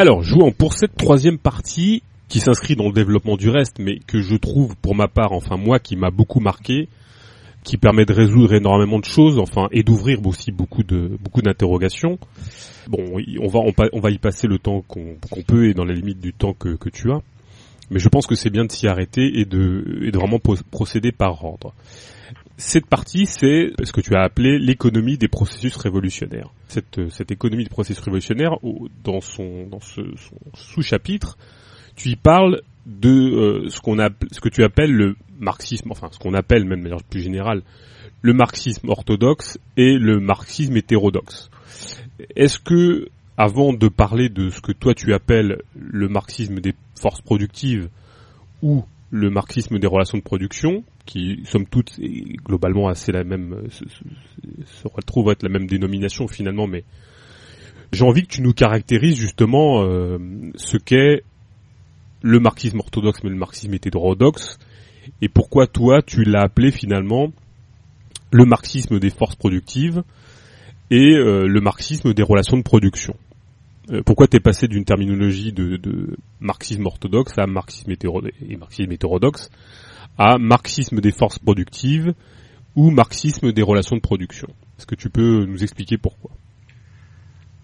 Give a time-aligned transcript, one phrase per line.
[0.00, 4.20] Alors, jouant pour cette troisième partie, qui s'inscrit dans le développement du reste, mais que
[4.20, 6.88] je trouve, pour ma part, enfin moi, qui m'a beaucoup marqué,
[7.64, 12.18] qui permet de résoudre énormément de choses, enfin, et d'ouvrir aussi beaucoup de beaucoup d'interrogations.
[12.86, 13.60] Bon, on va
[13.92, 16.76] on, va y passer le temps qu'on peut et dans les limites du temps que,
[16.76, 17.20] que tu as.
[17.90, 20.38] Mais je pense que c'est bien de s'y arrêter et de, et de vraiment
[20.70, 21.74] procéder par ordre.
[22.60, 26.52] Cette partie, c'est ce que tu as appelé l'économie des processus révolutionnaires.
[26.66, 28.58] Cette, cette économie des processus révolutionnaires,
[29.04, 29.70] dans son,
[30.54, 31.38] sous-chapitre,
[31.94, 36.18] tu y parles de euh, ce qu'on ce que tu appelles le marxisme, enfin ce
[36.18, 37.62] qu'on appelle même de manière plus générale
[38.22, 41.50] le marxisme orthodoxe et le marxisme hétérodoxe.
[42.34, 47.20] Est-ce que avant de parler de ce que toi tu appelles le marxisme des forces
[47.20, 47.88] productives
[48.62, 51.98] ou le marxisme des relations de production, qui somme toute
[52.44, 56.84] globalement assez la même, se, se, retrouve être la même dénomination finalement, mais
[57.92, 60.18] j'ai envie que tu nous caractérises justement euh,
[60.54, 61.22] ce qu'est
[62.20, 64.58] le marxisme orthodoxe mais le marxisme hétérodoxe
[65.22, 67.32] et pourquoi toi tu l'as appelé finalement
[68.30, 70.02] le marxisme des forces productives
[70.90, 73.16] et euh, le marxisme des relations de production.
[73.90, 79.50] Euh, pourquoi t'es passé d'une terminologie de, marxisme orthodoxe à marxisme, et marxisme hétérodoxe
[80.18, 82.14] à marxisme des forces productives
[82.74, 86.30] ou marxisme des relations de production Est-ce que tu peux nous expliquer pourquoi?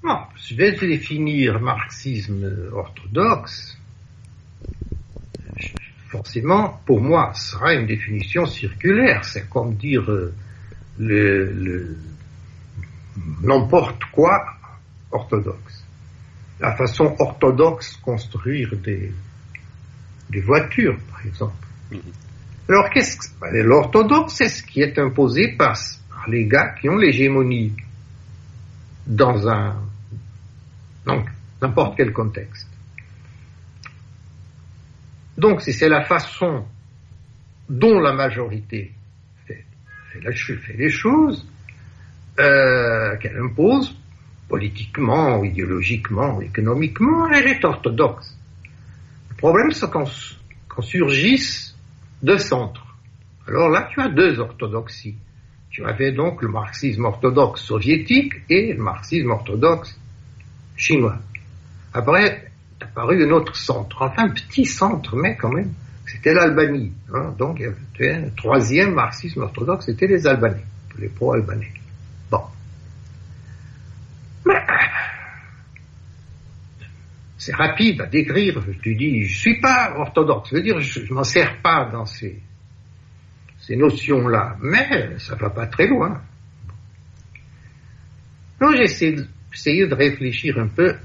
[0.03, 3.79] Non, Je vais définir marxisme orthodoxe.
[6.09, 9.25] Forcément, pour moi, ce sera une définition circulaire.
[9.25, 10.33] C'est comme dire euh,
[10.99, 11.97] le
[13.43, 14.45] n'importe quoi
[15.11, 15.85] orthodoxe
[16.61, 19.13] la façon orthodoxe de construire des,
[20.31, 21.67] des voitures, par exemple.
[22.69, 25.77] Alors, qu'est-ce que l'orthodoxe, c'est ce qui est imposé par,
[26.29, 27.75] les gars qui ont l'hégémonie
[29.07, 29.77] dans un
[31.05, 31.27] donc
[31.61, 32.69] n'importe quel contexte.
[35.37, 36.65] Donc, si c'est la façon
[37.69, 38.93] dont la majorité
[39.47, 39.65] fait,
[40.77, 41.47] les choses,
[42.39, 43.97] euh, qu'elle impose,
[44.49, 48.37] politiquement, idéologiquement, économiquement, elle est orthodoxe.
[49.31, 51.64] Le problème, c'est qu'on surgisse
[52.23, 52.85] deux centres.
[53.47, 55.17] Alors là, tu as deux orthodoxies.
[55.71, 59.99] Tu avais donc le marxisme orthodoxe soviétique et le marxisme orthodoxe
[60.77, 61.19] chinois.
[61.93, 65.73] Après, est apparu un autre centre, enfin un petit centre, mais quand même,
[66.07, 66.93] c'était l'Albanie.
[67.13, 67.35] Hein.
[67.39, 67.73] Donc, il
[68.05, 70.65] y avait un troisième marxisme orthodoxe, c'était les Albanais,
[70.99, 71.73] les pro-albanais.
[77.45, 78.65] C'est rapide à décrire.
[78.81, 80.49] Tu dis, je suis pas orthodoxe.
[80.51, 82.41] Je veux dire, je, ne m'en sers pas dans ces,
[83.61, 84.57] ces notions-là.
[84.63, 86.23] Mais ça va pas très loin.
[88.59, 90.97] Donc j'ai essayé de réfléchir un peu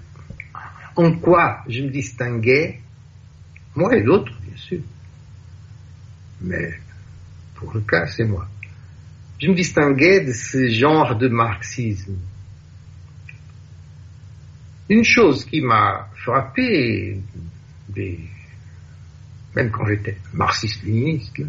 [0.95, 2.79] en quoi je me distinguais,
[3.75, 4.79] moi et l'autre, bien sûr.
[6.39, 6.73] Mais
[7.55, 8.47] pour le cas, c'est moi.
[9.41, 12.15] Je me distinguais de ce genre de marxisme
[14.89, 17.19] une chose qui m'a frappé,
[19.55, 21.41] même quand j'étais marxiste-léniniste,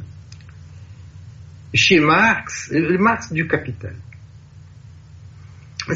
[1.73, 3.97] chez Marx, le Marx du capital,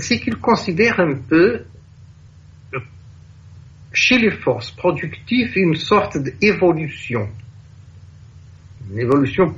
[0.00, 1.64] c'est qu'il considère un peu
[3.92, 7.28] chez les forces productives une sorte d'évolution,
[8.90, 9.54] une évolution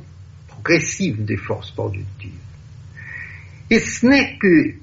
[0.48, 2.32] progressive des forces productives.
[3.70, 4.74] Et ce n'est que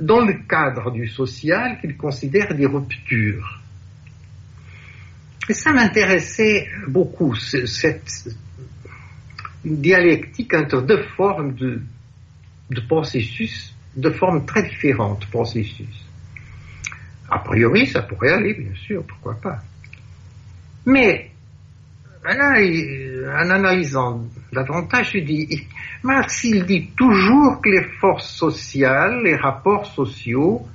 [0.00, 3.60] dans le cadre du social qu'il considère des ruptures.
[5.48, 8.28] Et ça m'intéressait beaucoup, cette
[9.64, 11.82] dialectique entre deux formes de,
[12.70, 16.06] de processus, de formes très différentes processus.
[17.28, 19.62] A priori, ça pourrait aller, bien sûr, pourquoi pas.
[20.86, 21.30] Mais,
[22.24, 25.66] en analysant davantage, je dis,
[26.02, 30.66] Marx, il dit toujours que les forces sociales, les rapports sociaux,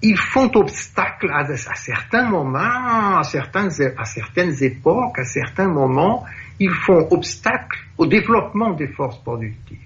[0.00, 1.44] ils font obstacle à,
[1.74, 6.24] certains moments, à certaines, à certaines époques, à certains moments,
[6.58, 9.78] ils font obstacle au développement des forces productives.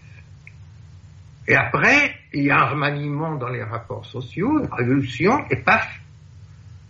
[1.49, 5.89] Et après, il y a un remaniement dans les rapports sociaux, une révolution, et paf,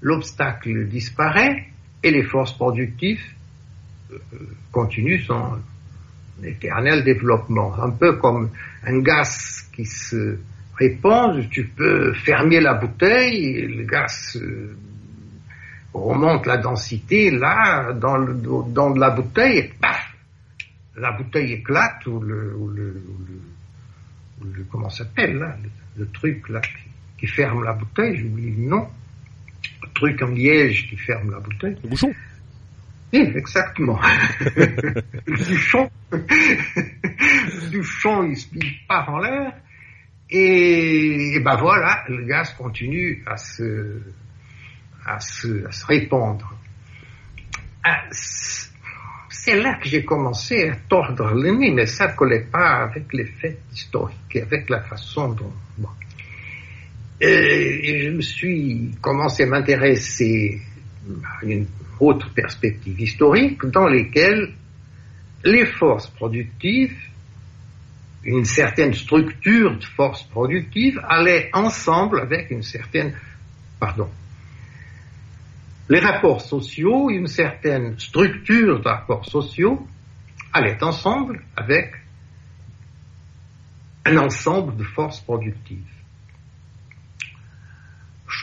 [0.03, 1.69] l'obstacle disparaît
[2.03, 3.25] et les forces productives
[4.13, 4.19] euh,
[4.73, 5.59] continuent son,
[6.45, 7.75] éternel développement.
[7.83, 8.51] Un peu comme
[8.85, 10.39] un gaz qui se
[10.77, 14.77] répand, tu peux fermer la bouteille, le gaz euh,
[15.95, 18.35] remonte la densité là dans, le,
[18.99, 20.15] la bouteille et paf,
[20.97, 23.03] la bouteille éclate ou le, ou le,
[24.71, 25.57] comment s'appelle là,
[25.97, 26.61] le, truc là
[27.19, 28.89] qui, ferme la bouteille, j'oublie le nom.
[29.83, 31.77] Le truc en liège qui ferme la bouteille.
[31.85, 32.13] Le bouchon.
[33.13, 34.01] Oui, exactement.
[34.41, 39.53] le bouchon, le bouchon, il, il part en l'air.
[40.31, 44.01] Et, et, ben voilà, le gaz continue à se,
[45.05, 46.57] à se, à se répandre.
[47.85, 48.05] Ah,
[49.29, 53.13] c'est là que j'ai commencé à tordre le nez, mais ça ne collait pas avec
[53.13, 55.53] les faits historiques, avec la façon dont...
[55.77, 55.89] Bon.
[57.21, 60.61] Et je me suis commencé à m'intéresser
[61.25, 61.67] à une
[62.03, 64.55] autre perspective historique dans lesquelles
[65.45, 66.97] les forces productives,
[68.25, 73.15] une certaine structure de forces productives allaient ensemble avec une certaine,
[73.79, 74.09] pardon,
[75.89, 79.87] les rapports sociaux, une certaine structure de rapports sociaux
[80.53, 81.95] allaient ensemble avec
[84.07, 85.79] un ensemble de forces productives.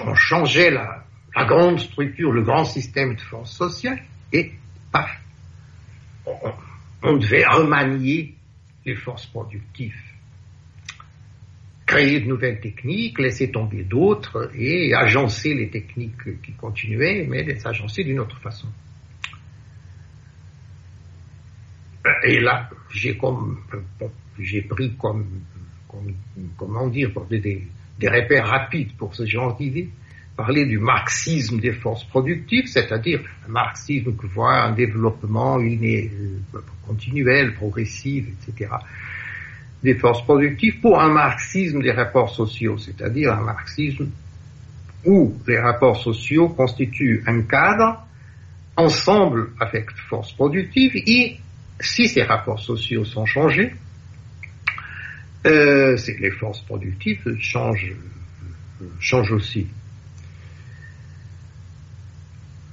[0.01, 1.03] On changeait la,
[1.35, 4.51] la grande structure, le grand système de forces sociales, et
[4.91, 5.09] paf,
[7.03, 8.35] on, devait remanier
[8.85, 9.95] les forces productives
[11.89, 17.65] créer de nouvelles techniques, laisser tomber d'autres et agencer les techniques qui continuaient, mais les
[17.65, 18.67] agencer d'une autre façon.
[22.25, 23.19] Et là, j'ai
[24.39, 25.41] j'ai pris comme,
[25.87, 26.13] comme,
[26.55, 27.67] comment dire, des,
[27.99, 29.89] des repères rapides pour ce genre d'idées.
[30.39, 36.41] Parler du marxisme des forces productives, c'est-à-dire un marxisme qui voit un développement une,
[36.87, 38.69] continuel, progressif, etc
[39.83, 44.09] des forces productives pour un marxisme des rapports sociaux, c'est-à-dire un marxisme
[45.05, 48.05] où les rapports sociaux constituent un cadre
[48.75, 51.37] ensemble avec forces productives et
[51.79, 53.73] si ces rapports sociaux sont changés,
[55.45, 57.93] euh, les forces productives changent,
[58.99, 59.67] changent aussi.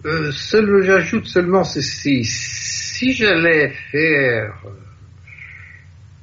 [0.06, 4.55] Euh, seul, j'ajoute seulement ceci, si j'allais faire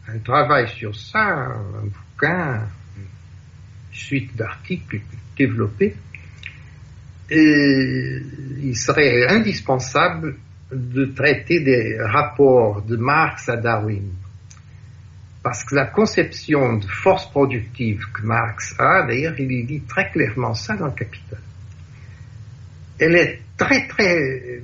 [0.08, 2.62] un travail sur ça, un bouquin,
[2.96, 3.04] une
[3.92, 5.02] suite d'articles
[5.36, 5.98] développés,
[7.30, 10.38] il serait indispensable
[10.72, 14.14] de traiter des rapports de Marx à Darwin.
[15.44, 20.54] Parce que la conception de force productive que Marx a, d'ailleurs, il dit très clairement
[20.54, 21.40] ça dans le Capital.
[22.98, 24.62] Elle est très, très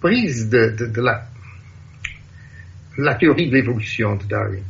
[0.00, 1.26] prise de, de, de la
[2.98, 4.62] la théorie de l'évolution de Darwin.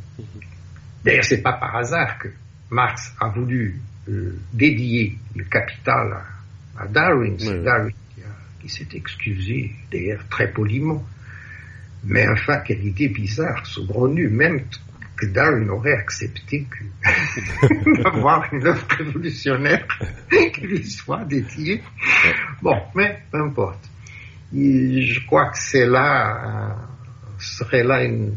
[1.05, 2.29] D'ailleurs, c'est pas par hasard que
[2.71, 6.13] Marx a voulu euh, dédier le capital
[6.77, 7.37] à, à Darwin.
[7.39, 8.23] C'est Darwin qui,
[8.61, 11.05] qui s'est excusé, d'ailleurs très poliment.
[12.05, 14.63] Mais enfin, quelle idée bizarre, saugrenue, même
[15.23, 19.87] que Darwin aurait accepté que d'avoir une œuvre révolutionnaire
[20.53, 21.81] qui lui soit dédiée.
[22.61, 23.89] Bon, mais peu importe.
[24.55, 26.77] Et je crois que c'est là
[27.39, 28.35] serait là une,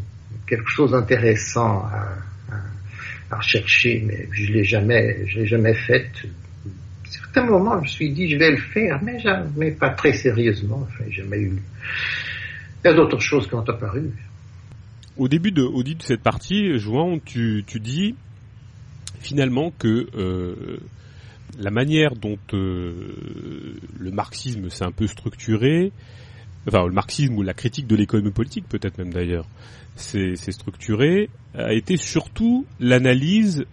[0.47, 2.21] quelque chose d'intéressant à,
[3.31, 6.09] rechercher, mais je l'ai jamais, je l'ai jamais fait.
[6.23, 10.13] À certains moments, je me suis dit, je vais le faire, mais jamais pas très
[10.13, 10.87] sérieusement.
[10.87, 11.61] Enfin, jamais eu.
[12.83, 14.09] Il y a d'autres choses qui ont apparu.
[15.17, 18.15] Au début de, de cette partie, Jouan, tu, dis
[19.19, 20.77] finalement que euh,
[21.57, 22.93] la manière dont euh,
[23.97, 25.93] le marxisme s'est un peu structuré,
[26.67, 29.47] enfin le marxisme ou la critique de l'économie politique peut-être même d'ailleurs,
[29.95, 33.65] c'est structuré, a été surtout l'analyse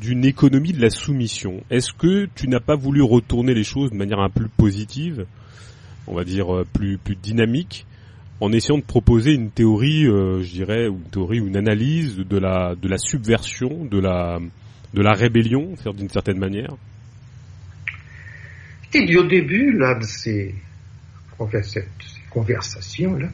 [0.00, 1.62] d'une économie de la soumission.
[1.68, 5.26] Est-ce que tu n'as pas voulu retourner les choses de manière un peu plus positive,
[6.06, 7.84] on va dire euh, plus dynamique,
[8.40, 12.16] en essayant de proposer une théorie, euh, je dirais, ou une théorie ou une analyse
[12.16, 14.40] de la de la subversion, de la
[14.94, 16.74] de la rébellion, faire d'une certaine manière.
[18.84, 20.54] C'était dit au début là de ces
[22.30, 23.28] conversation là,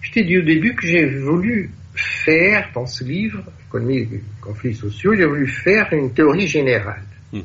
[0.00, 4.74] je t'ai dit au début que j'ai voulu faire dans ce livre, Économie des conflits
[4.74, 7.04] sociaux, j'ai voulu faire une théorie générale.
[7.32, 7.40] Mmh.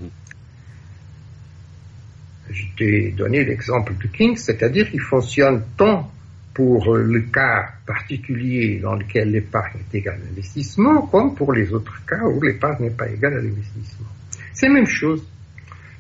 [2.50, 6.12] Je t'ai donné l'exemple de King, c'est-à-dire qu'il fonctionne tant
[6.54, 12.06] pour le cas particulier dans lequel l'épargne est égale à l'investissement, comme pour les autres
[12.06, 14.08] cas où l'épargne n'est pas égale à l'investissement.
[14.54, 15.26] C'est la même chose.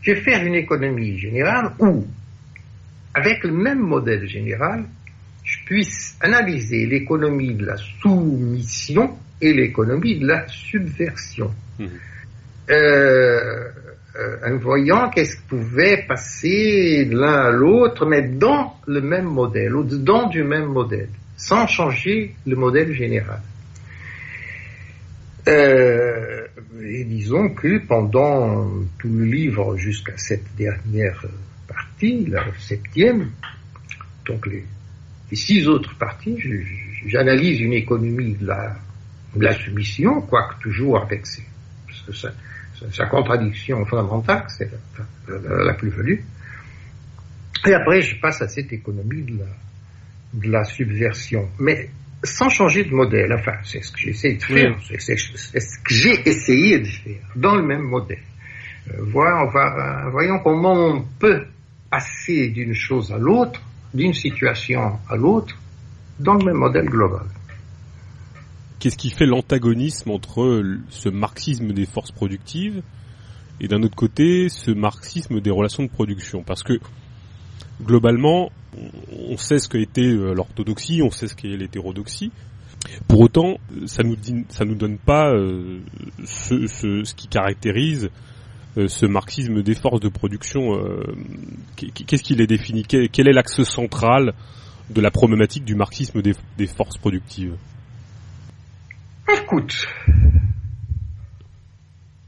[0.01, 2.05] Je vais faire une économie générale où
[3.13, 4.85] avec le même modèle général,
[5.43, 11.51] je puisse analyser l'économie de la soumission et l'économie de la subversion.
[11.79, 11.85] Mmh.
[12.69, 13.69] Euh,
[14.15, 19.75] euh, en voyant qu'est-ce qui pouvait passer l'un à l'autre, mais dans le même modèle,
[19.75, 23.41] au-dedans du même modèle, sans changer le modèle général.
[25.47, 26.45] Euh,
[26.81, 31.25] et disons que pendant tout le livre jusqu'à cette dernière
[31.67, 33.31] partie, la septième,
[34.27, 34.63] donc les,
[35.31, 36.37] six autres parties,
[37.07, 38.75] j'analyse une économie de la,
[39.35, 41.43] de soumission, quoique toujours avec ses,
[41.87, 42.31] parce que ça,
[42.91, 44.69] sa contradiction fondamentale, c'est
[45.27, 46.19] la, plus-value.
[47.65, 49.45] Et après, je passe à cette économie de la,
[50.33, 51.49] de la subversion.
[51.59, 51.89] Mais
[52.23, 53.33] sans changer de modèle.
[53.33, 54.77] Enfin, c'est ce que j'essaie de faire.
[54.99, 58.19] C'est ce que j'ai essayé de faire dans le même modèle.
[58.89, 59.49] Euh, voyons,
[60.11, 61.45] voyons comment on peut
[61.89, 63.61] passer d'une chose à l'autre,
[63.93, 65.55] d'une situation à l'autre,
[66.19, 67.25] dans le même modèle global.
[68.83, 72.81] Qu'est-ce qui fait l'antagonisme entre ce marxisme des forces productives
[73.61, 76.43] et d'un autre côté ce marxisme des relations de production?
[76.43, 76.81] Parce que
[77.81, 78.51] globalement,
[79.29, 82.33] on sait ce été euh, l'orthodoxie, on sait ce qu'est l'hétérodoxie.
[83.07, 84.17] Pour autant, ça nous
[84.65, 85.79] nous donne pas euh,
[86.25, 88.09] ce, qui caractérise
[88.77, 90.77] euh, ce marxisme des forces de production.
[91.77, 92.83] Qu'est-ce qui les définit?
[92.83, 94.33] Quel, est l'axe central
[94.89, 97.55] de la problématique du marxisme des forces productives?
[99.31, 99.87] Écoute,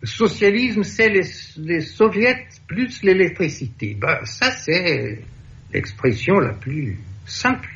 [0.02, 3.98] le socialisme, c'est les, soviets plus l'électricité.
[4.00, 5.22] Ben, ça, c'est
[5.74, 7.70] l'expression la plus simple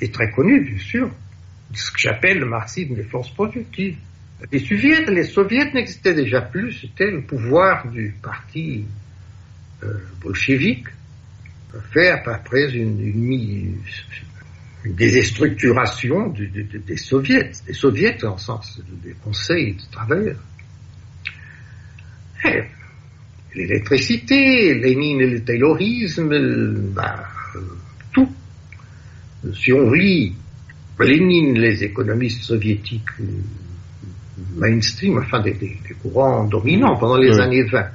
[0.00, 1.10] et très connue, bien sûr,
[1.72, 3.96] ce que j'appelle le marxisme des forces productives.
[4.52, 8.84] Les soviets, les soviets n'existaient déjà plus, c'était le pouvoir du parti
[9.82, 10.88] euh, bolchevique,
[11.92, 13.78] fait après une, une, une
[14.84, 20.40] déstructuration des soviets, des soviets en sens des conseils de travailleurs.
[22.44, 22.62] Eh,
[23.54, 27.24] l'électricité, Lénine et le taylorisme, bah,
[28.12, 28.30] tout.
[29.54, 30.34] Si on lit
[31.00, 33.24] Lénine, les économistes soviétiques euh,
[34.56, 37.86] mainstream, enfin des, courants dominants pendant les années 20,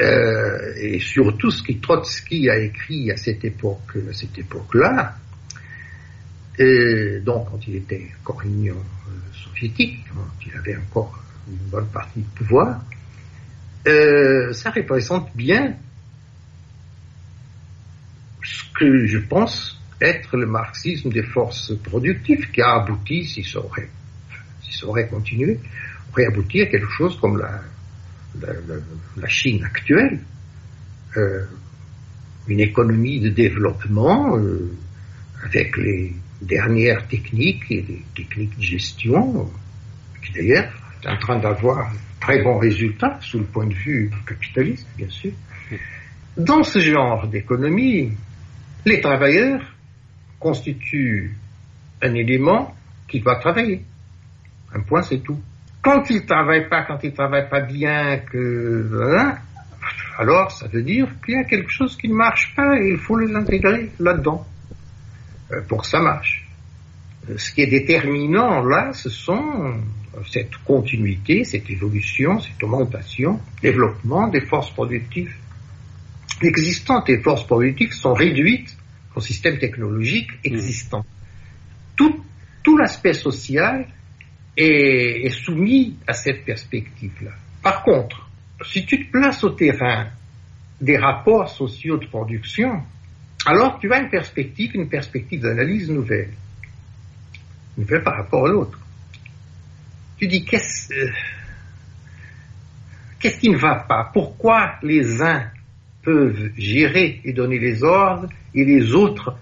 [0.00, 5.16] euh, et surtout ce que Trotsky a écrit à cette époque, à cette époque-là,
[6.58, 11.88] et donc, quand il était encore union euh, soviétique, quand il avait encore une bonne
[11.88, 12.80] partie de pouvoir,
[13.86, 15.74] euh, ça représente bien
[18.42, 23.58] ce que je pense être le marxisme des forces productives qui a abouti, si ça
[23.58, 23.88] aurait,
[24.62, 25.58] si ça aurait continué,
[26.12, 27.60] aurait abouti à quelque chose comme la,
[29.16, 30.20] la, Chine actuelle,
[31.16, 31.44] euh,
[32.48, 34.76] une économie de développement euh,
[35.44, 39.50] avec les dernières techniques et des techniques de gestion,
[40.24, 40.72] qui d'ailleurs
[41.02, 45.32] est en train d'avoir très bons résultats sous le point de vue capitaliste, bien sûr.
[46.36, 48.12] Dans ce genre d'économie,
[48.84, 49.62] les travailleurs
[50.38, 51.36] constituent
[52.02, 52.74] un élément
[53.08, 53.82] qui doit travailler.
[54.74, 55.40] Un point, c'est tout.
[55.82, 59.34] Quand ils ne travaillent pas, quand ils ne travaillent pas bien, que
[60.18, 62.98] alors ça veut dire qu'il y a quelque chose qui ne marche pas et il
[62.98, 64.46] faut les intégrer là-dedans.
[65.54, 66.46] Euh, pour que ça marche.
[67.28, 73.40] Euh, ce qui est déterminant là, ce sont euh, cette continuité, cette évolution, cette augmentation,
[73.62, 75.34] développement des forces productives
[76.42, 77.08] existantes.
[77.08, 78.76] Les forces productives sont réduites
[79.14, 81.04] au système technologique existant.
[81.96, 82.24] Tout,
[82.62, 83.86] tout l'aspect social
[84.56, 87.30] est, est soumis à cette perspective-là.
[87.62, 88.28] Par contre,
[88.64, 90.08] si tu te places au terrain
[90.80, 92.82] des rapports sociaux de production,
[93.46, 96.30] alors tu as une perspective, une perspective d'analyse nouvelle.
[97.76, 98.78] Nouvelle par rapport à l'autre.
[100.16, 101.10] Tu dis qu'est-ce euh,
[103.18, 104.10] qu'est-ce qui ne va pas?
[104.12, 105.50] Pourquoi les uns
[106.02, 109.36] peuvent gérer et donner les ordres et les autres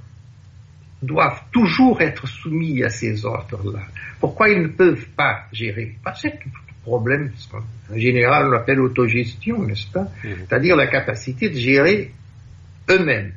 [1.02, 3.82] doivent toujours être soumis à ces ordres-là?
[4.18, 5.97] Pourquoi ils ne peuvent pas gérer?
[6.02, 7.32] Parce que le problème,
[7.92, 10.09] en général on l'appelle autogestion, n'est-ce pas?
[10.25, 10.28] Mmh.
[10.40, 12.12] C'est-à-dire la capacité de gérer
[12.90, 13.32] eux-mêmes.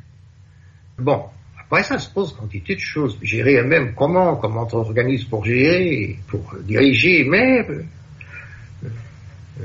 [0.98, 1.25] Bon,
[1.60, 3.18] après ça se pose quantité de choses.
[3.22, 7.84] Gérer elle-même comment, comment on organise pour gérer, pour diriger, mais euh,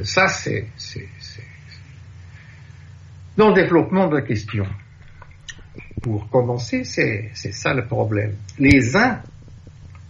[0.03, 0.67] ça c'est
[3.37, 4.67] dans le développement de la question.
[6.03, 8.35] Pour commencer, c'est ça le problème.
[8.59, 9.23] Les uns,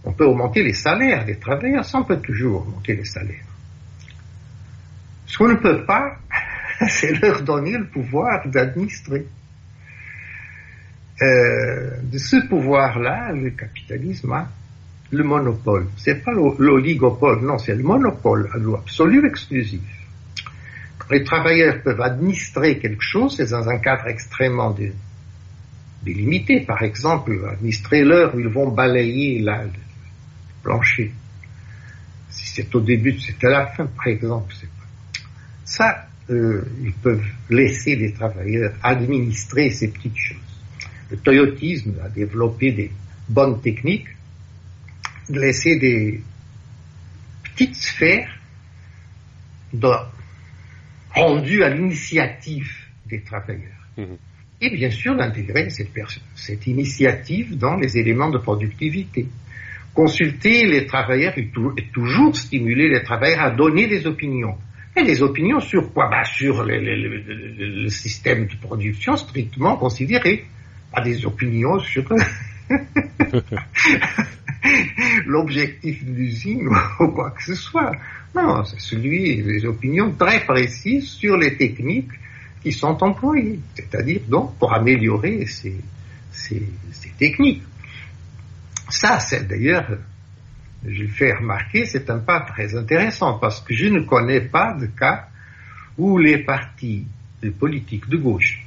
[0.03, 3.45] on peut augmenter les salaires des travailleurs, ça on peut toujours augmenter les salaires.
[5.27, 6.17] Ce qu'on ne peut pas,
[6.89, 9.27] c'est leur donner le pouvoir d'administrer.
[11.21, 14.49] Euh, de ce pouvoir-là, le capitalisme a
[15.11, 15.87] le monopole.
[15.97, 19.81] C'est pas l'oligopole, non, c'est le monopole absolu exclusif.
[21.11, 24.75] Les travailleurs peuvent administrer quelque chose, c'est dans un cadre extrêmement
[26.03, 26.61] délimité.
[26.61, 29.69] Par exemple, administrer l'heure où ils vont balayer la, le
[30.63, 31.11] plancher.
[32.29, 34.53] Si c'est au début, c'est à la fin, par exemple.
[35.65, 40.50] Ça, euh, ils peuvent laisser les travailleurs administrer ces petites choses.
[41.11, 42.91] Le toyotisme a développé des
[43.29, 44.07] bonnes techniques,
[45.29, 46.21] de laisser des
[47.43, 48.37] petites sphères
[51.13, 52.71] rendues à l'initiative
[53.05, 53.87] des travailleurs.
[53.97, 54.17] Mhm.
[54.61, 55.91] Et bien sûr d'intégrer cette,
[56.35, 59.27] cette initiative dans les éléments de productivité
[59.93, 61.49] consulter les travailleurs et,
[61.93, 64.57] toujours stimuler les travailleurs à donner des opinions.
[64.95, 66.09] Et des opinions sur quoi?
[66.09, 70.45] Bah, Sur le, système de production strictement considéré.
[70.93, 72.03] Pas des opinions sur
[75.25, 76.67] l'objectif de l'usine
[76.99, 77.91] ou quoi que ce soit.
[78.35, 82.11] Non, c'est celui des opinions très précises sur les techniques
[82.61, 83.59] qui sont employées.
[83.75, 85.77] C'est-à-dire donc pour améliorer ces,
[86.31, 86.61] ces
[87.17, 87.63] techniques.
[88.89, 89.97] Ça, c'est d'ailleurs,
[90.85, 94.75] je le fais remarquer, c'est un pas très intéressant parce que je ne connais pas
[94.79, 95.27] de cas
[95.97, 97.05] où les partis
[97.59, 98.63] politiques de gauche,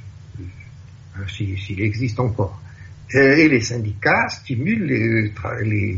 [1.27, 2.61] s'il existe encore,
[3.13, 5.97] euh, et les syndicats stimulent les,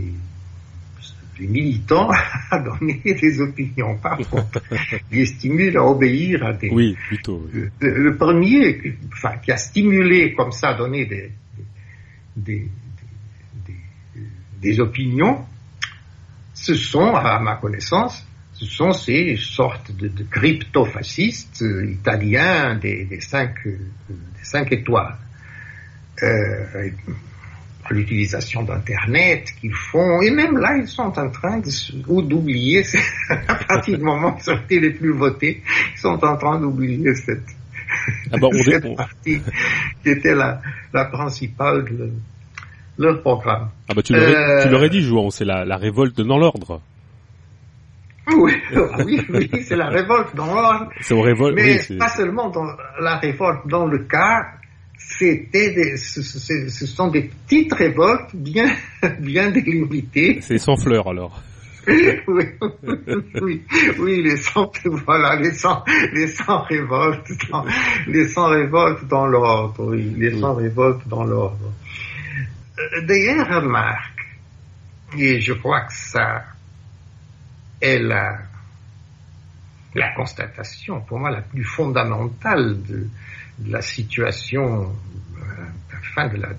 [1.39, 2.09] militants
[2.51, 3.95] à donner des opinions.
[3.97, 4.61] Par contre,
[5.11, 6.69] ils stimulent à obéir à des.
[6.69, 7.47] Oui, plutôt.
[7.55, 11.31] Euh, le premier, enfin, qui a stimulé comme ça, à donner des,
[12.35, 12.67] des,
[14.61, 15.45] des opinions,
[16.53, 18.25] ce sont, à ma connaissance,
[18.59, 23.77] ce sont ces sortes de, de crypto-fascistes euh, italiens des, des, cinq, euh,
[24.09, 25.15] des cinq étoiles.
[26.23, 26.89] Euh,
[27.91, 31.61] l'utilisation d'Internet qu'ils font, et même là, ils sont en train
[32.03, 32.83] d'oublier,
[33.29, 35.61] à partir du moment où ils ont été les plus votés,
[35.93, 37.45] ils sont en train d'oublier cette,
[38.31, 39.39] ah bah, cette partie
[40.03, 40.61] qui était la,
[40.93, 42.11] la principale de,
[42.97, 43.69] leur programme.
[43.87, 44.89] Ah bah tu l'aurais euh...
[44.89, 46.81] dit, Jouan, c'est la, la révolte dans l'ordre.
[48.35, 48.53] Oui,
[49.05, 50.89] oui, oui c'est la révolte dans l'ordre.
[51.01, 52.65] C'est révolte, Mais pas seulement dans
[52.99, 54.45] la révolte dans le cas,
[54.97, 58.69] c'était des, ce, ce, sont des petites révoltes bien,
[59.19, 60.39] bien délimitées.
[60.41, 61.41] C'est sans fleurs alors.
[61.87, 62.43] oui,
[63.41, 63.63] oui,
[63.97, 64.69] oui, les sans,
[65.05, 67.63] voilà, les sans, les sans révoltes, dans,
[68.07, 71.71] les sans révoltes dans l'ordre, oui, les sans révoltes dans l'ordre.
[73.03, 74.37] D'ailleurs, remarque,
[75.17, 76.43] et je crois que ça
[77.81, 78.39] est la,
[80.15, 83.07] constatation, pour moi, la plus fondamentale de,
[83.65, 84.93] la situation,
[85.35, 85.41] euh,
[86.13, 86.49] fin de la,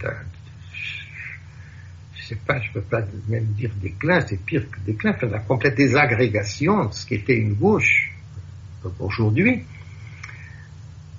[2.14, 5.38] je sais pas, je peux pas même dire déclin, c'est pire que déclin, enfin, la
[5.38, 8.12] complète désagrégation de ce qui était une gauche
[8.98, 9.64] aujourd'hui,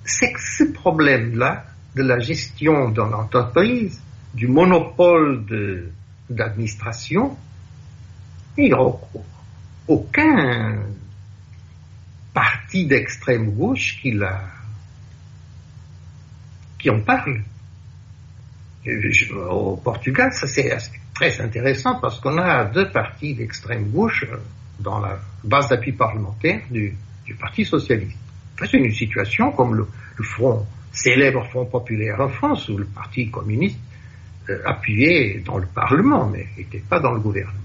[0.04, 4.02] c'est que ce problème-là de la gestion dans l'entreprise
[4.34, 5.44] du monopole
[6.28, 7.36] d'administration,
[8.56, 8.78] il a
[9.90, 10.78] aucun
[12.32, 14.16] parti d'extrême gauche qui,
[16.88, 17.42] en parle.
[19.50, 20.72] Au Portugal, ça c'est
[21.12, 24.24] très intéressant parce qu'on a deux partis d'extrême gauche
[24.78, 26.96] dans la base d'appui parlementaire du,
[27.38, 28.18] Parti socialiste.
[28.58, 29.86] C'est une situation comme le,
[30.92, 33.78] célèbre Front populaire en France, ou le Parti communiste
[34.48, 37.60] euh, appuyé dans le Parlement, mais n'était pas dans le gouvernement.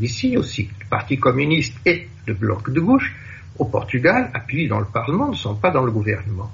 [0.00, 3.14] Ici aussi, le Parti communiste et le bloc de gauche,
[3.58, 6.50] au Portugal, appuyés dans le Parlement, ne sont pas dans le gouvernement.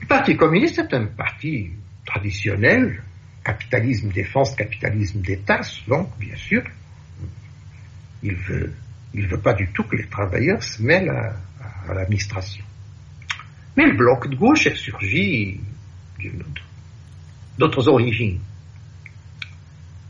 [0.00, 1.70] Le Parti communiste est un parti
[2.04, 3.02] traditionnel,
[3.44, 6.62] capitalisme défense, capitalisme d'État, donc bien sûr,
[8.22, 8.72] il veut,
[9.12, 11.36] il veut pas du tout que les travailleurs se mêlent à,
[11.88, 12.64] à l'administration.
[13.76, 15.60] Mais le bloc de gauche est surgi
[17.58, 18.40] d'autres origines.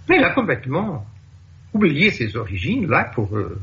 [0.09, 1.07] Mais a complètement
[1.75, 3.61] oublié ses origines, là, pour, euh,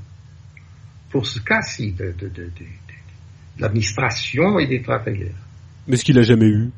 [1.10, 2.66] pour ce cas-ci de, de, de, de
[3.60, 5.36] l'administration et des travailleurs.
[5.88, 6.70] Mais ce qu'il n'a jamais eu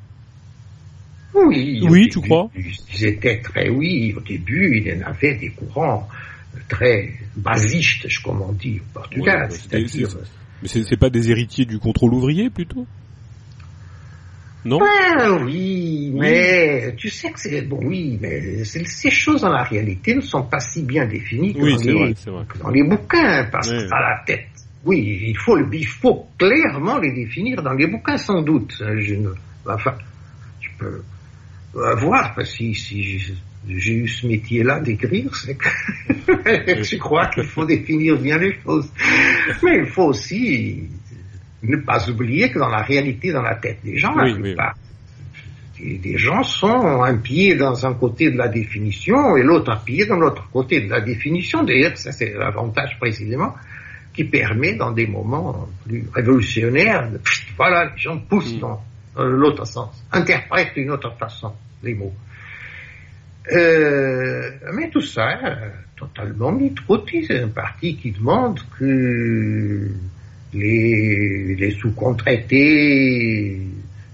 [1.34, 1.82] Oui.
[1.84, 2.50] Oui, tu crois?
[2.56, 6.08] Ils étaient très, oui, au début, il y en avait des courants
[6.70, 9.52] très basistes, comme on dit au Portugal.
[9.52, 10.10] c'est-à-dire...
[10.62, 12.88] Mais c'est pas des héritiers du contrôle ouvrier, plutôt?
[14.66, 14.80] Non
[15.46, 20.22] Oui, mais tu sais que c'est bon, oui, mais ces choses en la réalité ne
[20.22, 24.48] sont pas si bien définies que, dans, les, bouquins, parce que à la tête.
[24.86, 28.74] Oui, il faut, il faut clairement les définir dans les bouquins, sans doute.
[28.80, 29.30] Je ne,
[29.66, 29.96] enfin,
[30.60, 31.02] tu peux
[31.74, 33.34] voir, parce que si, si
[33.68, 35.70] j'ai eu ce métier-là d'écrire, c'est que
[36.84, 38.90] je crois qu'il faut définir bien les choses.
[39.64, 40.84] Mais il faut aussi
[41.64, 44.76] ne pas oublier que dans la réalité, dans la tête des gens, la plupart,
[45.80, 50.06] des gens sont un pied dans un côté de la définition et l'autre un pied
[50.06, 51.64] dans l'autre côté de la définition.
[51.64, 53.54] D'ailleurs, ça c'est l'avantage précisément
[54.14, 57.20] qui permet dans des moments plus révolutionnaires, de,
[57.58, 58.60] voilà, les gens poussent mm.
[58.60, 58.84] dans
[59.18, 62.14] l'autre sens, interprètent d'une autre façon les mots.
[63.52, 65.38] Euh, mais tout ça,
[65.98, 67.24] totalement mis de côté.
[67.28, 69.90] C'est un parti qui demande que
[70.54, 73.60] les, sous-contraités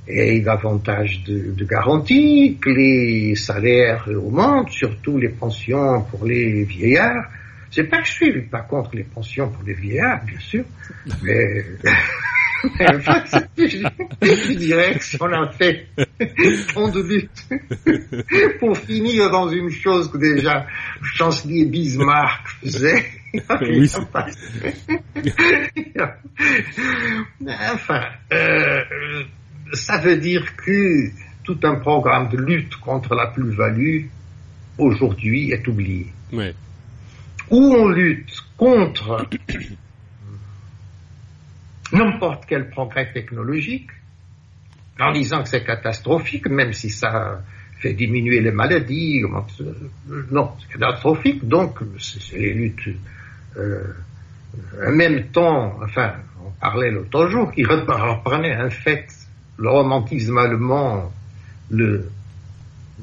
[0.08, 7.30] aient davantage de, garanties, que les salaires augmentent, surtout les pensions pour les vieillards.
[7.72, 10.64] C'est pas que je suis pas contre les pensions pour les vieillards, bien sûr,
[11.22, 11.64] mais
[13.58, 15.88] je dirais que si on a fait
[16.74, 17.48] tant de lutte
[18.60, 20.66] pour finir dans une chose que déjà
[21.02, 23.06] chancelier Bismarck faisait.
[23.62, 23.90] Oui,
[27.72, 28.02] enfin,
[28.34, 28.84] euh,
[29.74, 31.10] ça veut dire que
[31.44, 34.06] tout un programme de lutte contre la plus-value
[34.78, 36.08] aujourd'hui est oublié.
[36.34, 36.54] Ouais.
[37.52, 39.28] Où on lutte contre
[41.94, 43.90] n'importe quel progrès technologique,
[45.00, 47.42] en disant que c'est catastrophique, même si ça
[47.80, 49.24] fait diminuer les maladies.
[50.32, 52.90] Non, c'est catastrophique, donc c'est les luttes.
[53.58, 53.84] Euh,
[54.86, 59.08] en même temps, enfin, on parlait l'autre jour, qui reprenait en fait
[59.58, 61.12] le romantisme allemand,
[61.70, 62.12] le,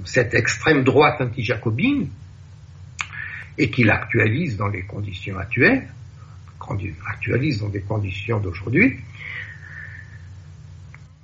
[0.05, 2.09] cette extrême droite anti-jacobine,
[3.59, 5.87] et qui l'actualise dans les conditions actuelles
[7.09, 8.99] actualise dans des conditions d'aujourd'hui,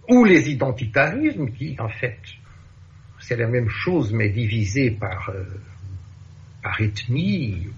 [0.08, 2.18] ou les identitarismes qui, en fait,
[3.20, 5.44] c'est la même chose, mais divisé par, euh,
[6.62, 7.68] par ethnie,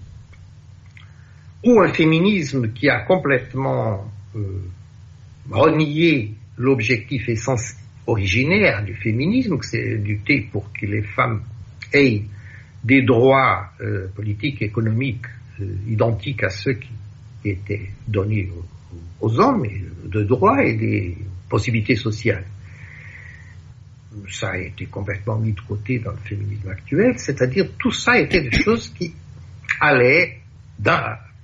[1.65, 4.61] ou un féminisme qui a complètement euh,
[5.49, 11.41] renié l'objectif essentiel originaire du féminisme, c'est lutter pour que les femmes
[11.93, 12.21] aient
[12.83, 15.25] des droits euh, politiques, économiques
[15.87, 16.89] identiques à ceux qui
[17.45, 18.49] était donné
[19.21, 19.65] aux, hommes,
[20.05, 21.17] de droits et des
[21.49, 22.45] possibilités sociales.
[24.29, 28.41] Ça a été complètement mis de côté dans le féminisme actuel, c'est-à-dire tout ça était
[28.41, 29.13] des choses qui
[29.79, 30.39] allaient,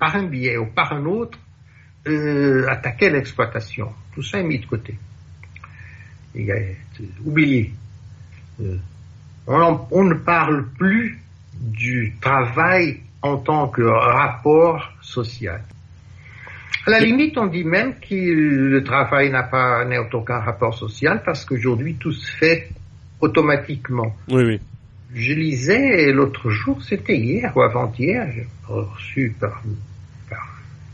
[0.02, 1.38] par un biais ou par un autre,
[2.08, 3.94] euh, attaquer l'exploitation.
[4.16, 4.96] Tout ça est mis de côté.
[6.34, 6.78] Il est
[7.24, 7.72] oublié.
[8.60, 8.78] Euh,
[9.46, 11.20] on, ne parle plus
[11.54, 15.62] du travail en tant que rapport social.
[16.88, 21.22] À la limite, on dit même que le travail n'a pas n'a aucun rapport social
[21.24, 22.70] parce qu'aujourd'hui tout se fait
[23.20, 24.16] automatiquement.
[24.30, 24.60] Oui, oui.
[25.14, 29.62] Je lisais l'autre jour, c'était hier ou avant-hier, j'ai reçu par,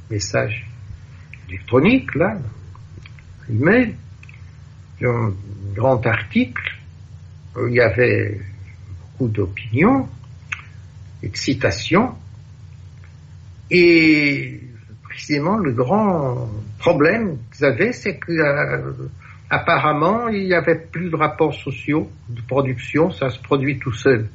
[0.09, 0.67] message
[1.49, 2.37] électronique, là,
[3.49, 3.95] email,
[5.01, 5.33] un
[5.75, 6.77] grand article
[7.65, 8.39] il y avait
[8.99, 10.07] beaucoup d'opinions
[11.23, 12.13] et de citations.
[13.69, 14.61] Et
[15.03, 16.47] précisément le grand
[16.79, 18.19] problème qu'ils avaient, c'est
[19.49, 23.93] qu'apparemment, euh, il n'y avait plus de rapports sociaux de production, ça se produit tout
[23.93, 24.29] seul.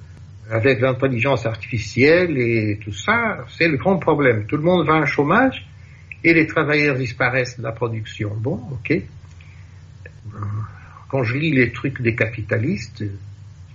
[0.50, 4.46] Avec l'intelligence artificielle et tout ça, c'est le grand problème.
[4.46, 5.66] Tout le monde va en chômage
[6.24, 8.33] et les travailleurs disparaissent de la production.
[8.37, 9.00] Bon, ok.
[11.09, 13.05] Quand je lis les trucs des capitalistes,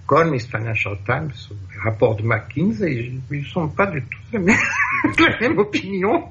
[0.08, 4.20] Economist, Financial Times, les rapports de McKinsey, ils ne sont pas du tout
[5.20, 6.30] la même, opinion.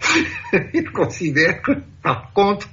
[0.75, 2.69] Ils considèrent que, par contre,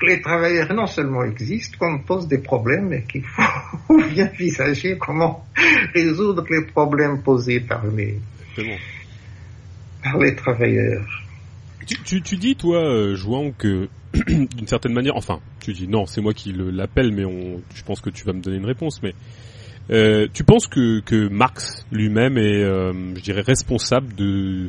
[0.00, 4.96] que les travailleurs non seulement existent, qu'on pose des problèmes et qu'il faut bien envisager
[4.98, 5.44] comment
[5.92, 8.20] résoudre les problèmes posés par les,
[10.04, 11.24] par les travailleurs.
[12.04, 13.88] Tu, tu, dis, toi, euh, Jouan, que
[14.28, 18.00] d'une certaine manière, enfin, tu dis non, c'est moi qui l'appelle, mais on, je pense
[18.00, 19.14] que tu vas me donner une réponse, mais
[19.90, 24.68] euh, tu penses que, que Marx lui-même est, euh, je dirais, responsable de,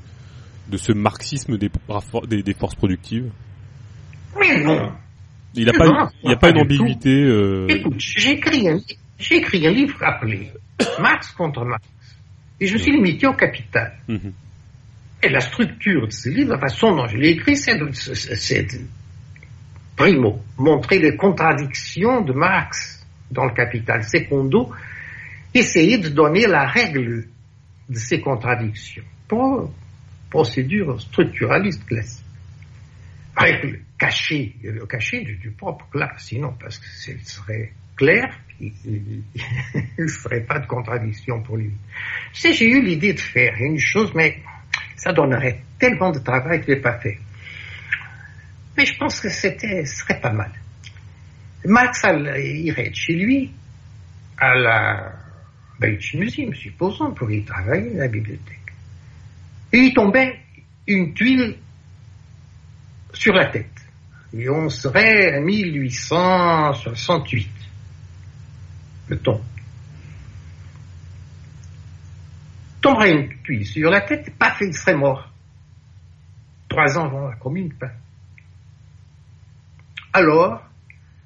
[0.70, 1.70] de ce marxisme des,
[2.44, 3.32] des, forces productives?
[4.36, 4.92] Oui, non.
[5.56, 7.24] Il n'y a, pas, il y a pas une ambiguïté.
[7.24, 7.68] Euh...
[7.68, 8.80] Écoute, j'ai écrit, un,
[9.32, 10.52] écrit un livre appelé
[11.00, 11.84] Marx contre Marx.
[12.60, 13.98] Et je suis limité au capital.
[14.08, 14.34] Mhm.
[15.24, 17.90] Et la structure de ce livre, la façon dont je l'ai écrit, c'est de,
[19.96, 24.04] primo, montrer les contradictions de Marx dans le capital.
[24.04, 24.72] Secondo,
[25.58, 27.28] essayer de donner la règle
[27.90, 29.04] de ces contradictions.
[29.28, 29.72] Pour
[30.30, 32.26] procédure structuraliste classique.
[33.36, 38.26] Règle cachée, le cachet du, propre classe, sinon, parce que ce serait clair,
[38.60, 39.24] il
[39.98, 41.72] ne serait pas de contradiction pour lui.
[42.34, 44.40] sais, j'ai eu l'idée de faire une chose, mais
[44.96, 47.20] ça donnerait tellement de travail que je l'ai pas fait.
[48.76, 50.52] Mais je pense que c'était, serait pas mal.
[51.66, 53.52] Marx irait chez lui,
[54.38, 55.27] à la
[55.80, 58.74] Museum, supposons, pour y travailler à la bibliothèque.
[59.72, 60.40] Et il tombait
[60.88, 61.58] une tuile
[63.14, 63.70] sur la tête.
[64.34, 67.48] Et on serait à 1868.
[69.10, 69.40] Le ton.
[72.82, 75.32] Tomberait une tuile sur la tête, paf, il serait mort.
[76.70, 77.92] Trois ans avant la commune, pas.
[80.14, 80.64] Alors,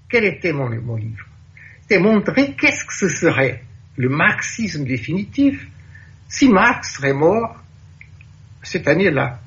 [0.10, 1.26] quel était mon, mon livre?
[1.82, 3.64] C'était montrer qu'est-ce que ce serait
[3.98, 5.68] le marxisme définitif
[6.28, 7.62] si Marx serait mort
[8.64, 9.40] cette année-là.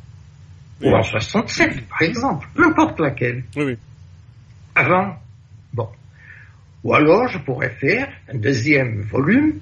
[0.82, 3.44] Ou en 67, par exemple, n'importe laquelle.
[3.56, 3.78] Oui, oui.
[4.74, 5.16] Avant,
[5.72, 5.88] bon.
[6.82, 9.60] Ou alors, je pourrais faire un deuxième volume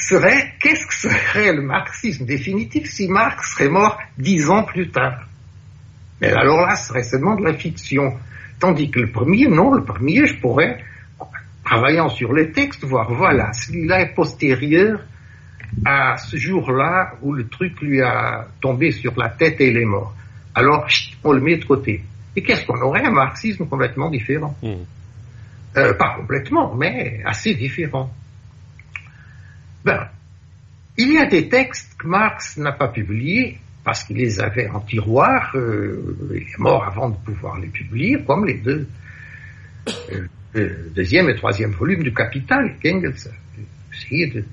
[0.00, 5.26] serait qu'est-ce que serait le marxisme définitif si Marx serait mort dix ans plus tard?
[6.20, 8.16] Mais alors là, ce serait seulement de la fiction.
[8.60, 10.82] Tandis que le premier, non, le premier, je pourrais,
[11.68, 15.00] travaillant sur les textes, voir, voilà, celui-là est postérieur
[15.84, 19.84] à ce jour-là où le truc lui a tombé sur la tête et il est
[19.84, 20.14] mort.
[20.54, 20.86] Alors,
[21.24, 22.02] on le met de côté.
[22.34, 23.04] Et qu'est-ce qu'on aurait?
[23.04, 24.56] Un marxisme complètement différent.
[24.62, 24.72] Mmh.
[25.76, 28.10] Euh, pas complètement, mais assez différent.
[29.84, 30.08] Ben,
[30.96, 34.80] il y a des textes que Marx n'a pas publiés parce qu'il les avait en
[34.80, 38.88] tiroir, euh, il est mort avant de pouvoir les publier, comme les deux
[40.56, 43.14] euh, deuxième et troisième volume du Capital qu'Engels
[44.10, 44.44] de,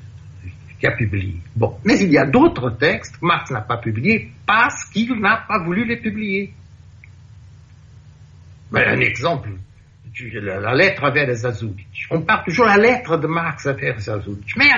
[0.80, 1.36] qui a publié.
[1.56, 5.46] Bon, mais il y a d'autres textes que Marx n'a pas publiés parce qu'il n'a
[5.48, 6.54] pas voulu les publier.
[8.72, 9.50] Ben, un exemple,
[10.34, 12.08] la, lettre vers les Azulich.
[12.12, 14.56] On parle toujours de la lettre de Marx vers les Azulich.
[14.58, 14.70] Mais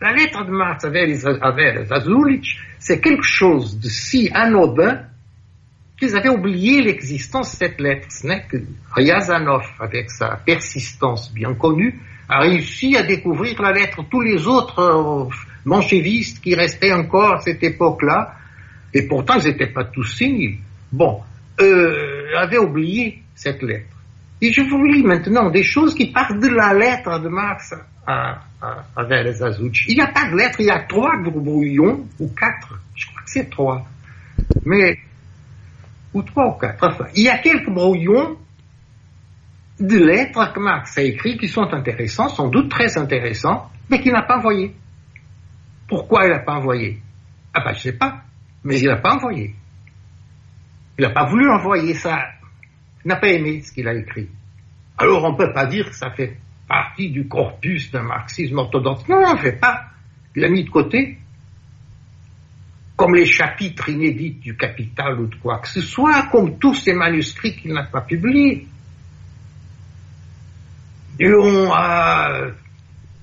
[0.00, 5.02] la lettre de Marx vers les, Azulich, c'est quelque chose de si anodin
[6.00, 8.06] qu'ils avaient oublié l'existence de cette lettre.
[8.10, 8.56] Ce n'est que
[8.92, 14.02] Ryazanov, avec sa persistance bien connue, a réussi à découvrir la lettre.
[14.10, 15.28] Tous les autres euh,
[15.64, 18.34] manchevistes qui restaient encore à cette époque-là,
[18.94, 20.58] et pourtant ils n'étaient pas tous séniles,
[20.90, 21.20] bon,
[21.60, 23.94] euh, avaient oublié cette lettre.
[24.40, 27.74] Et je vous lis maintenant des choses qui partent de la lettre de Marx
[28.06, 29.02] à, à, à
[29.86, 33.22] Il n'y a pas de lettre, il y a trois brouillons, ou quatre, je crois
[33.22, 33.86] que c'est trois.
[34.64, 34.98] Mais
[36.12, 36.86] ou trois ou quatre.
[36.86, 38.36] Enfin, il y a quelques brouillons
[39.78, 44.12] de lettres que Marx a écrits qui sont intéressants, sans doute très intéressants, mais qu'il
[44.12, 44.74] n'a pas envoyés.
[45.88, 47.00] Pourquoi il n'a pas envoyé?
[47.54, 48.22] Ah ben je sais pas,
[48.62, 49.54] mais il n'a pas envoyé.
[50.98, 52.18] Il n'a pas voulu envoyer ça.
[53.04, 54.28] Il n'a pas aimé ce qu'il a écrit.
[54.98, 56.36] Alors on ne peut pas dire que ça fait
[56.68, 59.08] partie du corpus d'un marxisme orthodoxe.
[59.08, 59.86] Non, on ne fait pas.
[60.36, 61.18] Il l'a mis de côté
[63.00, 66.92] comme les chapitres inédits du Capital ou de quoi que ce soit, comme tous ces
[66.92, 68.66] manuscrits qu'il n'a pas publiés.
[71.18, 71.70] Et on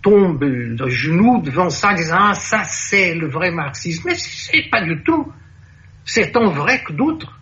[0.01, 4.07] tombe de genoux devant ça en disant ah, ça c'est le vrai marxisme.
[4.07, 5.31] Mais c'est pas du tout.
[6.03, 7.39] C'est tant vrai que d'autres.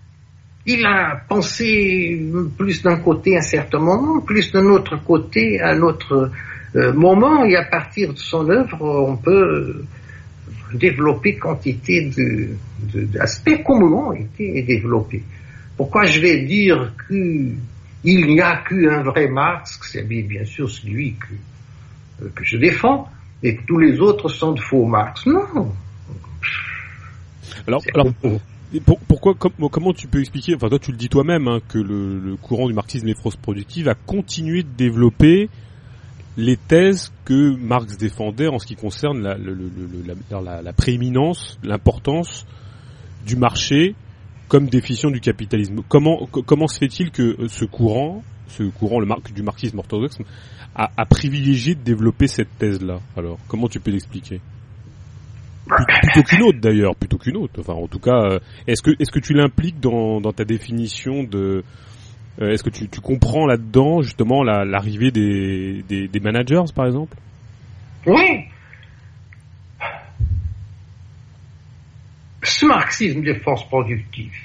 [0.65, 2.21] Il a pensé
[2.57, 6.31] plus d'un côté à un certain moment, plus d'un autre côté à un autre
[6.75, 9.85] euh, moment, et à partir de son œuvre, on peut
[10.73, 12.09] développer quantité
[12.93, 15.23] d'aspects de, comme ont été développés.
[15.77, 17.57] Pourquoi je vais dire qu'il
[18.03, 23.09] n'y a qu'un vrai Marx, c'est bien sûr celui que, que je défends,
[23.43, 25.71] et que tous les autres sont de faux Marx Non.
[27.67, 28.07] Alors, alors
[29.07, 32.35] pourquoi, comment tu peux expliquer, enfin toi tu le dis toi-même, hein, que le, le,
[32.35, 35.49] courant du marxisme et fausse productive a continué de développer
[36.37, 42.45] les thèses que Marx défendait en ce qui concerne la, la, la, prééminence, l'importance
[43.25, 43.95] du marché
[44.47, 45.81] comme définition du capitalisme.
[45.87, 50.17] Comment, comment se fait-il que ce courant, ce courant le du marxisme orthodoxe,
[50.75, 54.41] a, a privilégié de développer cette thèse-là Alors, comment tu peux l'expliquer?
[55.65, 57.59] Plutôt qu'une autre d'ailleurs, plutôt qu'une autre.
[57.59, 61.23] Enfin, en tout cas, euh, est-ce que est-ce que tu l'impliques dans, dans ta définition
[61.23, 61.63] de
[62.41, 67.15] euh, est-ce que tu, comprends là-dedans justement l'arrivée des, des, managers, par exemple?
[68.05, 68.45] Oui.
[72.43, 74.37] Ce marxisme des forces productives,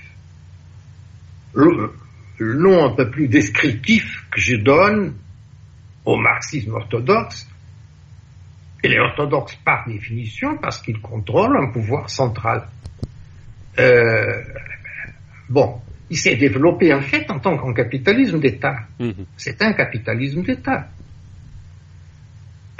[1.53, 1.93] le,
[2.39, 5.15] nom un peu plus descriptif que je donne
[6.05, 7.49] au marxisme orthodoxe,
[8.83, 12.67] il est orthodoxe par définition parce qu'il contrôle un pouvoir central.
[13.79, 14.43] Euh,
[15.51, 18.77] bon, il s'est développé en fait en tant qu'un capitalisme d'État.
[18.99, 19.27] Mhm.
[19.37, 20.89] C'est un capitalisme d'État.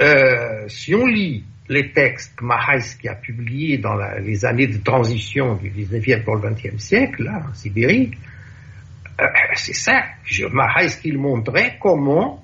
[0.01, 5.55] Euh, si on lit les textes que Mahaïski a publiés dans les années de transition
[5.55, 8.11] du 19e pour le 20e siècle, là, en Sibérie,
[9.21, 10.03] euh, c'est ça.
[10.51, 12.43] Mahaïski montrait comment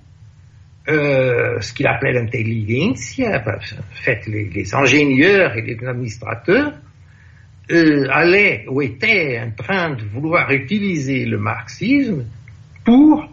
[0.89, 3.59] euh, euh, ce qu'il appelait l'intelligentsia, en
[3.93, 6.73] fait les, les, ingénieurs et les administrateurs,
[7.69, 12.25] euh, allaient ou étaient en train de vouloir utiliser le marxisme
[12.85, 13.29] pour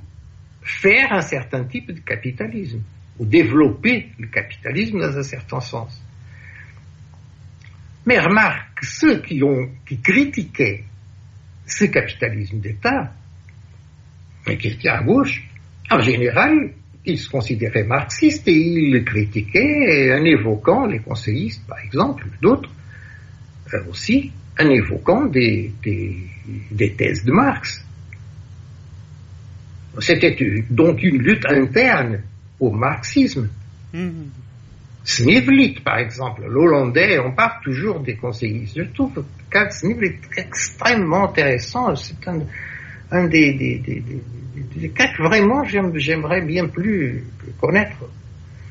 [0.63, 2.83] faire un certain type de capitalisme,
[3.19, 6.03] ou développer le capitalisme dans un certain sens.
[8.07, 10.85] Mais remarque, ceux qui, ont, qui critiquaient
[11.67, 13.13] ce capitalisme d'État,
[14.47, 15.45] mais qui étaient à gauche,
[15.91, 16.73] en général,
[17.05, 22.71] ils se considéraient marxistes et ils critiquaient en évoquant les conseillistes, par exemple, d'autres
[23.89, 26.17] aussi, en évoquant des, des,
[26.71, 27.85] des thèses de Marx.
[30.01, 32.21] C'était donc une lutte interne
[32.61, 33.49] au marxisme.
[33.93, 34.11] Mmh.
[35.85, 38.79] Par exemple, l'Hollandais, on parle toujours des conseillistes.
[38.79, 41.95] Je trouve de Snivlit extrêmement intéressant.
[41.95, 42.41] C'est un,
[43.11, 44.03] un des, des, des,
[44.77, 47.25] des, cas que vraiment j'aimerais bien plus
[47.61, 47.99] connaître.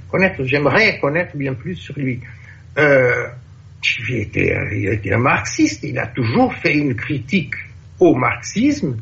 [0.10, 2.20] connaître j'aimerais connaître bien plus sur lui.
[2.78, 3.28] Euh,
[4.10, 7.56] il, était, il était un marxiste, il a toujours fait une critique
[8.00, 8.98] au marxisme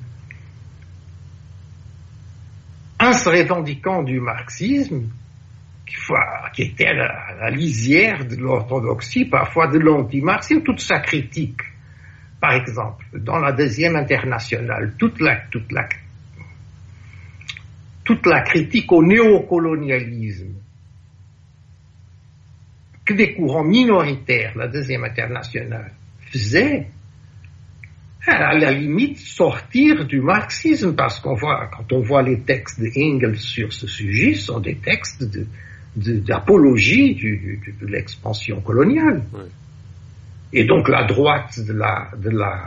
[3.00, 5.10] en se revendiquant du marxisme,
[6.54, 11.62] qui était à la, lisière de l'orthodoxie, parfois de l'anti-marxisme, toute sa critique.
[12.39, 15.88] Par exemple, dans la deuxième internationale, toute la, toute la,
[18.04, 20.61] toute la critique au néocolonialisme
[23.12, 25.91] que des courants minoritaires, la deuxième internationale,
[26.32, 26.88] faisaient,
[28.28, 33.38] à la limite sortir du marxisme, parce qu'on voit, quand on voit les textes d'Engels
[33.38, 35.26] sur ce sujet, ce sont des textes
[35.95, 39.24] d'apologie de, l'expansion coloniale.
[40.54, 42.62] Et donc la droite de la, de la,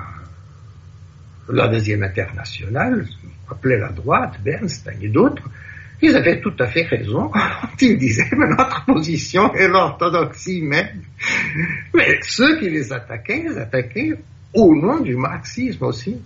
[1.48, 3.06] la deuxième internationale,
[3.48, 5.48] appelait la droite, Bernstein et d'autres,
[6.04, 11.02] ils avaient tout à fait raison quand ils disaient que notre position est l'orthodoxie même.
[11.94, 14.12] Mais ceux qui les attaquaient, les attaquaient
[14.52, 16.16] au nom du marxisme aussi.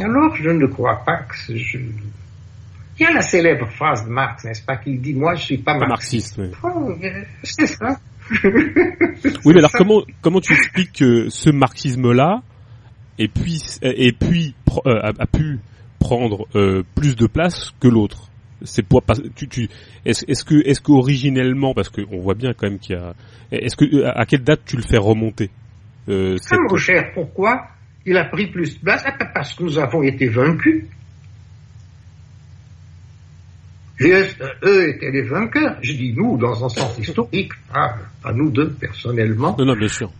[0.00, 1.78] Alors, je ne crois pas que je...
[2.98, 5.58] Il y a la célèbre phrase de Marx, n'est-ce pas, qui dit, moi, je suis
[5.58, 6.36] pas marxiste.
[6.38, 6.50] oui.
[6.62, 6.94] Oh,
[7.42, 7.98] c'est ça.
[8.44, 12.42] oui, mais alors comment, comment tu expliques que ce marxisme-là
[13.18, 14.54] et puis, et puis
[14.86, 15.58] euh, a, pu
[15.98, 18.30] prendre euh, plus de place que l'autre?
[18.62, 19.02] C'est pour
[19.34, 19.68] tu, tu
[20.04, 23.14] est-ce est-ce que est-ce qu'originellement parce qu'on voit bien quand même qu'il y a
[23.50, 25.50] est-ce que à quelle date tu le fais remonter
[26.08, 26.58] euh, cette...
[26.70, 27.68] mon cher, pourquoi
[28.04, 29.02] il a pris plus de place?
[29.06, 30.84] Ah, Parce que nous avons été vaincus.
[34.00, 34.26] eux,
[34.64, 35.78] eux étaient les vainqueurs.
[35.82, 39.56] Je dis nous dans un sens historique, pas, pas nous deux personnellement.
[39.58, 40.10] Non, non, bien sûr.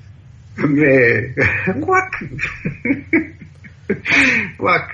[0.57, 1.35] Mais
[1.81, 2.25] quoique,
[4.59, 4.93] quoique,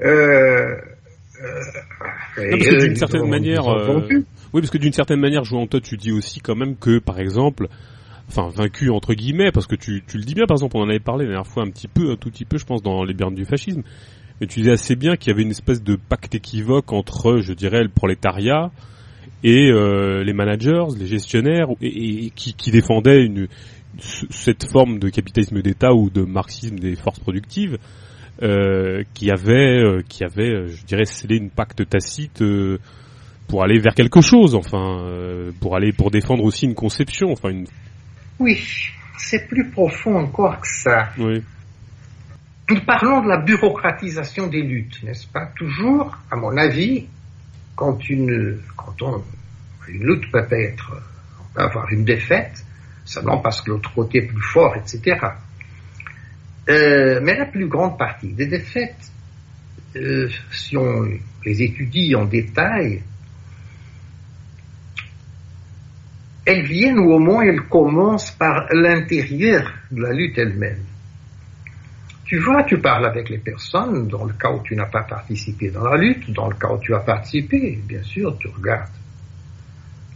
[0.00, 0.76] euh,
[1.42, 4.00] euh, non, parce que d'une certaine manière, euh,
[4.52, 7.18] oui, parce que d'une certaine manière, jouant toi, tu dis aussi quand même que, par
[7.18, 7.68] exemple,
[8.28, 10.88] enfin vaincu entre guillemets, parce que tu, tu le dis bien, par exemple, on en
[10.88, 13.04] avait parlé la dernière fois un petit peu, un tout petit peu, je pense, dans
[13.04, 13.82] les bernes du fascisme,
[14.40, 17.52] mais tu disais assez bien qu'il y avait une espèce de pacte équivoque entre, je
[17.52, 18.70] dirais, le prolétariat
[19.44, 23.48] et euh, les managers, les gestionnaires, et, qui, qui défendaient une,
[23.98, 27.78] cette forme de capitalisme d'État ou de marxisme des forces productives,
[28.42, 32.42] euh, qui avait, euh, qui avait, euh, je dirais, scellé une pacte tacite
[33.48, 35.02] pour aller vers quelque chose, enfin,
[35.60, 37.66] pour aller, pour défendre aussi une conception, enfin une
[38.38, 38.62] oui,
[39.16, 41.08] c'est plus profond encore que ça.
[41.18, 41.42] Oui.
[42.70, 45.46] Nous parlons de la bureaucratisation des luttes, n'est-ce pas?
[45.56, 47.08] Toujours, à mon avis,
[47.74, 49.24] quand une, quand on,
[49.88, 51.02] une lutte peut être,
[51.40, 52.64] on peut avoir une défaite,
[53.04, 55.18] seulement parce que l'autre côté est plus fort, etc.
[56.68, 59.10] Euh, mais la plus grande partie des défaites,
[59.96, 61.08] euh, si on
[61.44, 63.02] les étudie en détail,
[66.44, 70.84] elles viennent ou au moins elles commencent par l'intérieur de la lutte elle-même.
[72.24, 75.70] Tu vois, tu parles avec les personnes, dans le cas où tu n'as pas participé
[75.70, 78.90] dans la lutte, dans le cas où tu as participé, bien sûr, tu regardes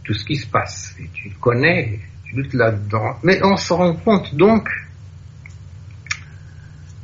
[0.03, 3.17] tout ce qui se passe et tu connais, tu luttes là-dedans.
[3.23, 4.69] Mais on se rend compte donc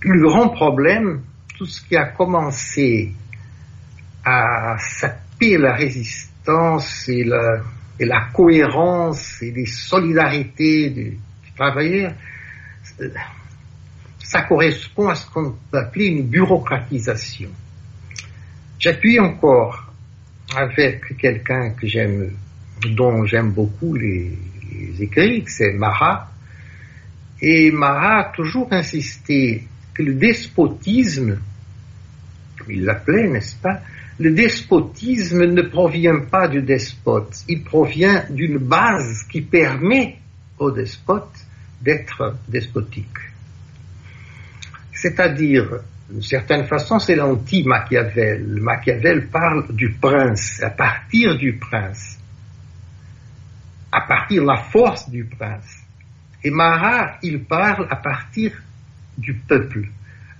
[0.02, 1.22] le grand problème,
[1.58, 3.14] tout ce qui a commencé
[4.24, 11.18] à saper la résistance et la, cohérence et les solidarités des,
[11.56, 12.14] travailleurs,
[14.20, 17.50] ça correspond à ce qu'on peut appeler une bureaucratisation.
[18.80, 19.92] J'appuie encore
[20.56, 22.32] avec quelqu'un que j'aime,
[22.96, 24.38] dont j'aime beaucoup les,
[24.72, 26.30] les écrits, c'est Marat.
[27.42, 29.68] Et Marat a toujours insisté
[30.00, 31.38] que le despotisme,
[32.70, 33.82] il l'appelait, n'est-ce pas,
[34.18, 40.20] le despotisme ne provient pas du despote, il provient d'une base qui permet
[40.58, 41.34] au despote
[41.82, 43.18] d'être despotique.
[44.94, 48.58] C'est-à-dire, d'une certaine façon, c'est l'anti-Machiavel.
[48.62, 52.18] Machiavel parle du prince, à partir du prince,
[53.92, 55.84] à partir de la force du prince.
[56.42, 58.54] Et Marat, il parle à partir
[59.20, 59.88] du peuple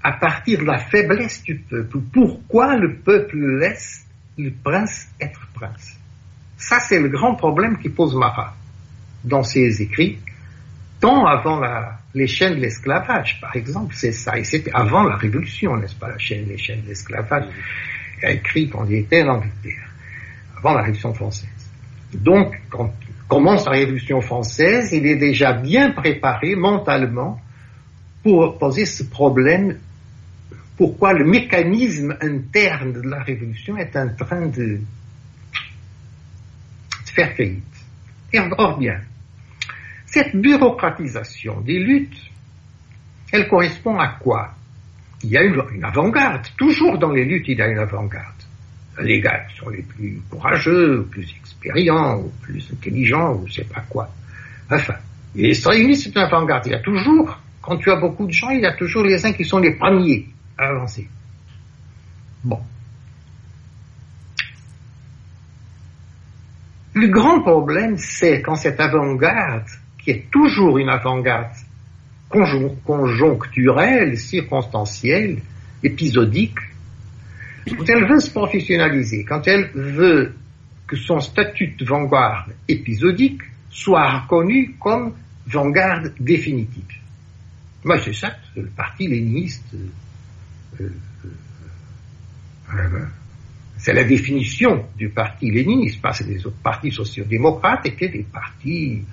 [0.04, 2.00] à partir de la faiblesse du peuple.
[2.14, 4.06] Pourquoi le peuple laisse
[4.38, 5.98] le prince être prince?
[6.58, 8.56] Ça, c'est le grand problème qui pose Marat
[9.24, 10.20] dans ses écrits,
[11.00, 14.38] tant avant la, les chaînes de l'esclavage, par exemple, c'est ça.
[14.38, 17.46] Et c'était avant la Révolution, n'est-ce pas, la chaîne, les chaînes de l'esclavage,
[18.24, 19.90] écrit quand il était en Angleterre,
[20.58, 21.50] avant la Révolution française.
[22.14, 22.94] Donc, quand
[23.28, 27.40] commence la Révolution française, il est déjà bien préparé mentalement
[28.24, 29.78] pour poser ce problème
[30.80, 34.80] pourquoi le mécanisme interne de la révolution est en train de,
[37.14, 37.64] faire faillite.
[38.32, 39.02] Et or bien,
[40.06, 42.32] cette bureaucratisation des luttes,
[43.34, 44.56] elle correspond à quoi?
[45.22, 46.48] Il y a une, avant-garde.
[46.58, 48.36] Toujours dans les luttes, il y a une avant-garde.
[49.02, 53.84] Les gars qui sont les plus courageux, plus expérients, plus intelligents, ou je sais pas
[53.90, 54.10] quoi.
[54.72, 54.96] Enfin,
[55.36, 56.68] les États-Unis, c'est une avant-garde.
[56.68, 57.38] Il y a toujours,
[57.70, 59.76] quand tu as beaucoup de gens, il y a toujours les uns qui sont les
[59.76, 60.26] premiers
[60.58, 61.08] avancer.
[62.44, 62.60] Bon.
[66.96, 69.68] Le grand problème, c'est quand cette avant-garde,
[70.00, 71.52] qui est toujours une avant-garde
[72.30, 75.38] conjoncturelle, circonstancielle,
[75.84, 76.58] épisodique,
[77.68, 80.34] quand elle veut se professionnaliser, quand elle veut
[80.88, 85.14] que son statut de vanguarde épisodique soit reconnu comme
[85.46, 87.00] vanguarde définitive.
[87.84, 89.74] Moi, c'est ça le parti léniniste
[90.80, 90.90] euh,
[92.74, 93.06] euh,
[93.78, 99.04] c'est la définition du parti léniniste, parce que les autres partis sociaux-démocrates étaient des partis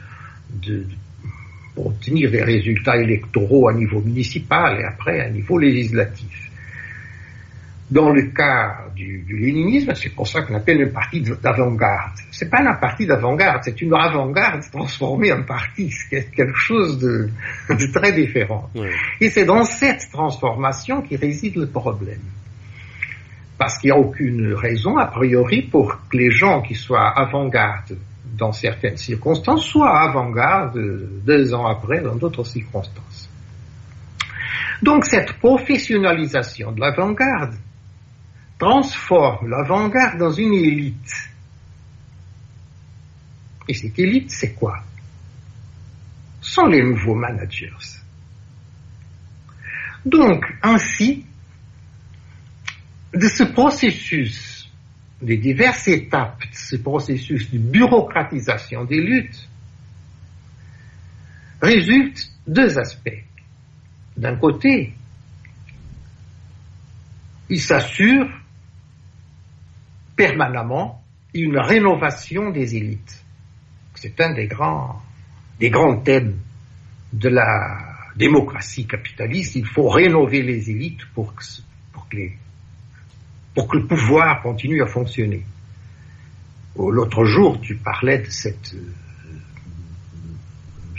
[1.74, 6.45] pour obtenir des résultats électoraux à niveau municipal et après à niveau législatif.
[7.88, 12.14] Dans le cas du, léninisme, c'est pour ça qu'on appelle le parti d'avant-garde.
[12.32, 17.30] C'est pas un parti d'avant-garde, c'est une avant-garde transformée en parti, c'est quelque chose de,
[17.92, 18.68] très différent.
[19.20, 22.22] Et c'est dans cette transformation qui réside le problème.
[23.56, 27.96] Parce qu'il n'y a aucune raison, a priori, pour que les gens qui soient avant-garde
[28.36, 30.78] dans certaines circonstances soient avant-garde
[31.24, 33.30] deux ans après dans d'autres circonstances.
[34.82, 37.54] Donc cette professionnalisation de l'avant-garde
[38.58, 41.30] transforme l'avant-garde dans une élite.
[43.68, 44.82] Et cette élite, c'est quoi?
[46.40, 47.72] Ce sont les nouveaux managers.
[50.04, 51.26] Donc, ainsi,
[53.12, 54.70] de ce processus,
[55.20, 59.48] des diverses étapes de ce processus de bureaucratisation des luttes,
[61.60, 63.24] résultent deux aspects.
[64.16, 64.94] D'un côté,
[67.48, 68.28] il s'assure
[70.16, 71.02] permanemment
[71.34, 73.24] une rénovation des élites.
[73.94, 75.02] C'est un des grands,
[75.60, 76.38] des grands thèmes
[77.12, 77.78] de la
[78.16, 79.56] démocratie capitaliste.
[79.56, 81.44] Il faut rénover les élites pour que,
[81.92, 82.16] pour que,
[83.54, 85.44] pour que le pouvoir continue à fonctionner.
[86.78, 88.74] L'autre jour, tu parlais de cette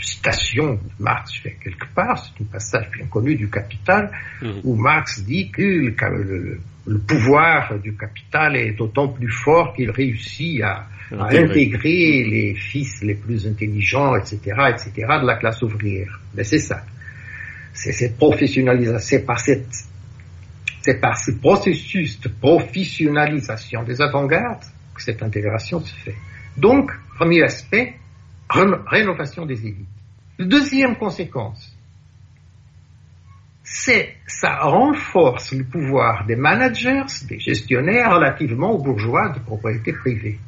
[0.00, 4.10] citation de Marx fait quelque part, c'est un passage bien connu du Capital,
[4.42, 4.50] mmh.
[4.64, 10.62] où Marx dit que le, le pouvoir du capital est d'autant plus fort qu'il réussit
[10.62, 14.38] à, intégrer les fils les plus intelligents, etc.,
[14.68, 14.90] etc.,
[15.22, 16.20] de la classe ouvrière.
[16.34, 16.82] Mais c'est ça.
[17.72, 19.68] C'est cette professionnalisation, c'est par cette,
[20.82, 26.16] c'est par ce processus de professionnalisation des avant-gardes que cette intégration se fait.
[26.58, 27.94] Donc, premier aspect,
[28.50, 29.86] rénovation des élites.
[30.38, 31.76] Deuxième conséquence,
[33.62, 40.38] c'est ça renforce le pouvoir des managers, des gestionnaires relativement aux bourgeois de propriété privée.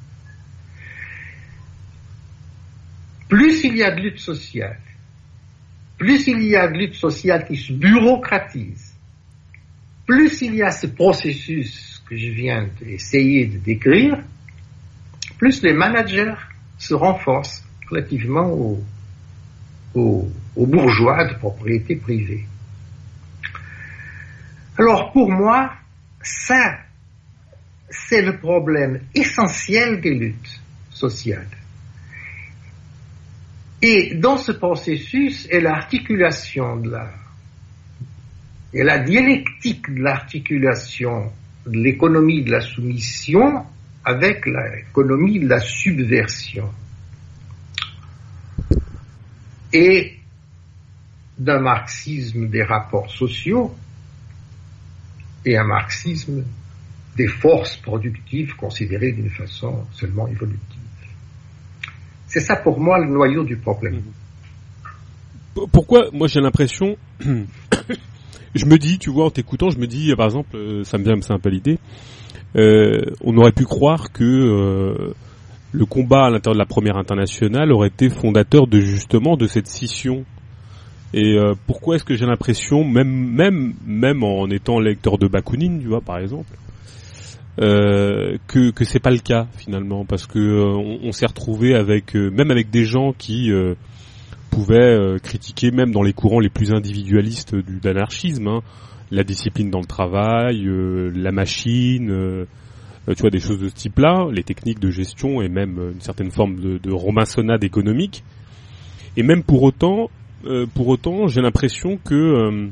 [3.29, 4.81] Plus il y a de lutte sociale,
[5.99, 8.95] plus il y a de lutte sociale qui se bureaucratise,
[10.07, 14.23] plus il y a ce processus que je viens d'essayer de décrire,
[15.39, 16.35] plus les managers
[16.79, 18.83] se renforcent relativement aux,
[19.95, 22.47] aux bourgeois de propriété privée.
[24.79, 25.73] Alors pour moi,
[26.23, 26.79] ça,
[27.91, 30.61] c'est le problème essentiel des luttes
[30.91, 31.49] sociales.
[33.83, 37.11] Et dans ce processus est l'articulation de la,
[38.73, 41.33] et la dialectique de l'articulation
[41.67, 43.65] l'économie de la soumission
[44.05, 46.71] avec l'économie de la subversion.
[49.73, 50.19] Et
[51.39, 53.75] d'un marxisme des rapports sociaux
[55.45, 56.45] et un marxisme
[57.17, 60.61] des forces productives considérées d'une façon seulement évolutive.
[62.27, 64.03] C'est ça pour moi le noyau du problème.
[65.73, 66.97] Pourquoi moi j'ai l'impression,
[68.55, 71.05] je me dis, tu vois, en t'écoutant, je me dis, par exemple, euh, ça me
[71.05, 71.79] vient, c'est un peu l'idée,
[72.57, 75.15] euh, on aurait pu croire que euh,
[75.73, 79.67] le combat à l'intérieur de la première internationale aurait été fondateur de justement de cette
[79.67, 80.25] scission
[81.13, 85.81] et euh, pourquoi est-ce que j'ai l'impression, même même même en étant lecteur de Bakounine,
[85.81, 86.57] tu vois, par exemple,
[87.61, 92.15] euh, que que c'est pas le cas finalement, parce que euh, on, s'est retrouvé avec
[92.15, 93.51] même avec des gens qui
[94.51, 98.61] pouvaient critiquer même dans les courants les plus individualistes du d'anarchisme, hein,
[99.11, 100.65] la discipline dans le travail,
[101.15, 102.47] la machine.
[103.15, 106.31] Tu vois des choses de ce type-là, les techniques de gestion et même une certaine
[106.31, 108.25] forme de, de économique.
[109.17, 110.11] Et même pour autant,
[110.47, 112.69] euh, pour autant, j'ai l'impression euh,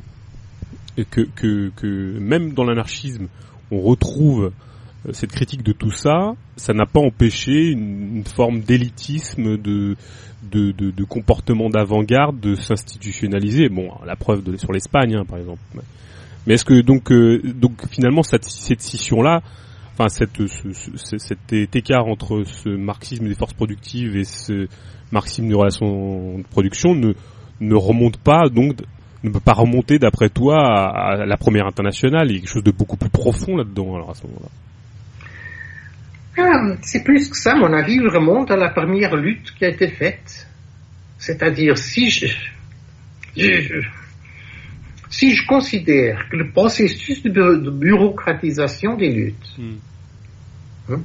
[1.11, 3.29] que, que, que, même dans l'anarchisme,
[3.71, 4.53] on retrouve
[5.07, 6.35] euh, cette critique de tout ça.
[6.57, 9.97] Ça n'a pas empêché une, forme d'élitisme, de,
[10.51, 13.69] de, comportement d'avant-garde, de s'institutionnaliser.
[13.69, 15.61] Bon, la preuve sur l'Espagne, hein, par exemple.
[16.47, 19.43] Mais est-ce que donc, donc finalement cette scission-là,
[19.99, 24.69] enfin cette, ce, cet écart entre ce marxisme des forces productives et ce
[25.11, 27.15] marxisme des relations de production ne
[27.61, 28.77] ne remonte pas, donc
[29.25, 32.31] ne peut pas remonter d'après toi à, la première internationale.
[32.31, 34.49] Il y a quelque chose de beaucoup plus profond là-dedans alors à ce moment-là.
[36.41, 39.69] Ah, c'est plus que ça, mon avis, il remonte à la première lutte qui a
[39.69, 40.47] été faite.
[41.19, 42.29] C'est-à-dire, si je,
[45.11, 49.79] si je considère que le processus de, bureaucratisation des luttes, hmm.
[50.91, 51.01] Hein,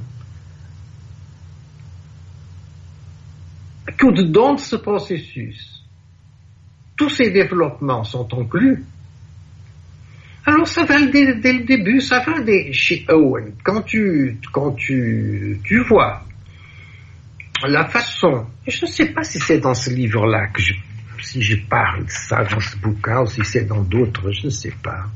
[3.96, 5.82] que dans ce processus,
[6.96, 8.84] tous ces développements sont inclus.
[10.46, 13.54] Alors ça va dès, le début, ça va dès, chez Owen.
[13.62, 16.22] Quand tu, quand tu, tu vois
[17.66, 20.74] la façon, je ne sais pas si c'est dans ce livre-là que je,
[21.22, 24.50] si je parle de ça dans ce bouquin ou si c'est dans d'autres, je ne
[24.50, 25.06] sais pas.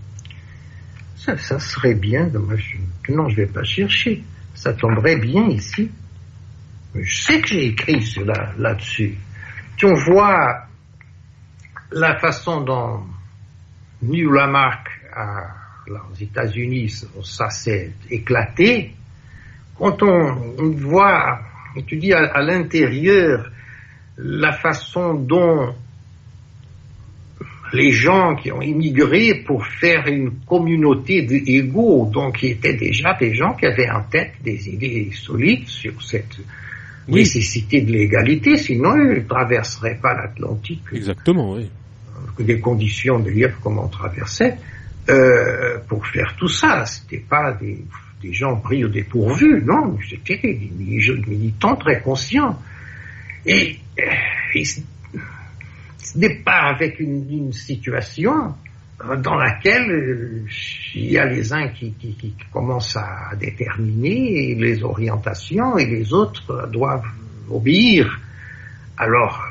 [1.16, 4.22] Ça, ça serait bien, je, non, je vais pas chercher.
[4.58, 5.88] Ça tomberait bien ici.
[6.92, 9.16] Je sais que j'ai écrit cela là-dessus.
[9.76, 10.64] Tu on voit
[11.92, 13.04] la façon dont
[14.02, 14.88] New Lamarck
[15.88, 18.94] aux États-Unis, ça s'est éclaté,
[19.76, 21.40] quand on, voit,
[21.76, 23.48] étudie à, à l'intérieur
[24.16, 25.72] la façon dont
[27.72, 33.34] les gens qui ont immigré pour faire une communauté d'égaux, donc qui étaient déjà des
[33.34, 36.36] gens qui avaient en tête des idées solides sur cette
[37.08, 40.82] nécessité de l'égalité, sinon ils ne traverseraient pas l'Atlantique.
[40.92, 41.68] Exactement, oui
[42.38, 44.56] des conditions d'ailleurs comme on traversait
[45.08, 46.84] euh, pour faire tout ça.
[46.86, 47.84] C'était pas des,
[48.22, 50.70] des, gens pris au dépourvu, non, c'était des
[51.26, 52.60] militants très conscients.
[53.46, 53.78] Et,
[54.54, 54.64] et
[55.98, 58.54] ce n'est pas avec une, une, situation
[59.22, 60.44] dans laquelle euh,
[60.94, 66.12] il y a les uns qui, qui, qui, commencent à déterminer les orientations et les
[66.12, 67.06] autres doivent
[67.50, 68.18] obéir.
[68.96, 69.44] Alors,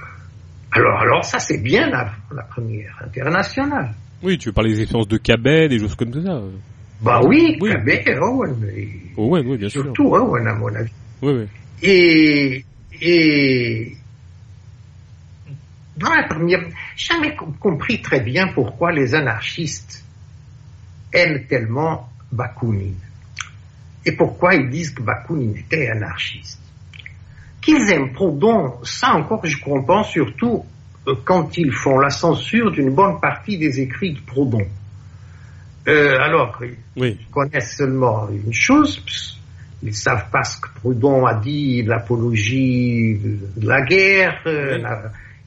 [0.72, 3.94] alors, alors ça c'est bien la première internationale.
[4.24, 6.42] Oui, tu veux parler des expériences de Cabet, des choses comme ça.
[7.02, 7.70] Bah oui, oui.
[7.72, 8.56] Cabet, Owen.
[9.16, 9.84] Owen, oui, bien sûr.
[9.84, 10.92] Surtout Owen, à mon avis.
[11.22, 11.48] Oui, oui.
[11.84, 12.66] Et,
[13.00, 13.94] et
[15.98, 16.62] dans la première,
[16.96, 20.04] jamais compris très bien pourquoi les anarchistes
[21.14, 23.00] aiment tellement Bakounine.
[24.06, 26.62] Et pourquoi ils disent que Bakounine était anarchiste
[27.68, 30.64] qu'ils aiment Proudhon, ça encore je comprends surtout
[31.06, 34.66] euh, quand ils font la censure d'une bonne partie des écrits de Proudhon.
[35.90, 36.58] Euh, alors,
[36.96, 39.38] ils connaissent seulement une chose,
[39.84, 43.20] ils savent pas ce que Proudhon a dit, l'apologie
[43.58, 44.80] de la guerre, euh,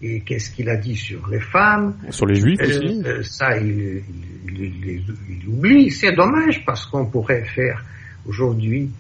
[0.03, 1.95] et qu'est-ce qu'il a dit sur les femmes?
[2.11, 3.03] Sur les juifs aussi.
[3.23, 4.03] ça, il,
[4.49, 5.91] il, il oublie.
[5.91, 7.85] C'est dommage parce qu'on pourrait faire
[8.27, 8.91] aujourd'hui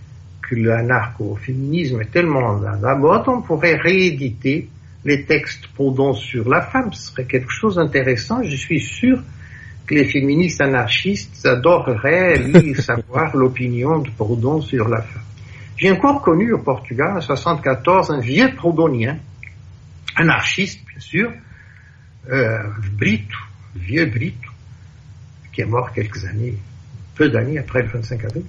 [0.43, 4.69] que l'anarcho-féminisme est tellement à la mode, on pourrait rééditer
[5.05, 6.93] les textes Proudhon sur la femme.
[6.93, 8.43] Ce serait quelque chose d'intéressant.
[8.43, 9.23] Je suis sûr
[9.87, 15.23] que les féministes anarchistes adoreraient lire, savoir l'opinion de Proudhon sur la femme.
[15.77, 19.17] J'ai encore connu au Portugal, en 74, un vieux proudhonien,
[20.15, 21.33] anarchiste, bien sûr,
[22.31, 22.63] euh,
[22.99, 23.37] brito,
[23.75, 24.51] vieux brito,
[25.53, 26.57] qui est mort quelques années,
[27.15, 28.45] peu d'années après le 25 avril.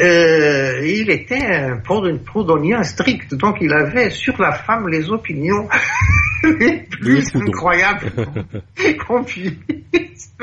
[0.00, 5.68] euh, il était un proudhonien strict, donc il avait sur la femme les opinions
[6.58, 8.10] les plus incroyables
[9.06, 10.34] qu'on puisse.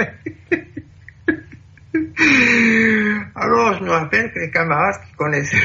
[3.36, 5.58] Alors, je me rappelle que les camarades qui connaissaient,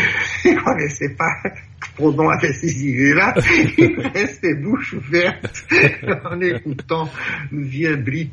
[0.64, 1.32] connaissaient pas
[1.96, 3.34] Proudhon avait ces idées-là,
[3.76, 5.66] ils restaient bouche ouverte
[6.24, 7.08] en écoutant
[7.50, 8.32] le vieux Brit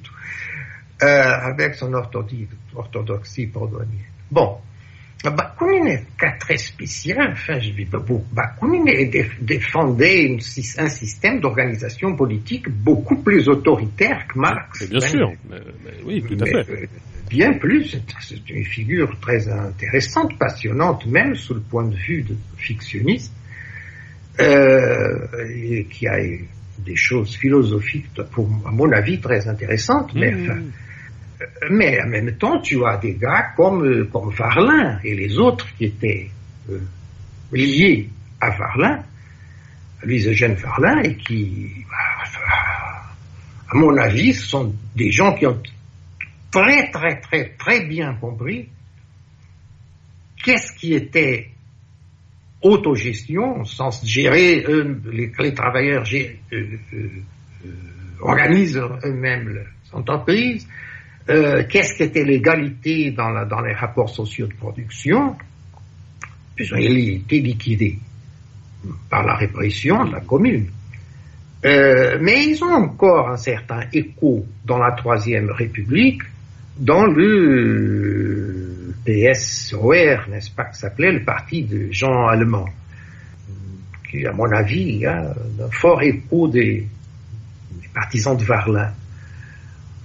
[1.01, 4.05] euh, avec son orthodoxie, orthodoxie proudhonienne.
[4.31, 4.59] Bon,
[5.23, 7.31] Bakounine est cas très spécial.
[7.33, 7.99] Enfin, je dis pas
[8.31, 9.11] Bakounine
[9.41, 10.37] défendait
[10.77, 14.89] un système d'organisation politique beaucoup plus autoritaire que Marx.
[14.89, 15.33] bien sûr,
[16.05, 16.71] oui, tout à fait.
[16.71, 16.85] Euh,
[17.29, 22.35] bien plus, c'est une figure très intéressante, passionnante, même sous le point de vue de
[22.57, 23.33] fictionniste,
[24.39, 26.17] euh, et qui a
[26.79, 30.41] des choses philosophiques, pour, à mon avis, très intéressantes, mais mmh.
[30.43, 30.59] enfin,
[31.69, 35.85] mais en même temps, tu as des gars comme, comme Varlin et les autres qui
[35.85, 36.29] étaient
[36.69, 36.79] euh,
[37.51, 38.09] liés
[38.41, 39.03] à Varlin,
[40.03, 41.85] Louis-Eugène Varlin, et qui,
[43.69, 45.61] à mon avis, ce sont des gens qui ont
[46.51, 48.69] très, très, très, très bien compris
[50.43, 51.49] qu'est-ce qui était
[52.61, 54.65] autogestion, au sens gérer,
[55.11, 57.07] les, les, travailleurs euh, euh,
[58.19, 60.67] organisent eux-mêmes leurs entreprises,
[61.29, 63.29] euh, qu'est-ce qu'était l'égalité dans,
[63.61, 65.35] les rapports sociaux de production,
[66.55, 67.99] puisqu'il a été liquidé
[69.09, 70.67] par la répression de la commune.
[71.65, 76.23] Euh, mais ils ont encore un certain écho dans la Troisième République,
[76.77, 82.69] dans le PSOR, n'est-ce pas, qui s'appelait le parti de Jean Allemand,
[84.09, 86.87] qui, à mon avis, a un fort écho des,
[87.81, 88.93] des partisans de Varlin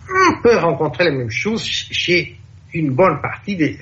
[0.08, 2.36] on peut rencontrer la même chose chez
[2.72, 3.78] une bonne partie des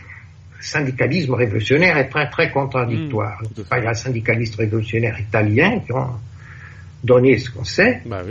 [0.60, 3.42] syndicalismes révolutionnaires est très très contradictoire.
[3.42, 6.14] Mmh, il y a des syndicalistes révolutionnaires italiens qui ont
[7.02, 8.02] donné ce qu'on sait.
[8.06, 8.22] Bah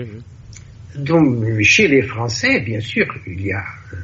[0.96, 3.64] Donc chez les Français, bien sûr, il y a.
[3.94, 3.98] Euh,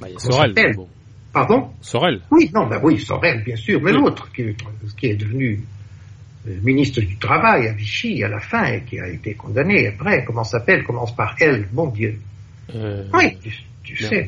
[0.00, 0.54] bah, il y a Sorel.
[1.32, 1.70] Pardon?
[1.80, 2.20] Sorel.
[2.30, 4.54] Oui, non, bah oui, Sorel, bien sûr, mais l'autre qui,
[4.98, 5.60] qui, est devenu
[6.44, 10.24] ministre du Travail à Vichy à la fin et qui a été condamné après.
[10.24, 12.18] Comment s'appelle Commence par elle, bon Dieu.
[12.74, 13.36] Euh, oui,
[13.82, 14.26] tu, sais,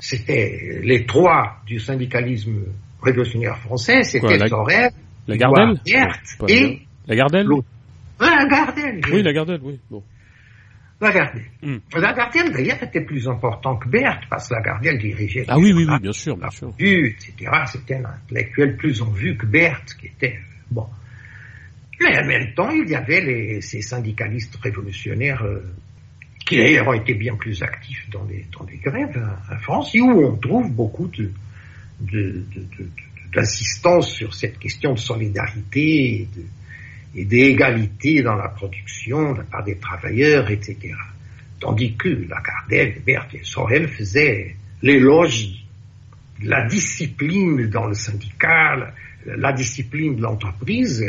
[0.00, 2.64] c'était les trois du syndicalisme
[3.02, 4.90] révolutionnaire français, c'était Sorel,
[5.26, 5.80] la Gardelle?
[6.48, 7.46] Et la Gardelle?
[8.18, 9.00] la Gardelle.
[9.12, 9.78] Oui, la Gardelle, oui.
[9.90, 10.02] Bon.
[11.00, 11.44] La Gardelle.
[11.62, 11.76] Hmm.
[11.94, 15.44] La Gardelle, d'ailleurs, était plus important que Berthe, parce que la Gardelle dirigeait...
[15.46, 16.72] Ah oui, oui, oui, bien sûr, bien sûr.
[16.78, 17.34] etc.
[17.66, 20.38] C'était un intellectuel plus en vue que Berthe, qui était...
[20.70, 20.86] Bon.
[22.00, 25.60] Mais en même temps, il y avait les, ces syndicalistes révolutionnaires euh,
[26.46, 29.20] qui d'ailleurs ont été bien plus actifs dans les, dans les grèves
[29.50, 31.30] en France, et où on trouve beaucoup de,
[32.00, 32.44] de,
[33.34, 36.28] d'insistance sur cette question de solidarité
[37.14, 40.94] et, d'égalité dans la production de la part des travailleurs, etc.
[41.58, 45.64] Tandis que la Lagardelle, Berthe et Sorel faisaient l'éloge
[46.42, 48.92] de la discipline dans le syndical,
[49.36, 51.04] la discipline de l'entreprise,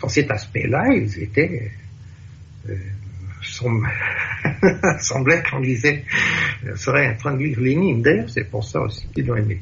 [0.00, 1.70] dans cet aspect-là, ils étaient
[2.68, 2.76] euh,
[5.00, 6.04] semblait qu'on disait
[6.76, 8.02] serait en train de lire Lénine.
[8.02, 9.60] D'ailleurs, c'est pour ça aussi qu'ils l'ont aimé.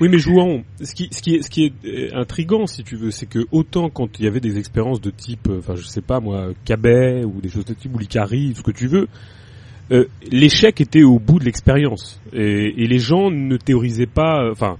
[0.00, 3.90] Oui, mais jouant, ce qui, est, ce euh, intrigant, si tu veux, c'est que autant
[3.90, 7.24] quand il y avait des expériences de type, euh, enfin, je sais pas moi, Cabet
[7.24, 9.08] ou des choses de type ou Licari, ce que tu veux,
[9.92, 14.78] euh, l'échec était au bout de l'expérience et, et, les gens ne théorisaient pas, enfin,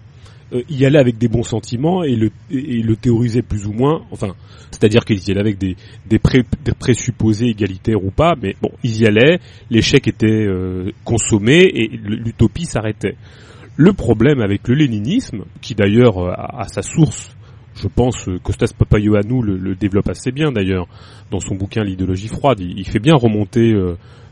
[0.55, 4.03] euh, y allaient avec des bons sentiments et le, le théorisaient plus ou moins.
[4.11, 4.35] Enfin,
[4.71, 5.77] c'est-à-dire qu'ils y allaient avec des,
[6.79, 9.41] présupposés égalitaires ou pas, mais bon, ils y allaient,
[9.71, 13.17] l'échec était euh, consommé et l'utopie s'arrêtait.
[13.77, 17.37] Le problème avec le léninisme, qui d'ailleurs euh, a, sa source,
[17.75, 20.87] je pense, Costas Papayoannou le, le développe assez bien d'ailleurs
[21.33, 22.61] dans son bouquin L'idéologie froide.
[22.61, 23.75] Il, fait bien remonter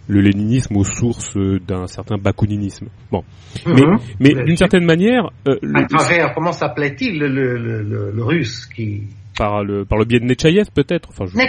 [0.09, 2.89] le léninisme aux sources d'un certain bakouninisme.
[3.11, 3.23] Bon,
[3.67, 3.99] mhm.
[4.21, 7.83] mais, d'une certaine manière, euh, à travers comment s'appelait-il le, le,
[8.13, 9.05] le, russe qui
[9.39, 11.09] par le par le biais de Nechayev peut-être.
[11.11, 11.45] Enfin, oui.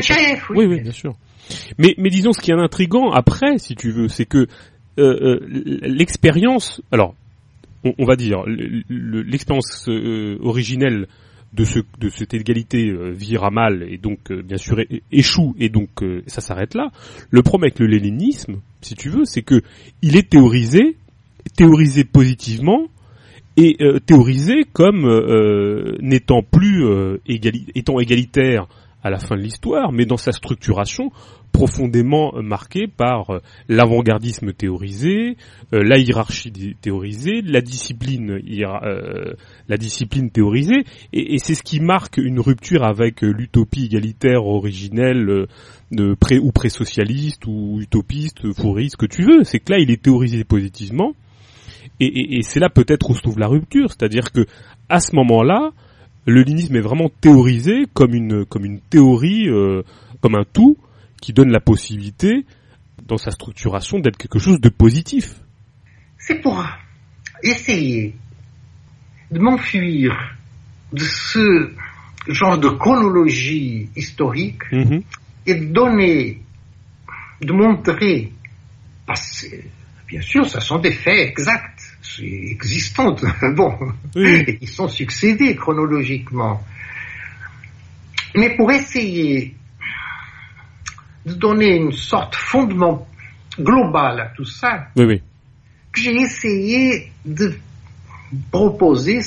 [0.56, 1.16] Oui, oui, bien sûr.
[1.78, 4.48] Mais mais disons ce qui est intrigant après, si tu veux, c'est que
[5.00, 5.40] euh, euh
[5.82, 7.16] l'expérience, alors
[7.84, 11.08] on, on, va dire l'expérience euh, originelle
[11.54, 14.78] de, ce, de cette égalité euh, vire à mal et donc euh, bien sûr
[15.12, 16.92] échoue et donc euh, ça s'arrête là.
[17.30, 19.62] Le problème avec le léninisme, si tu veux, c'est que
[20.02, 20.98] il est théorisé,
[21.56, 22.88] théorisé positivement
[23.56, 23.78] et
[24.08, 25.08] théorisé comme
[26.02, 26.84] n'étant plus
[27.76, 28.68] étant égalitaire
[29.04, 31.12] à la fin de l'histoire, mais dans sa structuration
[31.54, 33.40] profondément marquée par euh,
[33.70, 35.38] l'avant-gardisme théorisé,
[35.72, 39.34] euh, la hiérarchie théorisée, la discipline, euh,
[39.70, 40.84] la discipline théorisée,
[41.14, 45.48] et, c'est ce qui marque une rupture avec l'utopie égalitaire originelle
[45.92, 49.44] de pré ou pré-socialiste ou utopiste, fourriste, que tu veux.
[49.44, 51.14] C'est que là, il est théorisé positivement,
[52.00, 54.46] et, c'est là peut-être où se trouve la rupture, c'est-à-dire que
[54.90, 55.72] à ce moment-là,
[56.26, 59.84] le léninisme est vraiment théorisé comme une comme une théorie, euh,
[60.22, 60.78] comme un tout
[61.24, 62.46] qui donne la possibilité
[63.02, 65.36] dans sa structuration d'être quelque chose de positif.
[66.18, 66.62] C'est pour
[67.42, 68.14] essayer
[69.32, 70.12] de m'enfuir
[70.92, 71.72] de ce
[72.28, 75.04] genre de chronologie historique mm-hmm.
[75.46, 76.42] et de donner,
[77.42, 78.34] de montrer,
[79.08, 79.56] parce que
[80.10, 81.84] bien sûr, ce sont des faits exacts,
[82.20, 83.24] existantes,
[83.56, 83.78] bon,
[84.14, 86.62] qui sont succédées chronologiquement.
[88.36, 89.56] Mais pour essayer
[91.26, 93.08] de donner une sorte de fondement
[93.60, 95.22] global à tout ça, oui,
[95.96, 97.56] j'ai essayé de
[98.52, 99.22] proposer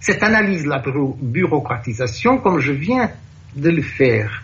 [0.00, 0.82] cette analyse de la
[1.20, 3.10] bureaucratisation comme je viens
[3.54, 4.42] de le faire.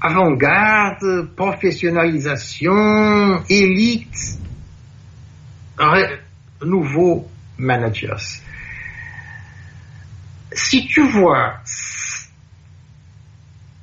[0.00, 4.38] Avant-garde, professionnalisation, élite,
[6.62, 7.28] nouveaux
[7.58, 8.40] managers.
[10.52, 11.54] Si tu vois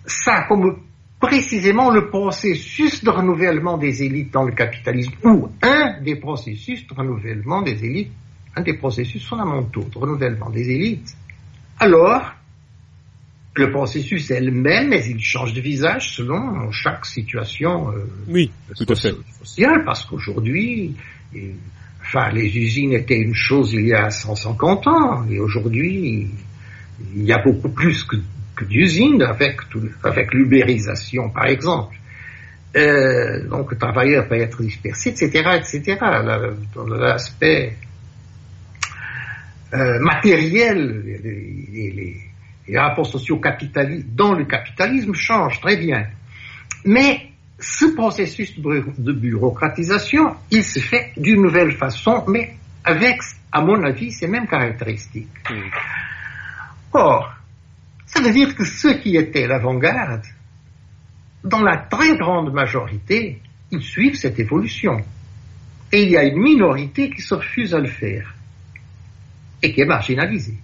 [0.06, 0.85] ça comme
[1.28, 6.94] précisément le processus de renouvellement des élites dans le capitalisme, ou un des processus de
[6.94, 8.12] renouvellement des élites,
[8.56, 11.16] un des processus fondamentaux de renouvellement des élites,
[11.80, 12.34] alors
[13.56, 18.52] le processus est le même, mais il change de visage selon chaque situation euh, oui,
[18.76, 19.14] tout à fait.
[19.42, 20.96] sociale, parce qu'aujourd'hui,
[22.08, 26.28] Enfin, les usines étaient une chose il y a 150 ans, et aujourd'hui,
[27.16, 28.18] il y a beaucoup plus que,
[28.64, 29.58] d'usines avec,
[30.04, 31.96] avec l'ubérisation, par exemple.
[32.76, 35.98] Euh, donc, le travailleur peut être dispersé, etc., etc.
[36.76, 37.76] dans l'aspect
[39.74, 42.18] euh, matériel, les, les,
[42.68, 46.06] les rapports sociaux capitalistes dans le capitalisme changent très bien.
[46.84, 47.30] Mais
[47.60, 54.12] ce processus de bureaucratisation, il se fait d'une nouvelle façon, mais avec, à mon avis,
[54.12, 55.28] ces mêmes caractéristiques.
[56.94, 57.34] Or,
[58.06, 60.24] ça veut dire que ceux qui étaient l'avant-garde,
[61.44, 63.42] dans la très grande majorité,
[63.72, 65.04] ils suivent cette évolution.
[65.92, 68.36] Et il y a une minorité qui se refuse à le faire
[69.62, 70.58] et qui est marginalisée.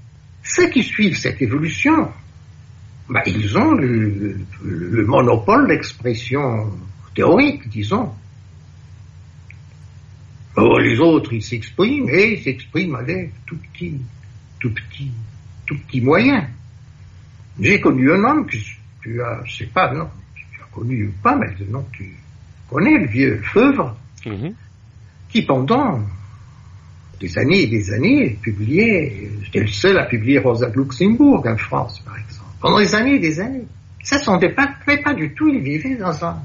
[0.43, 2.11] Ceux qui suivent cette évolution,
[3.09, 4.37] bah, ils ont le,
[5.05, 6.71] monopole d'expression
[7.13, 8.11] théorique, disons.
[10.57, 14.01] Oh, les autres, ils s'expriment, et ils s'expriment avec tout petit,
[14.59, 15.11] tout petit,
[15.65, 16.47] tout petit moyen.
[17.59, 18.57] J'ai connu un homme que
[19.01, 22.15] tu as, je sais pas, non, tu as connu ou pas, mais non, tu
[22.69, 23.95] connais le vieux Feuvre,
[24.25, 24.53] mhm.
[25.29, 25.99] qui pendant
[27.19, 31.99] des années et des années publiait, j'étais le seul à publier Rosa Luxembourg en France,
[31.99, 33.65] par exemple pendant des années et des années.
[34.03, 34.69] Ça ne sentait pas,
[35.03, 35.47] pas du tout.
[35.49, 36.41] Il vivait dans un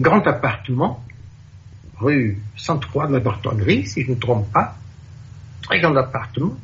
[0.00, 1.04] grand appartement,
[1.98, 4.76] rue 103 de la Bartonnerie, si je ne me trompe pas.
[5.62, 6.56] Très grand appartement.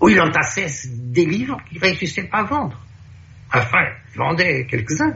[0.00, 2.80] Où il entassait des livres qu'il ne réussissait pas à vendre.
[3.52, 5.14] Enfin, il vendait quelques-uns.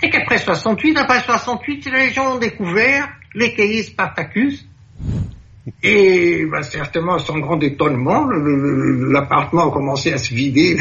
[0.00, 4.66] C'est qu'après 68, après 68, les gens ont découvert les cahiers Spartacus,
[5.82, 10.76] et bah, certainement, sans grand étonnement, l'appartement a commencé à se vider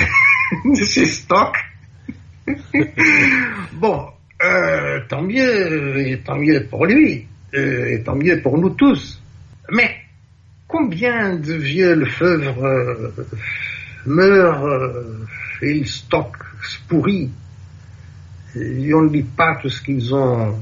[0.63, 1.57] de ses stocks.
[3.73, 4.05] bon,
[4.43, 7.25] euh, tant mieux, tant mieux pour lui,
[7.55, 9.21] euh, et tant mieux pour nous tous.
[9.71, 9.89] Mais
[10.67, 13.11] combien de vieux lefebvre euh,
[14.05, 15.03] meurent
[15.61, 17.31] et le stock se pourrit
[18.55, 20.57] et on ne lit pas tout ce qu'ils ont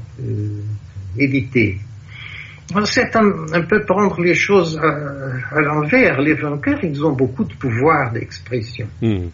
[1.16, 1.78] édité
[2.84, 6.20] c'est un, peu prendre les choses à, l'envers.
[6.20, 8.86] Les vainqueurs, ils ont beaucoup de pouvoir d'expression.
[9.00, 9.28] Hmm.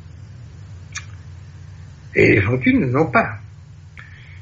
[2.14, 3.37] Et les vaincus n'en ont pas.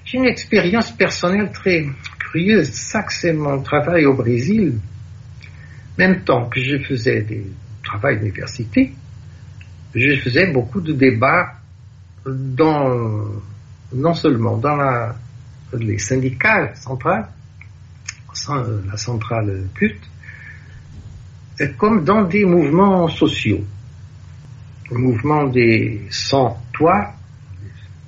[0.05, 1.87] J'ai une expérience personnelle très
[2.19, 2.71] curieuse.
[2.71, 4.79] Ça que c'est mon travail au Brésil.
[5.99, 7.45] Même temps que je faisais des
[7.89, 8.93] travail d'université,
[9.95, 11.55] je faisais beaucoup de débats
[12.27, 13.25] dans,
[13.93, 15.13] non seulement dans
[15.73, 17.29] les syndicats centrales,
[18.51, 20.05] la centrale culte,
[21.79, 23.65] comme dans des mouvements sociaux.
[24.91, 27.13] Le mouvement des sans-toits,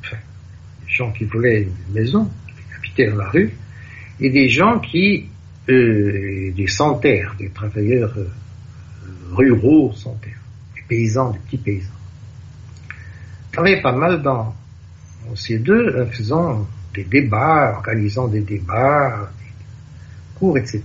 [0.00, 0.16] enfin,
[0.86, 3.52] des gens qui voulaient une maison, qui habitaient dans la rue,
[4.20, 5.28] et des gens qui,
[5.70, 8.28] des sans-terre, des travailleurs euh,
[9.32, 10.38] ruraux sans terre,
[10.74, 11.90] des paysans, des petits paysans.
[13.52, 14.54] travaillé pas mal dans,
[15.34, 20.82] ces deux, euh, faisant des débats, organisant des débats, des cours, etc.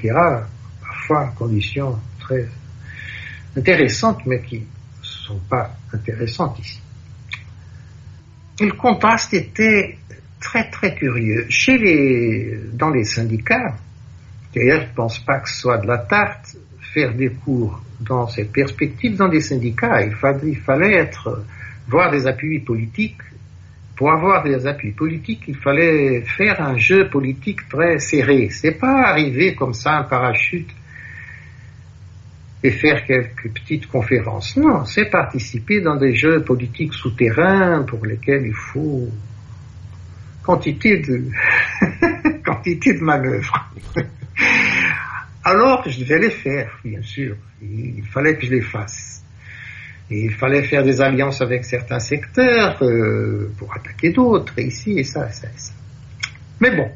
[0.81, 2.47] Parfois en conditions très
[3.57, 4.65] intéressantes, mais qui ne
[5.01, 6.81] sont pas intéressantes ici.
[8.59, 9.97] le contraste était
[10.39, 11.45] très très curieux.
[11.49, 13.75] Chez les, dans les syndicats,
[14.55, 16.57] d'ailleurs je ne pense pas que ce soit de la tarte,
[16.93, 20.13] faire des cours dans cette perspective dans des syndicats, il
[20.55, 21.43] fallait, être,
[21.87, 23.21] voir des appuis politiques.
[23.95, 28.49] Pour avoir des appuis politiques, il fallait faire un jeu politique très serré.
[28.49, 30.69] C'est pas arriver comme ça, un parachute,
[32.61, 34.57] et faire quelques petites conférences.
[34.57, 39.07] Non, c'est participer dans des jeux politiques souterrains pour lesquels il faut
[40.43, 41.25] quantité de
[42.45, 43.71] quantité de manœuvres.
[45.43, 47.35] Alors je devais les faire, bien sûr.
[47.61, 49.23] Il fallait que je les fasse.
[50.09, 55.29] Il fallait faire des alliances avec certains secteurs euh, pour attaquer d'autres, ici et ça,
[55.31, 55.73] ça et ça.
[56.59, 56.91] Mais bon,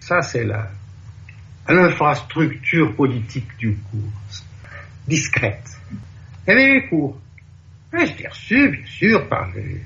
[0.00, 0.46] ça c'est
[1.68, 4.42] l'infrastructure politique du cours,
[5.06, 5.78] discrète.
[6.48, 7.20] Il y les cours.
[7.96, 9.80] Et j'étais reçu, bien sûr, par les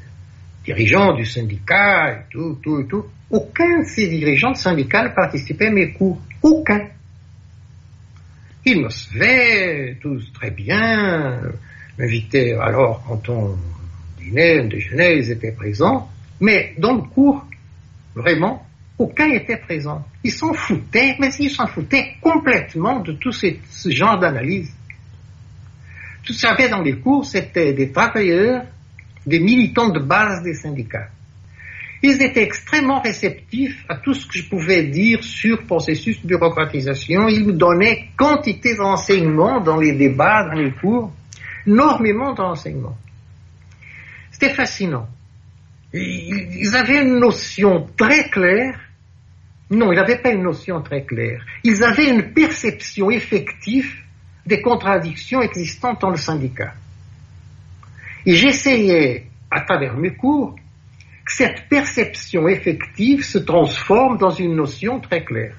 [0.64, 3.06] dirigeants du syndicat et tout, tout tout.
[3.30, 6.20] Aucun de ces dirigeants syndicaux participait à mes cours.
[6.42, 6.88] Aucun.
[8.64, 11.40] Ils me suivaient tous très bien,
[11.98, 13.56] m'invitaient alors quand on
[14.18, 16.08] dînait, on déjeunait, ils étaient présents.
[16.40, 17.44] Mais dans le cours,
[18.14, 18.66] vraiment,
[18.98, 20.04] aucun était présent.
[20.22, 24.72] Ils s'en foutaient, mais ils s'en foutaient complètement de tout ce, ce genre d'analyse.
[26.24, 28.64] Tout ce qu'il y avait dans les cours, c'était des travailleurs,
[29.26, 31.08] des militants de base des syndicats.
[32.02, 37.28] Ils étaient extrêmement réceptifs à tout ce que je pouvais dire sur processus de bureaucratisation.
[37.28, 41.12] Ils me donnaient quantité d'enseignements dans les débats, dans les cours,
[41.64, 42.98] énormément d'enseignements.
[44.32, 45.08] C'était fascinant.
[45.94, 48.80] Ils avaient une notion très claire.
[49.70, 51.44] Non, ils n'avaient pas une notion très claire.
[51.62, 53.94] Ils avaient une perception effective
[54.44, 56.74] des contradictions existantes dans le syndicat.
[58.26, 60.56] Et j'essayais, à travers mes cours,
[61.26, 65.56] cette perception effective se transforme dans une notion très claire.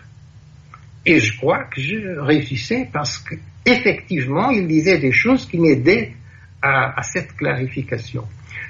[1.05, 3.35] Et je crois que je réussissais parce que
[3.65, 6.13] effectivement, il disait des choses qui m'aidaient
[6.61, 8.23] à, cette clarification.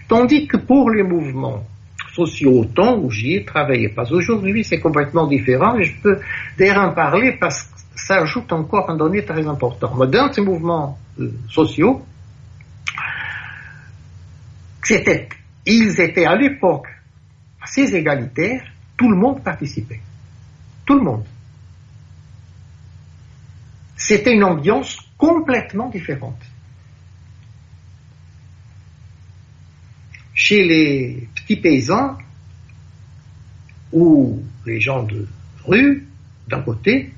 [0.07, 1.63] Tandis que pour les mouvements
[2.13, 6.19] sociaux, au temps où j'y ai travaillé, pas aujourd'hui, c'est complètement différent, et je peux
[6.57, 9.95] d'ailleurs en parler parce que ça ajoute encore un donné très important.
[10.07, 12.03] Dans ces mouvements euh, sociaux,
[14.81, 15.29] c'était
[15.65, 16.87] ils étaient à l'époque
[17.61, 18.63] assez égalitaires,
[18.97, 20.01] tout le monde participait.
[20.85, 21.25] Tout le monde.
[23.95, 26.41] C'était une ambiance complètement différente.
[30.33, 32.17] Chez les petits paysans,
[33.93, 35.27] ou les gens de
[35.65, 36.05] rue,
[36.49, 37.13] d'un côté,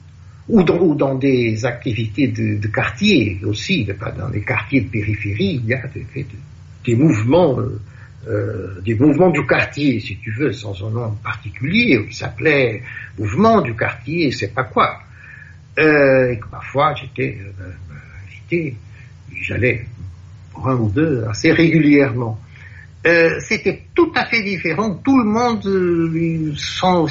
[0.48, 5.88] ou dans, des activités de, quartier aussi, dans les quartiers de périphérie, il y a
[5.88, 6.06] des,
[6.86, 7.82] des mouvements, euh,
[8.28, 12.82] euh, des mouvements du quartier, si tu veux, sans un nom particulier, qui s'appelait
[13.20, 15.00] mouvement du quartier, c'est pas quoi.
[15.78, 17.38] Euh, et que parfois j'étais
[18.26, 18.76] invité,
[19.42, 19.86] j'allais
[20.52, 22.40] pour un ou deux assez régulièrement.
[23.40, 24.96] C'était tout à fait différent.
[24.96, 25.62] Tout le monde
[26.58, 27.06] sans,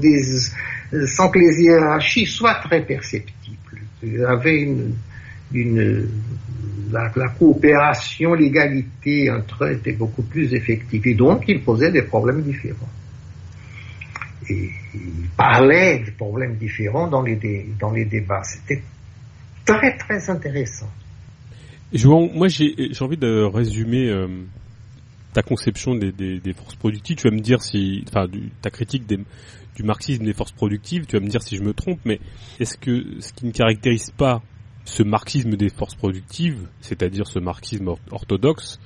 [0.00, 3.56] que les hiérarchies soient très perceptibles.
[4.26, 4.66] Avait
[5.52, 6.08] une
[6.90, 11.06] la, coopération, l'égalité entre eux était beaucoup plus effective.
[11.06, 12.88] Et donc, ils posaient des problèmes différents.
[14.48, 18.42] Et ils parlaient de problèmes différents dans les, dans les débats.
[18.44, 18.82] C'était
[19.64, 20.88] très, très intéressant.
[22.04, 24.26] moi, j'ai envie de résumer euh,
[25.34, 27.16] ta conception des, des, forces productives.
[27.16, 28.26] Tu vas me dire si, enfin,
[28.62, 31.04] ta critique du marxisme des forces productives.
[31.06, 32.20] Tu vas me dire si je me trompe, mais
[32.58, 34.42] est-ce que ce qui ne caractérise pas
[34.88, 38.80] ce marxisme des forces productives, c'est-à-dire ce marxisme orthodoxe,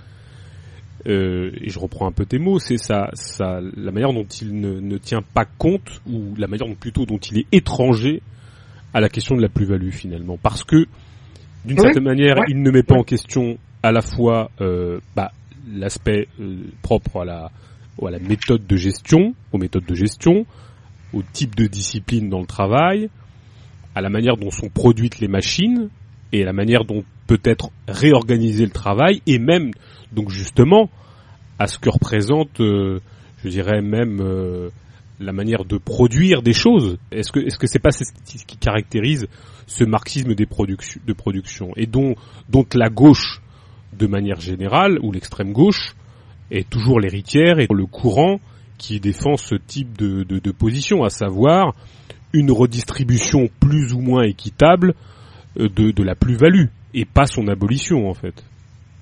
[1.07, 4.61] euh, et je reprends un peu tes mots, c'est ça, ça, la manière dont il
[4.61, 8.21] ne, tient pas compte, ou la manière dont, plutôt dont il est étranger
[8.93, 10.87] à la question de la plus-value finalement, parce que
[11.65, 15.31] d'une certaine manière, il ne met pas en question à la fois euh, bah,
[15.73, 17.51] l'aspect euh, propre à la,
[18.05, 20.47] à la méthode de gestion, aux méthodes de gestion,
[21.13, 23.09] au type de discipline dans le travail,
[23.95, 25.89] à la manière dont sont produites les machines
[26.33, 29.71] et à la manière dont peut être réorganisé le travail et même
[30.13, 30.91] donc justement
[31.59, 33.01] à ce que représente euh,
[33.45, 34.71] je dirais même euh,
[35.21, 36.99] la manière de produire des choses.
[37.11, 39.27] Est-ce que est-ce que c'est pas ce qui caractérise
[39.67, 42.15] ce marxisme de production et dont
[42.75, 43.41] la gauche
[43.93, 45.95] de manière générale ou l'extrême gauche
[46.51, 48.41] est toujours l'héritière et le courant
[48.79, 51.75] qui défend ce type de position, à savoir
[52.33, 54.95] une redistribution plus ou moins équitable
[55.59, 58.45] euh, de, de la plus-value et pas son abolition en fait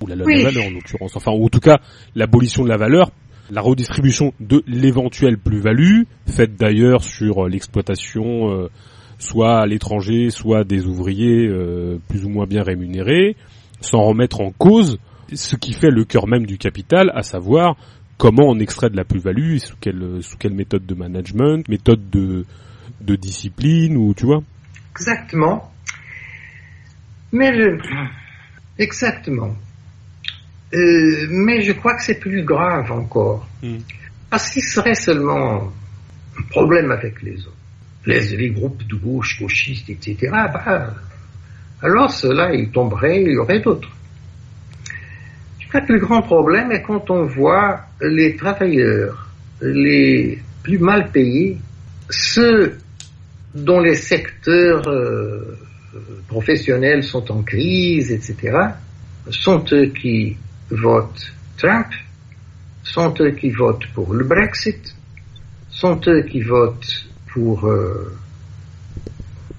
[0.01, 0.41] ou la, la, Oui.
[0.43, 1.79] valeur en l'occurrence enfin ou en tout cas
[2.15, 3.11] l'abolition de la valeur
[3.49, 8.69] la redistribution de l'éventuelle plus-value faite d'ailleurs sur euh, l'exploitation euh,
[9.19, 13.35] soit à l'étranger soit des ouvriers euh, plus ou moins bien rémunérés
[13.81, 14.99] sans remettre en cause
[15.33, 17.75] ce qui fait le cœur même du capital à savoir
[18.17, 22.45] comment on extrait de la plus-value sous quelle sous quelle méthode de management méthode de
[23.03, 24.43] de discipline ou tu vois
[24.91, 25.71] Exactement.
[27.31, 27.79] Mais le...
[28.77, 29.55] Exactement.
[30.73, 33.47] Euh, mais je crois que c'est plus grave encore.
[33.61, 33.77] Mm.
[34.29, 35.71] Parce qu'il serait seulement
[36.37, 37.55] un problème avec les autres.
[38.05, 40.29] Les, les groupes de gauche, gauchistes, etc.
[40.31, 40.93] bah,
[41.81, 43.89] alors cela, ils tomberaient, il y aurait d'autres.
[45.59, 49.29] Je crois que le grand problème est quand on voit les travailleurs
[49.61, 51.57] les plus mal payés,
[52.09, 52.77] ceux
[53.53, 55.57] dont les secteurs euh,
[56.27, 58.57] professionnels sont en crise, etc.,
[59.29, 60.37] sont eux qui
[60.69, 61.87] votent Trump,
[62.83, 64.95] sont eux qui votent pour le Brexit,
[65.69, 68.15] sont eux qui votent pour euh,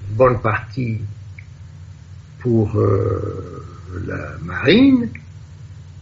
[0.08, 0.98] une bonne partie
[2.40, 3.64] pour euh,
[4.06, 5.08] la marine,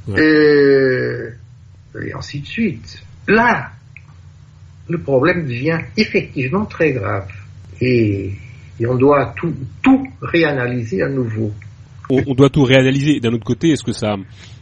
[0.08, 0.18] Ouais.
[0.18, 1.30] euh,
[2.02, 3.02] et ainsi de suite.
[3.28, 3.70] Là,
[4.88, 7.28] le problème devient effectivement très grave.
[7.80, 8.32] Et,
[8.86, 9.52] on doit tout,
[9.82, 11.52] tout réanalyser à nouveau.
[12.08, 13.20] on, doit tout réanalyser.
[13.20, 14.16] D'un autre côté, est-ce que ça,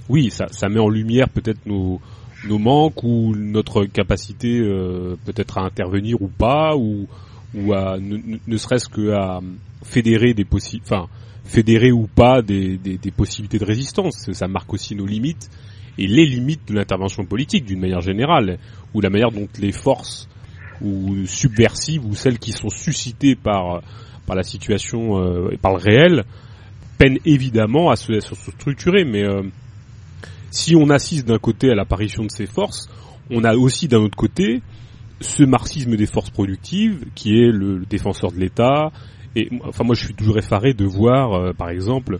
[0.09, 2.01] oui, ça, met en lumière peut-être nos,
[2.49, 7.07] nos manques ou notre capacité euh, peut-être à intervenir ou pas, ou,
[7.55, 9.41] ou à ne, serait-ce que à
[9.85, 11.07] fédérer des possi enfin
[11.45, 14.31] fédérer ou pas des, des possibilités de résistance.
[14.33, 15.49] Ça marque aussi nos limites
[15.99, 18.59] et les limites de l'intervention politique d'une manière générale,
[18.95, 20.29] ou la manière dont les forces
[20.83, 23.83] ou subversives ou celles qui sont suscitées par
[24.27, 26.25] par la situation euh, et par le réel
[26.99, 29.05] peinent évidemment à se, structurer.
[29.05, 29.43] Mais euh,
[30.51, 32.89] si on assiste d'un côté à l'apparition de ces forces,
[33.31, 34.63] on a aussi d'un autre côté
[35.21, 38.91] ce marxisme des forces productives qui est le, défenseur de l'État.
[39.35, 42.19] Et enfin, moi, je suis toujours effaré de voir, euh, par exemple,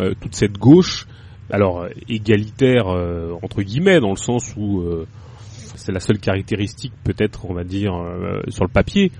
[0.00, 1.06] euh, toute cette gauche,
[1.50, 5.06] alors égalitaire euh, entre guillemets, dans le sens où euh,
[5.76, 9.12] c'est la seule caractéristique, peut-être, on va dire, euh, sur le papier,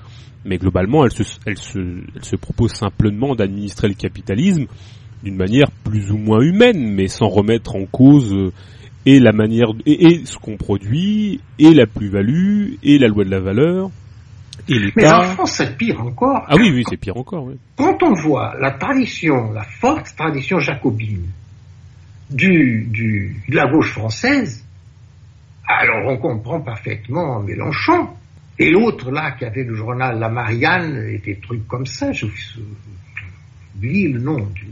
[0.45, 4.67] mais globalement, elle se, elle se, elle se propose simplement d'administrer le capitalisme
[5.23, 8.53] d'une manière plus ou moins humaine, mais sans remettre en cause euh,
[9.07, 13.31] et la manière et, et ce qu'on produit, et la plus-value, et la loi de
[13.31, 13.91] la valeur,
[14.69, 15.23] et Mais en.
[15.23, 16.45] France, c'est pire encore.
[16.47, 17.45] Ah oui, oui, c'est pire encore.
[17.45, 17.55] Oui.
[17.77, 21.27] Quand on voit la tradition, la forte tradition jacobine
[22.31, 24.65] du, du, de la gauche française,
[25.81, 28.09] alors on comprend parfaitement Mélenchon.
[28.59, 32.27] Et l'autre là qui avait le journal La Marianne et des trucs comme ça, je
[33.77, 34.67] oublie le nom du.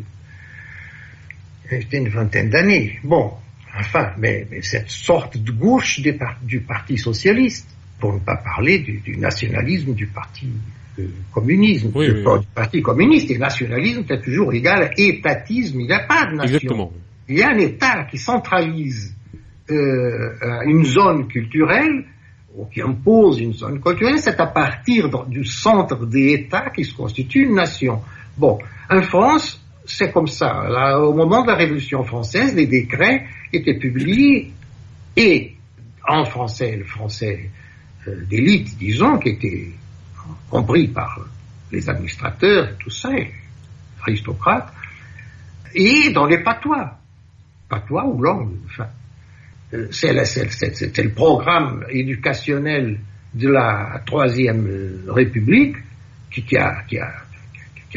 [1.69, 2.99] C'était une vingtaine d'années.
[3.05, 3.33] Bon,
[3.79, 8.81] enfin, mais, mais cette sorte de gauche des du Parti socialiste, pour ne pas parler
[8.81, 10.49] du, du nationalisme du Parti
[10.99, 12.41] euh, communisme, Oui, du, oui, oui.
[12.41, 13.31] du Parti communiste.
[13.31, 15.81] Et nationalisme, c'est toujours égal à étatisme.
[15.81, 16.57] Il n'y a pas de nation.
[16.57, 16.93] Exactement.
[17.29, 19.15] Il y a un État qui centralise
[19.71, 22.05] une zone culturelle
[22.55, 26.95] ou qui impose une zone culturelle, c'est à partir du centre des États qui se
[26.95, 28.01] constitue une nation.
[28.37, 28.59] Bon,
[28.89, 30.99] en France, c'est comme ça.
[31.01, 34.53] Au moment de la Révolution française, les décrets étaient publiés
[35.17, 35.55] et
[36.09, 37.51] en français, le français
[38.09, 39.69] euh, d'élite, disons, qui était
[40.49, 41.21] compris par
[41.71, 43.11] les administrateurs et tout ça,
[44.03, 44.73] aristocrates,
[45.75, 46.99] et dans les patois,
[47.69, 49.00] patois ou langue, enfin, euh,
[49.91, 52.99] c'est le, c'est- le programme éducationnel
[53.35, 55.77] de la Troisième euh, République
[56.31, 56.83] qui, a,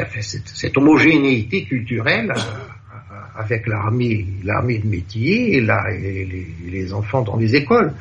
[0.06, 7.24] fait cette, homogénéité culturelle euh, euh, avec l'armée, l'armée de métier et, la, les, enfants
[7.24, 7.94] dans les écoles.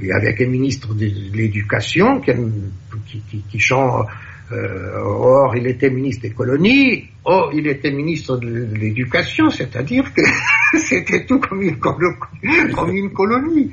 [0.00, 4.06] Et avec un ministre de, l'éducation qui, chante
[4.52, 10.04] euh, or, il était ministre des colonies, or, il était ministre de, de l'éducation, c'est-à-dire
[10.14, 10.22] que
[10.78, 12.16] c'était tout comme une, colo-
[12.74, 13.70] comme une colonie.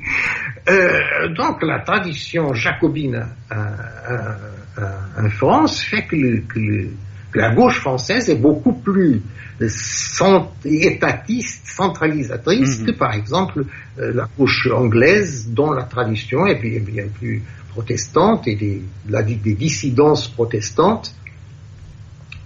[0.68, 4.34] Euh, donc, la tradition jacobine euh, euh,
[4.78, 6.90] euh, en France fait que, le- que le-
[7.32, 9.22] que la gauche française est beaucoup plus
[9.68, 12.86] cent- étatiste, centralisatrice Mhm.
[12.86, 13.64] que, par exemple,
[13.98, 19.22] euh, la gauche anglaise, dont la tradition est bien, bien plus protestante et des, la-
[19.22, 21.14] des dissidences protestantes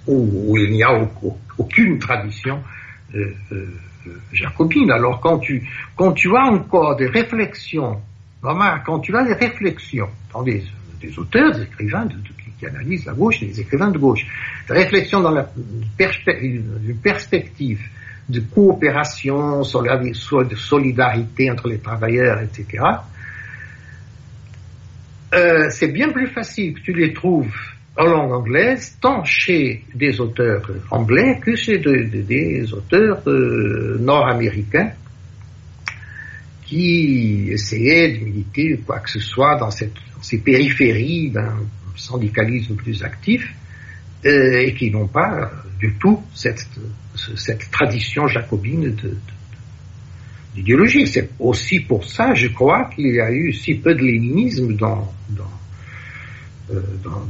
[0.07, 2.63] où, il n'y a au- au- aucune tradition
[3.15, 3.67] euh, euh,
[4.33, 4.91] jacobine.
[4.91, 5.63] Alors quand tu,
[5.97, 8.01] quand tu as encore des réflexions,
[8.43, 10.63] quand tu as des réflexions dans des,
[11.19, 12.07] auteurs, des écrivains
[12.59, 14.25] qui analysent la gauche, des écrivains de gauche,
[14.69, 15.49] des réflexions dans la
[16.41, 17.81] une perspective
[18.29, 22.83] de coopération, de solidarité entre les travailleurs, etc.
[25.35, 27.55] Euh, c'est bien plus facile que tu les trouves
[27.99, 34.93] en langue anglaise, tant chez des auteurs anglais que chez des auteurs euh, nord-américains
[36.67, 41.55] qui essayaient de militer quoi que ce soit dans, ces périphéries d'un
[41.97, 43.49] syndicalisme plus actif
[44.27, 46.69] euh, et qui n'ont pas du tout cette,
[47.71, 48.95] tradition jacobine
[50.55, 51.07] d'idéologie.
[51.07, 55.13] C'est aussi pour ça, je crois, qu'il y a eu si peu de léninisme dans,
[56.73, 56.81] euh,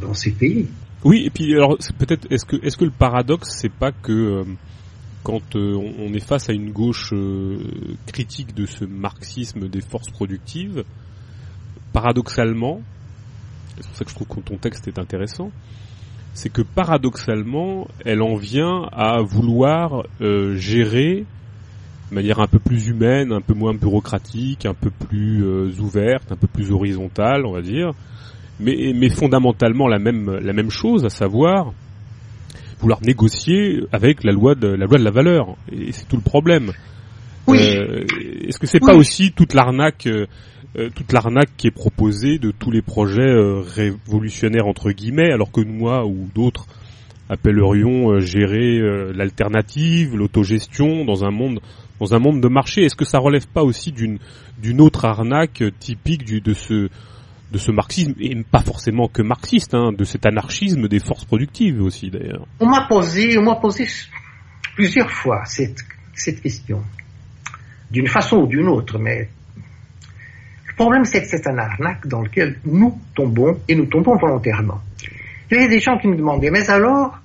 [0.00, 0.66] dans, ces pays.
[1.04, 4.44] Oui, et puis alors peut-être est-ce que est-ce que le paradoxe c'est pas que euh,
[5.24, 7.12] quand euh, on est face à une gauche
[8.06, 10.84] critique de ce marxisme des forces productives,
[11.92, 12.80] paradoxalement,
[13.76, 15.50] c'est pour ça que je trouve que ton texte est intéressant,
[16.32, 21.26] c'est que paradoxalement, elle en vient à vouloir gérer
[22.10, 25.44] de manière un peu plus humaine, un peu moins bureaucratique, un peu plus
[25.78, 27.92] ouverte, un peu plus horizontale, on va dire,
[28.60, 31.72] mais, mais fondamentalement la même, la même chose, à savoir
[32.78, 36.22] vouloir négocier avec la loi de la loi de la valeur, et c'est tout le
[36.22, 36.72] problème.
[37.46, 37.58] Oui.
[37.58, 38.04] Euh,
[38.46, 40.26] Est-ce que c'est pas aussi toute l'arnaque, euh,
[40.76, 45.50] euh, toute l'arnaque qui est proposée de tous les projets euh, révolutionnaires entre guillemets, alors
[45.50, 46.66] que moi ou d'autres
[47.28, 48.78] appellerions gérer
[49.12, 51.60] l'alternative, l'autogestion dans un monde
[51.98, 52.84] dans un monde de marché?
[52.84, 54.18] Est-ce que ça relève pas aussi d'une
[54.62, 56.88] d'une autre arnaque typique du, de ce
[57.50, 61.80] de ce marxisme et pas forcément que marxiste, hein, de cet anarchisme des forces productives
[61.82, 62.46] aussi d'ailleurs.
[62.60, 63.86] On m'a posé, on m'a posé
[64.74, 65.82] plusieurs fois cette
[66.14, 66.82] cette question,
[67.90, 69.28] d'une façon ou d'une autre, mais
[70.66, 74.80] le problème c'est que c'est un arnaque dans lequel nous tombons et nous tombons volontairement.
[75.50, 77.18] Il y a des gens qui me demandaient, mais alors,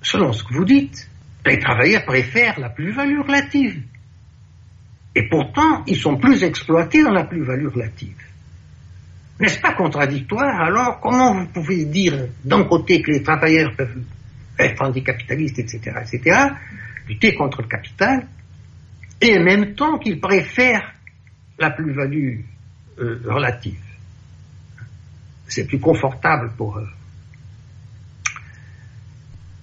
[0.00, 1.10] selon ce que vous dites,
[1.44, 3.82] les travailleurs préfèrent la plus-value relative.
[5.14, 8.16] Et pourtant, ils sont plus exploités dans la plus-value relative.
[9.40, 14.02] N'est-ce pas contradictoire Alors, comment vous pouvez dire d'un côté que les travailleurs peuvent
[14.58, 16.38] être anticapitalistes, etc., etc.,
[17.08, 18.26] lutter contre le capital,
[19.20, 20.92] et en même temps qu'ils préfèrent
[21.58, 22.40] la plus-value
[22.98, 23.80] euh, relative
[25.46, 26.88] C'est plus confortable pour eux.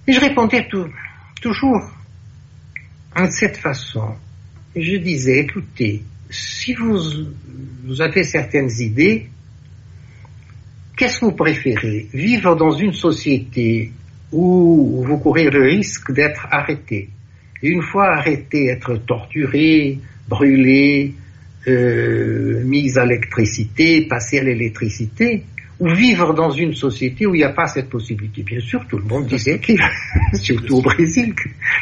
[0.06, 0.68] Et je répondais
[1.40, 1.90] toujours
[3.16, 4.16] de cette façon
[4.76, 6.98] je disais, écoutez, si vous,
[7.84, 9.30] vous avez certaines idées,
[10.96, 13.92] qu'est-ce que vous préférez Vivre dans une société
[14.32, 17.10] où vous courez le risque d'être arrêté.
[17.62, 21.14] Et une fois arrêté, être torturé, brûlé,
[21.68, 25.44] euh, mis à l'électricité, passé à l'électricité,
[25.78, 28.42] ou vivre dans une société où il n'y a pas cette possibilité?
[28.42, 29.78] Bien sûr, tout le monde disait qu'il,
[30.34, 31.34] surtout au Brésil,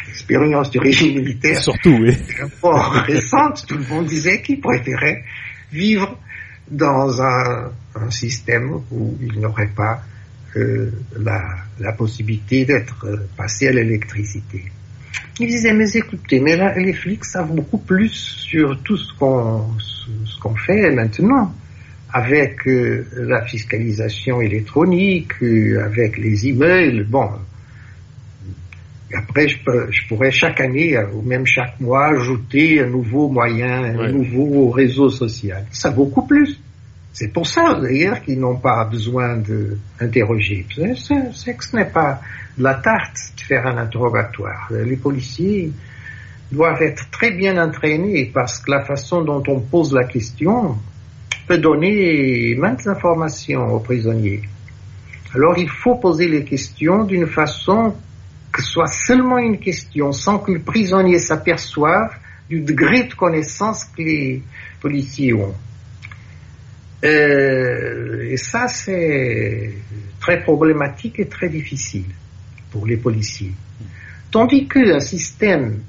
[0.07, 2.13] l'expérience du régime militaire surtout, oui.
[2.59, 5.23] fort récente, tout le monde disait qu'il préférait
[5.71, 6.17] vivre
[6.69, 10.01] dans un, un, système où il n'aurait pas
[10.55, 11.43] euh, la,
[11.79, 14.65] la, possibilité d'être euh, passé à l'électricité.
[15.39, 19.65] Il disait, mais écoutez, mais là, les flics savent beaucoup plus sur tout ce qu'on
[20.25, 21.53] ce qu'on fait maintenant
[22.15, 27.29] avec euh, la fiscalisation électronique, euh, avec les emails, bon.
[29.15, 29.57] Après, je,
[29.89, 34.69] je, pourrais chaque année euh, ou même chaque mois ajouter un nouveau moyen, un nouveau
[34.69, 35.65] réseau social.
[35.71, 36.59] Ça beaucoup plus.
[37.13, 40.65] C'est pour ça d'ailleurs qu'ils n'ont pas besoin d'interroger.
[40.69, 42.19] C'est que ce n'est pas
[42.57, 44.69] de la tarte de faire un interrogatoire.
[44.71, 45.71] Les policiers
[46.51, 50.75] doivent être très bien entraînés parce que la façon dont on pose la question,
[51.47, 54.41] peut donner maintes informations aux prisonniers.
[55.33, 57.93] Alors il faut poser les questions d'une façon
[58.55, 62.15] que soit seulement une question, sans que le prisonnier s'aperçoive
[62.49, 64.43] du degré de connaissance que les
[64.79, 65.53] policiers ont.
[67.03, 69.73] Euh, et ça, c'est
[70.21, 72.05] très problématique et très difficile
[72.71, 73.51] pour les policiers.
[74.31, 75.81] Tandis qu'un système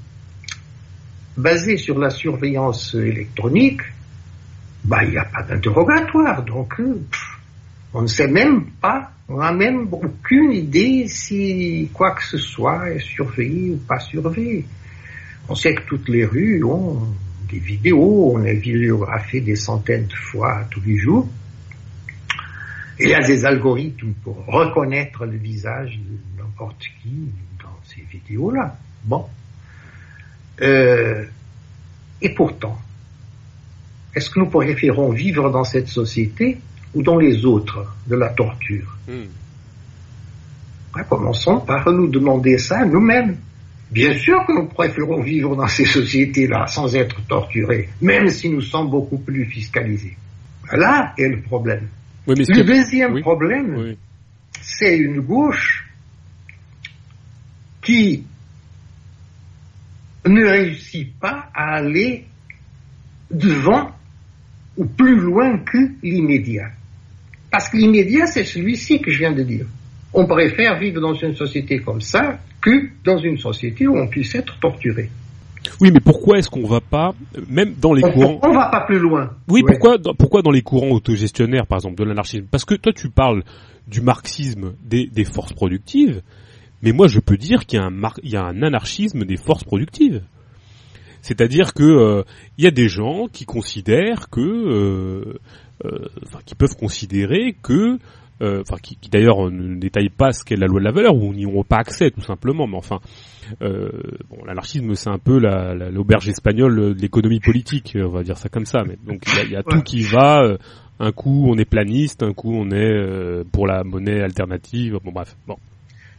[1.37, 3.81] basé sur la surveillance électronique
[4.83, 6.43] bah, il n'y a pas d'interrogatoire.
[6.43, 6.99] Donc, euh,
[7.93, 12.91] on ne sait même pas, on n'a même aucune idée si quoi que ce soit
[12.91, 14.65] est surveillé ou pas surveillé.
[15.49, 17.07] On sait que toutes les rues ont
[17.49, 21.27] des vidéos, on est vidéographié des centaines de fois tous les jours.
[22.99, 27.31] il y a des algorithmes pour reconnaître le visage de n'importe qui
[27.61, 28.77] dans ces vidéos-là.
[29.05, 29.25] Bon.
[30.61, 31.23] Euh,
[32.21, 32.77] et pourtant,
[34.15, 36.57] est-ce que nous préférons vivre dans cette société
[36.93, 39.25] ou dans les autres de la torture hmm.
[41.09, 43.37] Commençons par nous demander ça nous-mêmes.
[43.91, 48.61] Bien sûr que nous préférons vivre dans ces sociétés-là sans être torturés, même si nous
[48.61, 50.17] sommes beaucoup plus fiscalisés.
[50.67, 51.87] Voilà est le problème.
[52.27, 53.95] le deuxième problème,
[54.61, 55.87] c'est une gauche
[57.81, 58.25] qui
[60.25, 62.25] ne réussit pas à aller
[63.31, 63.91] devant
[64.77, 66.69] ou plus loin que l'immédiat.
[67.51, 69.65] Parce que l'immédiat, c'est celui-ci que je viens de dire.
[70.13, 74.35] On préfère vivre dans une société comme ça que dans une société où on puisse
[74.35, 75.09] être torturé.
[75.81, 77.13] Oui, mais pourquoi est-ce qu'on va pas,
[77.49, 78.39] même dans les courants...
[78.43, 79.31] On va pas plus loin.
[79.49, 82.45] Oui, pourquoi, pourquoi dans les courants autogestionnaires, par exemple, de l'anarchisme?
[82.49, 83.43] Parce que toi, tu parles
[83.87, 86.21] du marxisme des, des forces productives,
[86.81, 90.21] mais moi, je peux dire qu'il y, y, a un anarchisme des forces productives.
[91.21, 92.23] C'est-à-dire que euh,
[92.57, 95.39] il y a des gens qui considèrent que, euh,
[95.85, 97.97] euh, enfin, qui peuvent considérer que,
[98.41, 101.33] enfin, qui, qui d'ailleurs ne détaillent pas ce qu'est la loi de la valeur ou
[101.33, 102.67] n'y ont pas accès tout simplement.
[102.67, 102.99] Mais enfin,
[103.59, 108.65] bon, l'anarchisme c'est un peu l'auberge espagnole de l'économie politique, on va dire ça comme
[108.65, 108.83] ça.
[108.87, 110.57] Mais donc il y a, tout qui va.
[110.99, 114.99] un coup on est planiste, un coup on est pour la monnaie alternative.
[115.03, 115.57] Bon bref, bon.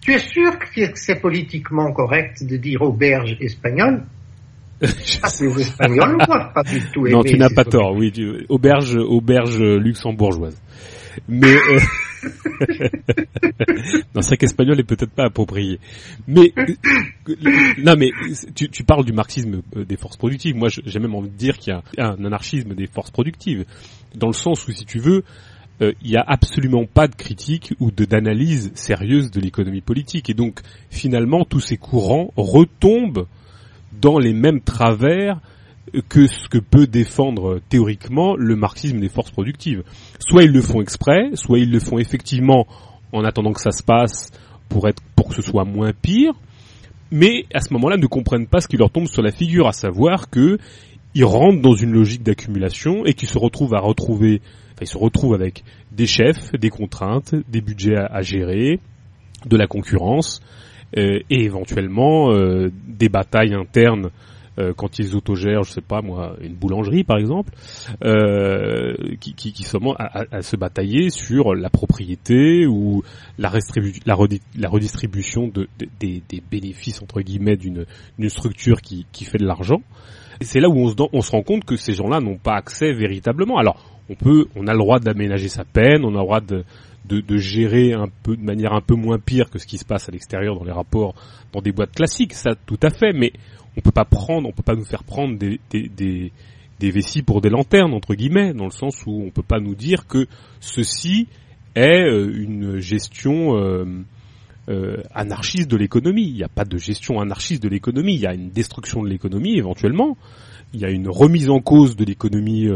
[0.01, 4.05] Tu es sûr que c'est politiquement correct de dire auberge espagnole?
[4.81, 8.13] Les Espagnols pas du tout Non, tu n'as pas tort, oui,
[8.49, 10.61] auberge, auberge luxembourgeoise.
[11.29, 11.81] Mais euh...
[14.15, 15.81] non, c'est qu'espagnol est peut-être pas approprié.
[16.27, 16.53] Mais
[17.79, 18.11] non, mais
[18.55, 20.57] tu, tu parles du marxisme euh, des forces productives.
[20.57, 23.65] Moi, j'ai même envie de dire qu'il y a un anarchisme des forces productives,
[24.15, 25.25] dans le sens où, si tu veux,
[25.81, 30.29] euh, il n'y a absolument pas de critique ou de d'analyse sérieuse de l'économie politique.
[30.31, 30.61] Et donc,
[30.91, 33.27] finalement, tous ces courants retombent
[33.93, 35.41] dans les mêmes travers
[36.09, 39.83] que ce que peut défendre théoriquement le marxisme des forces productives.
[40.19, 42.67] Soit ils le font exprès, soit ils le font effectivement
[43.13, 44.31] en attendant que ça se passe
[44.69, 46.35] pour être pour que ce soit moins pire,
[47.11, 49.73] mais à ce moment-là ne comprennent pas ce qui leur tombe sur la figure, à
[49.73, 50.59] savoir que
[51.15, 54.43] ils rentrent dans une logique d'accumulation et qu'ils se retrouvent à retrouver,
[54.73, 58.79] enfin ils se retrouvent avec des chefs, des contraintes, des budgets à gérer,
[59.47, 60.41] de la concurrence,
[60.95, 64.11] et éventuellement euh, des batailles internes
[64.59, 67.53] euh, quand ils autogèrent, je sais pas moi, une boulangerie par exemple,
[68.05, 73.03] euh, qui, qui, qui sont à, à, se batailler sur la propriété ou
[73.39, 73.53] la,
[74.05, 74.17] la,
[74.57, 75.69] la redistribution de,
[76.01, 77.85] des, des, bénéfices entre guillemets d'une
[78.29, 79.81] structure qui, qui fait de l'argent.
[80.41, 82.93] C'est là où on se, on se rend compte que ces gens-là n'ont pas accès
[82.93, 83.59] véritablement.
[83.59, 86.65] Alors on peut, on a le droit d'aménager sa peine, on a le droit de,
[87.09, 90.09] de, gérer un peu de manière un peu moins pire que ce qui se passe
[90.09, 91.15] à l'extérieur dans les rapports
[91.53, 93.33] dans des boîtes classiques, ça tout à fait, mais
[93.77, 97.49] on peut pas prendre, on peut pas nous faire prendre des, des, vessies pour des
[97.49, 100.27] lanternes entre guillemets, dans le sens où on peut pas nous dire que
[100.61, 101.29] ceci
[101.75, 103.85] est euh, une gestion euh,
[104.69, 106.27] euh, anarchiste de l'économie.
[106.27, 109.09] Il n'y a pas de gestion anarchiste de l'économie, il y a une destruction de
[109.09, 110.17] l'économie éventuellement,
[110.75, 112.69] il y a une remise en cause de l'économie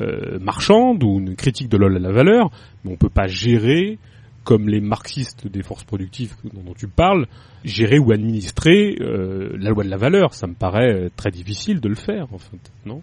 [0.00, 2.50] euh, marchande ou une critique de la valeur,
[2.84, 3.98] mais on peut pas gérer
[4.44, 7.26] comme les marxistes des forces productives dont tu parles,
[7.64, 10.34] gérer ou administrer euh, la loi de la valeur.
[10.34, 13.02] Ça me paraît très difficile de le faire, en fait, non?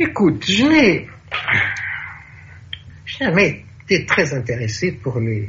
[0.00, 1.08] Écoute, je n'ai
[3.06, 5.48] jamais été très intéressé pour les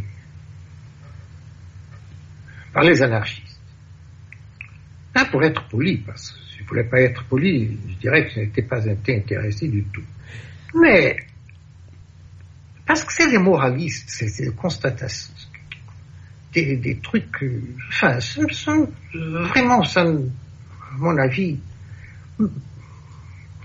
[2.73, 3.60] par les anarchistes.
[5.14, 8.61] Pas pour être poli, parce que voulais pas être poli, je dirais que je n'étais
[8.61, 10.03] pas intéressé du tout.
[10.75, 11.17] Mais,
[12.85, 15.33] parce que c'est des moralistes, c'est des constatations,
[16.53, 17.43] des, trucs,
[17.89, 18.73] enfin, ça,
[19.13, 21.59] vraiment, ça, à mon avis,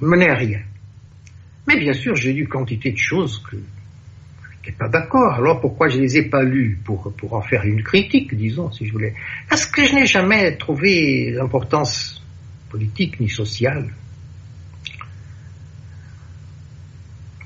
[0.01, 0.60] menait à rien.
[1.66, 5.35] Mais bien sûr, j'ai lu quantité de choses que je n'étais pas d'accord.
[5.35, 8.93] Alors pourquoi je les ai pas lues pour en faire une critique, disons, si je
[8.93, 9.14] voulais?
[9.48, 12.23] Parce que je n'ai jamais trouvé l'importance
[12.74, 13.88] politique ni sociale.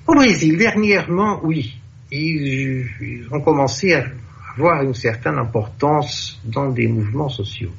[0.06, 1.78] Au Brésil, dernièrement, oui,
[2.10, 4.06] ils, ont commencé à
[4.54, 7.74] avoir une certaine importance dans des mouvements sociaux.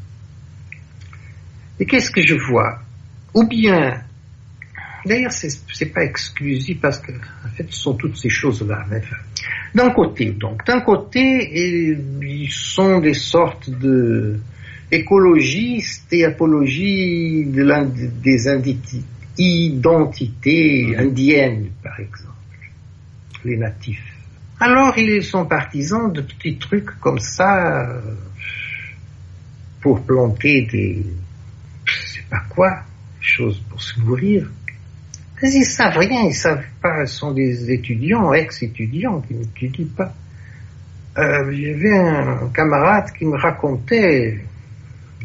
[1.80, 2.82] Et qu'est-ce que je vois?
[3.34, 4.04] Ou bien,
[5.08, 8.86] d'ailleurs, c'est pas exclusif parce que, en fait, ce sont toutes ces choses-là.
[9.74, 11.50] D'un côté, donc, d'un côté,
[12.22, 14.40] ils sont des sortes de
[14.92, 17.64] écologiste et apologie de
[18.22, 18.48] des
[19.38, 22.34] identités indiennes, par exemple,
[23.46, 24.04] les natifs.
[24.60, 28.02] Alors ils sont partisans de petits trucs comme ça
[29.80, 31.06] pour planter des,
[32.32, 32.82] à quoi
[33.22, 34.50] Chose pour se nourrir.
[35.42, 40.14] Mais ils savent rien, ils savent pas, ce sont des étudiants, ex-étudiants qui n'étudient pas.
[41.18, 44.40] Euh, J'avais un camarade qui me racontait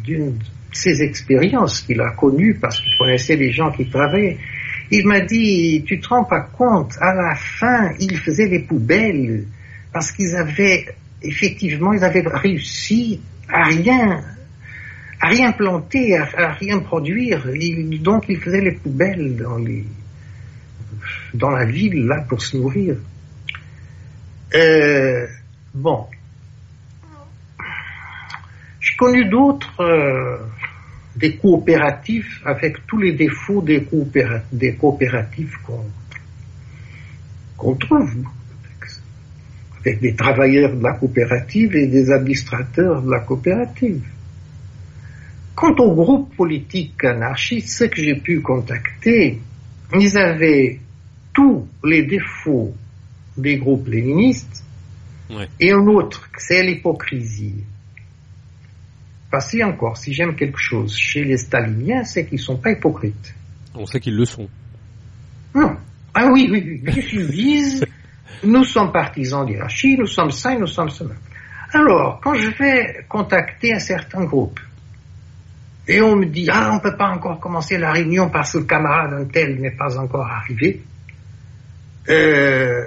[0.05, 4.39] d'une de ses expériences qu'il a connues parce qu'il connaissait les gens qui travaillaient.
[4.90, 9.44] Il m'a dit, tu te rends pas compte, à la fin, ils faisaient les poubelles
[9.93, 10.86] parce qu'ils avaient,
[11.22, 14.20] effectivement, ils avaient réussi à rien,
[15.20, 17.47] à rien planter, à, rien produire.
[18.01, 19.85] Donc, ils faisaient les poubelles dans les,
[21.32, 22.97] dans la ville, là, pour se nourrir.
[24.55, 25.26] Euh,
[25.72, 26.06] bon.
[28.95, 30.39] J'ai connu d'autres, euh,
[31.16, 35.85] des coopératifs avec tous les défauts des, coopéra- des coopératifs qu'on
[37.57, 38.15] qu'on trouve.
[39.81, 44.03] Avec des travailleurs de la coopérative et des administrateurs de la coopérative.
[45.57, 49.41] Quant aux groupes politiques anarchistes, ceux que j'ai pu contacter,
[49.99, 50.79] ils avaient
[51.33, 52.73] tous les défauts
[53.37, 54.62] des groupes léninistes
[55.31, 55.49] Ouais.
[55.59, 57.65] et un autre, c'est l'hypocrisie.
[59.39, 63.35] Que encore, si j'aime quelque chose chez les staliniens, c'est qu'ils sont pas hypocrites.
[63.74, 64.48] On sait qu'ils le sont.
[65.55, 65.77] Non.
[66.15, 67.09] Ah oui, oui, oui.
[67.12, 67.85] Ils disent,
[68.44, 71.15] nous sommes partisans d'hierarchie, nous sommes ça et nous sommes cela.
[71.73, 74.61] Alors, quand je vais contacter un certain groupe,
[75.89, 78.65] et on me dit, ah, on peut pas encore commencer la réunion parce que le
[78.65, 80.81] camarade un tel n'est pas encore arrivé,
[82.09, 82.82] euh,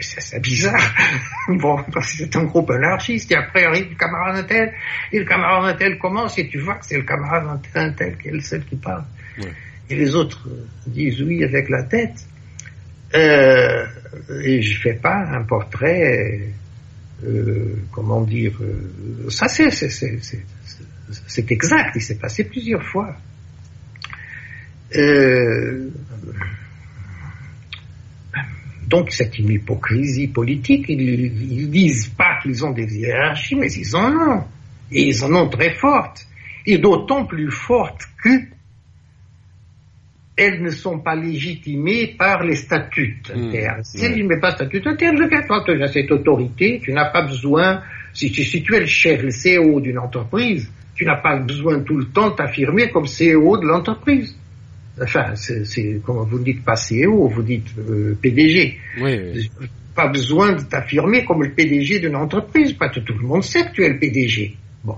[0.00, 0.94] c'est c'est bizarre.
[1.48, 4.72] bon, parce que c'est un groupe anarchiste, et après arrive le camarade un tel,
[5.12, 7.82] et le camarade un tel commence, et tu vois que c'est le camarade un tel,
[7.82, 9.04] un tel qui est le seul qui parle.
[9.38, 9.52] Ouais.
[9.90, 10.48] Et les autres
[10.86, 12.26] disent oui avec la tête.
[13.14, 13.86] Euh,
[14.44, 16.50] et je fais pas un portrait,
[17.24, 20.44] euh, comment dire, euh, ça c'est, c'est, c'est, c'est,
[21.10, 23.16] c'est- c'est exact, il s'est passé plusieurs fois.
[24.94, 25.88] Euh,
[28.88, 30.86] donc c'est une hypocrisie politique.
[30.88, 34.44] Ils, ils disent pas qu'ils ont des hiérarchies, mais ils en ont.
[34.90, 36.26] Et ils en ont très fortes.
[36.66, 38.30] Et d'autant plus fortes que
[40.36, 43.82] elles ne sont pas légitimées par les statuts Mmh, internes.
[43.82, 44.14] Si ouais.
[44.14, 47.22] tu ne mets pas statut interne, je toi, tu as cette autorité, tu n'as pas
[47.22, 47.82] besoin,
[48.12, 51.80] si tu, si tu es le chef, le CEO d'une entreprise, tu n'as pas besoin
[51.80, 54.36] tout le temps de t'affirmer comme CEO de l'entreprise.
[55.02, 58.78] Enfin, c'est, comment vous ne dites pas CEO, vous dites euh, PDG.
[59.00, 59.50] Oui.
[59.94, 63.66] Pas besoin de t'affirmer comme le PDG d'une entreprise, parce que tout le monde sait
[63.66, 64.56] que tu es le PDG.
[64.84, 64.96] Bon.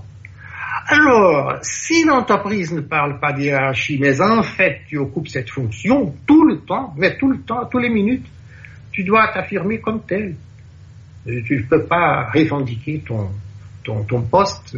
[0.87, 6.45] Alors, si l'entreprise ne parle pas d'hierarchie, mais en fait tu occupes cette fonction tout
[6.45, 8.25] le temps, mais tout le temps, toutes les minutes,
[8.91, 10.35] tu dois t'affirmer comme tel.
[11.25, 13.29] Tu ne peux pas revendiquer ton,
[13.83, 14.75] ton, ton poste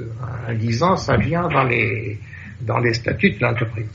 [0.48, 2.20] en disant ça vient dans les,
[2.62, 3.88] dans les statuts de l'entreprise.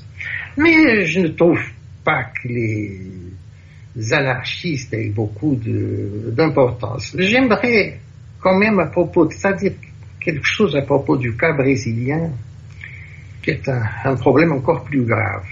[0.58, 1.62] Mais je ne trouve
[2.04, 7.14] pas que les anarchistes aient beaucoup d'importance.
[7.16, 8.00] J'aimerais
[8.40, 9.72] quand même à propos de ça dire
[10.20, 12.30] quelque chose à propos du cas brésilien,
[13.40, 15.46] qui est un, problème encore plus grave.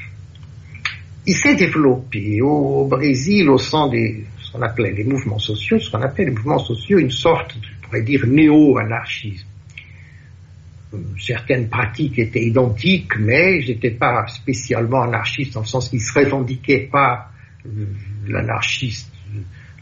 [1.25, 5.91] Il s'est développé au, Brésil au sein des ce qu'on appelait les mouvements sociaux, ce
[5.91, 9.47] qu'on appelle les mouvements sociaux, une sorte, je pourrais dire, néo-anarchisme.
[10.95, 15.99] Euh, Certaines pratiques étaient identiques, mais ils n'étaient pas spécialement anarchistes, dans le sens qu'ils
[15.99, 17.31] ne se revendiquaient pas
[17.67, 17.87] euh,
[18.29, 19.11] l'anarchiste,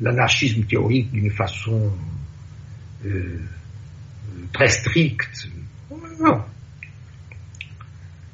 [0.01, 1.93] l'anarchisme théorique d'une façon
[3.05, 3.41] euh,
[4.53, 5.49] très stricte.
[6.21, 6.43] Non.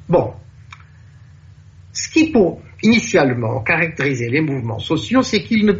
[0.07, 0.33] Bon.
[1.93, 5.73] Ce qui, pour initialement caractériser les mouvements sociaux, c'est qu'ils ne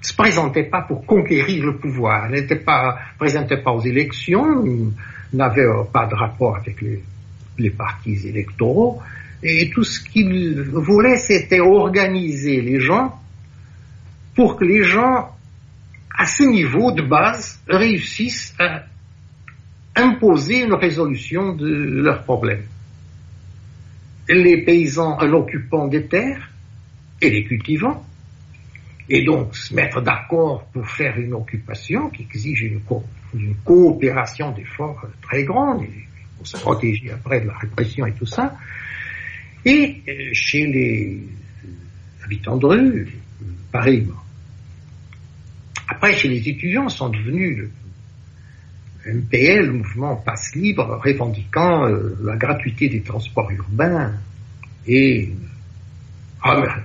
[0.00, 4.64] se présentaient pas pour conquérir le pouvoir, n'étaient pas, présentaient pas aux élections,
[5.32, 9.02] n'avaient euh, pas de rapport avec les, partis électoraux,
[9.42, 13.20] et tout ce qu'ils voulaient, c'était organiser les gens
[14.34, 15.36] pour que les gens,
[16.16, 18.84] à ce niveau de base, réussissent à
[19.96, 22.64] imposer une résolution de leurs problèmes.
[24.28, 26.50] Les paysans en occupant des terres
[27.20, 28.04] et les cultivant,
[29.10, 32.80] et donc se mettre d'accord pour faire une occupation qui exige une,
[33.34, 35.84] une coopération d'efforts très grande,
[36.36, 38.56] pour se protéger après de la répression et tout ça.
[39.64, 41.22] Et euh, chez les
[42.24, 43.08] habitants de rue,
[43.70, 44.22] pareillement.
[45.86, 47.58] Après, chez les étudiants, sont devenus
[49.04, 54.14] le MPL, le mouvement Passe Libre, revendiquant euh, la gratuité des transports urbains
[54.86, 55.48] et une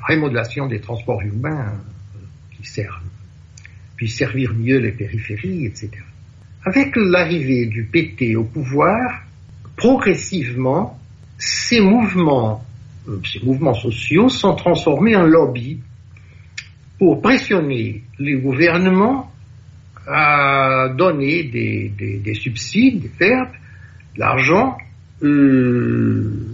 [0.05, 2.19] rémodulation des transports urbains euh,
[2.51, 3.03] qui servent,
[3.95, 5.91] puis servir mieux les périphéries, etc.
[6.65, 9.21] Avec l'arrivée du PT au pouvoir,
[9.75, 10.99] progressivement,
[11.37, 12.65] ces mouvements,
[13.07, 15.79] euh, ces mouvements sociaux sont transformés en lobby
[16.97, 19.31] pour pressionner les gouvernements
[20.07, 23.53] à donner des, des, des subsides, des verbes,
[24.15, 24.77] de l'argent
[25.21, 26.47] euh,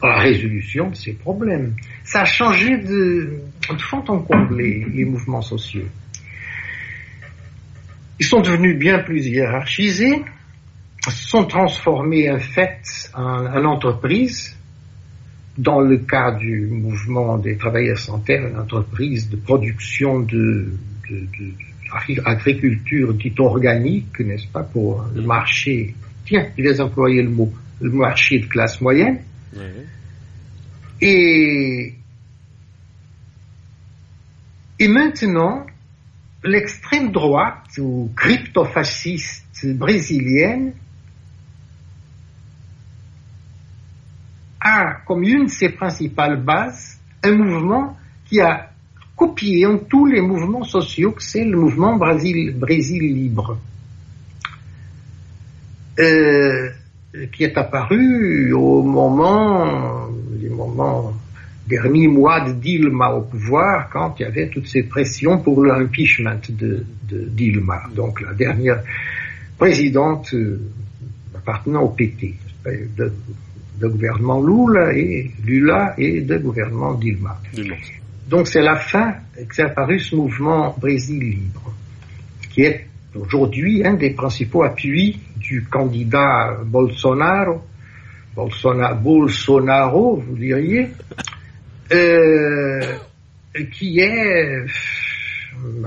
[0.00, 1.74] à la résolution de ces problèmes.
[2.02, 3.38] Ça a changé de,
[3.70, 5.86] de fond en comble les mouvements sociaux.
[8.20, 10.22] Ils sont devenus bien plus hiérarchisés,
[11.10, 14.56] sont transformés en fait en, en entreprise.
[15.58, 20.72] Dans le cas du mouvement des travailleurs sans terre, une entreprise de production de,
[21.10, 21.52] de, de
[22.24, 25.94] agriculture dite organique, n'est-ce pas, pour le marché.
[26.24, 27.52] Tiens, il a employé le mot,
[27.82, 29.18] le marché de classe moyenne.
[31.02, 31.92] Et,
[34.78, 35.66] et maintenant,
[36.44, 40.72] l'extrême droite ou crypto-fasciste brésilienne
[44.60, 47.96] a comme une de ses principales bases un mouvement
[48.26, 48.70] qui a
[49.16, 53.58] copié en tous les mouvements sociaux, que c'est le mouvement Brésil, libre,
[55.98, 56.70] euh,
[57.32, 60.08] qui est apparu au moment,
[60.40, 61.11] les moments
[61.66, 66.40] derniers mois de Dilma au pouvoir, quand il y avait toutes ces pressions pour l'impeachment
[66.48, 68.82] de, de Dilma, donc la dernière
[69.56, 70.60] présidente euh,
[71.36, 72.34] appartenant au PT,
[72.64, 73.12] de,
[73.80, 77.40] de gouvernement Lula et Lula et de gouvernement Dilma.
[77.52, 77.76] Dilma.
[78.28, 81.74] Donc c'est la fin que s'est apparu ce mouvement Brésil libre,
[82.50, 87.62] qui est aujourd'hui un des principaux appuis du candidat Bolsonaro,
[88.34, 90.88] Bolsonaro, Bolsonaro vous diriez,
[91.90, 92.80] euh,
[93.72, 94.64] qui est,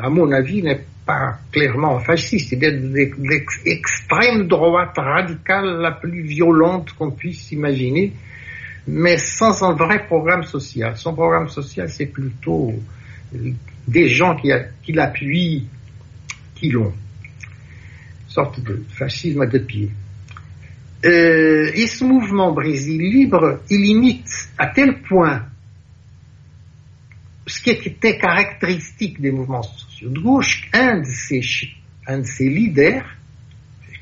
[0.02, 2.94] à mon avis, n'est pas clairement fasciste, il est de
[3.64, 8.14] l'extrême droite radicale la plus violente qu'on puisse imaginer,
[8.88, 10.98] mais sans un vrai programme social.
[10.98, 12.74] Son programme social, c'est plutôt
[13.88, 15.68] des gens qui, l'appuient,
[16.56, 16.94] qui l'ont.
[18.28, 19.90] Sorte de fascisme de pied.
[21.06, 25.46] Euh, et ce mouvement Brésil libre, il imite à tel point
[27.48, 31.42] ce qui était caractéristique des mouvements sociaux de gauche, un de ses,
[32.08, 33.06] un de ses leaders,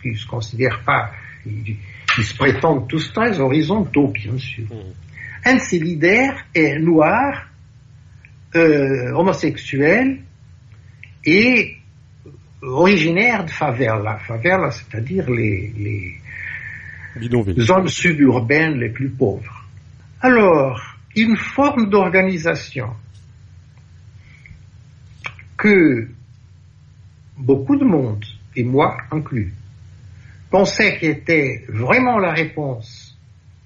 [0.02, 1.12] qui ne se considère pas,
[1.46, 1.78] ils,
[2.18, 4.66] ils se prétendent tous très horizontaux, bien sûr.
[4.66, 4.94] Mmh.
[5.46, 7.48] Un de ses leaders est noir,
[8.56, 10.22] euh, homosexuel
[11.26, 11.78] et
[12.62, 14.20] originaire de favela.
[14.20, 15.74] Favela, c'est-à-dire les,
[17.18, 19.66] les zones suburbaines les plus pauvres.
[20.22, 20.80] Alors,
[21.16, 22.90] une forme d'organisation
[25.64, 26.10] que
[27.38, 29.54] beaucoup de monde, et moi inclus,
[30.50, 33.18] pensait qu'il était vraiment la réponse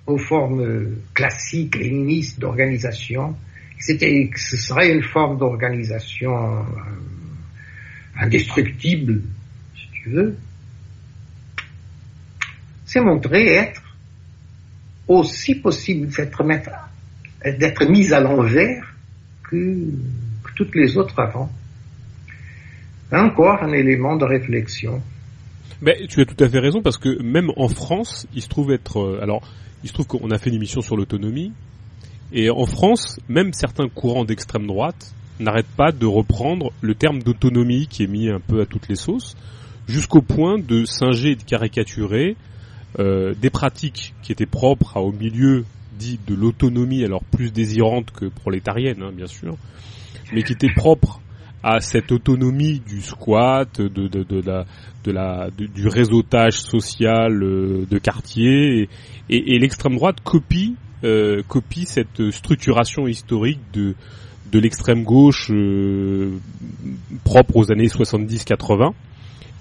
[0.05, 3.35] aux formes classiques, léninistes d'organisation,
[3.79, 6.61] c'était que ce serait une forme d'organisation euh,
[8.19, 9.23] indestructible,
[9.75, 10.37] si tu veux,
[12.85, 13.81] c'est montré être
[15.07, 16.09] aussi possible
[17.43, 18.93] d'être mise à l'envers
[19.49, 19.89] que
[20.55, 21.51] toutes les autres avant
[23.11, 25.01] encore un élément de réflexion.
[25.81, 28.71] Mais tu as tout à fait raison parce que même en France, il se trouve
[28.71, 29.41] être euh, alors
[29.83, 31.53] il se trouve qu'on a fait une émission sur l'autonomie
[32.33, 37.87] et en France, même certains courants d'extrême droite n'arrêtent pas de reprendre le terme d'autonomie
[37.87, 39.35] qui est mis un peu à toutes les sauces
[39.87, 42.35] jusqu'au point de singer et de caricaturer
[42.99, 45.65] euh, des pratiques qui étaient propres à, au milieu
[45.97, 49.57] dit de l'autonomie, alors plus désirante que prolétarienne, hein, bien sûr,
[50.33, 51.21] mais qui étaient propres
[51.63, 54.65] à cette autonomie du squat, de, de, de la,
[55.03, 58.89] de la, du réseautage social euh, de quartier,
[59.29, 63.95] et, et l'extrême droite copie, euh, copie cette structuration historique de,
[64.51, 66.37] de l'extrême gauche euh,
[67.23, 68.91] propre aux années 70-80,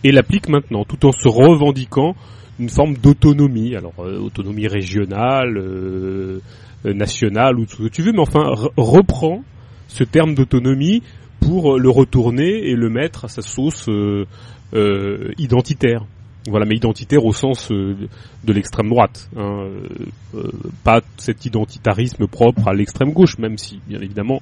[0.05, 2.15] et l'applique maintenant, tout en se revendiquant
[2.59, 6.41] une forme d'autonomie, alors euh, autonomie régionale, euh,
[6.85, 8.45] nationale, ou tout ce que tu veux, mais enfin
[8.77, 9.43] reprend
[9.89, 11.03] ce terme d'autonomie
[11.47, 14.27] pour le retourner et le mettre à sa sauce euh,
[14.75, 16.05] euh, identitaire.
[16.49, 17.97] Voilà, mais identitaire au sens euh,
[18.45, 19.69] de l'extrême droite, hein,
[20.35, 20.43] euh,
[20.85, 24.41] pas cet identitarisme propre à l'extrême gauche, même si, bien évidemment,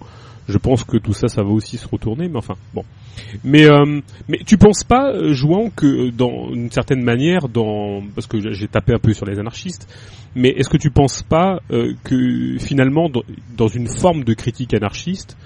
[0.49, 2.85] je pense que tout ça, ça va aussi se retourner, mais enfin, bon.
[3.43, 8.53] Mais, euh, mais tu penses pas, Jouan, que dans une certaine manière, dans parce que
[8.53, 9.89] j'ai tapé un peu sur les anarchistes,
[10.35, 11.61] mais est-ce que tu penses pas
[12.03, 13.09] que finalement,
[13.57, 15.43] dans, une forme de critique anarchiste, euh,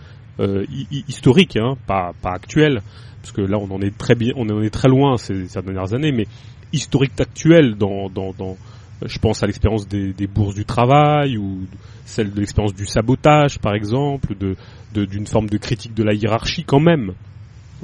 [1.09, 2.81] historique, hein, pas, pas actuel,
[3.21, 5.63] parce que là on en est très bien, on en est très loin ces, ces
[5.63, 6.27] dernières années, mais
[6.73, 8.57] historique actuel dans, dans, dans,
[9.05, 11.67] Je pense à l'expérience des, des, bourses du travail ou
[12.05, 14.57] celle de l'expérience du sabotage, par exemple, de
[14.95, 17.13] d'une forme de critique de la hiérarchie quand même,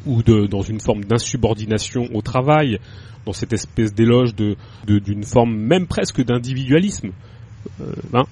[0.06, 2.78] ou de dans une forme d'insubordination au travail,
[3.26, 4.56] dans cette espèce d'éloge de
[4.86, 7.10] d'une forme même presque d'individualisme.
[7.80, 8.24] Euh, hein.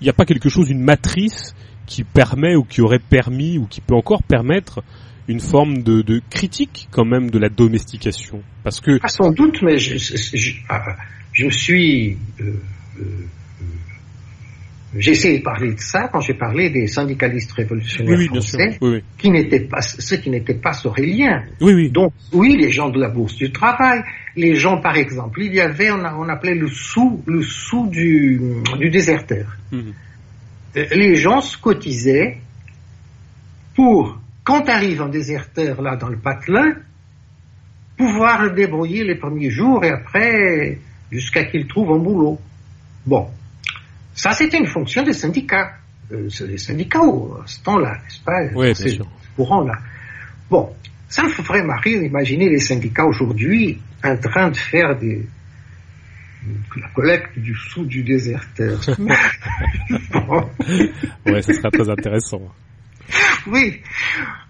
[0.00, 1.54] Il n'y a pas quelque chose, une matrice
[1.86, 4.82] qui permet ou qui aurait permis ou qui peut encore permettre
[5.28, 9.62] une forme de, de critique quand même de la domestication parce que ah, sans doute
[9.62, 10.96] mais je, je, je, ah,
[11.50, 12.52] suis euh,
[13.00, 13.04] euh,
[14.98, 18.90] j'ai essayé de parler de ça quand j'ai parlé des syndicalistes révolutionnaires oui, français, oui,
[18.90, 19.02] oui.
[19.18, 21.44] qui n'étaient pas ceux qui n'étaient pas soréliens.
[21.60, 21.90] Oui, oui.
[21.90, 24.02] Donc oui, les gens de la bourse du travail,
[24.36, 27.88] les gens par exemple, il y avait on, a, on appelait le sou le sou
[27.88, 28.40] du,
[28.78, 29.56] du déserteur.
[29.72, 29.92] Mhm.
[30.76, 32.38] Les gens se cotisaient
[33.74, 36.74] pour quand arrive un déserteur là dans le patelin,
[37.96, 40.78] pouvoir le débrouiller les premiers jours et après
[41.10, 42.38] jusqu'à qu'il trouve un boulot.
[43.06, 43.28] Bon,
[44.14, 45.72] ça, c'était une fonction des syndicats.
[46.12, 48.42] Euh, les syndicats à ce temps-là, n'est-ce pas?
[48.54, 49.06] Oui, bien sûr.
[49.36, 49.74] courant-là.
[50.50, 50.70] Bon,
[51.08, 55.26] ça me ferait marrer d'imaginer les syndicats aujourd'hui en train de faire des,
[56.76, 58.80] la collecte du sou du déserteur.
[61.26, 62.42] Ouais, ce serait très intéressant.
[63.46, 63.80] Oui,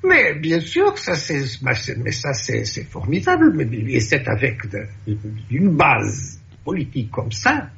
[0.05, 4.87] mais bien sûr, ça c'est, mais ça c'est, formidable, mais c'est avec de,
[5.51, 7.69] une base politique comme ça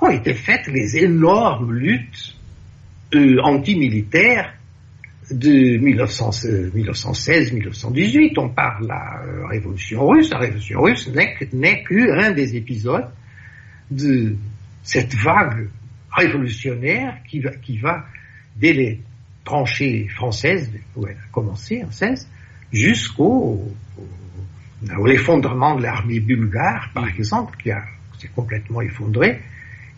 [0.00, 2.36] ont été faites les énormes luttes
[3.14, 4.52] euh, antimilitaires
[5.30, 8.38] de 1916-1918.
[8.38, 10.28] On parle de la euh, révolution russe.
[10.30, 13.08] La révolution russe n'est qu'un des épisodes
[13.90, 14.36] de
[14.82, 15.68] cette vague
[16.10, 18.06] révolutionnaire qui va, qui va
[18.56, 19.00] dès les
[19.44, 22.28] tranchées françaises, où elle a commencé en 16,
[22.72, 23.72] jusqu'au
[25.04, 27.70] l'effondrement de l'armée bulgare, par exemple, qui
[28.18, 29.40] s'est complètement effondrée,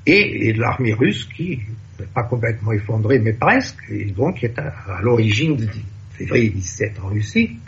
[0.07, 1.61] et, l'armée russe qui
[1.99, 5.69] n'est pas complètement effondrée, mais presque, et donc qui est à, l'origine de
[6.13, 7.59] février 17 en Russie.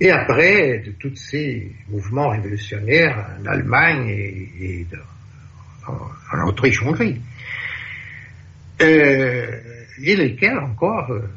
[0.00, 4.86] Et après, de tous ces mouvements révolutionnaires en Allemagne et,
[5.86, 7.20] en, Autriche-Hongrie,
[8.80, 9.60] euh,
[10.02, 11.28] et lesquels encore euh,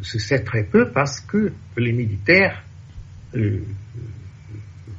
[0.00, 2.62] se sait très peu parce que les militaires
[3.34, 3.62] euh,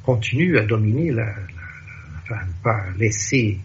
[0.04, 1.34] continuent à dominer la,
[2.22, 3.58] enfin, pas laisser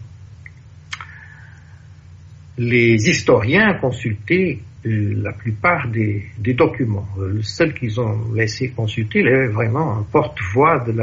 [2.58, 7.08] les historiens consultaient euh, la plupart des, documents.
[7.18, 10.94] Euh, le seul qu'ils ont laissé consulter, il est vraiment un porte-voix de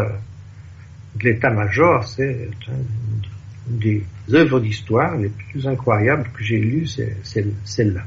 [1.22, 2.04] l'état-major.
[2.04, 4.04] C'est une des
[4.34, 6.88] œuvres d'histoire les plus incroyables que j'ai lues,
[7.24, 8.04] celle-là.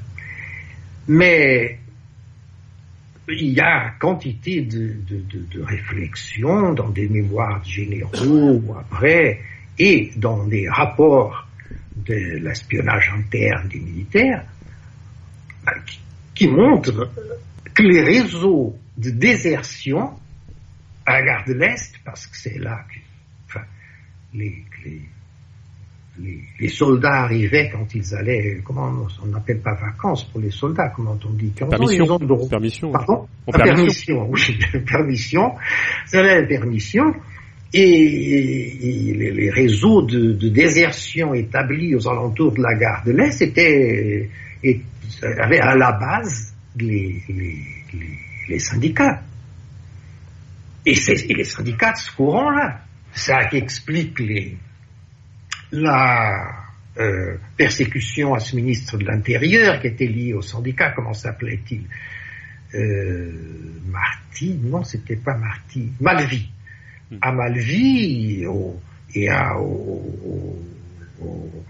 [1.08, 1.78] Mais
[3.28, 4.94] il y a quantité de,
[5.62, 9.40] réflexions dans des mémoires généraux après
[9.78, 11.46] et dans des rapports
[11.96, 14.44] de l'espionnage interne des militaires,
[16.34, 17.10] qui, montre
[17.74, 20.10] que les réseaux de désertion
[21.06, 22.98] à la gare de l'Est, parce que c'est là que
[23.46, 23.64] enfin,
[24.34, 25.00] les, les,
[26.20, 30.92] les, les, soldats arrivaient quand ils allaient, comment on n'appelle pas vacances pour les soldats,
[30.94, 32.04] comment on dit quand Permission.
[32.20, 32.48] Ils ont.
[32.48, 32.92] Permission.
[32.92, 34.28] Pardon En permission.
[34.30, 35.54] oui, permission.
[36.06, 37.04] C'est la permission.
[37.74, 43.12] Et, et les, les, réseaux de, de, désertion établis aux alentours de la gare de
[43.12, 44.30] l'Est étaient,
[45.22, 47.64] avaient à la base les, les,
[48.48, 49.22] les syndicats.
[50.86, 52.80] Et, et, les syndicats de ce courant-là,
[53.12, 54.56] ça explique les,
[55.72, 56.66] la
[56.98, 61.84] euh, persécution à ce ministre de l'Intérieur qui était lié au syndicat, comment s'appelait-il?
[62.74, 64.58] Euh, Marty?
[64.62, 65.92] Non, c'était pas Marty.
[66.00, 66.48] Malvi
[67.20, 68.80] à Malvi au,
[69.14, 70.58] et à, au, au,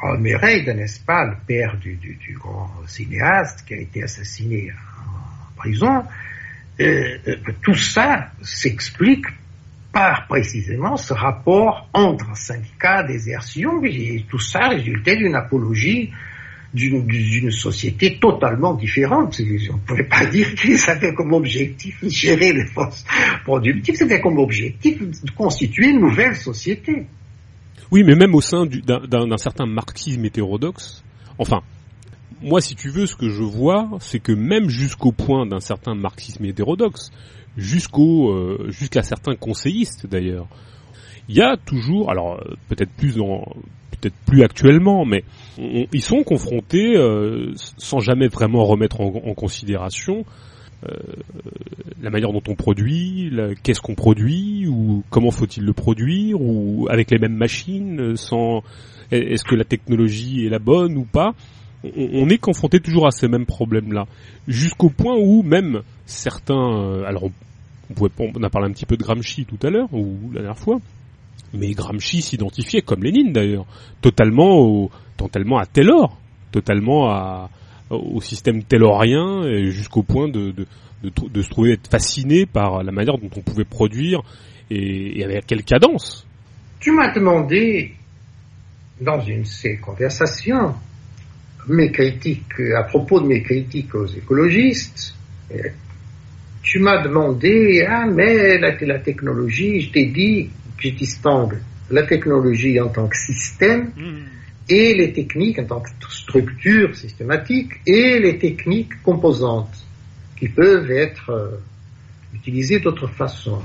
[0.02, 1.98] Almereide, n'est-ce pas, le père du,
[2.38, 6.04] grand cinéaste qui a été assassiné en prison,
[6.80, 7.18] euh,
[7.62, 9.26] tout ça s'explique
[9.92, 16.12] par précisément ce rapport entre syndicat, désertion, et tout ça résultait d'une apologie
[16.74, 19.40] d'une société totalement différente.
[19.40, 23.04] On ne pouvait pas dire qu'ils avaient comme objectif de gérer les forces
[23.44, 27.06] productives, c'était comme objectif de constituer une nouvelle société.
[27.90, 31.02] Oui, mais même au sein d'un certain marxisme hétérodoxe,
[31.38, 31.60] enfin,
[32.42, 35.94] moi, si tu veux, ce que je vois, c'est que même jusqu'au point d'un certain
[35.94, 37.10] marxisme hétérodoxe,
[37.58, 40.46] euh, jusqu'à certains conseillistes d'ailleurs,
[41.28, 45.24] il y a toujours, alors peut-être plus peut-être plus actuellement, mais
[45.58, 50.24] ils sont confrontés, euh, sans jamais vraiment remettre en, considération,
[52.00, 53.32] la manière dont on produit,
[53.62, 58.62] qu'est-ce qu'on produit, ou comment faut-il le produire, ou avec les mêmes machines, sans
[59.10, 61.32] est-ce que la technologie est la bonne ou pas?
[61.96, 64.06] On, est confronté toujours à ces mêmes problèmes-là,
[64.46, 67.30] jusqu'au point où même certains, alors
[67.90, 70.40] on, pouvait, on a parlé un petit peu de Gramsci tout à l'heure ou la
[70.40, 70.80] dernière fois,
[71.54, 73.66] mais Gramsci s'identifiait comme Lénine d'ailleurs,
[74.00, 76.18] totalement totalement à Taylor,
[76.52, 77.50] totalement à,
[77.90, 80.66] au système taylorien, jusqu'au point de, de,
[81.02, 84.22] de, se trouver être fasciné par la manière dont on pouvait produire
[84.70, 86.26] et, et avec quelle cadence.
[86.80, 87.92] Tu m'as demandé
[89.00, 90.74] dans une de ces conversations
[91.68, 95.14] mes critiques à propos de mes critiques aux écologistes.
[96.62, 101.58] Tu m'as demandé ah mais la, la technologie, je t'ai dit que je distingue
[101.90, 104.37] la technologie en tant que système mm.
[104.68, 109.84] Et les techniques en tant que structure systématique et les techniques composantes
[110.36, 111.60] qui peuvent être euh,
[112.34, 113.60] utilisées d'autre façon.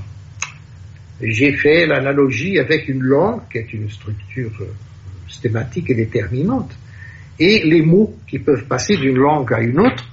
[1.20, 4.66] J'ai fait l'analogie avec une langue qui est une structure euh,
[5.28, 6.76] systématique et déterminante
[7.38, 10.04] et les mots qui peuvent passer d'une langue à une autre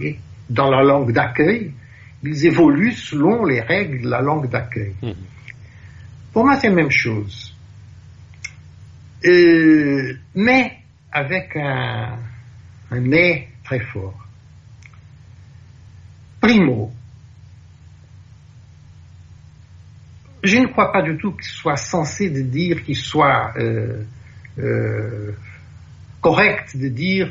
[0.00, 0.18] et
[0.50, 1.72] dans la langue d'accueil,
[2.22, 4.94] ils évoluent selon les règles de la langue d'accueil.
[5.02, 5.12] Mm.
[6.32, 7.55] Pour moi, c'est la même chose.
[9.24, 10.72] Euh, mais
[11.10, 12.18] avec un,
[12.90, 14.26] un mais très fort.
[16.40, 16.92] Primo,
[20.42, 24.02] je ne crois pas du tout qu'il soit censé de dire qu'il soit euh,
[24.58, 25.32] euh,
[26.20, 27.30] correct de dire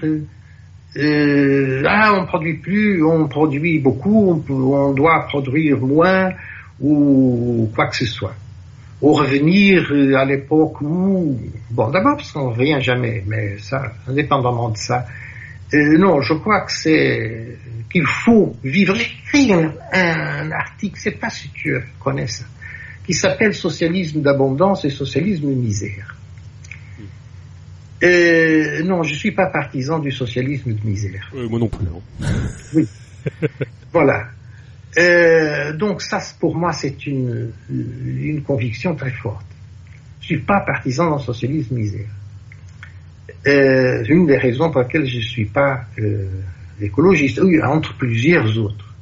[0.97, 6.31] euh, ah on produit plus, on produit beaucoup, on doit produire moins
[6.79, 8.35] ou quoi que ce soit
[9.01, 11.39] au revenir euh, à l'époque où,
[11.71, 15.05] bon, d'abord parce qu'on ne revient jamais, mais ça, indépendamment de ça,
[15.73, 17.57] euh, non, je crois que c'est
[17.91, 18.95] qu'il faut vivre.
[19.33, 22.45] J'ai un, un, article, c'est pas si tu connais ça,
[23.05, 26.15] qui s'appelle Socialisme d'abondance et socialisme de misère.
[28.03, 31.31] Euh, non, je suis pas partisan du socialisme de misère.
[31.33, 31.85] moi non plus.
[31.87, 32.25] Hein.
[32.73, 32.87] oui.
[33.91, 34.27] voilà.
[34.97, 39.45] Euh, donc ça, pour moi, c'est une, une conviction très forte.
[40.21, 42.07] Je suis pas partisan d'un socialisme misère.
[43.47, 46.27] Euh, une des raisons pour lesquelles je suis pas euh,
[46.81, 48.93] écologiste, oui, entre plusieurs autres.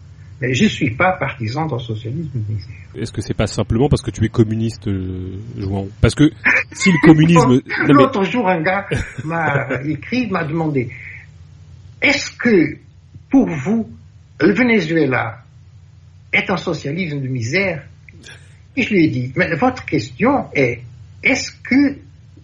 [0.42, 2.76] Mais je suis pas partisan d'un socialisme misère.
[2.96, 6.30] Est-ce que c'est pas simplement parce que tu es communiste, euh, Jouan Parce que
[6.74, 7.62] si le communisme...
[7.88, 8.86] L'autre jour, un gars
[9.24, 10.90] m'a écrit, m'a demandé,
[12.02, 12.78] est-ce que
[13.30, 13.90] pour vous,
[14.42, 15.43] le Venezuela
[16.34, 17.84] est un socialisme de misère.
[18.76, 20.82] Et je lui ai dit, mais votre question est,
[21.22, 21.98] est-ce que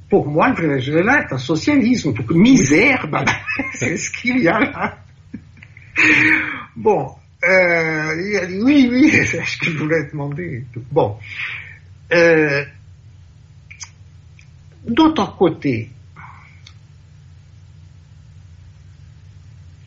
[0.10, 2.14] pour moi le Venezuela est un socialisme?
[2.14, 3.26] Que misère, ben,
[3.74, 4.98] c'est ce qu'il y a là.
[6.76, 7.12] Bon,
[7.44, 10.64] euh, il a dit oui, oui, c'est ce que je voulais demander.
[10.92, 11.18] Bon,
[12.14, 12.64] euh,
[14.88, 15.90] d'autre côté,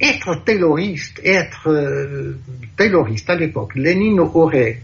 [0.03, 2.37] être tayloriste, être euh,
[2.77, 4.81] tayloriste à l'époque, Lénine aurait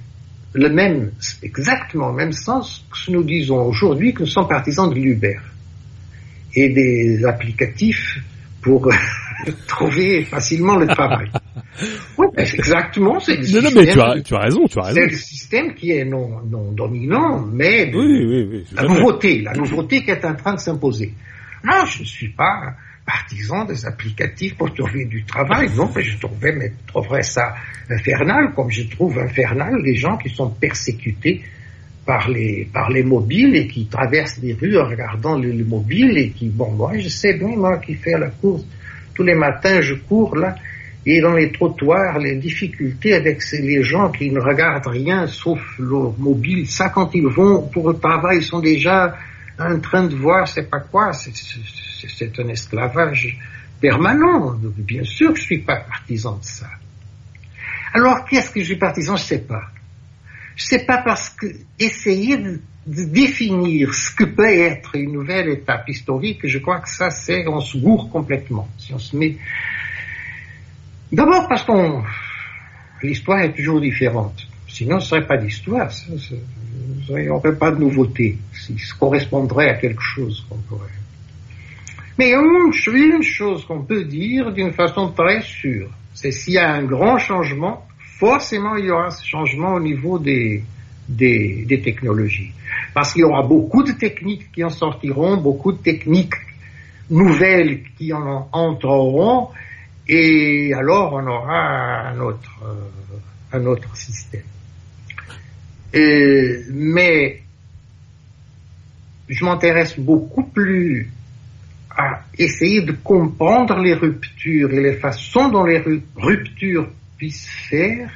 [0.54, 1.10] le même,
[1.42, 5.38] exactement le même sens que nous disons aujourd'hui que nous sommes partisans de l'Uber
[6.54, 8.20] et des applicatifs
[8.62, 8.88] pour
[9.66, 11.30] trouver facilement le travail.
[12.16, 15.00] Oui, exactement, c'est Non, non, mais tu as, tu as raison, tu as raison.
[15.00, 19.52] C'est le système qui est non, non dominant, mais oui, oui, oui, la nouveauté, la
[19.52, 21.14] nouveauté qui est en train de s'imposer.
[21.62, 22.74] Non, je ne suis pas
[23.08, 25.70] partisan des applicatifs pour trouver du travail.
[25.74, 27.54] Non, mais je trouvais, mais trouverais ça
[27.88, 31.40] infernal, comme je trouve infernal les gens qui sont persécutés
[32.04, 36.30] par les, par les mobiles et qui traversent les rues en regardant les, mobiles et
[36.30, 38.66] qui, bon, moi, je sais bien, moi, qui fais la course,
[39.14, 40.54] tous les matins, je cours là,
[41.06, 46.12] et dans les trottoirs, les difficultés avec les gens qui ne regardent rien sauf leur
[46.18, 49.16] mobile, ça, quand ils vont pour le travail, ils sont déjà
[49.58, 53.38] en train de voir, c'est pas quoi, c'est un esclavage
[53.80, 54.56] permanent.
[54.78, 56.68] Bien sûr que je suis pas partisan de ça.
[57.94, 59.16] Alors, qu'est-ce que je suis partisan?
[59.16, 59.64] Je sais pas.
[60.56, 61.46] Je sais pas parce que
[61.78, 67.10] essayer de, définir ce que peut être une nouvelle étape historique, je crois que ça,
[67.10, 68.66] c'est, on se gourre complètement.
[68.78, 69.36] Si on se met,
[71.12, 72.02] d'abord parce qu'on,
[73.02, 74.48] l'histoire est toujours différente.
[74.66, 75.90] Sinon, ce serait pas d'histoire.
[77.08, 78.38] Il n'y aurait pas de nouveauté.
[78.52, 80.88] Ça correspondrait à quelque chose qu'on pourrait.
[82.18, 86.72] Mais une, une chose qu'on peut dire d'une façon très sûre, c'est s'il y a
[86.72, 87.86] un grand changement,
[88.18, 90.64] forcément il y aura ce changement au niveau des,
[91.08, 92.52] des, des technologies.
[92.92, 96.34] Parce qu'il y aura beaucoup de techniques qui en sortiront, beaucoup de techniques
[97.10, 99.50] nouvelles qui en entreront,
[100.08, 102.50] Et alors, on aura un autre,
[103.52, 104.42] un autre système.
[105.92, 107.42] Mais
[109.28, 111.10] je m'intéresse beaucoup plus
[111.90, 115.82] à essayer de comprendre les ruptures et les façons dont les
[116.16, 118.10] ruptures puissent faire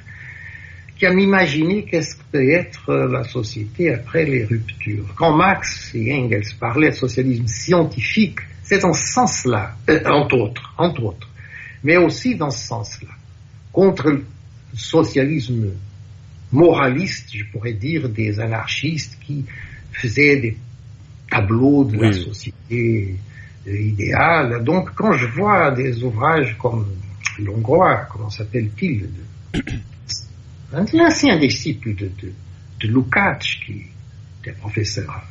[0.99, 5.13] qu'à m'imaginer qu'est-ce que peut être la société après les ruptures.
[5.17, 10.73] Quand Marx et Engels parlaient de socialisme scientifique, c'est dans ce sens-là, euh, entre autres,
[10.79, 11.29] entre autres,
[11.83, 13.11] mais aussi dans ce sens-là,
[13.73, 14.25] contre le
[14.75, 15.71] socialisme
[16.53, 19.45] moraliste, je pourrais dire, des anarchistes qui
[19.93, 20.57] faisaient des
[21.31, 23.17] tableaux de la société
[23.67, 24.63] idéale.
[24.65, 26.87] Donc, quand je vois des ouvrages comme
[27.39, 29.09] l'hongrois, comment s'appelle-t-il
[30.75, 32.33] Un ancien disciple de, de,
[32.81, 33.85] de Lukács, qui
[34.41, 35.23] était professeur,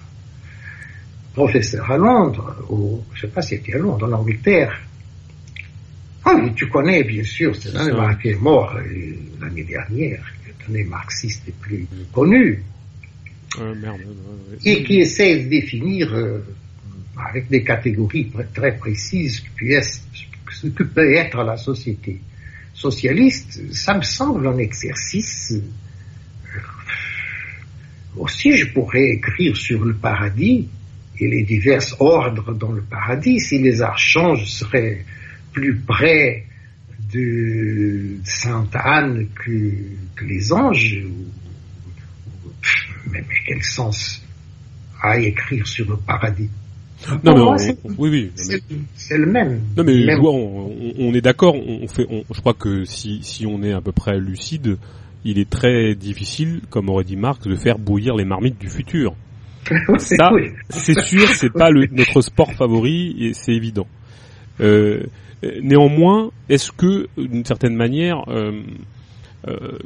[1.33, 4.79] professeur à Londres, ou je ne sais pas si c'était à Londres, en Angleterre.
[6.23, 10.23] Ah oui, tu connais bien sûr, c'est un qui est mort euh, l'année dernière,
[10.69, 12.63] des marxistes les plus connus.
[14.63, 16.39] et qui essaie de définir euh,
[17.17, 19.43] avec des catégories très précises
[20.51, 22.19] ce que peut être la société
[22.73, 25.53] socialiste, ça me semble un exercice.
[25.53, 26.59] Euh,
[28.17, 30.67] aussi, je pourrais écrire sur le paradis
[31.19, 35.05] et les divers ordres dans le paradis si les archanges seraient
[35.53, 36.45] plus près
[37.13, 41.03] de Sainte Anne que, les anges.
[43.11, 44.23] Mais, quel sens
[45.01, 46.49] à écrire sur le paradis?
[47.23, 48.31] Non, mais oui, oui.
[48.95, 49.61] C'est le même.
[49.75, 51.55] Non, mais on, est d'accord.
[51.55, 54.77] On fait, je crois que si, si on est à peu près lucide,
[55.25, 59.15] il est très difficile, comme aurait dit Marx, de faire bouillir les marmites du futur.
[59.97, 60.29] Ça,
[60.69, 63.87] c'est sûr, c'est pas le, notre sport favori et c'est évident.
[64.61, 65.03] Euh,
[65.61, 68.61] néanmoins, est-ce que, d'une certaine manière, euh,
[69.47, 69.77] euh,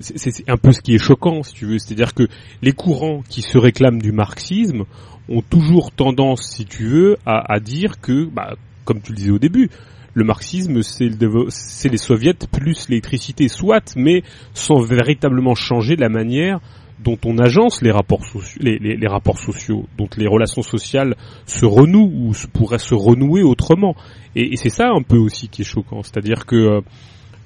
[0.00, 2.24] c'est un peu ce qui est choquant, si tu veux, c'est-à-dire que
[2.62, 4.84] les courants qui se réclament du marxisme
[5.28, 9.38] ont toujours tendance, si tu veux, à, dire que, bah, comme tu le disais au
[9.38, 9.70] début,
[10.12, 11.46] le marxisme, c'est le,
[11.90, 16.60] les soviets plus l'électricité, soit, mais sans véritablement changer la manière
[17.02, 21.16] dont on agence les rapports sociaux, les, rapports sociaux, dont les relations sociales
[21.46, 23.94] se renouent ou pourraient se renouer autrement.
[24.36, 26.80] Et, c'est ça un peu aussi qui est choquant, c'est-à-dire que euh,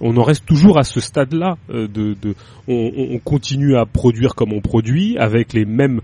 [0.00, 1.56] on en reste toujours à ce stade-là.
[1.70, 1.88] Euh,
[2.68, 6.00] on, on, continue à produire comme on produit, avec les mêmes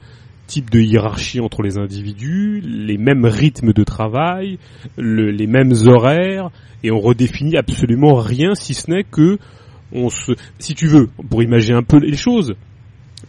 [0.47, 4.59] types de hiérarchie entre les individus, les mêmes rythmes de travail,
[4.97, 6.51] le, les mêmes horaires,
[6.83, 9.39] et on redéfinit absolument rien si ce n'est que
[9.93, 12.55] se, si tu veux, pour imaginer un peu les choses,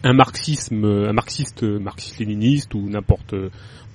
[0.04, 3.36] un marxisme, un marxiste, marxiste-léniniste ou n'importe,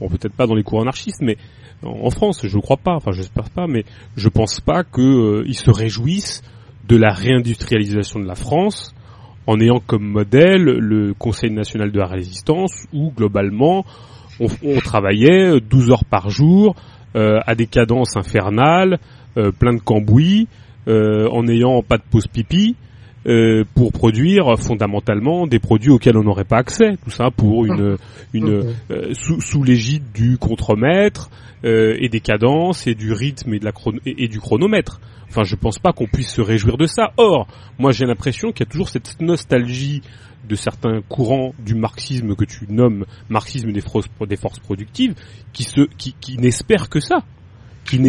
[0.01, 1.36] bon peut-être pas dans les cours anarchistes, mais
[1.82, 3.85] en France, je ne crois pas, enfin j'espère pas, mais
[4.16, 6.43] je pense pas qu'ils euh, se réjouissent
[6.89, 8.94] de la réindustrialisation de la France
[9.47, 13.85] en ayant comme modèle le Conseil national de la résistance où globalement
[14.40, 14.48] on,
[14.81, 16.74] travaillait 12 heures par jour
[17.14, 18.98] euh, à des cadences infernales,
[19.36, 20.48] euh, plein de cambouis,
[20.89, 22.77] en n'ayant pas de pause pipi,
[23.27, 27.97] euh, pour produire fondamentalement des produits auxquels on n'aurait pas accès, tout ça pour une,
[28.32, 31.28] une euh, sous, sous l'égide du contremaître
[31.65, 33.73] euh, et des cadences et du rythme et, de la
[34.05, 35.01] et, du chronomètre.
[35.28, 37.12] Enfin, je pense pas qu'on puisse se réjouir de ça.
[37.16, 37.48] Or,
[37.81, 40.03] moi j'ai l'impression qu'il y a toujours cette nostalgie
[40.48, 43.82] de certains courants du marxisme que tu nommes marxisme des,
[44.28, 45.15] des forces productives
[45.53, 47.24] qui se qui, qui n'espèrent que ça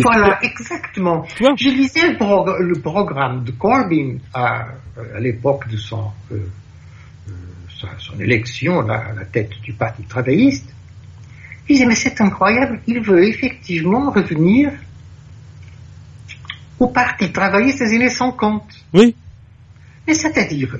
[0.02, 1.26] voilà, exactement.
[1.40, 4.68] Je lisais le, programme de Corbyn à,
[5.20, 6.50] l'époque de son, euh,
[7.30, 10.74] euh, son élection à la tête du Parti travailliste.
[11.68, 14.72] Je disais, mais c'est incroyable, il veut effectivement revenir
[16.80, 18.64] au Parti travailliste des années 50.
[18.94, 19.16] Oui.
[20.08, 20.78] Mais c'est-à-dire,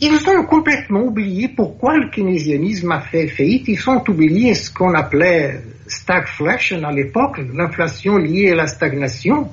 [0.00, 3.68] ils ont complètement oublié pourquoi le keynésianisme a fait faillite.
[3.68, 9.50] Ils ont oublié ce qu'on appelait stagflation à l'époque, l'inflation liée à la stagnation.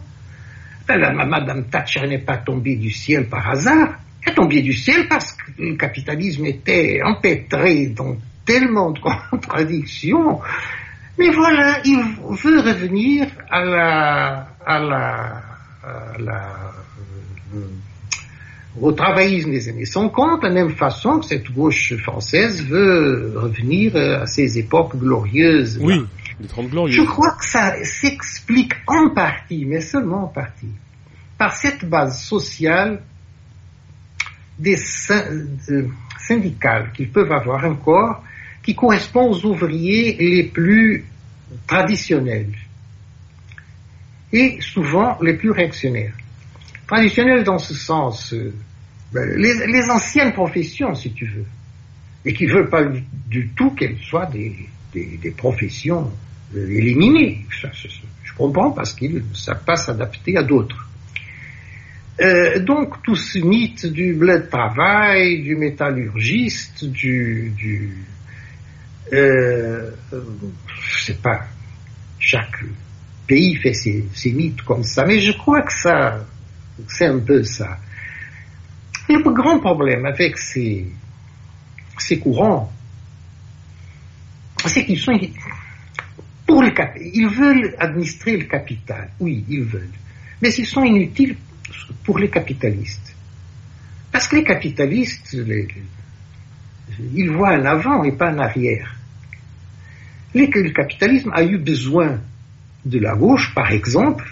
[0.88, 4.00] Ben, Madame Thatcher n'est pas tombée du ciel par hasard.
[4.24, 9.00] Elle est tombée du ciel parce que le capitalisme était empêtré dans tellement de
[9.30, 10.40] contradictions.
[11.18, 12.00] Mais voilà, il
[12.44, 14.48] veut revenir à la,
[15.88, 16.38] euh,
[18.80, 23.96] au travaillisme des années 50, de la même façon que cette gauche française veut revenir
[23.96, 25.78] à ces époques glorieuses.
[25.82, 26.02] Oui,
[26.40, 26.96] les 30 glorieuses.
[26.96, 30.74] Je crois que ça s'explique en partie, mais seulement en partie,
[31.38, 33.02] par cette base sociale
[34.58, 34.78] des
[36.18, 38.24] syndicales qu'ils peuvent avoir encore,
[38.62, 41.06] qui correspond aux ouvriers les plus
[41.68, 42.54] traditionnels.
[44.32, 46.14] et souvent les plus réactionnaires.
[46.86, 48.54] Traditionnels dans ce sens, euh,
[49.12, 51.46] ben, les, anciennes professions, si tu veux,
[52.26, 52.84] et qui ne veulent pas
[53.28, 54.56] du tout qu'elles soient des,
[55.36, 56.12] professions
[56.56, 57.46] euh, éliminées.
[57.50, 60.90] je comprends parce qu'ils ne savent pas s'adapter à d'autres.
[62.22, 67.96] Euh, donc tout ce mythe du blé de travail, du métallurgiste, du, du
[69.14, 71.46] euh, je sais pas,
[72.20, 72.64] chaque
[73.26, 76.26] pays fait ses, ses, mythes comme ça, mais je crois que ça,
[76.88, 77.78] c'est un peu ça.
[79.08, 80.86] Le grand problème avec ces,
[81.98, 82.72] ces courants,
[84.66, 85.18] c'est qu'ils sont
[86.50, 86.72] pour le
[87.14, 89.98] ils veulent administrer le capital, oui, ils veulent,
[90.42, 91.38] mais ils sont inutiles
[92.04, 93.16] pour les capitalistes.
[94.12, 95.38] Parce que les capitalistes,
[97.14, 98.96] ils voient un avant et pas un arrière.
[100.34, 102.20] le capitalisme a eu besoin
[102.84, 104.28] de la gauche, par exemple,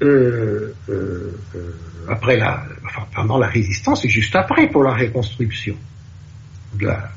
[0.00, 1.72] euh, euh, euh,
[2.08, 2.64] après la,
[3.12, 5.74] pendant la résistance et juste après pour la reconstruction
[6.74, 7.10] de la,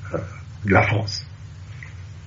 [0.66, 1.24] de la France.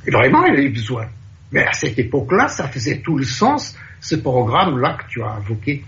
[0.06, 1.08] Et vraiment, il a eu besoin.
[1.52, 5.84] Mais à cette époque-là, ça faisait tout le sens, ce programme-là que tu as invoqué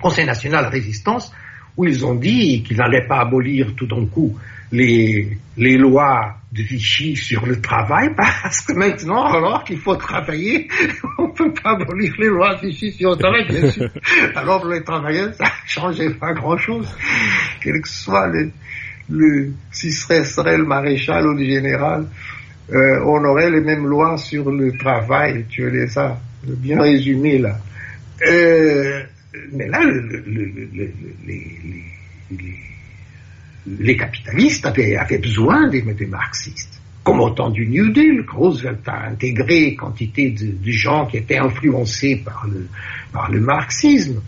[0.00, 1.32] Conseil national résistance,
[1.76, 4.36] où ils ont dit qu'ils n'allaient pas abolir tout d'un coup
[4.72, 10.68] les, les lois de Vichy sur le travail, parce que maintenant, alors qu'il faut travailler,
[11.18, 13.90] on ne peut pas abolir les lois de Vichy sur le travail, bien sûr.
[14.34, 16.88] Alors les travailleurs, ça ne changeait pas grand-chose,
[17.62, 18.50] quel que soit le,
[19.08, 22.06] le si ce serait, le maréchal ou le général,
[22.72, 27.58] euh, on aurait les mêmes lois sur le travail, tu les as bien résumées là.
[28.26, 29.02] Euh,
[29.52, 29.80] mais là,
[33.66, 36.80] les, capitalistes avaient, besoin des, marxistes.
[37.02, 42.22] Comme au temps du New Deal, Roosevelt a intégré quantité de, gens qui étaient influencés
[42.24, 42.68] par le,
[43.12, 44.20] par le marxisme,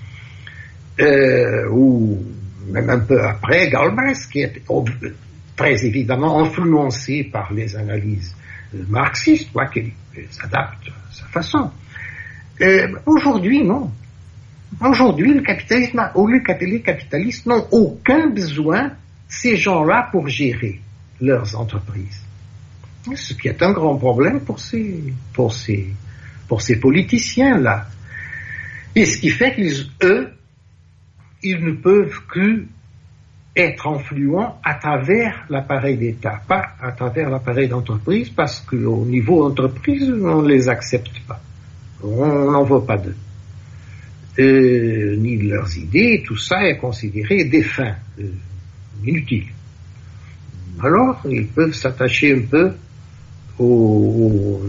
[1.00, 2.24] euh, ou
[2.68, 4.62] même un peu après, Galbraith, qui était
[5.62, 8.34] très évidemment influencé par les analyses
[8.88, 9.92] marxistes, quoi qu'il
[10.28, 11.70] s'adapte à sa façon.
[12.60, 13.92] Euh, aujourd'hui, non.
[14.80, 16.02] Aujourd'hui, le capitalisme,
[16.66, 18.90] les capitalistes n'ont aucun besoin,
[19.28, 20.80] ces gens-là, pour gérer
[21.20, 22.22] leurs entreprises.
[23.14, 25.86] Ce qui est un grand problème pour ces, pour ces,
[26.48, 27.86] pour ces politiciens-là.
[28.96, 30.28] Et ce qui fait qu'ils, eux,
[31.44, 32.64] ils ne peuvent que
[33.54, 40.10] être influents à travers l'appareil d'État, pas à travers l'appareil d'entreprise, parce qu'au niveau entreprise,
[40.10, 41.40] on ne les accepte pas.
[42.02, 43.16] On n'en veut pas d'eux.
[44.38, 48.24] Euh, ni de leurs idées, tout ça est considéré défunt, euh,
[49.04, 49.44] inutile.
[50.82, 52.72] Alors, ils peuvent s'attacher un peu
[53.58, 54.60] au,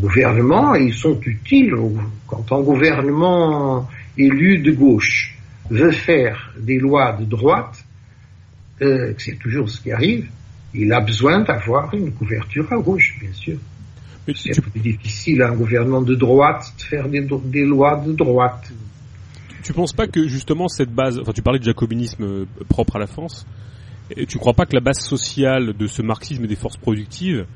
[0.00, 1.74] gouvernement et ils sont utiles
[2.26, 5.36] quand un gouvernement élu de gauche
[5.72, 7.84] veut faire des lois de droite,
[8.82, 10.28] euh, c'est toujours ce qui arrive,
[10.74, 13.58] il a besoin d'avoir une couverture à gauche, bien sûr.
[14.34, 18.72] C'est plus difficile à un gouvernement de droite de faire des, des lois de droite.
[19.62, 22.98] Tu penses pas que justement cette base, enfin tu parlais de jacobinisme euh, propre à
[22.98, 23.46] la France,
[24.16, 27.46] et tu crois pas que la base sociale de ce marxisme et des forces productives,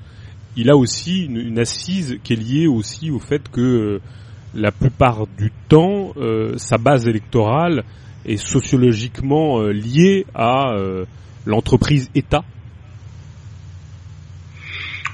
[0.57, 4.01] il a aussi une, assise qui est liée aussi au fait que euh,
[4.55, 7.85] la plupart du temps, euh, sa base électorale
[8.27, 10.74] est sociologiquement liée à
[11.47, 12.44] l'entreprise État.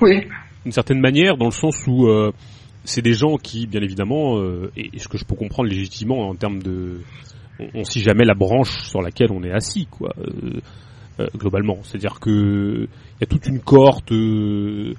[0.00, 0.26] Oui,
[0.64, 2.32] d'une certaine manière, dans le sens où euh,
[2.84, 6.34] c'est des gens qui, bien évidemment, euh, et, ce que je peux comprendre légitimement en
[6.34, 7.00] termes de,
[7.58, 11.78] on, on sait jamais la branche sur laquelle on est assis, quoi, euh, globalement.
[11.82, 14.94] C'est-à-dire que il y a toute une cohorte de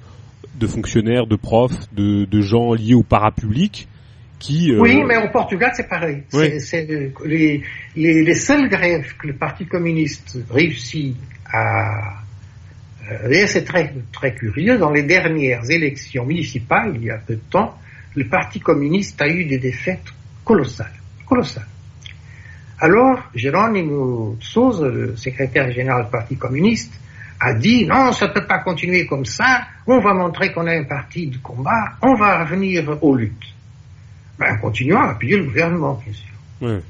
[0.66, 3.88] fonctionnaires, de profs, de, de gens liés au parapublic
[4.44, 4.74] qui.
[4.76, 6.22] Oui, mais au Portugal c'est pareil.
[6.30, 6.86] C'est
[7.24, 7.62] les,
[7.96, 11.16] les, les seules grèves que le Parti communiste réussit
[11.52, 12.24] à
[13.10, 17.40] euh, c'est très, très curieux, dans les dernières élections municipales, il y a peu de
[17.50, 17.74] temps,
[18.14, 20.06] le Parti communiste a eu des défaites
[20.44, 20.92] colossales,
[21.26, 21.66] colossales.
[22.80, 26.94] Alors, Geronimo Souza, le secrétaire général du Parti communiste,
[27.40, 30.78] a dit non, ça ne peut pas continuer comme ça, on va montrer qu'on est
[30.78, 33.53] un parti de combat, on va revenir aux luttes.
[34.38, 36.82] Ben, continuons à appuyer le gouvernement, bien sûr.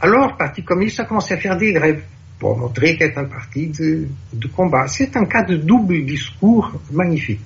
[0.00, 2.02] Alors, le Parti communiste a commencé à faire des grèves
[2.38, 4.86] pour montrer qu'elle est un parti de, de combat.
[4.88, 7.40] C'est un cas de double discours magnifique.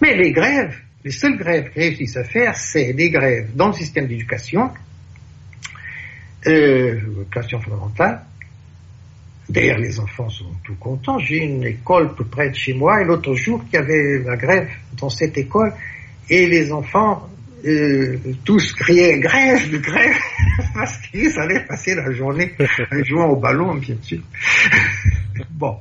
[0.00, 3.72] Mais les grèves, les seules grèves qui réussissent à faire, c'est des grèves dans le
[3.74, 4.70] système d'éducation,
[6.46, 8.22] euh, l'éducation fondamentale.
[9.48, 11.18] D'ailleurs, les enfants sont tout contents.
[11.18, 14.36] J'ai une école tout près de chez moi et l'autre jour, qu'il y avait la
[14.36, 15.72] grève dans cette école
[16.28, 17.28] et les enfants
[17.64, 20.16] euh, tous criaient grève, grève,
[20.74, 22.52] parce qu'ils allaient passer la journée
[22.90, 24.20] en jouant au ballon, bien sûr.
[25.50, 25.78] bon.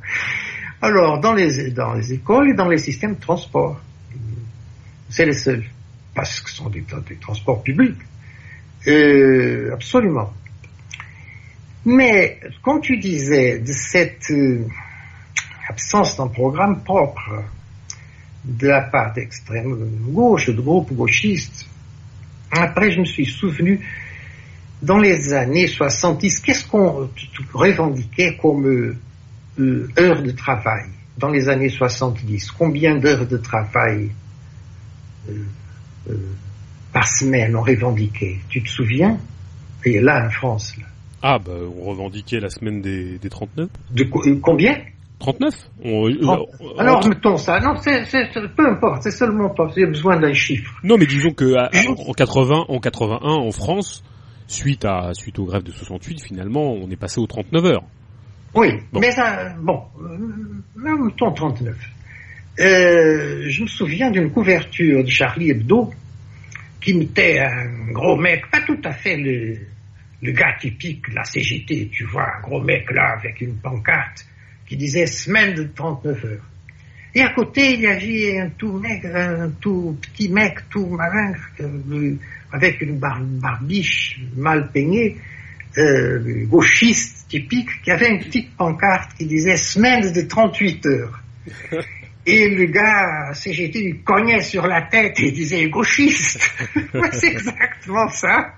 [0.81, 3.81] Alors, dans les, dans les écoles et dans les systèmes de transport,
[5.09, 5.63] c'est les seuls,
[6.13, 6.83] parce que ce sont des,
[7.19, 7.99] transports publics.
[8.87, 10.33] Euh, absolument.
[11.85, 14.65] Mais, quand tu disais de cette euh,
[15.67, 17.43] absence d'un programme propre
[18.43, 19.77] de la part d'extrême
[20.09, 21.67] gauche, de groupes gauchistes,
[22.51, 23.79] après je me suis souvenu,
[24.81, 27.09] dans les années 70, qu'est-ce qu'on
[27.53, 28.65] revendiquait comme
[29.59, 30.85] euh, heures de travail
[31.17, 34.09] dans les années 70 Combien d'heures de travail
[35.29, 35.33] euh,
[36.09, 36.15] euh,
[36.91, 38.39] par semaine on revendiquait?
[38.49, 39.19] Tu te souviens?
[39.83, 40.75] Et là, en France.
[40.77, 40.85] Là.
[41.23, 44.03] Ah, bah, on revendiquait la semaine des, des 39 De
[44.41, 44.77] combien?
[45.21, 45.53] 39
[45.83, 46.07] on,
[46.79, 47.59] Alors, mettons ça.
[47.59, 48.03] Non, c'est,
[48.55, 50.73] peu importe, c'est seulement pas, j'ai besoin d'un chiffre.
[50.83, 54.03] Non, mais disons que en 80, en 81, en France,
[54.47, 57.83] suite à, suite aux grèves de 68, finalement, on est passé aux 39 heures.
[58.55, 61.77] Oui, mais ça, bon, euh, mettons 39.
[62.59, 65.91] Euh, je me souviens d'une couverture de Charlie Hebdo
[66.81, 69.55] qui mettait un gros mec, pas tout à fait le,
[70.21, 74.25] le gars typique de la CGT, tu vois, un gros mec là avec une pancarte
[74.71, 76.45] qui disait semaine de 39 heures.
[77.13, 81.33] Et à côté, il y avait un tout mec, un tout petit mec, tout malin,
[82.53, 85.17] avec une barbiche mal peignée,
[85.77, 91.21] euh, gauchiste typique, qui avait une petite pancarte qui disait semaine de 38 heures.
[92.25, 96.39] Et le gars CGT lui cognait sur la tête et disait gauchiste.
[97.11, 98.53] c'est exactement ça.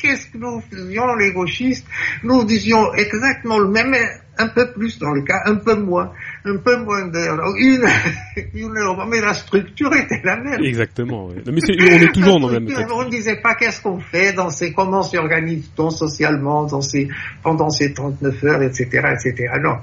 [0.00, 1.86] Qu'est-ce que nous faisions les gauchistes?
[2.24, 3.94] Nous disions exactement le même
[4.38, 6.12] un peu plus dans le cas, un peu moins,
[6.44, 7.38] un peu moins d'heures.
[7.58, 7.84] Une,
[8.54, 10.62] une heure, mais la structure était la même.
[10.62, 11.26] Exactement.
[11.26, 11.36] Oui.
[11.46, 14.50] Mais on est toujours dans le même On ne disait pas qu'est-ce qu'on fait dans
[14.50, 17.08] ces, comment s'organise-t-on socialement dans ces,
[17.42, 19.52] pendant ces 39 heures, etc., etc.
[19.62, 19.76] Non.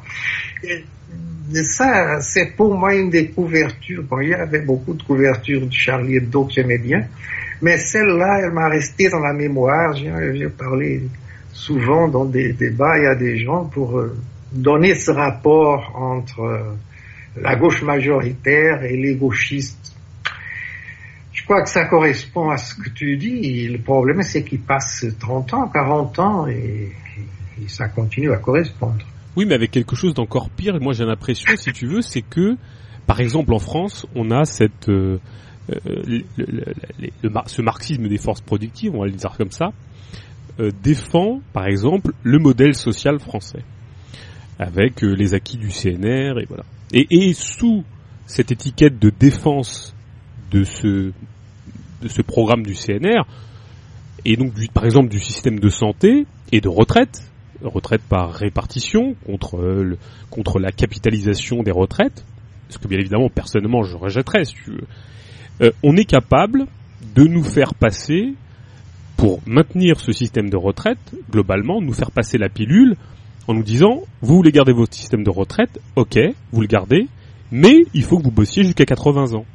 [1.64, 4.04] ça, c'est pour moi une des couvertures.
[4.04, 7.08] Bon, il y avait beaucoup de couvertures de Charlie Hebdo que j'aimais bien,
[7.62, 9.96] mais celle-là, elle m'a resté dans la mémoire.
[9.96, 11.02] J'ai parlé
[11.54, 14.16] souvent dans des débats, il y a des gens pour euh,
[14.54, 16.76] donner ce rapport entre euh,
[17.42, 19.96] la gauche majoritaire et les gauchistes.
[21.32, 23.68] Je crois que ça correspond à ce que tu dis.
[23.68, 26.92] Le problème, c'est qu'il passe 30 ans, 40 ans et,
[27.68, 29.06] ça continue à correspondre.
[29.36, 30.78] Oui, mais avec quelque chose d'encore pire.
[30.82, 32.58] Moi, j'ai l'impression, si tu veux, c'est que,
[33.08, 35.18] par exemple, en France, on a cette, euh,
[35.88, 36.22] euh,
[37.46, 39.72] ce marxisme des forces productives, on va le dire comme ça,
[40.84, 43.64] défend, par exemple, le modèle social français
[44.60, 46.64] avec euh, les acquis du CNR et voilà.
[46.94, 47.84] Et, sous
[48.28, 49.96] cette étiquette de défense
[50.52, 51.12] de ce
[52.22, 53.24] programme du CNR
[54.26, 57.30] et donc par exemple du système de santé et de retraite,
[57.62, 59.98] retraite par répartition contre euh,
[60.60, 62.26] la capitalisation des retraites,
[62.70, 64.88] ce que bien évidemment personnellement je rejetterais si tu veux.
[65.62, 66.66] Euh, on est capable
[67.16, 68.34] de nous faire passer
[69.18, 72.96] pour maintenir ce système de retraite globalement, nous faire passer la pilule
[73.48, 76.20] en nous disant, vous voulez garder votre système de retraite, ok,
[76.52, 77.08] vous le gardez,
[77.52, 79.46] mais il faut que vous bossiez jusqu'à 80 ans.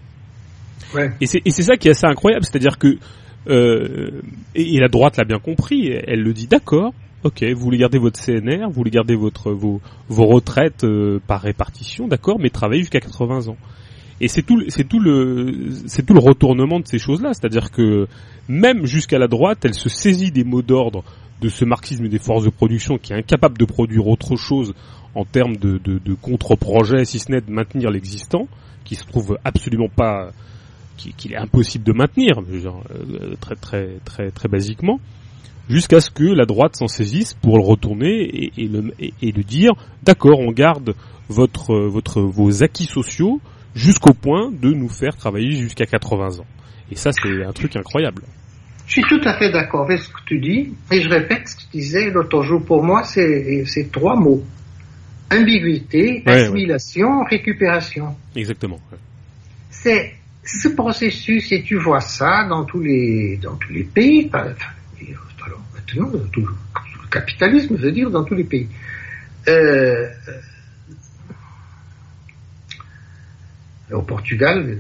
[0.95, 1.13] Ouais.
[1.21, 2.99] Et c'est ça qui est assez incroyable, c'est-à-dire que
[3.49, 4.23] euh,
[4.55, 6.93] et, la droite l'a bien compris, elle le dit d'accord,
[7.25, 11.41] ok, vous voulez garder votre CNR, vous voulez garder votre vos, vos retraites euh, par
[11.41, 13.57] répartition, d'accord, mais travaillez jusqu'à 80 ans.
[14.21, 18.09] Et c'est tout, c'est tout le, c'est tout le retournement de ces choses-là, c'est-à-dire que
[18.49, 21.05] même jusqu'à la droite, elle se saisit des mots d'ordre
[21.41, 24.75] de ce marxisme des forces de production qui est incapable de produire autre chose
[25.15, 28.47] en termes de, de, contre-projet, si ce n'est de maintenir l'existant,
[28.85, 30.31] qui se trouve absolument pas,
[30.97, 35.01] qu'il est impossible de maintenir, euh, très très très très basiquement,
[35.69, 40.39] jusqu'à ce que la droite s'en saisisse pour le retourner et, le, et, dire, d'accord,
[40.41, 40.95] on garde
[41.29, 43.41] votre votre vos acquis sociaux
[43.75, 46.47] jusqu'au point de nous faire travailler jusqu'à 80 ans.
[46.91, 48.23] Et ça, c'est un truc incroyable.
[48.89, 51.57] Je suis tout à fait d'accord avec ce que tu dis, et je répète ce
[51.57, 52.65] que tu disais l'autre jour.
[52.65, 54.43] Pour moi, c'est trois mots.
[55.31, 58.17] Ambiguïté, assimilation, récupération.
[58.35, 58.81] Exactement.
[59.69, 64.55] C'est ce processus, et tu vois ça dans tous les, dans tous les pays, alors
[65.75, 68.69] maintenant, dans tout le capitalisme, je veux dire, dans tous les pays.
[69.49, 70.41] Euh, euh
[73.91, 74.79] au Portugal,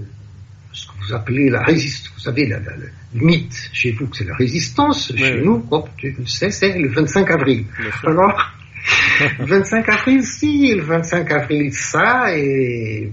[1.09, 5.13] vous appelez la résistance, vous savez, la, le mythe chez vous, que c'est la résistance,
[5.17, 5.65] chez nous,
[5.97, 7.65] tu le sais, c'est le 25 avril.
[8.05, 8.53] Alors,
[9.39, 13.11] le 25 avril, si, le 25 avril, ça, et,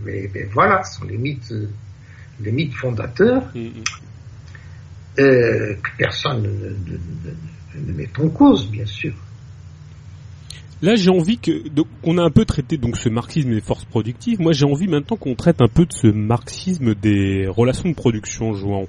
[0.52, 1.54] voilà, ce sont les mythes,
[2.42, 3.44] les mythes fondateurs.
[3.54, 3.84] Mm, mm.
[5.20, 6.44] euh, que personne
[7.76, 9.14] ne, met en cause, bien sûr.
[10.86, 13.86] Là, j'ai envie que donc on a un peu traité donc ce marxisme des forces
[13.86, 14.40] productives.
[14.40, 18.53] Moi, j'ai envie maintenant qu'on traite un peu de ce marxisme des relations de production,
[18.53, 18.86] Jouan.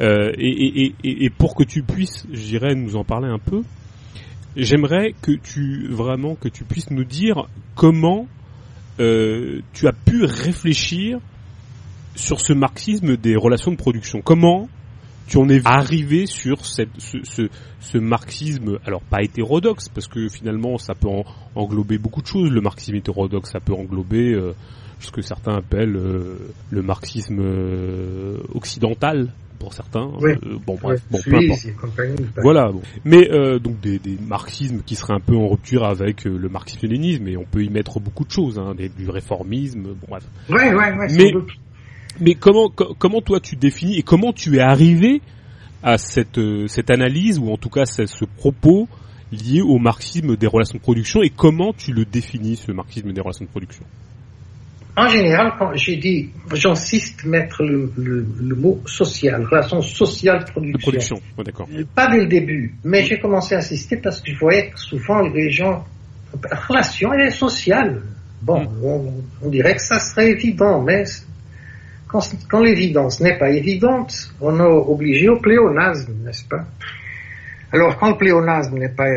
[0.00, 3.60] Euh, et, pour que tu puisses, j'irais nous en parler un peu.
[4.56, 8.26] J'aimerais que tu vraiment que tu puisses nous dire comment
[8.98, 11.18] euh, tu as pu réfléchir
[12.14, 14.22] sur ce marxisme des relations de production.
[14.22, 14.66] Comment
[15.26, 17.42] tu en es arrivé sur cette, ce, ce,
[17.80, 21.08] ce, marxisme, alors pas hétérodoxe, parce que finalement ça peut
[21.54, 24.52] englober beaucoup de choses, le marxisme hétérodoxe, ça peut englober euh,
[25.00, 26.36] ce que certains appellent euh,
[26.70, 30.10] le marxisme euh, occidental, pour certains.
[30.22, 30.36] Euh,
[30.66, 31.66] bon, bref, bon, peu importe.
[32.42, 32.70] Voilà.
[33.04, 37.28] Mais euh, donc des, des, marxismes qui seraient un peu en rupture avec le marxisme-léninisme,
[37.28, 40.24] et on peut y mettre beaucoup de choses, hein, du réformisme, bon bref.
[40.50, 41.06] Ouais, ouais, ouais.
[41.16, 41.32] Mais
[42.20, 45.20] mais comment comment toi tu définis et comment tu es arrivé
[45.82, 48.88] à cette euh, cette analyse ou en tout cas ce propos
[49.32, 53.20] lié au marxisme des relations de production et comment tu le définis ce marxisme des
[53.20, 53.84] relations de production?
[54.96, 60.72] En général, quand j'ai dit, j'insiste mettre le, le, mot social, relation sociale production.
[60.72, 61.68] De production, d'accord.
[61.96, 65.20] Pas dès le début, mais j'ai commencé à insister parce que je voyais que souvent
[65.22, 65.84] les gens,
[66.68, 68.02] relation elle est sociale.
[68.40, 68.84] Bon, mm.
[68.84, 71.02] on, on, dirait que ça serait évident, mais
[72.48, 76.64] quand, l'évidence n'est pas évidente, on est obligé au pléonasme, n'est-ce pas?
[77.72, 79.08] Alors quand le pléonasme n'est pas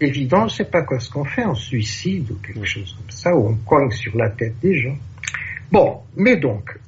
[0.00, 3.34] évident, je sais pas quoi ce qu'on fait, on suicide ou quelque chose comme ça,
[3.34, 4.96] ou on cogne sur la tête des gens.
[5.70, 6.78] Bon, mais donc,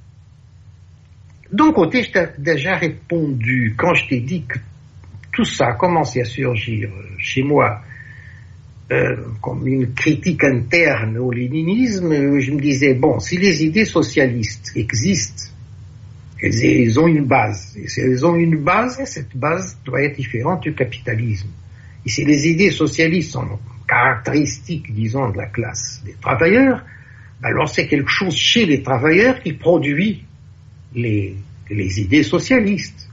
[1.52, 4.58] d'un côté, je t'ai déjà répondu quand je t'ai dit que
[5.32, 7.80] tout ça a commencé à surgir chez moi
[8.90, 14.72] euh, comme une critique interne au léninisme, je me disais, bon, si les idées socialistes
[14.76, 15.50] existent,
[16.40, 17.76] elles, ont une base.
[17.76, 21.48] Et si elles ont une base, cette base doit être différente du capitalisme.
[22.06, 26.82] Et si les idées socialistes sont caractéristiques, disons, de la classe des travailleurs,
[27.42, 30.24] alors c'est quelque chose chez les travailleurs qui produit
[30.94, 31.36] les,
[31.70, 33.10] idées socialistes.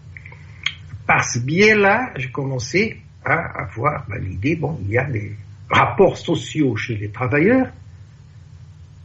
[1.05, 5.33] Par ce biais-là, j'ai commencé à avoir ben, l'idée, bon, il y a des,
[5.69, 7.67] rapports sociaux chez les travailleurs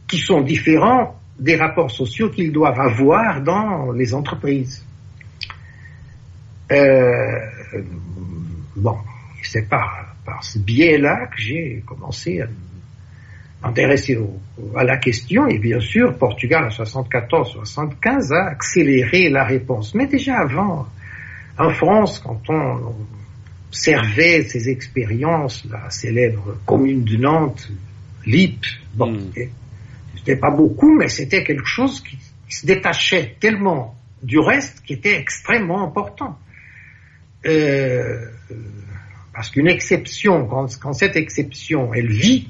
[0.07, 4.85] qui sont différents des rapports sociaux qu'ils doivent avoir dans les entreprises.
[6.71, 7.39] Euh,
[8.75, 8.97] bon,
[9.41, 12.47] c'est par, par ce biais-là que j'ai commencé à
[13.63, 14.19] m'intéresser
[14.75, 19.95] à la question et bien sûr, Portugal en 74-75 a accéléré la réponse.
[19.95, 20.87] Mais déjà avant,
[21.57, 22.93] en France, quand on,
[23.71, 27.69] servait ces expériences, la célèbre commune de Nantes,
[28.25, 29.31] LIP, bon, mm.
[30.17, 32.17] c'était pas beaucoup, mais c'était quelque chose qui,
[32.49, 36.37] se détachait tellement du reste qui était extrêmement important.
[37.45, 38.25] Euh,
[39.33, 42.49] parce qu'une exception, quand, quand, cette exception, elle vit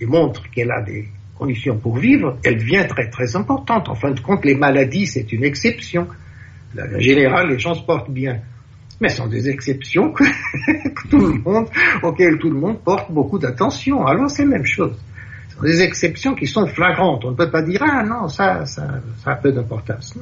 [0.00, 1.06] et montre qu'elle a des
[1.38, 3.88] conditions pour vivre, elle devient très très importante.
[3.88, 6.08] En fin de compte, les maladies, c'est une exception.
[6.76, 8.40] En général, les gens se portent bien
[9.00, 10.24] mais sont des exceptions que,
[11.10, 11.68] tout le monde,
[12.02, 14.06] auxquelles tout le monde porte beaucoup d'attention.
[14.06, 14.96] Alors c'est la même chose.
[15.48, 17.24] Ce sont des exceptions qui sont flagrantes.
[17.24, 20.16] On ne peut pas dire ah non ça ça, ça a peu d'importance.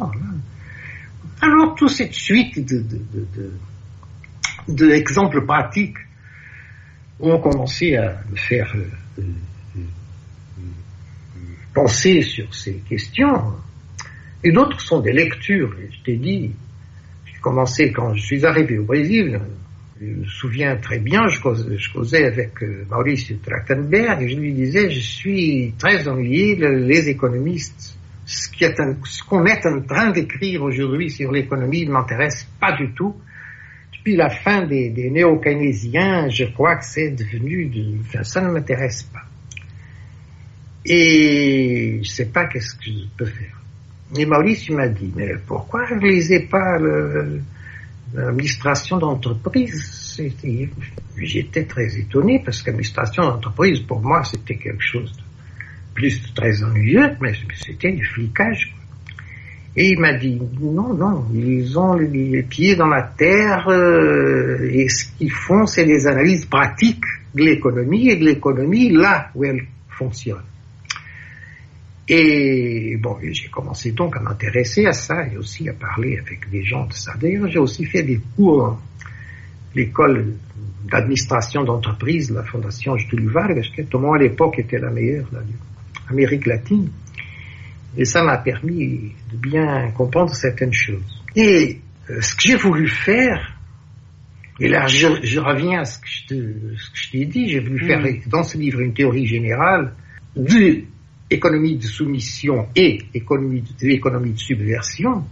[1.41, 2.85] Alors toute cette suite de,
[4.69, 5.99] de, pratiques
[7.21, 8.89] ont commencé à me faire euh,
[9.21, 9.23] euh,
[9.79, 9.83] euh,
[11.73, 13.55] penser sur ces questions.
[14.43, 15.75] Et d'autres sont des lectures.
[15.91, 16.53] Je t'ai dit,
[17.45, 19.39] commencé quand je suis arrivé au Brésil.
[20.01, 24.91] Je me souviens très bien, je causais, avec euh, Maurice Trachtenberg et je lui disais,
[24.91, 28.49] je suis très ennuyé, les économistes, ce
[29.29, 33.15] qu'on est, en train d'écrire aujourd'hui sur l'économie ne m'intéresse pas du tout.
[33.93, 39.25] Depuis la fin des, néo-keynésiens, je crois que c'est devenu, enfin, ça ne m'intéresse pas.
[40.87, 43.54] Et je sais pas qu'est-ce que je peux faire.
[44.17, 46.79] Et Maurice m'a dit, mais pourquoi je ne pas
[48.15, 50.21] l'administration d'entreprise?
[51.17, 55.23] J'étais très étonné parce qu'administration d'entreprise, pour moi, c'était quelque chose de
[55.95, 58.73] plus très ennuyeux, mais c'était du flicage.
[59.77, 64.89] Et il m'a dit, non, non, ils ont les pieds dans la terre euh, et
[64.89, 67.03] ce qu'ils font, c'est des analyses pratiques
[67.35, 70.45] de l'économie et de l'économie là où elle fonctionne.
[72.09, 76.63] Et bon, j'ai commencé donc à m'intéresser à ça et aussi à parler avec des
[76.63, 77.15] gens de ça.
[77.19, 78.79] D'ailleurs, j'ai aussi fait des cours à
[79.75, 80.35] l'école
[80.85, 85.29] d'administration d'entreprise de la Fondation Getúlio Vargas, qui à l'époque était la meilleure
[86.09, 86.91] d'Amérique latine.
[87.97, 91.23] Et ça m'a permis de bien comprendre certaines choses.
[91.37, 91.79] Et
[92.11, 93.57] euh, ce que j'ai voulu faire,
[94.61, 98.29] et là je, reviens à ce que je t'ai dit, j'ai voulu faire mm.
[98.29, 99.95] dans ce livre une théorie générale
[100.37, 100.85] de
[101.31, 105.25] économie de soumission et économie de, subversion.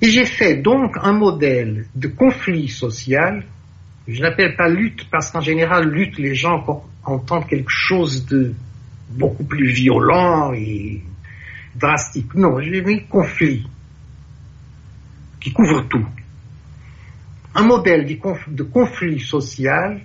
[0.00, 3.44] Et j'ai fait donc un modèle de conflit social.
[4.08, 8.52] Je n'appelle pas lutte parce qu'en général, lutte, les gens entendent quelque chose de
[9.10, 11.02] beaucoup plus violent et
[11.74, 12.34] drastique.
[12.34, 13.66] Non, j'ai mis conflit
[15.40, 16.06] qui couvre tout.
[17.54, 20.00] Un modèle de conflit social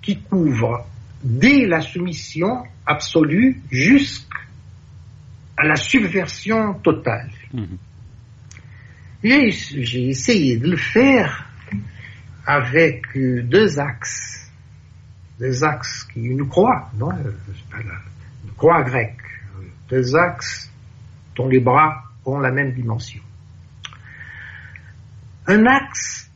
[0.00, 0.86] qui couvre
[1.22, 4.36] dès la soumission absolue jusqu'à
[5.64, 7.30] la subversion totale.
[7.52, 7.78] Mhm.
[9.22, 11.46] J'ai essayé de le faire
[12.46, 14.50] avec deux axes.
[15.38, 19.20] Deux axes qui une croix, non, une croix grecque.
[19.88, 20.70] Deux axes
[21.36, 23.22] dont les bras ont la même dimension.
[25.46, 26.30] Un axe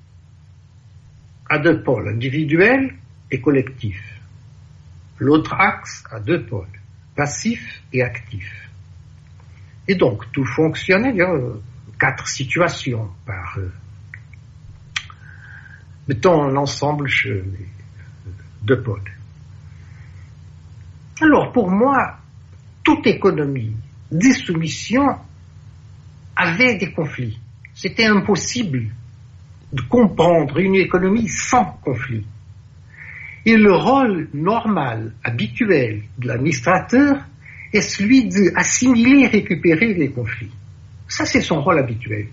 [1.49, 2.95] a deux pôles, individuel
[3.31, 4.16] et collectif.
[5.19, 6.67] L'autre axe a deux pôles,
[7.15, 8.69] passif et actif.
[9.89, 11.33] Et donc, tout fonctionne, il y a
[11.99, 13.73] quatre situations par, euh,
[16.09, 17.43] mettons un ensemble chez
[18.63, 19.11] deux pôles.
[21.21, 22.19] Alors, pour moi,
[22.85, 23.75] toute économie
[24.11, 25.19] des soumissions
[26.35, 27.39] avait des conflits.
[27.75, 28.91] C'était impossible
[29.73, 32.27] de comprendre une économie sans conflit.
[33.47, 37.25] Et le rôle normal, habituel de l'administrateur
[37.73, 40.51] est celui d'assimiler et récupérer les conflits.
[41.07, 42.27] Ça, c'est son rôle habituel.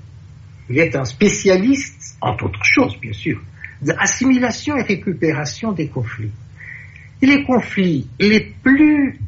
[0.72, 3.40] Il est un spécialiste, entre autres choses, bien sûr,
[3.80, 6.31] d'assimilation et récupération des conflits.
[7.22, 9.19] Et les conflits les plus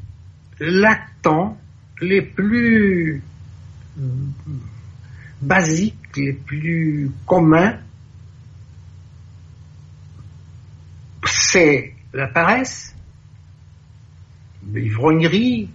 [0.60, 1.56] latents,
[2.02, 3.22] les plus
[5.40, 7.78] basiques, les plus communs,
[11.42, 12.96] c'est la paresse,
[14.74, 15.70] l'ivrognerie,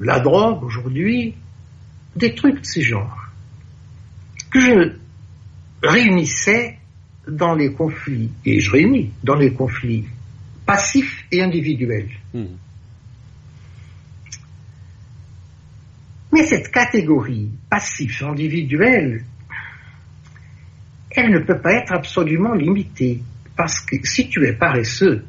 [0.00, 1.34] la drogue aujourd'hui,
[2.16, 3.26] des trucs de ce genre,
[4.50, 4.96] que je
[5.82, 6.78] réunissais
[7.28, 10.06] dans les conflits, et je réunis dans les conflits
[10.66, 12.10] passifs et individuels.
[12.34, 12.56] Hmm.
[16.32, 19.24] Mais cette catégorie passif individuelle,
[21.10, 23.22] elle ne peut pas être absolument limitée.
[23.58, 25.24] Parce que si tu es paresseux,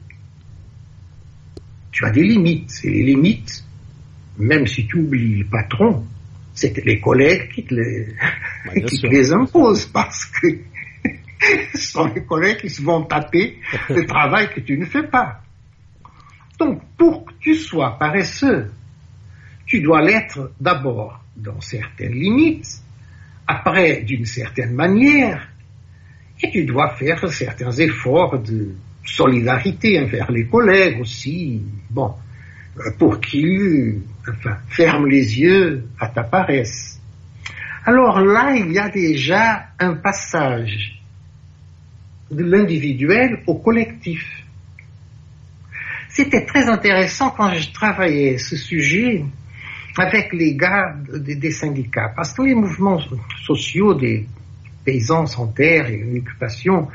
[1.92, 2.80] tu as des limites.
[2.84, 3.66] Et les limites,
[4.38, 6.06] même si tu oublies le patron,
[6.54, 8.14] c'est les collègues qui te les,
[9.10, 10.48] les imposent parce que
[11.74, 13.58] ce sont les collègues qui se vont taper
[13.90, 15.42] le travail que tu ne fais pas.
[16.60, 18.72] Donc, pour que tu sois paresseux,
[19.66, 22.84] tu dois l'être d'abord dans certaines limites,
[23.48, 25.48] après d'une certaine manière,
[26.42, 28.76] et tu dois faire certains efforts de
[29.06, 32.14] solidarité envers les collègues aussi, bon,
[32.98, 34.02] pour qu'ils
[34.70, 37.00] ferment les yeux à ta paresse.
[37.86, 41.02] Alors là, il y a déjà un passage
[42.32, 44.24] de l'individuel au collectif.
[46.10, 49.26] C'était très intéressant quand je travaillais ce sujet
[49.98, 53.02] avec les gars des syndicats, parce que les mouvements
[53.46, 54.28] sociaux des
[54.84, 56.88] paysans sans terre et une occupation,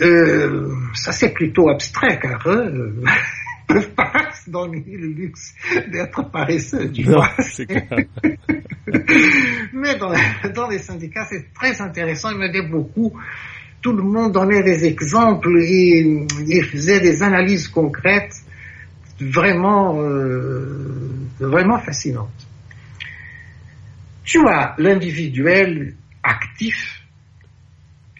[0.00, 3.02] euh, ça c'est plutôt abstrait car eux ne
[3.66, 5.54] peuvent pas se donner le luxe
[5.90, 7.30] d'être paresseux, tu vois.
[9.72, 10.12] Mais dans,
[10.54, 13.12] dans, les syndicats, c'est très intéressant, il m'aidait beaucoup.
[13.82, 18.36] Tout le monde donnait des exemples et, et faisait des analyses concrètes
[19.20, 22.46] vraiment, euh, vraiment fascinantes.
[24.24, 26.95] Tu vois, l'individuel actif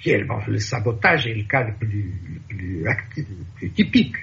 [0.04, 2.12] le sabotage est le cas le plus,
[2.48, 4.16] plus, typique.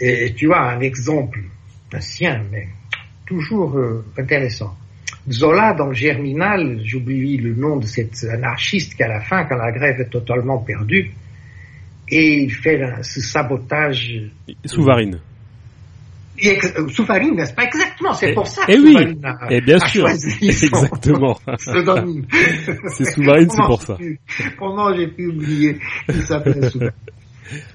[0.00, 1.40] Et tu as un exemple
[1.94, 2.68] ancien, mais
[3.26, 4.76] toujours euh, intéressant.
[5.30, 9.56] Zola, dans le Germinal, j'oublie le nom de cet anarchiste qui, à la fin, quand
[9.56, 11.12] la grève est totalement perdue,
[12.08, 14.20] et il fait ce sabotage.
[14.64, 15.20] Souvarine.
[16.42, 18.96] Euh, Souvarine, n'est-ce pas Exactement, c'est pour ça que et oui,
[19.50, 21.38] et bien sûr, exactement.
[21.58, 23.96] c'est Souvarine, c'est pour ça.
[24.58, 25.78] Comment j'ai pu oublier
[26.08, 26.92] qu'il s'appelle Souvarine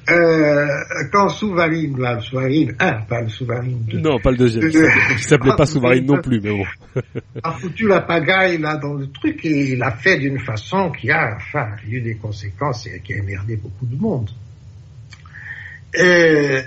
[0.10, 0.68] euh,
[1.12, 4.00] quand Souvarine, là, le Souvarine 1, pas le Souvarine 2.
[4.00, 4.66] Non, pas le deuxième.
[4.66, 6.66] Euh, il s'appelait pas Souvarine non plus, mais bon.
[7.44, 11.12] a foutu la pagaille, là, dans le truc, et il l'a fait d'une façon qui
[11.12, 14.32] a, enfin, eu des conséquences et qui a émerdé beaucoup de monde.
[16.00, 16.62] Euh,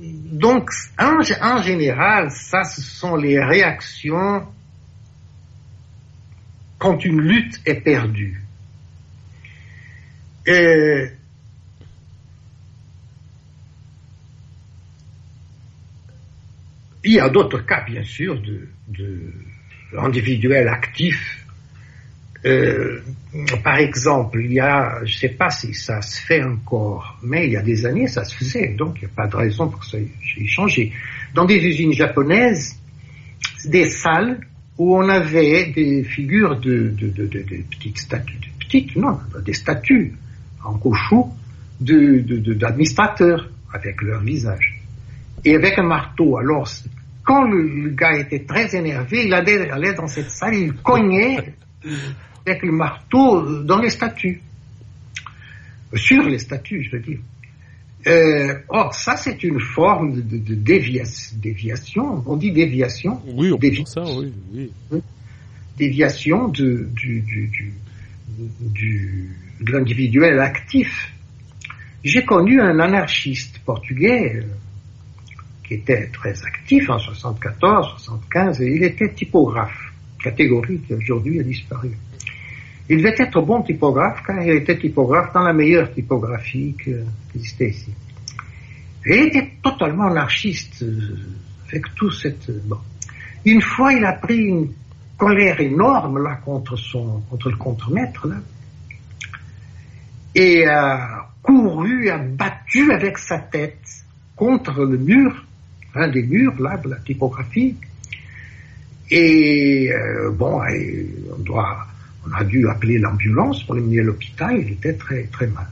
[0.00, 4.46] donc, en, général, ça, ce sont les réactions
[6.78, 8.42] quand une lutte est perdue.
[10.46, 11.12] Et
[17.04, 19.32] il y a d'autres cas, bien sûr, de, de
[19.98, 21.39] individuels actifs.
[22.46, 23.00] Euh,
[23.62, 27.46] par exemple, il y a, je ne sais pas si ça se fait encore, mais
[27.46, 29.68] il y a des années, ça se faisait, donc il n'y a pas de raison
[29.68, 30.92] pour que ça ait changé.
[31.34, 32.78] Dans des usines japonaises,
[33.66, 34.40] des salles
[34.78, 38.38] où on avait des figures de, de, de, de, petites statues,
[38.96, 40.14] non, des statues
[40.64, 41.32] en couchou
[41.80, 44.80] d'administrateurs avec leur visage.
[45.44, 46.36] Et avec un marteau.
[46.38, 46.68] Alors,
[47.24, 51.54] quand le, gars était très énervé, il allait, dans cette salle, il cognait
[52.46, 54.40] avec le marteau dans les statues.
[55.94, 57.18] Sur les statues, je veux dire.
[58.06, 63.20] Euh, or, ça, c'est une forme de, déviation, On dit déviation.
[63.26, 64.32] Oui, on ça, oui.
[64.90, 65.02] oui.
[65.76, 67.50] Déviation de, du, du,
[68.60, 71.12] du, de l'individuel actif.
[72.02, 74.42] J'ai connu un anarchiste portugais euh,
[75.66, 79.92] qui était très actif en 74, 75, et il était typographe,
[80.22, 81.90] catégorie qui aujourd'hui a disparu.
[82.90, 86.92] Il devait être bon typographe car il était typographe dans la meilleure typographie qui
[87.36, 87.92] existait ici.
[89.06, 91.16] Et il était totalement anarchiste euh,
[91.68, 92.50] avec tout cette...
[92.66, 92.78] Bon.
[93.44, 94.72] Une fois, il a pris une
[95.16, 98.36] colère énorme là contre son contre le contremaître là
[100.34, 104.04] et a couru, a battu avec sa tête
[104.34, 105.44] contre le mur,
[105.94, 107.76] un des murs là de la typographie.
[109.10, 110.60] Et euh, bon,
[111.36, 111.86] on doit
[112.26, 115.66] on a dû appeler l'ambulance pour l'emmener à l'hôpital, il était très, très mal.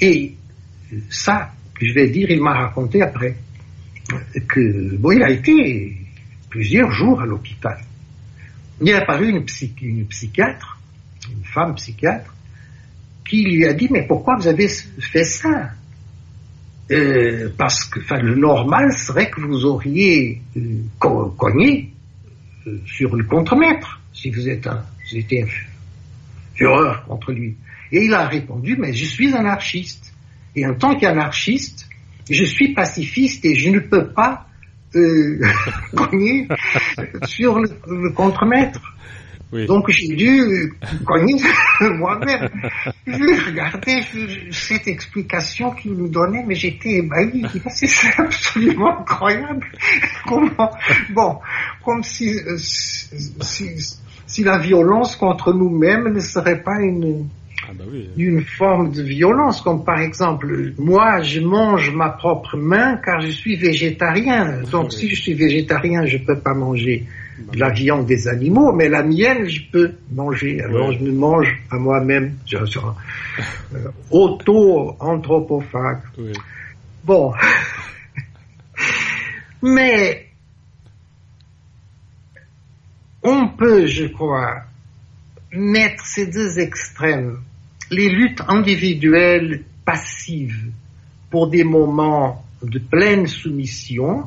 [0.00, 0.34] Et
[1.08, 3.36] ça, je vais dire, il m'a raconté après,
[4.48, 5.96] que, bon, il a été
[6.48, 7.78] plusieurs jours à l'hôpital.
[8.80, 9.44] Il a apparu une,
[9.82, 10.80] une psychiatre,
[11.30, 12.34] une femme psychiatre,
[13.26, 15.70] qui lui a dit, mais pourquoi vous avez fait ça?
[16.90, 21.92] Euh, Parce que le normal serait que vous auriez euh, cogné
[22.66, 25.46] euh, sur le contremaître si vous êtes un, un
[26.54, 27.56] fureur contre lui.
[27.92, 30.12] Et il a répondu, mais je suis anarchiste.
[30.54, 31.88] Et en tant qu'anarchiste,
[32.28, 34.46] je suis pacifiste et je ne peux pas
[34.94, 35.40] euh,
[35.94, 36.48] cogner
[37.24, 38.80] sur le, le contremaître.
[39.52, 39.66] Oui.
[39.66, 40.72] Donc j'ai dû
[41.04, 41.42] cogner
[41.80, 42.48] moi-même.
[43.06, 44.02] Je regardais
[44.52, 47.44] cette explication qu'il nous donnait, mais j'étais ébahi.
[47.68, 49.66] C'est absolument incroyable.
[50.26, 50.70] Comment
[51.10, 51.38] Bon,
[51.84, 57.26] comme si, euh, si, si la violence contre nous-mêmes ne serait pas une,
[57.68, 58.08] ah bah oui.
[58.16, 63.30] une forme de violence, comme par exemple, moi, je mange ma propre main car je
[63.30, 64.62] suis végétarien.
[64.70, 67.06] Donc, si je suis végétarien, je peux pas manger
[67.52, 70.60] de la viande des animaux, mais la mienne, je peux manger.
[70.62, 72.36] Alors, je me mange à moi-même.
[72.52, 76.02] Euh, auto-anthropophage.
[77.04, 77.32] Bon.
[79.62, 80.26] mais
[83.22, 84.62] on peut, je crois,
[85.52, 87.38] mettre ces deux extrêmes,
[87.90, 90.70] les luttes individuelles passives
[91.30, 94.24] pour des moments de pleine soumission,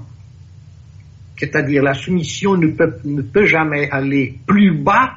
[1.38, 5.16] c'est-à-dire la soumission ne peut, jamais aller plus bas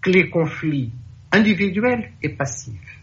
[0.00, 0.90] que les conflits
[1.30, 2.98] individuels et passifs.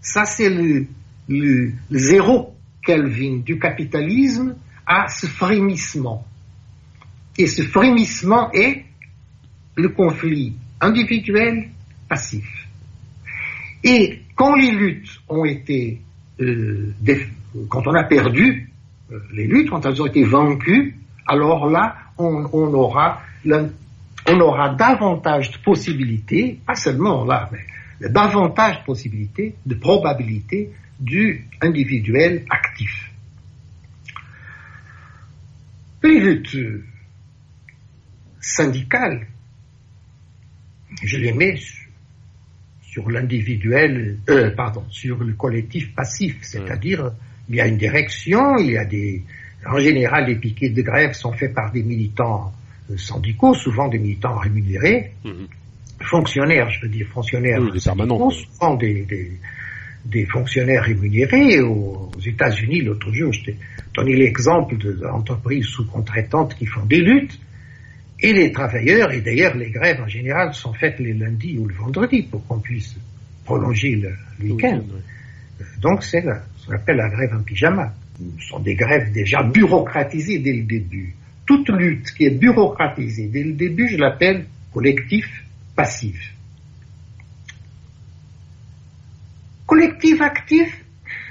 [0.00, 4.56] Ça, c'est le zéro Kelvin du capitalisme
[4.86, 6.24] à ce frémissement.
[7.36, 8.84] Et ce frémissement est
[9.76, 11.68] le conflit individuel
[12.08, 12.46] passif.
[13.84, 16.00] Et quand les luttes ont été,
[16.40, 16.92] euh,
[17.68, 18.70] quand on a perdu
[19.12, 20.96] euh, les luttes, quand elles ont été vaincues,
[21.28, 23.20] alors là, on, on aura
[24.26, 31.46] on aura davantage de possibilités, pas seulement là, mais davantage de possibilités, de probabilités du
[31.60, 33.10] individuel actif.
[36.02, 36.56] Les luttes
[38.40, 39.26] syndicales
[41.02, 41.58] je les mets
[42.82, 47.12] sur l'individuel, euh, pardon, sur le collectif passif, c'est-à-dire
[47.48, 49.22] il y a une direction, il y a des,
[49.70, 52.52] en général les piquets de grève sont faits par des militants
[52.90, 55.46] euh, syndicaux, souvent des militants rémunérés, mhm.
[56.00, 59.32] fonctionnaires, je veux dire fonctionnaires oui, syndicaux, souvent des, des,
[60.04, 61.60] des, fonctionnaires rémunérés.
[61.60, 63.56] Aux, États-Unis, l'autre jour, je t'ai
[63.94, 67.38] donné l'exemple d'entreprises sous-contraitantes qui font des luttes
[68.20, 71.74] et les travailleurs, et d'ailleurs les grèves en général sont faites les lundis ou le
[71.74, 72.96] vendredi pour qu'on puisse
[73.44, 74.12] prolonger le,
[74.44, 74.80] week-end.
[75.60, 77.94] Euh, donc c'est ce qu'on appelle la grève en pyjama.
[78.18, 81.14] Ce sont des grèves déjà bureaucratisées dès le début.
[81.46, 86.32] Toute lutte qui est bureaucratisée dès le début, je l'appelle collectif passives.
[89.66, 90.74] Collectives actives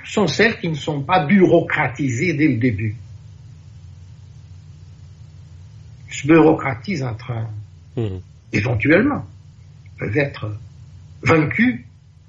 [0.06, 2.96] sont celles qui ne sont pas bureaucratisées dès le début.
[6.10, 7.50] Se bureaucratise un train,
[7.96, 8.18] mmh.
[8.54, 9.26] éventuellement,
[9.98, 10.58] peuvent être
[11.22, 11.82] vaincus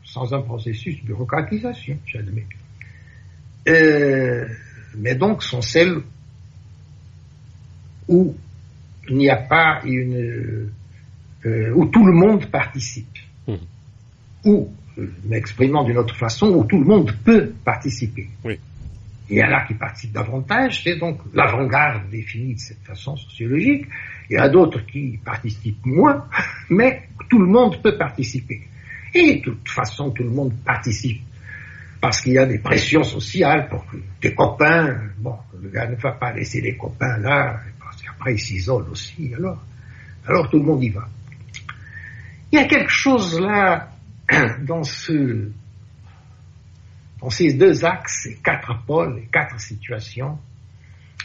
[0.05, 2.47] sans un processus de bureaucratisation, j'admets.
[3.69, 4.47] Euh,
[4.97, 5.99] mais donc sont celles
[8.09, 8.35] où
[9.09, 10.71] il n'y a pas une
[11.47, 13.55] euh, où tout le monde participe, mmh.
[14.45, 18.29] ou euh, m'exprimant d'une autre façon, où tout le monde peut participer.
[18.45, 18.59] Oui.
[19.31, 23.87] Il y en a qui participent davantage, c'est donc l'avant-garde définie de cette façon sociologique.
[24.31, 26.25] Il y en a d'autres qui participent moins,
[26.71, 28.63] mais tout le monde peut participer.
[29.15, 31.23] Et de toute façon, tout le monde participe.
[32.01, 35.97] Parce qu'il y a des pressions sociales pour que des copains, bon, le gars ne
[35.97, 39.63] va pas laisser les copains là, parce qu'après il s'isole aussi, alors.
[40.27, 41.09] Alors tout le monde y va.
[42.53, 43.91] Il y a quelque chose là,
[44.61, 45.51] dans ce,
[47.21, 50.39] dans ces deux axes, ces quatre pôles, les quatre situations,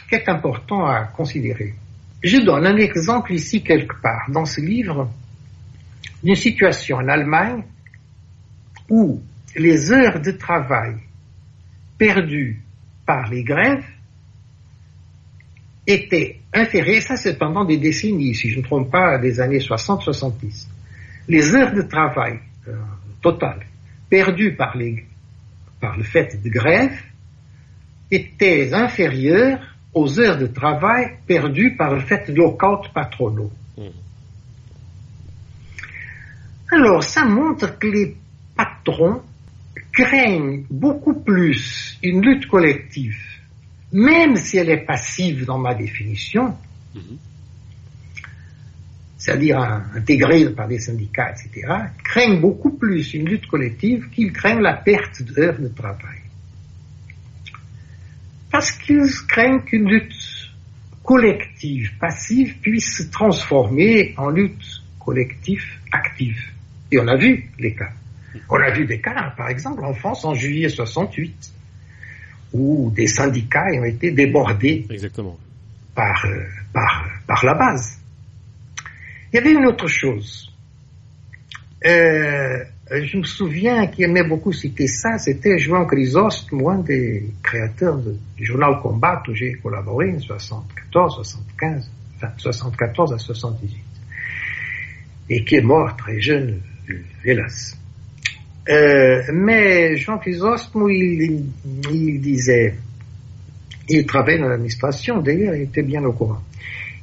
[0.08, 1.74] qui est important à considérer.
[2.22, 5.10] Je donne un exemple ici quelque part dans ce livre
[6.22, 7.62] d'une situation en Allemagne
[8.88, 9.22] où
[9.56, 10.96] les heures de travail
[11.98, 12.60] perdues
[13.06, 13.84] par les grèves
[15.86, 19.58] étaient inférieures, ça c'est pendant des décennies, si je ne me trompe pas, des années
[19.58, 20.66] 60-70.
[21.28, 22.76] Les heures de travail euh,
[23.22, 23.66] totales
[24.08, 25.04] perdues par, les,
[25.80, 26.98] par le fait de grève
[28.10, 29.60] étaient inférieures
[29.92, 33.52] aux heures de travail perdues par le fait de lockout patronaux.
[33.76, 33.82] Mmh.
[36.72, 38.16] Alors, ça montre que les
[38.56, 39.22] patrons
[39.94, 43.16] craignent beaucoup plus une lutte collective,
[43.92, 46.56] même si elle est passive dans ma définition,
[46.94, 47.16] mhm.
[49.16, 49.58] c'est-à-dire
[49.94, 51.66] intégrée par des syndicats, etc.,
[52.02, 56.18] craignent beaucoup plus une lutte collective qu'ils craignent la perte d'heures de travail.
[58.50, 60.12] Parce qu'ils craignent qu'une lutte
[61.04, 66.50] collective passive puisse se transformer en lutte collective active.
[66.90, 67.92] Et on a vu les cas.
[68.48, 71.52] On a vu des cas, par exemple, en France en juillet 68,
[72.52, 75.38] où des syndicats ont été débordés Exactement.
[75.94, 77.98] Par, euh, par, par la base.
[79.32, 80.52] Il y avait une autre chose.
[81.84, 87.98] Euh, je me souviens qui aimait beaucoup citer ça, c'était Joan Chrysostome, un des créateurs
[88.36, 93.76] du journal Combat où j'ai collaboré en 74, 75, enfin 74 à 78,
[95.30, 96.60] et qui est mort très jeune,
[97.24, 97.76] hélas.
[98.68, 101.44] Euh, mais Jean Chrysostome, il,
[101.92, 102.74] il disait,
[103.88, 106.42] il travaillait dans l'administration, d'ailleurs, il était bien au courant.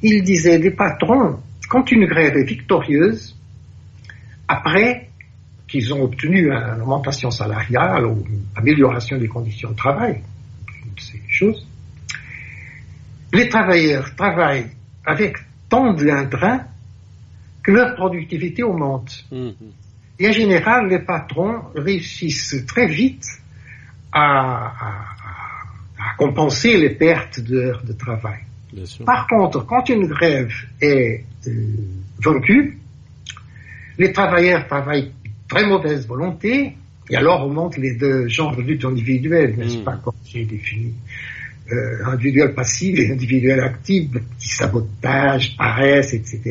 [0.01, 1.39] Il disait, les patrons,
[1.69, 3.35] quand une grève est victorieuse,
[4.47, 5.09] après
[5.67, 10.21] qu'ils ont obtenu une augmentation salariale ou une amélioration des conditions de travail,
[10.97, 11.65] ces choses,
[13.33, 14.71] les travailleurs travaillent
[15.05, 15.37] avec
[15.69, 16.59] tant d'intérêt
[17.63, 19.25] que leur productivité augmente.
[19.31, 19.51] Mmh.
[20.21, 23.25] Et en général, les patrons réussissent très vite
[24.13, 24.71] à,
[26.15, 28.41] compenser les pertes d'heures de travail.
[29.03, 31.51] Par contre, quand une grève est euh,
[32.23, 32.77] vaincue,
[33.97, 35.11] les travailleurs travaillent
[35.47, 36.77] très mauvaise volonté,
[37.09, 39.83] et alors on montre les deux genres de lutte individuelle, n'est-ce hmm.
[39.83, 40.93] pas, comme j'ai défini.
[41.71, 46.41] Euh, individuel passif et individuel actif, petit sabotage, paresse, etc.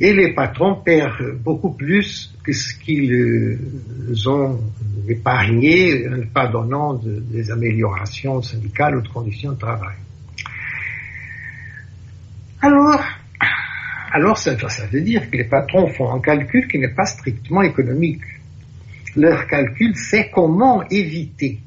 [0.00, 4.60] Et les patrons perdent beaucoup plus que ce qu'ils euh, ont
[5.08, 9.96] épargné en pas donnant des améliorations syndicales ou de conditions de travail.
[12.60, 13.00] Alors,
[14.10, 17.62] alors ça, ça veut dire que les patrons font un calcul qui n'est pas strictement
[17.62, 18.22] économique.
[19.16, 21.60] Leur calcul, c'est comment éviter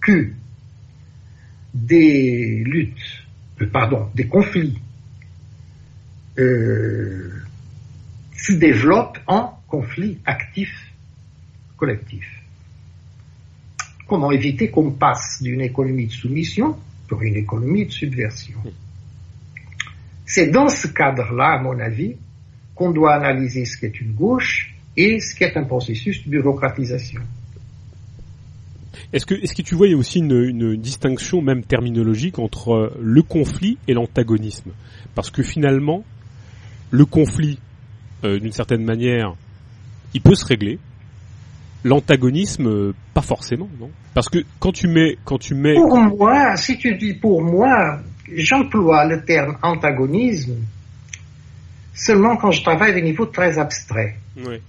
[0.00, 0.30] que
[1.74, 3.24] des luttes,
[3.60, 4.78] euh, pardon, des conflits
[6.38, 7.30] euh,
[8.36, 10.70] se développe en conflit actif
[11.76, 12.24] collectif.
[14.06, 16.76] Comment éviter qu'on passe d'une économie de soumission
[17.08, 18.58] pour une économie de subversion?
[20.26, 22.16] C'est dans ce cadre-là, à mon avis,
[22.74, 27.20] qu'on doit analyser ce qu'est une gauche et ce qu'est un processus de bureaucratisation.
[29.12, 32.38] Est-ce que, est-ce que tu vois, il y a aussi une, une, distinction même terminologique
[32.38, 34.70] entre le conflit et l'antagonisme?
[35.14, 36.04] Parce que finalement,
[36.92, 37.58] le conflit,
[38.22, 39.34] euh, d'une certaine manière,
[40.14, 40.78] il peut se régler.
[41.84, 45.74] L'antagonisme, euh, pas forcément, non Parce que quand tu mets, quand tu mets.
[45.74, 47.98] Pour moi, si tu dis pour moi,
[48.36, 50.54] j'emploie le terme antagonisme
[51.94, 54.14] seulement quand je travaille à des niveaux très abstraits.
[54.36, 54.60] Oui.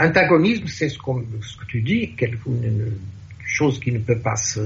[0.00, 2.92] Antagonisme, c'est ce, ce, que tu dis, quelque, une,
[3.44, 4.60] chose qui ne peut pas se,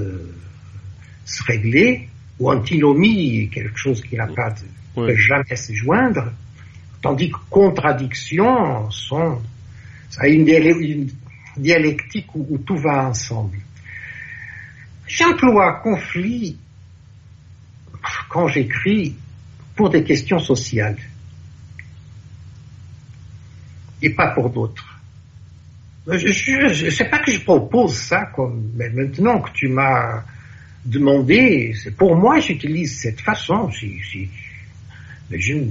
[1.25, 2.09] se régler,
[2.39, 4.65] ou antinomie, quelque chose qui n'a pas de,
[4.95, 6.31] peut jamais se joindre,
[7.01, 9.41] tandis que contradiction sont,
[10.09, 10.45] ça a une,
[11.57, 13.57] dialectique où, où, tout va ensemble.
[15.07, 16.57] J'emploie conflit
[18.29, 19.15] quand j'écris
[19.75, 20.97] pour des questions sociales
[24.01, 24.87] et pas pour d'autres.
[26.07, 30.23] Je ne sais pas que je propose ça, comme, mais maintenant que tu m'as
[30.83, 33.69] demandé, c'est pour moi j'utilise cette façon.
[33.71, 34.29] Si, si,
[35.39, 35.65] je,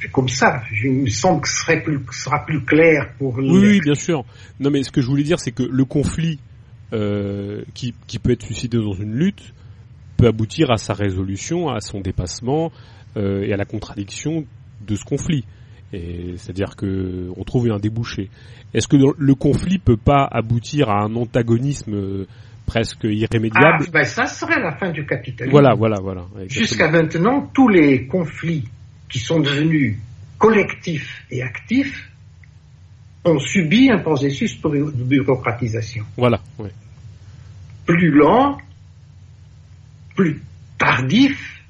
[0.00, 0.62] c'est comme ça.
[0.72, 3.36] Je me semble que ce serait plus, sera plus clair pour.
[3.36, 4.24] Oui, oui, bien sûr.
[4.58, 6.38] Non, mais ce que je voulais dire, c'est que le conflit
[6.92, 9.52] euh, qui, qui peut être suscité dans une lutte
[10.16, 12.72] peut aboutir à sa résolution, à son dépassement
[13.16, 14.44] euh, et à la contradiction
[14.86, 15.44] de ce conflit.
[15.92, 18.30] Et c'est-à-dire que on trouve un débouché.
[18.72, 22.26] Est-ce que le conflit peut pas aboutir à un antagonisme euh,
[22.70, 25.50] presque irrémédiable ah, ben ça serait la fin du capitalisme.
[25.50, 26.24] Voilà, voilà, voilà.
[26.46, 28.68] Jusqu'à maintenant, tous les conflits
[29.08, 29.96] qui sont devenus
[30.38, 32.08] collectifs et actifs
[33.24, 36.04] ont subi un processus de bureaucratisation.
[36.16, 36.68] Voilà, oui.
[37.86, 38.58] Plus lent,
[40.14, 40.40] plus
[40.78, 41.64] tardif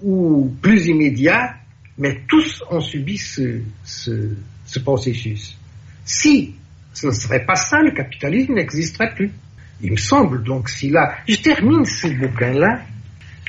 [0.00, 1.56] ou plus immédiat,
[1.98, 5.58] mais tous ont subi ce, ce, ce processus.
[6.04, 6.54] Si
[6.92, 9.32] ce ne serait pas ça, le capitalisme n'existerait plus.
[9.80, 12.80] Il me semble donc si là, je termine ce bouquin-là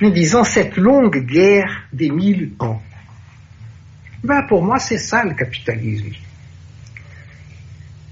[0.01, 2.81] en disant cette longue guerre des mille ans.
[4.23, 6.11] Ben pour moi c'est ça le capitalisme.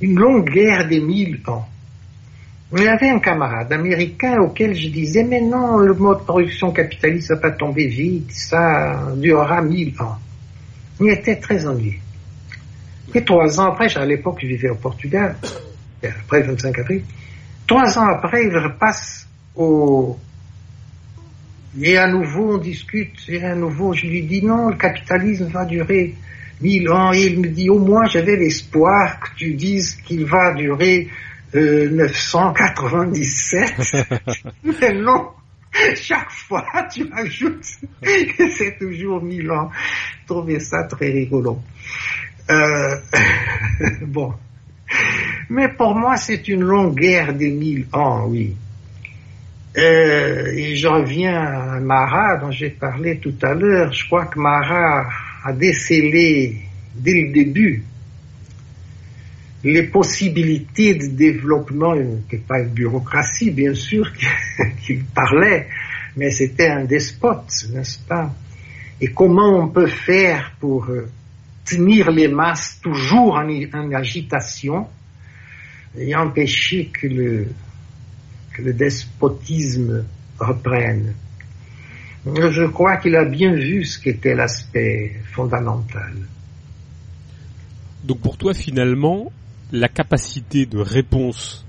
[0.01, 1.67] Une longue guerre des mille ans.
[2.75, 7.29] Y avait un camarade américain auquel je disais mais non, le mode de production capitaliste
[7.29, 10.17] va pas tomber vite, ça durera mille ans.
[10.99, 11.99] Il était très ennuyé.
[13.13, 15.35] Et trois ans après, à l'époque, je vivais au Portugal,
[16.03, 17.03] après le 25 avril,
[17.67, 20.17] trois ans après, il repasse au...
[21.81, 25.65] Et à nouveau, on discute, et à nouveau, je lui dis, non, le capitalisme va
[25.65, 26.15] durer
[26.61, 30.53] mille ans, et il me dit, au moins, j'avais l'espoir que tu dises qu'il va
[30.53, 31.09] durer
[31.53, 33.73] euh, 997.
[34.63, 35.31] Mais non,
[35.95, 37.67] chaque fois, tu ajoutes
[38.01, 39.69] que c'est toujours mille ans.
[40.21, 41.61] Je trouvais ça très rigolo.
[42.49, 42.95] Euh,
[44.07, 44.33] bon.
[45.49, 48.55] Mais pour moi, c'est une longue guerre des mille ans, oui.
[49.77, 53.91] Euh, et je reviens à Marat, dont j'ai parlé tout à l'heure.
[53.91, 55.09] Je crois que Marat
[55.43, 56.57] a décelé
[56.95, 57.83] dès le début
[59.65, 64.11] les possibilités de développement, n'était pas une bureaucratie, bien sûr,
[64.85, 65.67] qu'il parlait,
[66.15, 68.31] mais c'était un despote, n'est-ce pas?
[69.01, 71.09] Et comment on peut faire pour euh,
[71.65, 74.87] tenir les masses toujours en, agitation
[75.97, 77.47] et empêcher que le,
[78.53, 80.05] que le despotisme
[80.39, 81.13] reprenne
[82.25, 86.13] Je crois qu'il a bien vu ce qu'était l'aspect fondamental.
[88.03, 89.31] Donc pour toi, finalement,
[89.71, 91.65] la capacité de réponse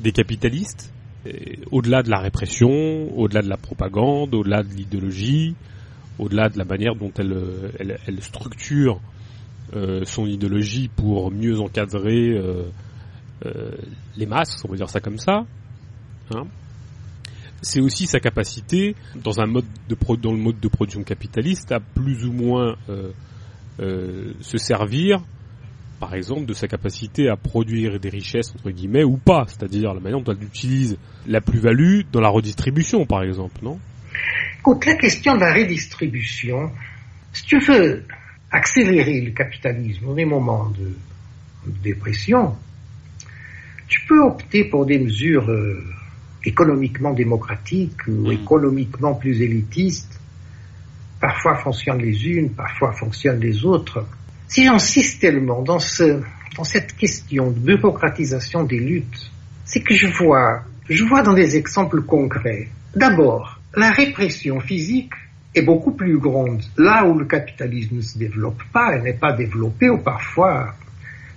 [0.00, 0.92] des capitalistes,
[1.26, 1.30] euh,
[1.70, 5.54] au-delà de la répression, au-delà de la propagande, au-delà de l'idéologie,
[6.18, 9.00] au-delà de la manière dont elle, elle, structure
[9.74, 12.64] euh, son idéologie pour mieux encadrer euh,
[14.16, 15.44] les masses, on va dire ça comme ça.
[16.34, 16.44] Hein.
[17.60, 21.80] c'est aussi sa capacité, dans un mode de dans le mode de production capitaliste, à
[21.80, 22.76] plus ou moins
[23.78, 25.20] se servir
[26.04, 30.00] par exemple, de sa capacité à produire des richesses, entre guillemets, ou pas, c'est-à-dire la
[30.00, 33.78] manière dont elle utilise la plus-value dans la redistribution, par exemple, non?
[34.58, 36.70] Écoute, la question de la redistribution,
[37.32, 38.04] si tu veux
[38.50, 40.94] accélérer le capitalisme dans des moments de,
[41.82, 42.54] dépression,
[43.88, 45.82] tu peux opter pour des mesures euh,
[46.44, 48.32] économiquement démocratiques ou hmm.
[48.32, 50.20] économiquement plus élitistes.
[51.20, 54.06] Parfois fonctionnent les unes, parfois fonctionnent les autres.
[54.48, 56.20] Si j'insiste tellement dans, ce,
[56.56, 59.30] dans cette question de bureaucratisation des luttes,
[59.64, 62.68] c'est que je vois, je vois dans des exemples concrets.
[62.94, 65.12] D'abord, la répression physique
[65.54, 69.32] est beaucoup plus grande là où le capitalisme ne se développe pas, elle n'est pas
[69.32, 70.74] développée ou parfois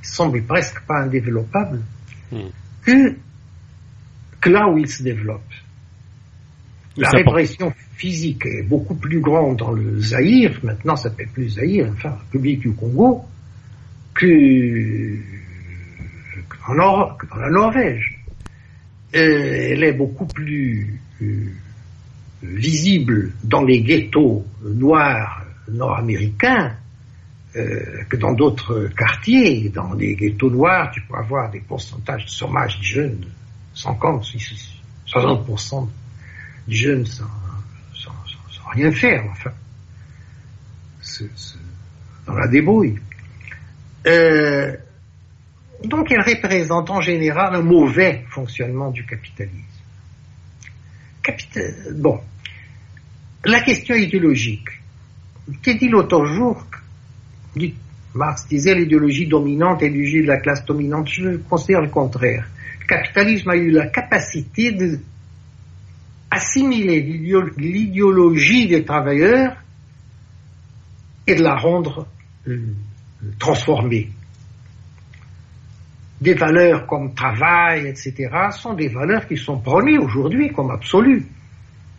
[0.02, 1.82] semble presque pas indéveloppable.
[2.84, 3.16] Que,
[4.42, 5.42] que là où il se développe.
[6.98, 11.90] La répression physique est beaucoup plus grande dans le Zaïre, maintenant ça s'appelle plus Zaïre,
[11.92, 13.24] enfin République du Congo,
[14.16, 15.16] que,
[16.68, 18.20] dans la Norvège.
[19.14, 21.52] elle est beaucoup plus euh,
[22.42, 26.76] visible dans les ghettos noirs nord-américains
[27.56, 29.70] euh, que dans d'autres quartiers.
[29.70, 33.26] Dans les ghettos noirs, tu peux avoir des pourcentages de chômage de jeunes,
[33.74, 34.26] 50,
[35.08, 35.90] 60%
[36.68, 37.26] de jeunes sans,
[38.74, 39.52] rien faire, enfin.
[42.26, 43.00] dans la débrouille.
[44.06, 44.76] Euh,
[45.84, 49.64] donc elle représente en général un mauvais fonctionnement du capitalisme.
[51.94, 52.22] bon,
[53.46, 54.68] la question idéologique.
[55.62, 56.66] T'ai dit l'autre jour,
[58.16, 61.08] Marx disait l'idéologie dominante est l'idéologie de la classe dominante.
[61.10, 62.48] Je considère le contraire.
[62.82, 65.00] Le capitalisme a eu la capacité de
[66.30, 67.02] assimiler
[67.58, 69.56] l'idéologie des travailleurs
[71.26, 72.08] et de la rendre
[72.48, 72.60] euh,
[73.40, 74.10] transformée
[76.20, 81.26] des valeurs comme travail, etc., sont des valeurs qui sont prônées aujourd'hui comme absolues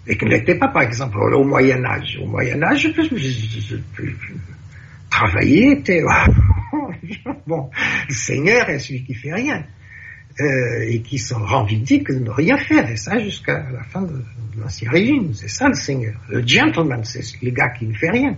[0.06, 2.18] et qui n'étaient pas, par exemple, au Moyen Âge.
[2.22, 2.93] Au Moyen Âge,
[5.10, 6.02] travailler était
[7.47, 7.70] bon,
[8.09, 9.64] le Seigneur est celui qui fait rien
[10.40, 14.22] euh, et qui s'en revendique de ne rien faire et ça jusqu'à la fin de,
[14.56, 15.35] l'ancien régime.
[15.35, 16.14] C'est ça le Seigneur.
[16.28, 18.36] Le gentleman, c'est le gars qui ne fait rien.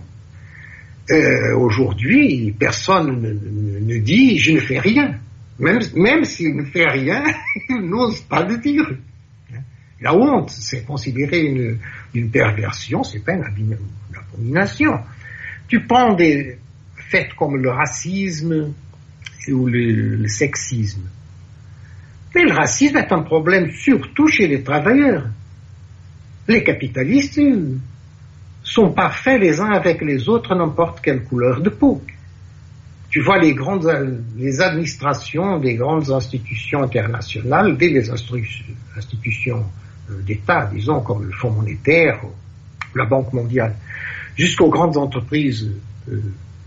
[1.09, 5.19] Euh, Aujourd'hui, personne ne, ne dit je ne fais rien.
[5.59, 7.23] Même, même s'il ne fait rien,
[7.69, 8.89] il n'ose pas le dire.
[9.99, 11.77] La honte, c'est considéré une,
[12.15, 13.77] une perversion, c'est pas une
[14.15, 14.93] abomination.
[15.67, 16.57] Tu prends des
[17.11, 18.73] faits comme le racisme
[19.49, 21.01] ou le, sexisme.
[22.33, 25.25] Mais le racisme est un problème surtout chez les travailleurs.
[26.47, 27.41] Les capitalistes
[28.63, 32.01] sont parfaits les uns avec les autres, n'importe quelle couleur de peau
[33.11, 33.91] tu vois les grandes
[34.37, 39.65] les administrations des grandes institutions internationales, dès les institutions
[40.09, 42.21] euh, d'État, disons comme le Fonds monétaire,
[42.95, 43.75] la Banque mondiale,
[44.37, 45.69] jusqu'aux grandes entreprises
[46.09, 46.21] euh,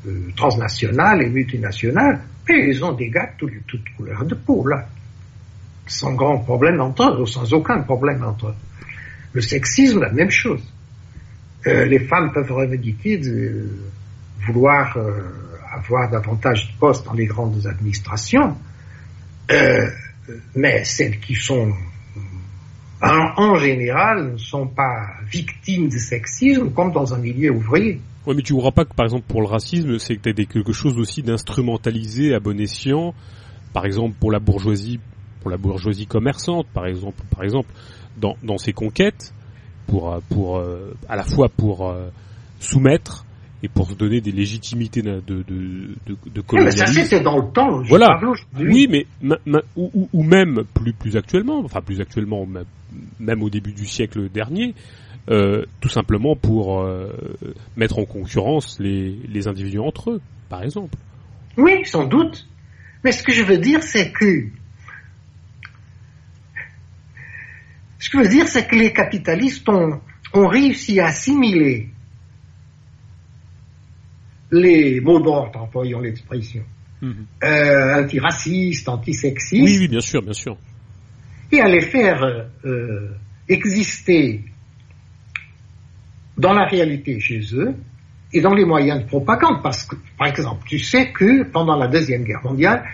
[0.06, 4.86] euh, transnationales et multinationales, mais ils ont des gars de toutes couleurs de peau là,
[5.86, 8.54] sans grand problème entre eux, sans aucun problème entre eux.
[9.32, 10.62] Le sexisme, la même chose.
[11.64, 13.66] les femmes peuvent revendiquer de
[14.46, 14.96] vouloir
[15.74, 18.56] avoir davantage de postes dans les grandes administrations,
[19.50, 19.90] euh,
[20.54, 21.72] mais celles qui sont
[23.02, 28.00] en, général ne sont pas victimes de sexisme comme dans un milieu ouvrier.
[28.26, 30.42] Oui, mais tu ne crois pas que, par exemple, pour le racisme, c'est que tu
[30.42, 33.14] as quelque chose aussi d'instrumentalisé à bon escient,
[33.72, 34.98] par exemple, pour la bourgeoisie,
[35.40, 37.68] pour la bourgeoisie commerçante, par exemple, par exemple,
[38.16, 39.34] dans, dans ses conquêtes,
[39.86, 42.08] pour, pour, euh, à la fois pour euh,
[42.60, 43.24] soumettre
[43.62, 46.84] et pour se donner des légitimités de, de, de, de colonialisme.
[46.86, 47.82] mais ça c'est dans le temps.
[47.88, 48.20] Voilà.
[48.58, 49.06] Oui, mais
[49.76, 52.46] ou, ou, même plus plus actuellement, enfin plus actuellement,
[53.18, 54.74] même au début du siècle dernier,
[55.30, 57.10] euh, tout simplement pour euh,
[57.76, 60.96] mettre en concurrence les, les individus entre eux, par exemple.
[61.56, 62.46] Oui, sans doute.
[63.04, 64.48] Mais ce que je veux dire, c'est que
[67.98, 70.00] ce que je veux dire, c'est que les capitalistes ont,
[70.34, 71.88] ont réussi à assimiler
[74.50, 76.64] les mots d'ordre, employons l'expression,
[77.00, 77.26] mhm.
[77.42, 79.64] euh, antiracistes, antisexistes.
[79.64, 80.56] Oui, oui, bien sûr, bien sûr.
[81.50, 82.22] Et à les faire
[82.64, 83.08] euh,
[83.48, 84.44] exister
[86.36, 87.74] dans la réalité chez eux
[88.32, 89.62] et dans les moyens de propagande.
[89.62, 92.84] Parce que, par exemple, tu sais que pendant la Deuxième Guerre mondiale,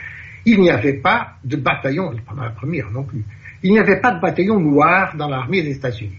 [0.44, 3.24] il n'y avait pas de bataillon, pendant la Première non plus,
[3.62, 6.18] il n'y avait pas de bataillon noir dans l'armée des États-Unis.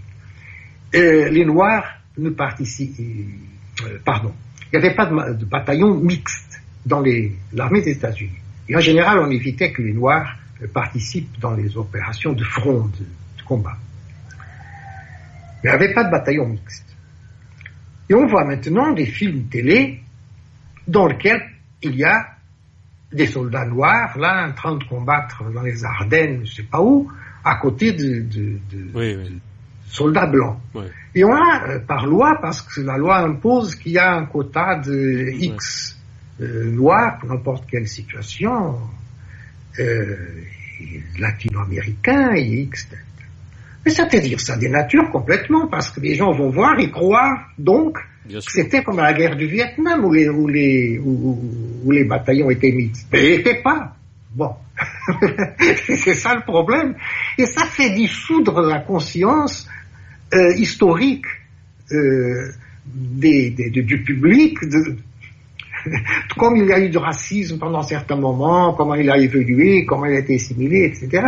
[0.94, 1.86] Euh, les Noirs
[2.18, 3.00] ne participent,
[3.84, 4.34] euh, pardon,
[4.72, 7.04] il n'y avait pas de, bataillon mixte dans
[7.54, 8.38] l'armée des États-Unis.
[8.70, 12.90] Et en général, on évitait que les Noirs euh, participent dans les opérations de front,
[13.00, 13.06] de,
[13.46, 13.78] combat.
[15.64, 16.91] Il n'y avait pas de bataillon mixte.
[18.12, 20.02] Et on voit maintenant des films télé
[20.86, 21.44] dans lesquels
[21.82, 22.28] il y a
[23.14, 26.82] des soldats noirs, là, en train de combattre dans les Ardennes, je ne sais pas
[26.82, 27.10] où,
[27.46, 28.26] à côté de,
[29.86, 30.58] soldats blancs.
[31.16, 34.26] Et on a, euh, par loi, parce que la loi impose qu'il y a un
[34.26, 35.98] quota de X
[36.42, 38.78] euh, noirs pour n'importe quelle situation,
[39.80, 40.18] euh,
[41.18, 42.90] latino-américain et X.
[43.86, 47.50] Mais ça veut dire ça dénature complètement, parce que les gens vont voir et croire
[47.58, 47.98] donc
[48.30, 52.72] que c'était comme la guerre du Vietnam où les, où les, où, les bataillons étaient
[52.72, 53.08] mixtes.
[53.12, 53.96] Mais ils n'étaient pas.
[54.34, 54.54] Bon.
[55.76, 56.96] c'est ça le problème.
[57.38, 59.68] Et ça fait dissoudre la conscience
[60.34, 61.26] euh, historique
[61.92, 62.52] euh,
[62.86, 64.98] des, des, du public, de,
[66.38, 70.06] comme il y a eu du racisme pendant certains moments, comment il a évolué, comment
[70.06, 71.24] il a été assimilé, etc.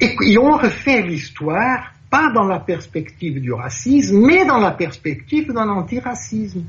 [0.00, 5.68] Et ont refait l'histoire pas dans la perspective du racisme, mais dans la perspective d'un
[5.68, 6.64] antiracisme.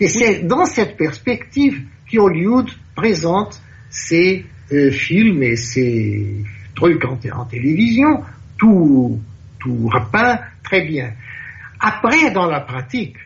[0.00, 7.44] Et c'est dans cette perspective qu'Hollywood présente ses euh, films et ses trucs en, en
[7.44, 8.24] télévision,
[8.58, 9.20] tout,
[9.60, 11.12] tout repeint très bien.
[11.78, 13.16] Après, dans la pratique,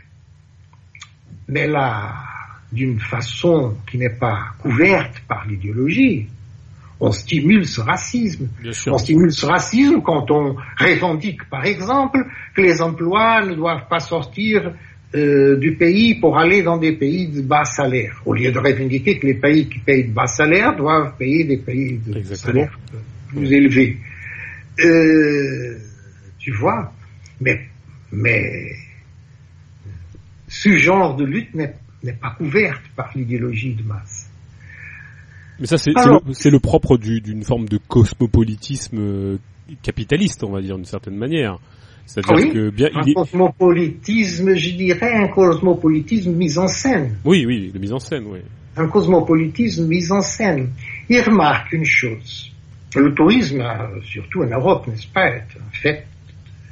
[1.48, 2.14] mais là,
[2.73, 6.28] d'une façon qui n'est pas couverte par l'idéologie,
[7.05, 8.49] on stimule ce racisme.
[8.86, 12.18] On stimule ce racisme quand on revendique, par exemple,
[12.55, 14.73] que les emplois ne doivent pas sortir
[15.15, 19.18] euh, du pays pour aller dans des pays de bas salaire, au lieu de revendiquer
[19.18, 22.73] que les pays qui payent de bas salaire doivent payer des pays de salaire
[23.28, 23.99] plus élevés.
[24.81, 25.76] Euh,
[26.39, 26.91] tu vois,
[27.39, 27.60] mais,
[28.12, 28.73] mais
[30.49, 31.74] ce genre de lutte n'est
[32.18, 34.23] pas couverte par l'idéologie de masse.
[35.60, 39.36] Mais ça, c'est le, le, propre d'une forme de cosmopolitisme euh,
[39.83, 41.58] capitaliste, on va dire, d'une certaine manière.
[42.07, 47.16] C'est-à-dire que bien, un cosmopolitisme, je dirais un cosmopolitisme mis en scène.
[47.24, 48.41] Oui, oui, de mise en scène, oui.
[48.76, 50.70] Un cosmopolitisme mis en scène.
[51.08, 52.50] Il remarque une chose.
[52.97, 53.65] Le tourisme,
[54.02, 56.07] surtout en Europe, n'est-ce pas, est un fait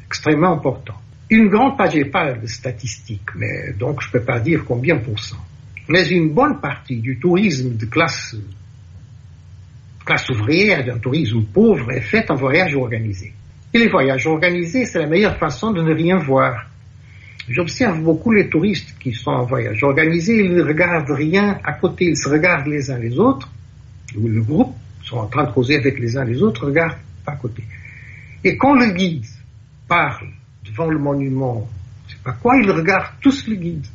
[0.06, 0.94] extrêmement important.
[1.30, 5.18] Une grande page, j'ai pas de statistiques, mais donc je peux pas dire combien pour
[5.18, 5.42] cent.
[5.88, 8.36] Mais une bonne partie du tourisme de classe
[10.04, 13.32] classe ouvrière, d'un tourisme pauvre, est fait en voyage organisé.
[13.74, 16.66] Et les voyages organisés, c'est la meilleure façon de ne rien voir.
[17.48, 22.06] J'observe beaucoup les touristes qui sont en voyage organisé, ils ne regardent rien à côté,
[22.06, 23.50] ils se regardent les uns les autres,
[24.16, 27.34] ou le groupe sont en train de causer avec les uns les autres, regardent à
[27.36, 27.64] côté.
[28.44, 29.24] Et quand le guide
[29.88, 30.28] parle
[30.64, 31.68] devant le monument,
[32.06, 33.86] je sais pas quoi, ils regardent tous le guide.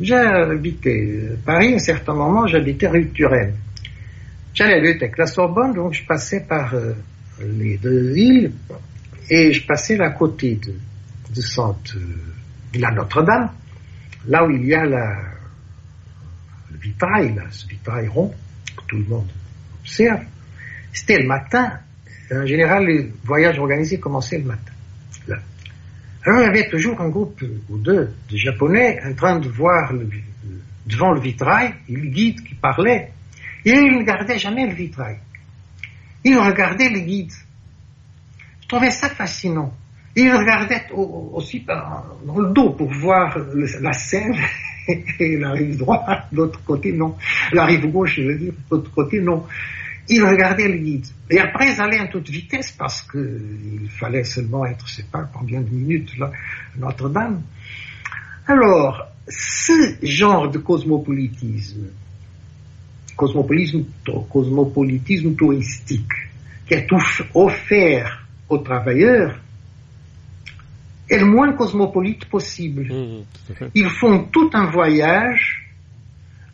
[0.00, 3.54] J'ai habité Paris, à un certain moment, j'habitais rue Turenne.
[4.54, 6.92] J'allais à la avec la Sorbonne, donc je passais par euh,
[7.40, 8.52] les deux îles
[9.30, 10.74] et je passais à côté de,
[11.34, 11.94] de, Sainte,
[12.72, 13.50] de la Notre-Dame,
[14.26, 18.34] là où il y a le vitrail, ce vitrail rond
[18.76, 19.30] que tout le monde
[19.80, 20.20] observe.
[20.92, 21.78] C'était le matin.
[22.30, 24.72] En général, les voyages organisés commençaient le matin.
[26.24, 29.92] Alors il y avait toujours un groupe ou deux de Japonais en train de voir
[30.86, 33.10] devant le vitrail, le guide qui parlait
[33.64, 35.18] et il ne gardait jamais le vitrail.
[36.24, 37.32] Il regardait le guide.
[38.62, 39.72] Je trouvais ça fascinant.
[40.14, 44.36] Il regardait aussi dans le dos pour voir la scène
[44.88, 47.16] et la rive droite, l'autre côté non.
[47.52, 49.46] La rive gauche, je veux dire, l'autre côté non.
[50.08, 51.06] Il regardait le guide.
[51.30, 55.28] Et après, ils allaient en toute vitesse parce qu'il fallait seulement être, je sais pas
[55.32, 56.30] combien de minutes là,
[56.76, 57.40] Notre-Dame.
[58.46, 61.86] Alors, ce genre de cosmopolitisme,
[63.22, 63.84] cosmopolitisme,
[64.30, 66.12] cosmopolitisme touristique
[66.66, 66.88] qui est
[67.34, 69.38] offert aux travailleurs
[71.08, 72.82] est le moins cosmopolite possible.
[72.92, 75.70] Mmh, Ils font tout un voyage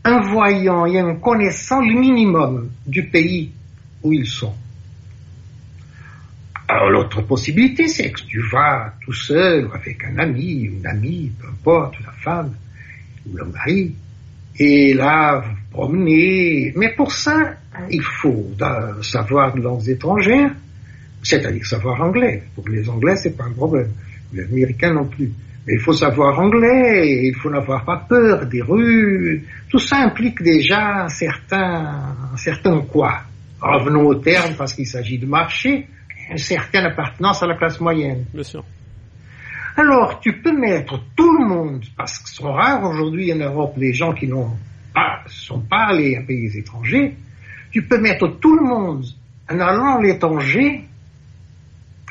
[0.04, 3.52] en voyant et en connaissant le minimum du pays
[4.02, 4.54] où ils sont.
[6.68, 11.32] Alors l'autre possibilité, c'est que tu vas tout seul ou avec un ami, une amie,
[11.40, 12.54] peu importe, la femme
[13.26, 13.94] ou le mari,
[14.58, 16.72] et là, vous promenez.
[16.76, 17.54] Mais pour ça,
[17.90, 18.50] il faut
[19.02, 20.52] savoir de langues étrangères,
[21.22, 22.42] c'est-à-dire savoir anglais.
[22.54, 23.92] Pour les Anglais, c'est pas un problème.
[24.32, 25.32] Les Américains non plus.
[25.66, 29.44] Mais il faut savoir anglais, il faut n'avoir pas peur des rues.
[29.68, 33.20] Tout ça implique déjà un certain, un certain quoi.
[33.60, 35.86] Revenons au terme parce qu'il s'agit de marché,
[36.30, 38.24] une certaine appartenance à la classe moyenne.
[38.32, 38.64] Bien sûr.
[39.76, 43.92] Alors, tu peux mettre tout le monde, parce que sont rares aujourd'hui en Europe les
[43.92, 44.56] gens qui n'ont
[44.98, 47.14] pas, sont pas allés à pays étrangers,
[47.70, 49.04] tu peux mettre tout le monde
[49.48, 50.84] en allant à l'étranger,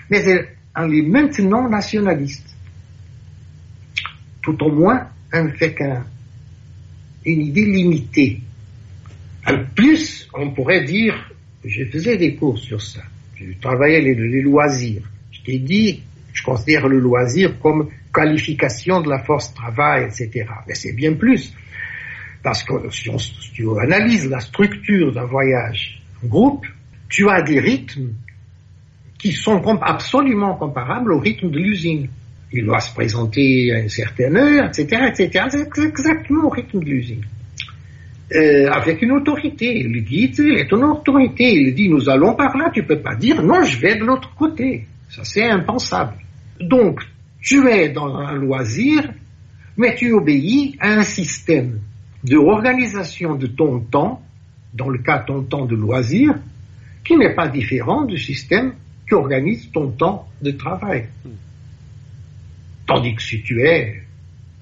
[0.10, 2.56] mais en les maintenant nationalistes.
[4.42, 5.82] Tout au moins avec
[7.26, 8.42] une idée limitée.
[9.46, 11.14] En plus, on pourrait dire,
[11.66, 13.02] je faisais des cours sur ça,
[13.36, 15.04] je travaillais les, les loisirs.
[15.32, 20.46] Je t'ai dit, je considère le loisir comme qualification de la force travail, etc.
[20.68, 21.54] Mais c'est bien plus.
[22.48, 23.12] Parce que si,
[23.52, 26.66] tu analyses la structure d'un voyage en groupe,
[27.10, 28.14] tu as des rythmes
[29.20, 32.08] qui sont absolument comparables au rythme de l'usine.
[32.54, 35.08] Il doit se présenter à une certaine heure, etc..
[35.10, 37.26] C'est exactement au rythme de l'usine.
[38.34, 39.84] Euh, avec une autorité.
[39.84, 41.54] Le guide, il est une autorité.
[41.54, 44.34] Il dit, nous allons par là, tu peux pas dire, non, je vais de l'autre
[44.36, 44.88] côté.
[45.10, 46.14] Ça, c'est impensable.
[46.62, 47.02] Donc,
[47.42, 49.04] tu es dans un loisir,
[49.76, 51.82] mais tu obéis à un système
[52.28, 54.22] de organisation de ton temps,
[54.74, 56.34] dans le cas ton temps de loisir,
[57.04, 58.74] qui n'est pas différent du système
[59.08, 61.08] qui organise ton temps de travail.
[62.86, 64.04] Tandis que si tu es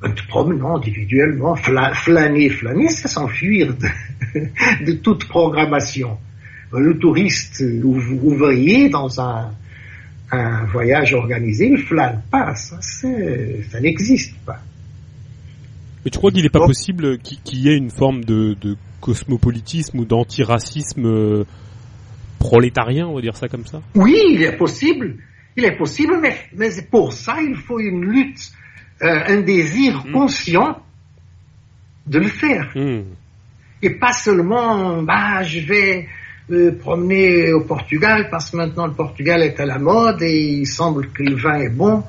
[0.03, 6.17] en te promenant individuellement, flâner, flâner, c'est s'enfuir de, de, toute programmation.
[6.71, 9.51] Le touriste ouvrier dans un,
[10.31, 14.59] un voyage organisé, il flâne pas, ça, ça n'existe pas.
[16.05, 19.99] Mais tu crois qu'il n'est pas possible qu'il y ait une forme de, de cosmopolitisme
[19.99, 21.45] ou d'antiracisme euh,
[22.37, 23.81] prolétarien, on va dire ça comme ça?
[23.95, 25.15] Oui, il est possible.
[25.57, 28.51] Il est possible, mais, mais pour ça, il faut une lutte,
[29.01, 30.11] euh, un désir hmm.
[30.11, 30.77] conscient
[32.05, 32.71] de le faire.
[32.75, 33.03] Hmm.
[33.81, 36.07] Et pas seulement, bah, je vais
[36.51, 40.67] euh, promener au Portugal parce que maintenant le Portugal est à la mode et il
[40.67, 42.03] semble que le vin est bon.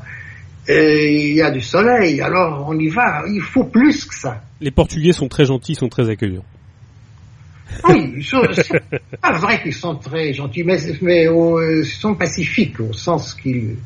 [0.68, 3.22] Et il y a du soleil, alors on y va.
[3.28, 4.42] Il faut plus que ça.
[4.60, 6.44] Les Portugais sont très gentils, sont très accueillants.
[7.88, 8.82] Oui, c'est
[9.20, 13.76] pas vrai qu'ils sont très gentils, mais, mais euh, ils sont pacifiques au sens qu'ils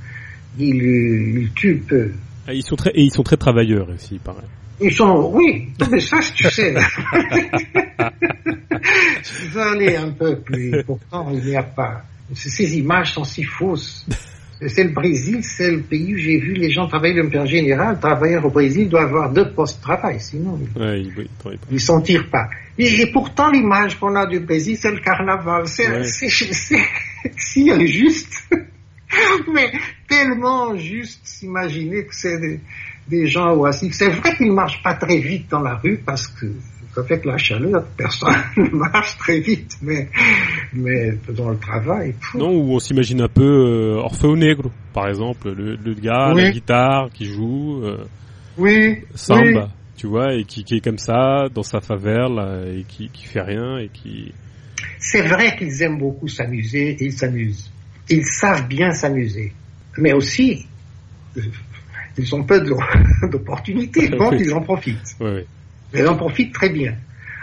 [0.59, 2.13] ils, tuent peu.
[2.47, 4.45] Ah, ils sont très, et ils sont très travailleurs aussi, il paraît.
[4.81, 6.75] Ils sont, oui, mais ça, tu sais.
[9.23, 12.03] Je veux aller un peu plus, pourtant il n'y a pas.
[12.35, 14.07] Ces images sont si fausses.
[14.67, 17.99] C'est le Brésil, c'est le pays où j'ai vu les gens travailler en général.
[17.99, 21.11] Travailleurs au Brésil doit avoir deux postes de travail, sinon ils
[21.71, 22.49] ne s'en tirent pas.
[22.77, 25.67] Et, pourtant, l'image qu'on a du Brésil, c'est le carnaval.
[25.67, 26.05] C'est
[27.37, 28.49] si injuste,
[29.53, 29.73] mais
[30.09, 32.61] tellement juste s'imaginer que c'est des,
[33.09, 33.95] des, gens oisifs.
[33.95, 36.47] C'est vrai qu'ils ne marchent pas très vite dans la rue parce que
[36.97, 40.09] avec la chaleur, personne ne marche très vite, mais,
[40.73, 42.15] mais dans le travail.
[42.35, 46.51] Non, ou on s'imagine un peu euh, Orfeo Negro, par exemple, le, le gars, la
[46.51, 48.05] guitare qui joue, euh,
[48.59, 53.09] oui, samba, tu vois, et qui, qui, est comme ça dans sa favela et qui,
[53.09, 54.33] qui fait rien et qui.
[54.99, 57.71] C'est vrai qu'ils aiment beaucoup s'amuser, ils s'amusent.
[58.09, 59.53] Ils savent bien s'amuser,
[59.97, 60.67] mais aussi
[62.17, 62.61] ils ont peu
[63.31, 65.17] d'opportunités, donc ils en profitent.
[65.21, 65.43] Oui, oui.
[65.93, 66.95] Elle en profite très bien.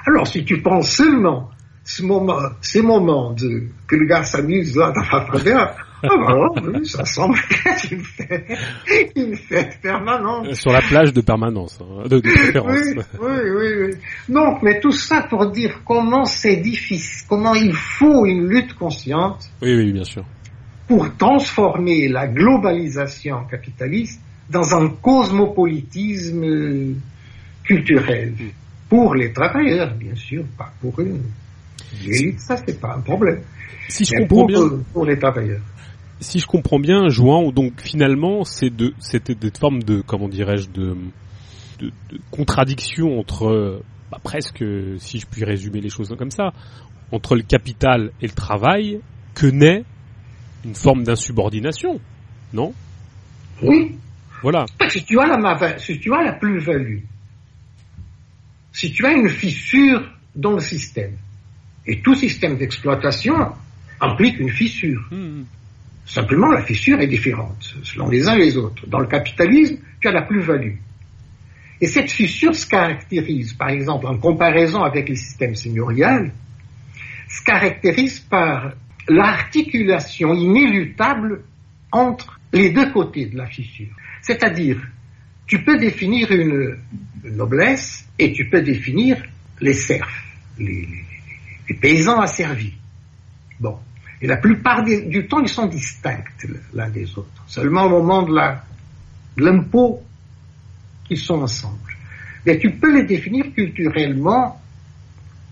[0.06, 1.50] Alors, si tu penses seulement
[1.84, 6.84] ce moment, ces moments de, que le gars s'amuse là dans la faveur, ah bah,
[6.84, 8.46] ça semble être une fête,
[9.16, 10.54] une fête permanente.
[10.54, 12.78] Sur la plage de permanence, hein, de, de préférence.
[13.20, 14.34] Oui, oui, oui, oui.
[14.34, 19.50] Donc, mais tout ça pour dire comment c'est difficile, comment il faut une lutte consciente.
[19.62, 20.24] Oui, oui, bien sûr.
[20.88, 26.96] Pour transformer la globalisation capitaliste dans un cosmopolitisme
[27.68, 28.34] culturel
[28.90, 31.20] pour les travailleurs, bien sûr, pas pour eux.
[32.06, 33.42] L'élite, ça c'est pas un problème.
[33.90, 35.62] Si je comprends pour, bien, pour les travailleurs.
[36.20, 40.70] Si je comprends bien, Jouan, donc finalement, c'est de, c'était des formes de, comment dirais-je,
[40.70, 40.96] de,
[41.80, 41.92] de,
[42.32, 43.82] contradiction entre,
[44.12, 44.64] bah, presque,
[44.98, 46.54] si je puis résumer les choses comme ça,
[47.12, 49.00] entre le capital et le travail,
[49.36, 49.84] que naît
[50.66, 52.00] une forme d'insubordination,
[52.54, 52.74] non?
[53.62, 53.96] Oui.
[54.42, 54.66] Voilà.
[54.90, 57.00] Si tu as la, si tu as la plus-value,
[58.78, 61.18] si tu as une fissure dans le système,
[61.88, 63.34] et tout système d'exploitation
[64.00, 65.02] implique une fissure.
[65.10, 65.46] Hmm.
[66.06, 68.86] Simplement, la fissure est différente selon les uns et les autres.
[68.86, 70.76] Dans le capitalisme, tu as la plus-value.
[71.82, 76.32] Et cette fissure se caractérise, par exemple, en comparaison avec les systèmes seigneurial,
[77.28, 78.74] se caractérise par
[79.10, 81.42] l'articulation inéluctable
[81.92, 83.96] entre les deux côtés de la fissure.
[84.22, 84.78] C'est-à-dire,
[85.48, 86.78] tu peux définir une,
[87.24, 89.22] noblesse et tu peux définir
[89.60, 90.24] les serfs,
[90.60, 90.88] les,
[91.82, 92.74] paysans asservis.
[93.60, 93.78] Bon.
[94.22, 96.24] Et la plupart du temps, ils sont distincts
[96.74, 97.44] l'un des autres.
[97.48, 98.34] Seulement au moment de
[99.38, 100.04] l'impôt,
[101.10, 101.94] ils sont ensemble.
[102.46, 104.62] Mais tu peux les définir culturellement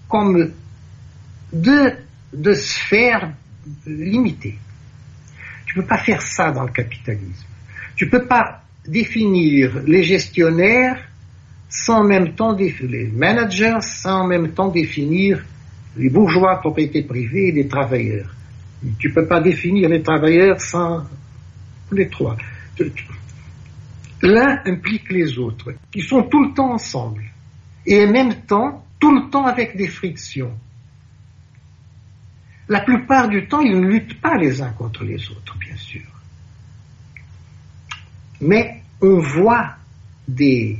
[0.07, 0.51] comme
[1.51, 1.93] deux,
[2.33, 3.33] deux sphères
[3.85, 4.57] limitées.
[5.65, 7.47] Tu ne peux pas faire ça dans le capitalisme.
[7.95, 11.01] Tu ne peux pas définir les gestionnaires
[11.69, 15.43] sans en même temps définir les managers, sans en même temps définir
[15.97, 18.33] les bourgeois, propriété privée et les travailleurs.
[18.99, 21.03] Tu ne peux pas définir les travailleurs sans
[21.91, 22.37] les trois.
[24.21, 25.73] L'un implique les autres.
[25.93, 27.23] Ils sont tout le temps ensemble.
[27.85, 30.53] Et en même temps, tout le temps avec des frictions.
[32.67, 36.14] La plupart du temps, ils ne luttent pas les uns contre les autres, bien sûr
[38.41, 39.75] mais on voit
[40.27, 40.79] des,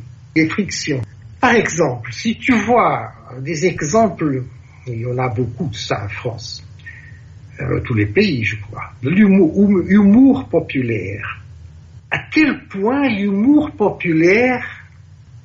[0.49, 1.01] frictions.
[1.39, 3.11] Par exemple, si tu vois
[3.41, 4.43] des exemples,
[4.87, 6.63] il y en a beaucoup de ça en France,
[7.59, 11.41] euh, tous les pays, je crois, de l'humour populaire.
[12.11, 14.63] À quel point l'humour populaire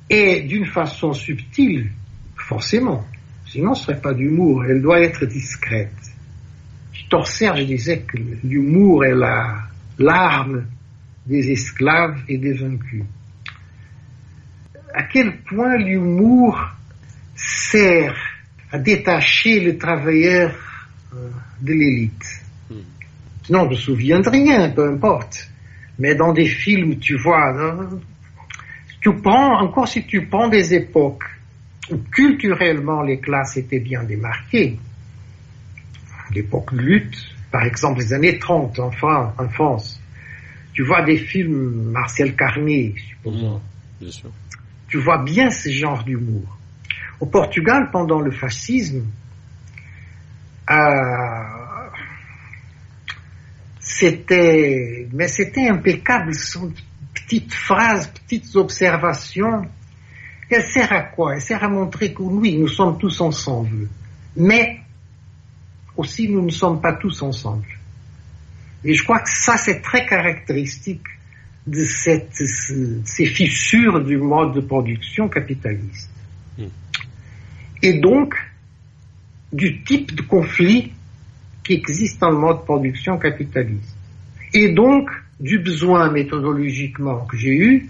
[0.09, 1.89] est d'une façon subtile,
[2.35, 3.05] forcément,
[3.45, 5.91] sinon ce serait pas d'humour, elle doit être discrète.
[7.11, 9.63] Torser disait que l'humour est la,
[9.99, 10.65] l'arme
[11.25, 13.03] des esclaves et des vaincus.
[14.93, 16.59] À quel point l'humour
[17.35, 18.15] sert
[18.71, 20.53] à détacher le travailleur
[21.13, 21.29] euh,
[21.61, 22.41] de l'élite?
[23.43, 25.49] Sinon, je me souviens de rien, peu importe.
[25.99, 27.87] Mais dans des films, tu vois, euh,
[29.01, 31.23] tu prends, encore si tu prends des époques
[31.89, 34.77] où culturellement les classes étaient bien démarquées,
[36.33, 37.17] l'époque lutte,
[37.51, 38.91] par exemple les années 30 en
[39.49, 40.00] France,
[40.73, 43.61] tu vois des films Marcel Carné, supposons.
[44.01, 44.07] Mmh,
[44.87, 46.57] tu vois bien ce genre d'humour.
[47.19, 49.05] Au Portugal, pendant le fascisme,
[50.69, 50.75] euh,
[53.79, 56.33] c'était, mais c'était impeccable.
[56.33, 56.73] Ce sont
[57.13, 59.67] petites phrases, petites observations.
[60.49, 61.35] Elle sert à quoi?
[61.35, 63.87] Elle sert à montrer que oui, nous sommes tous ensemble.
[64.35, 64.81] Mais
[65.95, 67.67] aussi, nous ne sommes pas tous ensemble.
[68.83, 71.05] Et je crois que ça, c'est très caractéristique
[71.67, 76.09] de, cette, ces fissures du mode de production capitaliste.
[76.57, 76.65] Hmm.
[77.83, 78.35] Et donc,
[79.53, 80.93] du type de conflit
[81.63, 83.95] qui existe dans le mode de production capitaliste.
[84.53, 87.89] Et donc, du besoin méthodologiquement que j'ai eu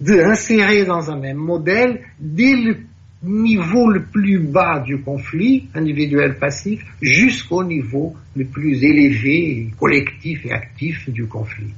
[0.00, 2.78] d'insérer dans un même modèle, dès le
[3.22, 10.52] niveau le plus bas du conflit individuel passif jusqu'au niveau le plus élevé, collectif et
[10.52, 11.72] actif du conflit.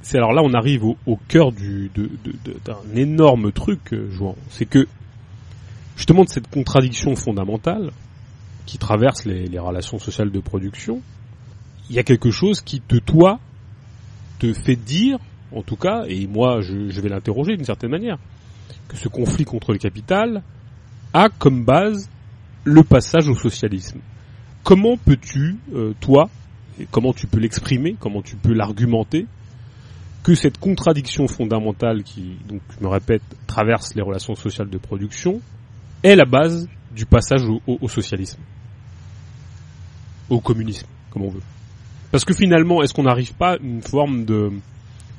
[0.00, 1.90] C'est alors là on arrive au, cœur du,
[2.64, 4.36] d'un énorme truc, euh, Jouan.
[4.48, 4.86] C'est que
[5.96, 7.90] justement de cette contradiction fondamentale
[8.64, 11.02] qui traverse les, relations sociales de production,
[11.88, 13.38] il y a quelque chose qui te toi
[14.40, 15.18] te fait dire,
[15.52, 18.18] en tout cas, et moi je vais l'interroger d'une certaine manière,
[18.88, 20.42] que ce conflit contre le capital
[21.12, 22.08] a comme base
[22.64, 24.00] le passage au socialisme.
[24.62, 26.28] Comment peux-tu, euh, toi,
[26.90, 29.26] comment tu peux l'exprimer, comment tu peux l'argumenter,
[30.22, 35.40] que cette contradiction fondamentale qui, donc je me répète, traverse les relations sociales de production,
[36.02, 38.40] est la base du passage au socialisme,
[40.28, 41.42] au communisme, comme on veut.
[42.10, 44.50] Parce que finalement, est-ce qu'on n'arrive pas à une forme de,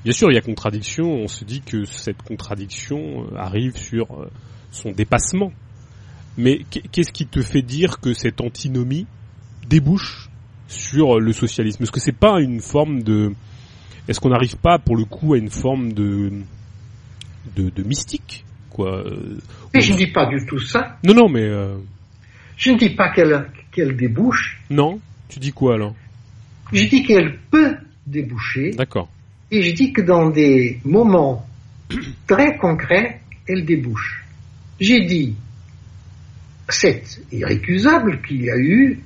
[0.03, 1.05] Bien sûr, il y a contradiction.
[1.05, 4.29] On se dit que cette contradiction euh, arrive sur euh,
[4.71, 5.51] son dépassement.
[6.37, 9.07] Mais qu'est-ce qui te fait dire que cette antinomie
[9.67, 10.29] débouche
[10.67, 11.81] sur le socialisme?
[11.83, 13.33] Est-ce que c'est pas une forme de
[14.07, 16.31] Est-ce qu'on n'arrive pas, pour le coup, à une forme de
[17.55, 19.03] de, mystique, quoi
[19.73, 20.97] Mais je ne dis pas du tout ça.
[21.03, 21.77] Non, non, mais euh,
[22.55, 24.61] je ne dis pas qu'elle qu'elle débouche.
[24.69, 24.99] Non.
[25.29, 25.95] Tu dis quoi alors?
[26.71, 28.71] Je dis qu'elle peut déboucher.
[28.71, 29.09] D'accord.
[29.51, 31.45] Et je dis que dans des moments
[32.25, 34.25] très concrets, elle débouche.
[34.79, 35.35] J'ai dit,
[36.69, 38.99] c'est irrécusable qu'il y a eu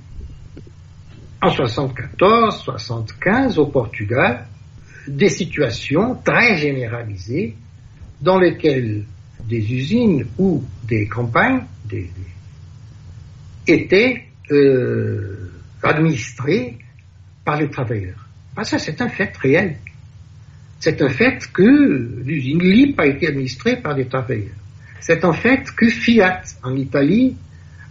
[1.42, 4.48] en 74, 75 au Portugal
[5.08, 7.56] des situations très généralisées
[8.22, 9.06] dans lesquelles
[9.48, 11.64] des usines ou des campagnes
[13.68, 16.78] étaient euh, administrées
[17.44, 18.28] par les travailleurs.
[18.56, 19.78] Ah, ça, c'est un fait réel
[20.82, 24.56] c'est un fait que l'usine LIP a été administrée par des travailleurs.
[25.00, 27.38] C'est un fait que Fiat, en Italie,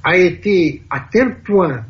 [0.03, 1.85] a été à tel point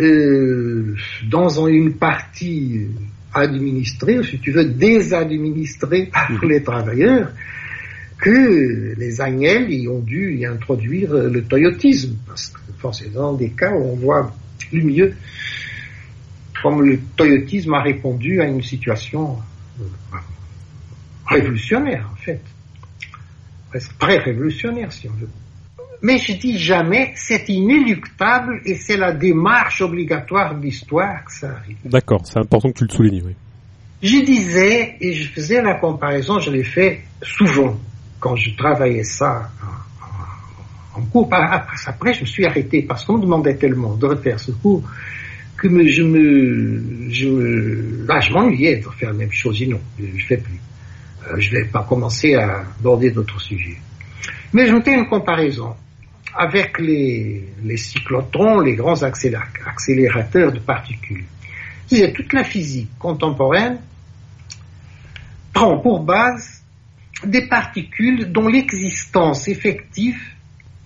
[0.00, 0.94] euh,
[1.30, 2.86] dans une partie
[3.32, 6.48] administrée, ou si tu veux, désadministrée par mmh.
[6.48, 7.32] les travailleurs,
[8.18, 13.72] que les Agnelles y ont dû y introduire le toyotisme, parce que forcément, des cas
[13.72, 14.30] où on voit
[14.70, 15.14] plus mieux
[16.62, 19.38] comme le toyotisme a répondu à une situation
[21.26, 22.40] révolutionnaire, en fait.
[23.70, 25.28] Presque pré-révolutionnaire, si on veut.
[26.02, 31.50] Mais je dis jamais, c'est inéluctable et c'est la démarche obligatoire de l'histoire que ça
[31.50, 31.76] arrive.
[31.84, 33.36] D'accord, c'est important que tu le soulignes, oui.
[34.02, 37.78] Je disais, et je faisais la comparaison, je l'ai fait souvent
[38.18, 39.52] quand je travaillais ça
[40.96, 41.28] en, cours.
[41.32, 44.82] Après, je me suis arrêté parce qu'on me demandait tellement de refaire ce cours
[45.56, 49.62] que je me, je ah, je m'ennuyais de faire la même chose.
[49.68, 50.60] non, je fais plus.
[51.28, 53.78] Euh, je vais pas commencer à aborder d'autres sujets.
[54.52, 55.74] Mais je une comparaison
[56.34, 61.24] avec les, les cyclotrons, les grands accélérateurs de particules.
[61.88, 63.78] disais, toute la physique contemporaine
[65.52, 66.62] prend pour base
[67.24, 70.20] des particules dont l'existence effective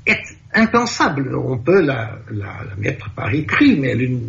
[0.05, 0.23] est
[0.53, 1.35] impensable.
[1.37, 2.19] On peut la
[2.77, 4.21] mettre par écrit, mais elle,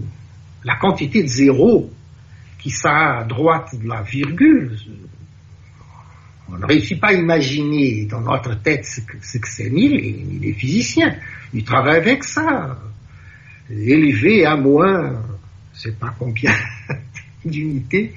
[0.64, 1.90] la quantité de zéro
[2.60, 4.78] qui sera à droite de la virgule,
[6.50, 9.02] on ne réussit pas à imaginer dans notre tête ce
[9.38, 9.90] que c'est ni,
[10.40, 11.16] les, physiciens.
[11.54, 12.78] Ils travaillent avec ça.
[13.70, 15.22] Élevé à moins
[15.78, 16.54] je sais pas combien
[17.46, 18.14] d'unités,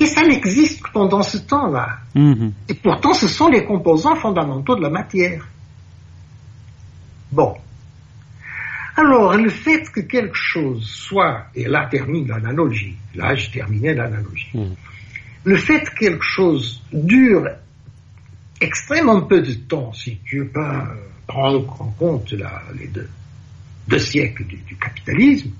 [0.00, 1.98] et ça n'existe que pendant ce temps-là.
[2.14, 2.52] Mhm.
[2.68, 5.46] Et pourtant, ce sont les composants fondamentaux de la matière.
[7.32, 7.54] Bon.
[8.96, 14.48] Alors, le fait que quelque chose soit, et là termine l'analogie, là je terminais l'analogie,
[14.54, 14.74] Mhm.
[15.44, 17.46] le fait que quelque chose dure
[18.60, 20.94] extrêmement peu de temps, si tu veux pas euh,
[21.26, 23.08] prendre en compte la- les deux,
[23.88, 25.50] deux siècles du, du capitalisme,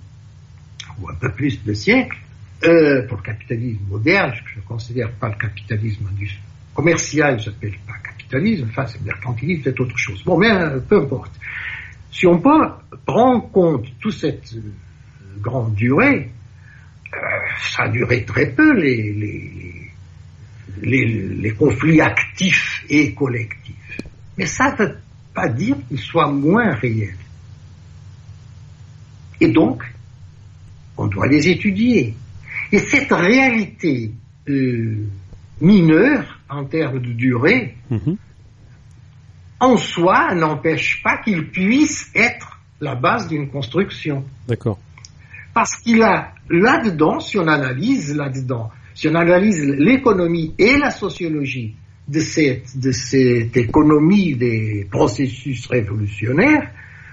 [1.00, 2.16] ou un peu plus de siècles,
[2.64, 6.06] euh, pour le capitalisme moderne, je ne considère pas le capitalisme
[6.74, 10.22] commercial, je n'appelle pas capitalisme, enfin c'est mercantilisme, c'est autre chose.
[10.24, 11.32] Bon, mais euh, peu importe.
[12.16, 14.62] Si on prendre en compte toute cette euh,
[15.38, 16.30] grande durée,
[17.12, 17.18] euh,
[17.60, 19.90] ça a duré très peu les
[21.58, 24.00] conflits actifs et collectifs.
[24.38, 24.96] Mais ça ne veut
[25.34, 27.18] pas dire qu'ils soient moins réels.
[29.42, 29.82] Et donc,
[30.96, 32.14] on doit les étudier.
[32.72, 34.10] Et cette réalité
[34.48, 35.06] euh,
[35.60, 38.16] mineure en termes de durée, Mhm.
[39.60, 44.24] En soi, n'empêche pas qu'il puisse être la base d'une construction.
[44.46, 44.78] D'accord.
[45.54, 51.74] Parce qu'il a là-dedans, si on analyse là-dedans, si on analyse l'économie et la sociologie
[52.08, 56.70] de cette, de cette économie des processus révolutionnaires,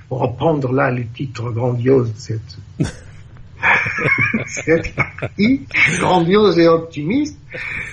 [0.10, 2.58] pour reprendre là le titre grandiose de cette,
[4.46, 5.62] cette partie,
[6.00, 7.40] grandiose et optimiste,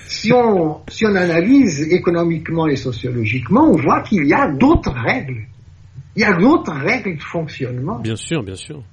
[0.07, 5.47] si on, si on analyse économiquement et sociologiquement, on voit qu'il y a d'autres règles.
[6.15, 7.99] Il y a d'autres règles de fonctionnement.
[7.99, 8.83] Bien sûr, bien sûr.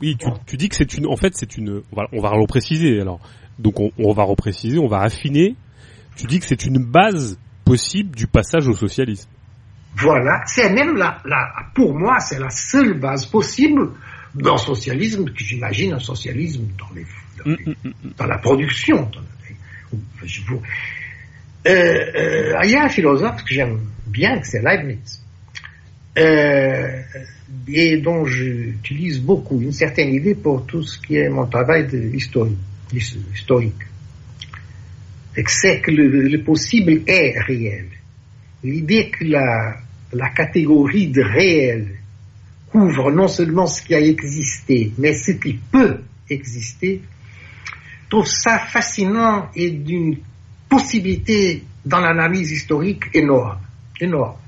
[0.00, 2.30] Oui, tu, tu dis que c'est une, en fait, c'est une, on va, on va
[2.30, 3.20] repréciser alors.
[3.58, 5.56] Donc on, on va repréciser, on va affiner.
[6.16, 9.28] Tu dis que c'est une base possible du passage au socialisme.
[9.96, 13.90] Voilà, c'est même la, la, pour moi, c'est la seule base possible
[14.34, 17.02] d'un socialisme que j'imagine un socialisme dans, les,
[17.38, 18.96] dans, Mm, les- mm, mm, dans la production.
[18.96, 19.98] dans les-
[20.28, 20.62] je vous-
[21.66, 25.22] Euh, euh, il y a un philosophe que j'aime bien, c'est Leibniz,
[26.18, 27.00] euh,
[27.68, 32.14] et dont j'utilise beaucoup une certaine idée pour tout ce qui est mon travail de
[32.14, 32.58] historique.
[32.92, 33.82] historique.
[35.46, 37.86] C'est que le, le possible est réel.
[38.62, 39.76] L'idée que la,
[40.12, 41.88] la catégorie de réel
[42.74, 47.02] couvre non seulement ce qui a existé, mais ce qui peut exister,
[48.10, 50.16] trouve ça fascinant et d'une
[50.68, 53.60] possibilité dans l'analyse historique énorme,
[54.00, 54.38] énorme.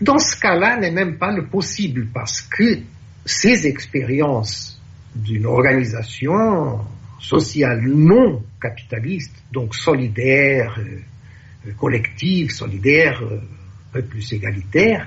[0.00, 2.78] Dans ce cas-là, n'est même pas le possible parce que
[3.26, 4.80] ces expériences
[5.14, 6.80] d'une organisation
[7.20, 15.06] sociale non capitaliste, donc solidaire, euh, collective, solidaire, euh, un peu plus égalitaire,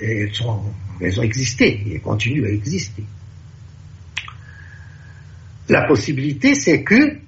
[0.00, 0.32] elles,
[1.18, 3.04] ont existé et continuent à exister.
[5.68, 7.18] La possibilité, c'est que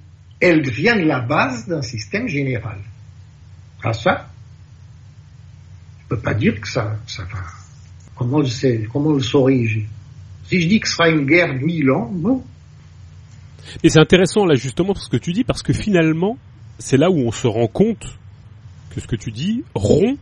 [0.41, 2.79] elles deviennent la base d'un système général.
[3.85, 4.29] À ça,
[5.99, 7.41] je ne peux pas dire que ça, ça va.
[8.17, 9.81] Comment le, sais, comment le saurais-je
[10.49, 12.43] Si je dis que ce sera une guerre de mille ans, bon.
[13.83, 16.37] Et c'est intéressant là justement ce que tu dis parce que finalement,
[16.79, 18.19] c'est là où on se rend compte
[18.91, 20.19] que ce que tu dis rompt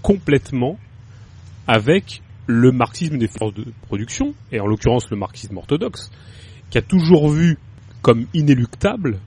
[0.00, 0.78] complètement
[1.66, 6.10] avec le marxisme des forces de production, et en l'occurrence le marxisme orthodoxe,
[6.70, 7.58] qui a toujours vu
[8.02, 9.18] comme inéluctable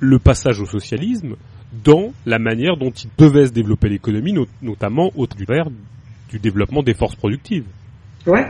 [0.00, 1.36] le passage au socialisme
[1.84, 5.66] dans la manière dont il devait se développer l'économie, not- notamment au travers
[6.28, 7.64] du développement des forces productives.
[8.26, 8.46] Ouais,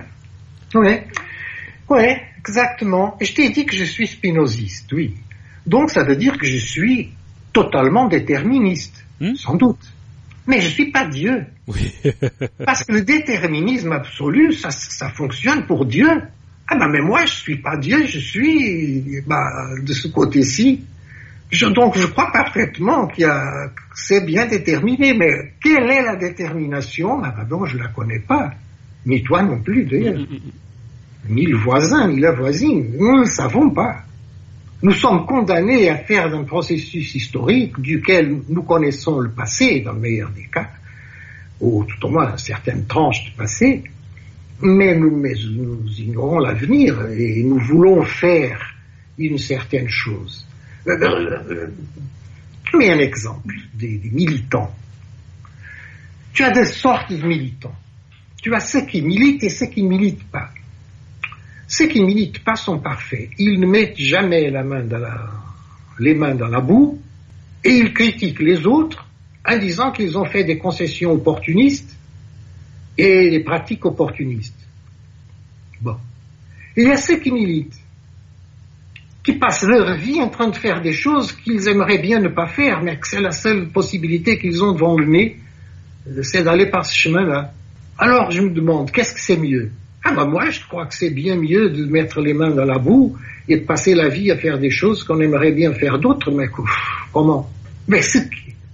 [0.75, 1.07] ouais,
[1.89, 3.17] ouais, exactement.
[3.21, 5.15] Et je t'ai dit que je suis spinoziste, oui.
[5.67, 7.11] Donc ça veut dire que je suis
[7.53, 9.93] totalement déterministe, Hmm sans doute.
[10.47, 11.47] Mais je suis pas Dieu.
[11.69, 11.93] Oui.
[12.65, 16.09] Parce que le déterminisme absolu, ça, ça fonctionne pour Dieu.
[16.69, 20.85] Ah ben mais moi je suis pas Dieu, je suis bah, de ce côté-ci.
[21.51, 26.03] Je, donc je crois parfaitement qu'il y a, que c'est bien déterminé, mais quelle est
[26.03, 27.23] la détermination?
[27.23, 28.53] Ah ben non, je la connais pas.
[29.05, 30.21] Ni toi non plus d'ailleurs.
[31.29, 32.95] Ni le voisin, ni la voisine.
[32.99, 34.03] Nous ne savons pas.
[34.83, 40.01] Nous sommes condamnés à faire d'un processus historique duquel nous connaissons le passé, dans le
[40.01, 40.71] meilleur des cas,
[41.61, 43.85] ou tout au moins certaines tranches du passé,
[44.61, 45.23] mais nous,
[45.99, 48.61] ignorons l'avenir et nous voulons faire
[49.19, 50.47] une certaine chose.
[50.85, 50.93] Je
[52.77, 54.75] mets un exemple des militants.
[56.33, 57.77] Tu as des sortes de militants.
[58.43, 60.51] Tu as ceux qui militent et ceux qui ne militent pas.
[61.75, 63.31] Ceux qui militent pas sont parfaits.
[63.39, 65.31] Ils ne mettent jamais la main dans la,
[65.99, 67.01] les mains dans la boue
[67.65, 69.09] et ils critiquent les autres
[69.49, 71.97] en disant qu'ils ont fait des concessions opportunistes
[72.99, 74.69] et des pratiques opportunistes.
[75.81, 75.97] Bon.
[76.77, 77.81] il y a ceux qui militent,
[79.25, 82.49] qui passent leur vie en train de faire des choses qu'ils aimeraient bien ne pas
[82.49, 85.39] faire, mais que c'est la seule possibilité qu'ils ont devant le nez,
[86.23, 87.55] c'est d'aller par ce chemin-là.
[87.97, 89.73] Alors je me demande, qu'est-ce que c'est mieux?
[90.05, 92.79] Ah ben moi, je crois que c'est bien mieux de mettre les mains dans la
[92.79, 93.17] boue
[93.49, 96.49] et de passer la vie à faire des choses qu'on aimerait bien faire d'autres, mais
[97.13, 97.51] comment?
[97.89, 98.01] Mais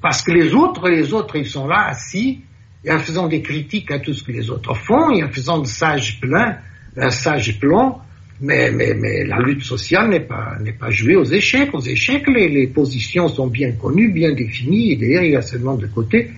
[0.00, 2.40] parce que les autres, les autres, ils sont là assis,
[2.84, 5.58] et en faisant des critiques à tout ce que les autres font, et en faisant
[5.58, 6.56] de sages plein,
[6.96, 8.00] un sage plan,
[8.40, 11.74] mais, mais, mais la lutte sociale n'est pas, n'est pas jouée aux échecs.
[11.74, 15.42] Aux échecs, les, les, positions sont bien connues, bien définies, et d'ailleurs, il y a
[15.42, 16.30] seulement de côté,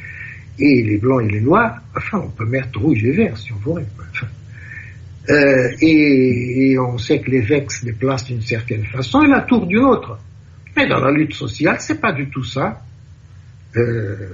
[0.58, 3.56] et les blancs et les noirs, enfin, on peut mettre rouge et vert si on
[3.56, 3.86] voudrait.
[4.12, 4.26] Enfin,
[5.28, 9.66] euh, et, et, on sait que l'évêque se déplace d'une certaine façon et la tour
[9.66, 10.18] d'une autre.
[10.76, 12.80] Mais dans la lutte sociale, c'est pas du tout ça.
[13.76, 14.30] Euh,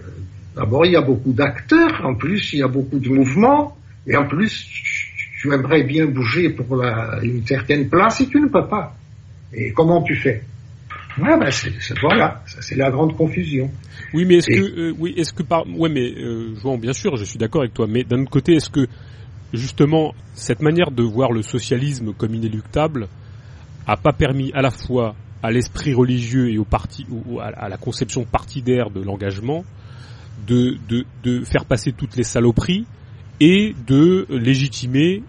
[0.56, 4.16] D'abord, il y a beaucoup d'acteurs, en plus, il y a beaucoup de mouvements, et
[4.16, 4.66] en plus,
[5.38, 8.96] tu aimerais bien bouger pour la, une certaine place et tu ne peux pas.
[9.52, 10.42] Et comment tu fais?
[11.18, 13.70] Ouais, ben c'est, Voilà, ça c'est la grande confusion.
[14.14, 17.16] Oui, mais est-ce que, euh, oui, est-ce que par, ouais, mais euh, Jean, bien sûr,
[17.16, 18.86] je suis d'accord avec toi, mais d'un autre côté, est-ce que
[19.56, 23.08] justement cette manière de voir le socialisme comme inéluctable
[23.86, 27.76] a pas permis à la fois à l'esprit religieux et au parti, ou à la
[27.76, 29.64] conception partidaire de l'engagement
[30.46, 32.86] de, de, de faire passer toutes les saloperies
[33.40, 35.22] et de légitimer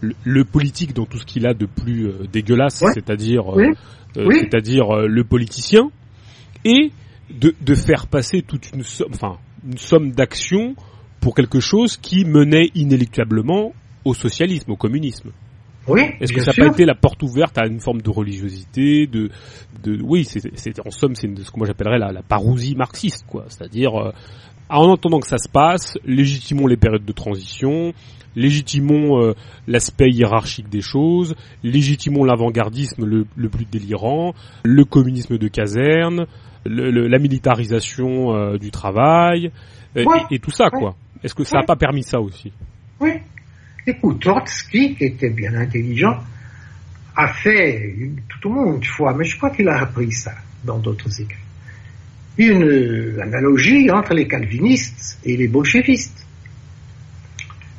[0.00, 3.72] le, politique dans tout ce qu'il a de plus euh, dégueulasse, c'est-à-dire euh,
[4.16, 5.90] euh, c'est-à-dire le politicien,
[6.64, 6.92] et
[7.30, 10.76] de, de faire passer toute une somme, enfin une somme d'actions
[11.20, 13.72] pour quelque chose qui menait inéluctablement
[14.04, 15.30] au socialisme, au communisme.
[15.86, 19.06] Oui, Est-ce que ça n'a pas été la porte ouverte à une forme de religiosité,
[19.06, 19.30] de,
[19.82, 23.46] de oui, c'est en somme c'est ce que moi j'appellerais la, la, parousie marxiste, quoi.
[23.48, 24.12] C'est-à-dire
[24.68, 27.94] en attendant que ça se passe, légitimons les périodes de transition,
[28.36, 29.34] légitimons euh,
[29.66, 36.26] l'aspect hiérarchique des choses, légitimons l'avant-gardisme le, plus délirant, le communisme de caserne,
[36.66, 39.50] la militarisation euh, du travail,
[39.96, 40.94] euh, et, tout ça, quoi.
[41.22, 42.52] Est-ce que ça n'a pas permis ça aussi
[43.00, 43.10] Oui.
[43.86, 46.18] Écoute, Trotsky, qui était bien intelligent,
[47.16, 47.94] a fait,
[48.40, 51.38] tout le monde une fois, mais je crois qu'il a appris ça dans d'autres écrits
[52.38, 56.24] une analogie entre les calvinistes et les bolchevistes.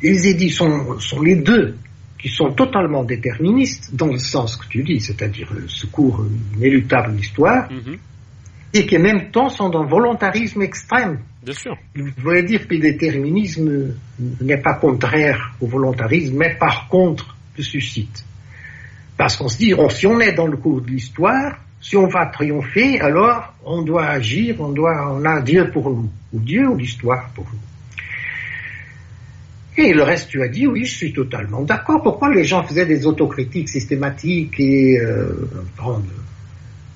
[0.02, 1.78] Les édits sont, sont les deux
[2.18, 6.26] qui sont totalement déterministes dans le sens que tu dis, c'est-à-dire le secours
[6.58, 7.98] inéluctable de l'histoire, mhm.
[8.74, 11.20] et qui en même temps sont dans le volontarisme extrême.
[11.96, 13.94] Vous voulez dire que le déterminisme
[14.42, 18.26] n'est pas contraire au volontarisme, mais par contre le suscite.
[19.18, 22.28] Parce qu'on se dit, si on est dans le cours de l'histoire, si on va
[22.28, 26.78] triompher, alors on doit agir, on doit, on a Dieu pour nous, ou Dieu ou
[26.78, 27.60] l'histoire pour nous.
[29.84, 32.02] Et le reste, tu as dit, oui, je suis totalement d'accord.
[32.04, 35.50] Pourquoi les gens faisaient des autocritiques systématiques et euh,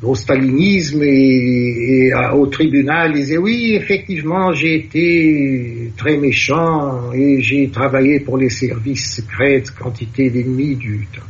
[0.04, 7.70] au stalinisme et, au tribunal, ils disaient, oui, effectivement, j'ai été très méchant et j'ai
[7.70, 11.22] travaillé pour les services secrets, quantité d'ennemis du temps.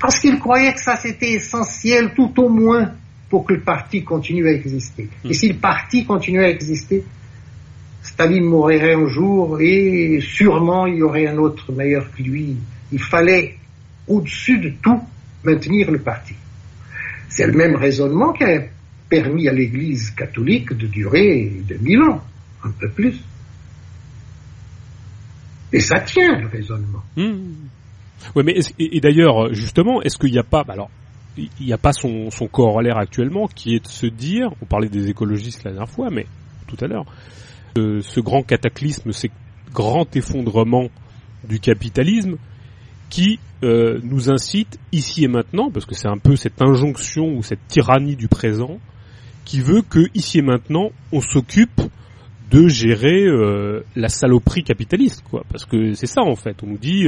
[0.00, 2.92] Parce qu'ils croyaient que ça c'était essentiel tout au moins
[3.28, 5.08] pour que le parti continue à exister.
[5.24, 5.30] Hmm.
[5.30, 7.04] Et si le parti continue à exister,
[8.02, 12.56] Staline mourrait un jour et sûrement il y aurait un autre meilleur que lui.
[12.90, 13.56] Il fallait,
[14.08, 15.00] au-dessus de tout,
[15.44, 16.34] maintenir le parti.
[17.34, 18.60] C'est le même raisonnement qui a
[19.08, 22.20] permis à l'Église catholique de durer de mille ans,
[22.62, 23.18] un peu plus.
[25.72, 27.02] Et ça tient, le raisonnement.
[27.16, 27.54] Hmm.
[28.36, 30.90] Oui, mais et, d'ailleurs, justement, est-ce qu'il n'y a pas, alors,
[31.38, 34.90] il n'y a pas son, son corollaire actuellement qui est de se dire, on parlait
[34.90, 36.26] des écologistes la dernière fois, mais
[36.66, 37.06] tout à l'heure,
[37.78, 39.28] euh, ce grand cataclysme, ce
[39.72, 40.90] grand effondrement
[41.48, 42.36] du capitalisme
[43.08, 47.42] qui euh, nous incite ici et maintenant, parce que c'est un peu cette injonction ou
[47.42, 48.78] cette tyrannie du présent,
[49.44, 51.80] qui veut que ici et maintenant on s'occupe
[52.50, 55.44] de gérer euh, la saloperie capitaliste, quoi.
[55.50, 56.56] Parce que c'est ça en fait.
[56.62, 57.06] On nous dit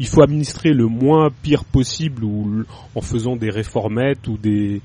[0.00, 2.64] il faut administrer le moins pire possible ou
[2.94, 4.80] en faisant des réformettes ou des,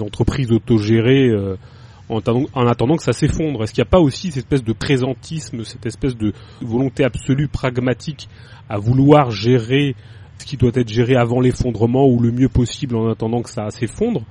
[0.00, 1.56] entreprises autogérées euh,
[2.08, 2.20] en,
[2.54, 3.62] en, attendant que ça s'effondre.
[3.62, 7.48] Est-ce qu'il n'y a pas aussi cette espèce de présentisme, cette espèce de volonté absolue
[7.48, 8.28] pragmatique
[8.68, 9.94] à vouloir gérer
[10.44, 14.22] qui doit être géré avant l'effondrement ou le mieux possible en attendant que ça s'effondre.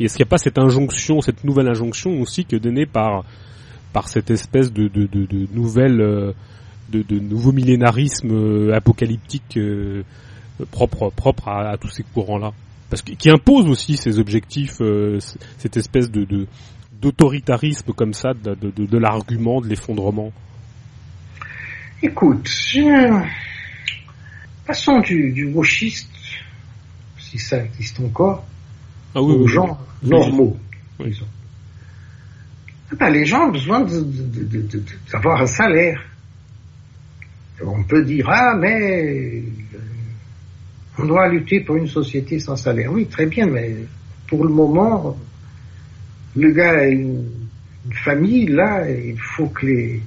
[0.00, 3.24] Et est-ce qu'il n'y a pas cette injonction, cette nouvelle injonction aussi que donnée par
[3.92, 6.32] par cette espèce de, de, de, de nouvelle euh,
[6.88, 10.02] de, de nouveaux millénarismes euh, apocalyptiques euh,
[10.70, 12.52] propres propre à, tous ces courants-là?
[12.88, 14.80] Parce que, qui impose aussi ces objectifs,
[15.58, 16.46] cette espèce de
[17.00, 20.30] d'autoritarisme comme ça, de, de, de l'argument, de l'effondrement.
[22.02, 23.22] Écoute, je...
[24.72, 26.08] passons du, du gauchiste
[27.18, 28.42] si ça existe encore,
[29.14, 30.08] ah, oui, aux oui, gens oui.
[30.08, 30.56] normaux,
[30.98, 31.26] disons.
[32.90, 33.86] Ah ben, les gens ont besoin
[35.12, 36.02] d'avoir un salaire.
[37.62, 39.42] On peut dire, ah, mais
[39.74, 39.78] euh,
[40.98, 42.90] on doit lutter pour une société sans salaire.
[42.90, 43.76] Oui, très bien, mais
[44.26, 45.18] pour le moment,
[46.34, 47.28] le gars a une,
[47.84, 50.02] une famille, là, et il faut que les,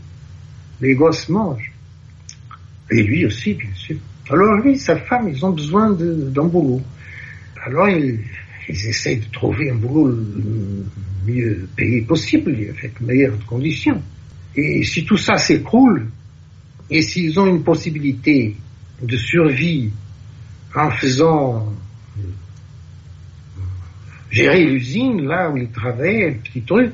[0.82, 1.72] les gosses mangent.
[2.90, 3.98] Et lui aussi, bien sûr.
[4.30, 6.82] Alors lui, sa femme, ils ont besoin d'un boulot.
[7.66, 8.20] Alors ils,
[8.68, 10.86] ils essayent de trouver un boulot le
[11.28, 14.02] mieux payé possible, avec meilleures conditions.
[14.56, 16.08] Et si tout ça s'écroule,
[16.90, 18.56] et s'ils ont une possibilité
[19.02, 19.92] de survie
[20.76, 21.74] en faisant
[22.18, 22.22] euh,
[24.30, 26.94] gérer l'usine, là où ils travaillaient, le petit truc,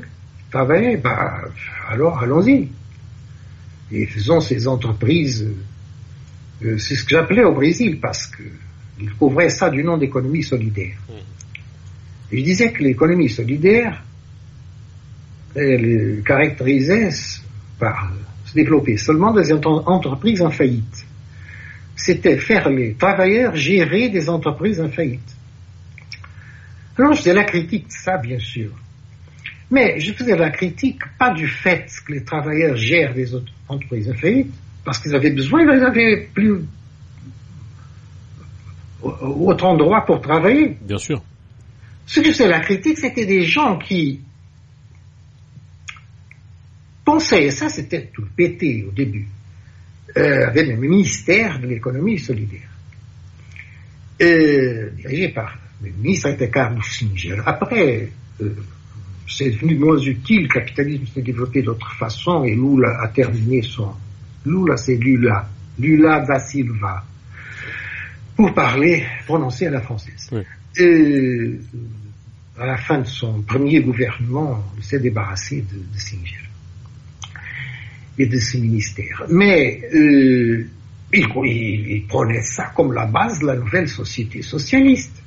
[0.54, 1.42] ils bah,
[1.90, 2.70] alors allons-y.
[3.92, 5.48] Et faisons ces entreprises,
[6.64, 8.44] euh, c'est ce que j'appelais au Brésil, parce que
[9.00, 10.98] ils couvraient ça du nom d'économie solidaire.
[12.32, 14.04] Et je disais que l'économie solidaire,
[15.56, 17.10] elle caractérisait
[17.80, 18.12] par
[18.46, 21.06] se développer seulement des ent- entreprises en faillite.
[21.96, 25.36] C'était faire les travailleurs gérer des entreprises en faillite.
[26.98, 28.70] Alors je faisais la critique de ça, bien sûr.
[29.70, 33.34] Mais je faisais la critique pas du fait que les travailleurs gèrent des
[33.68, 36.66] entreprises en faillite, parce qu'ils avaient besoin, ils avaient plus
[39.02, 40.78] autre endroit pour travailler.
[40.82, 41.22] Bien sûr.
[42.06, 44.22] Ce que c'est la critique, c'était des gens qui
[47.06, 49.28] pensaient, et ça c'était tout pété au début,
[50.18, 52.70] euh, avec le ministère de l'économie solidaire,
[54.22, 57.42] euh, dirigé par le ministre était Carlos Singer.
[57.46, 58.10] Après,
[58.42, 58.50] euh,
[59.28, 63.92] c'est devenu moins utile, le capitalisme s'est développé d'autres façons et Lula a terminé son...
[64.46, 65.48] Lula, c'est Lula,
[65.80, 67.04] Lula da Silva,
[68.36, 70.30] pour parler, prononcer à la française.
[70.32, 70.42] Oui.
[70.78, 71.60] Et,
[72.60, 76.38] à la fin de son premier gouvernement, il s'est débarrassé de, de Singer
[78.18, 79.24] et de ses ministères.
[79.30, 80.68] Mais euh,
[81.14, 85.22] il, il- il prenait ça comme la base de la nouvelle société socialiste.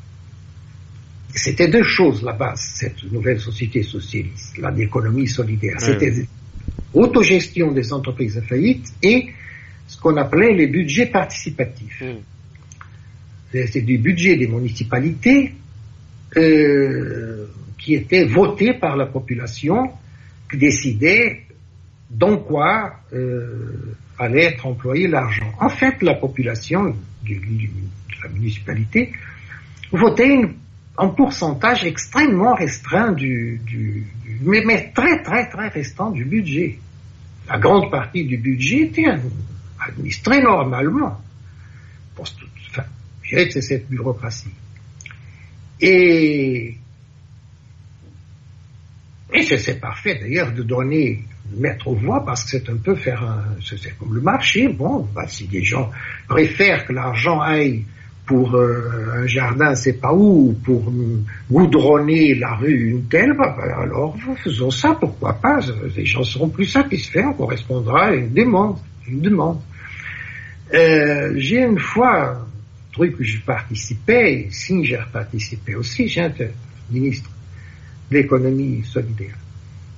[1.34, 5.80] C'était deux choses la base, cette nouvelle société socialiste, la d'économie solidaire.
[5.80, 6.26] C'était
[6.92, 9.28] autogestion des entreprises en faillite et
[9.86, 12.02] ce qu'on appelait les budgets participatifs.
[13.52, 15.54] C'est c'est du budget des municipalités
[16.36, 17.46] euh,
[17.78, 19.90] qui était voté par la population,
[20.50, 21.42] qui décidait
[22.10, 25.52] dans quoi euh, allait être employé l'argent.
[25.60, 29.12] En fait, la population du- de la municipalité
[29.92, 30.54] votait une-
[30.96, 34.06] un pourcentage extrêmement restreint du, du-
[34.42, 36.78] mais, mais très très très restreint du budget.
[37.48, 39.06] La grande partie du budget était
[39.80, 41.20] administrée normalement.
[42.16, 42.84] Enfin,
[43.22, 44.48] je dirais que c'est cette bureaucratie.
[45.80, 46.76] Et,
[49.32, 52.94] et c'est parfait d'ailleurs de donner, de mettre aux voix parce que c'est un peu
[52.94, 54.68] faire un, c'est comme le marché.
[54.68, 55.90] Bon, bah, si des gens
[56.28, 57.84] préfèrent que l'argent aille
[58.26, 60.90] pour euh, un jardin, c'est pas où, ou pour
[61.50, 65.60] goudronner la rue une telle, bah, bah, alors faisons ça, pourquoi pas
[65.96, 69.60] Les gens seront plus satisfaits, on correspondra à une demande, une demande.
[70.72, 72.46] Euh, j'ai une fois un
[72.92, 76.52] truc où je participais, et Singer participait aussi, j'étais
[76.90, 77.30] ministre
[78.10, 79.36] de l'économie solidaire.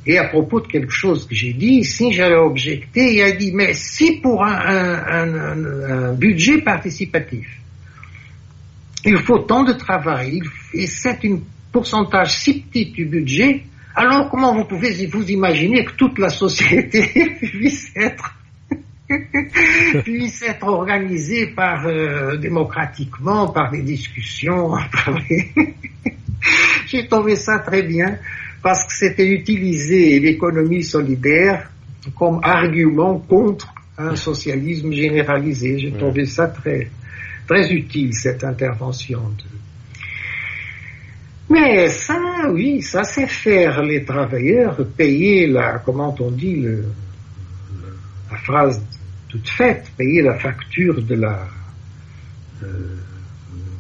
[0.05, 3.53] Et à propos de quelque chose que j'ai dit, Singer a objecté, il a dit,
[3.53, 7.47] mais si pour un, un- un- un budget participatif,
[9.07, 10.41] il faut tant de travail,
[10.75, 11.39] il- et c'est un
[11.73, 13.63] pourcentage si petit du budget,
[13.95, 17.09] alors comment vous pouvez vous imaginer que toute la société
[17.41, 18.33] puisse être
[20.05, 24.71] puisse être organisée par euh, démocratiquement par des discussions.
[24.93, 25.17] par
[26.87, 28.19] J'ai trouvé ça très bien
[28.63, 31.71] parce que c'était utiliser l'économie solidaire
[32.19, 35.79] comme argument contre un socialisme généralisé.
[35.79, 36.89] J'ai trouvé ça très
[37.47, 39.21] très utile cette intervention.
[39.21, 39.45] de-
[41.49, 42.19] Mais ça,
[42.51, 46.85] oui, ça c'est faire les travailleurs payer la, comment on dit, le,
[48.31, 48.83] la phrase
[49.29, 51.47] toute faite, payer la facture de la,
[52.65, 52.97] euh,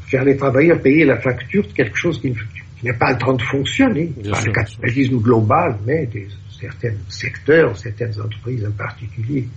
[0.06, 3.16] faire les travailleurs payer la facture de quelque chose qui, ne- qui n'est pas en
[3.18, 6.28] train de fonctionner, Bien pas sûr, le capitalisme global, mais des
[6.60, 9.48] certains secteurs, certaines entreprises en particulier.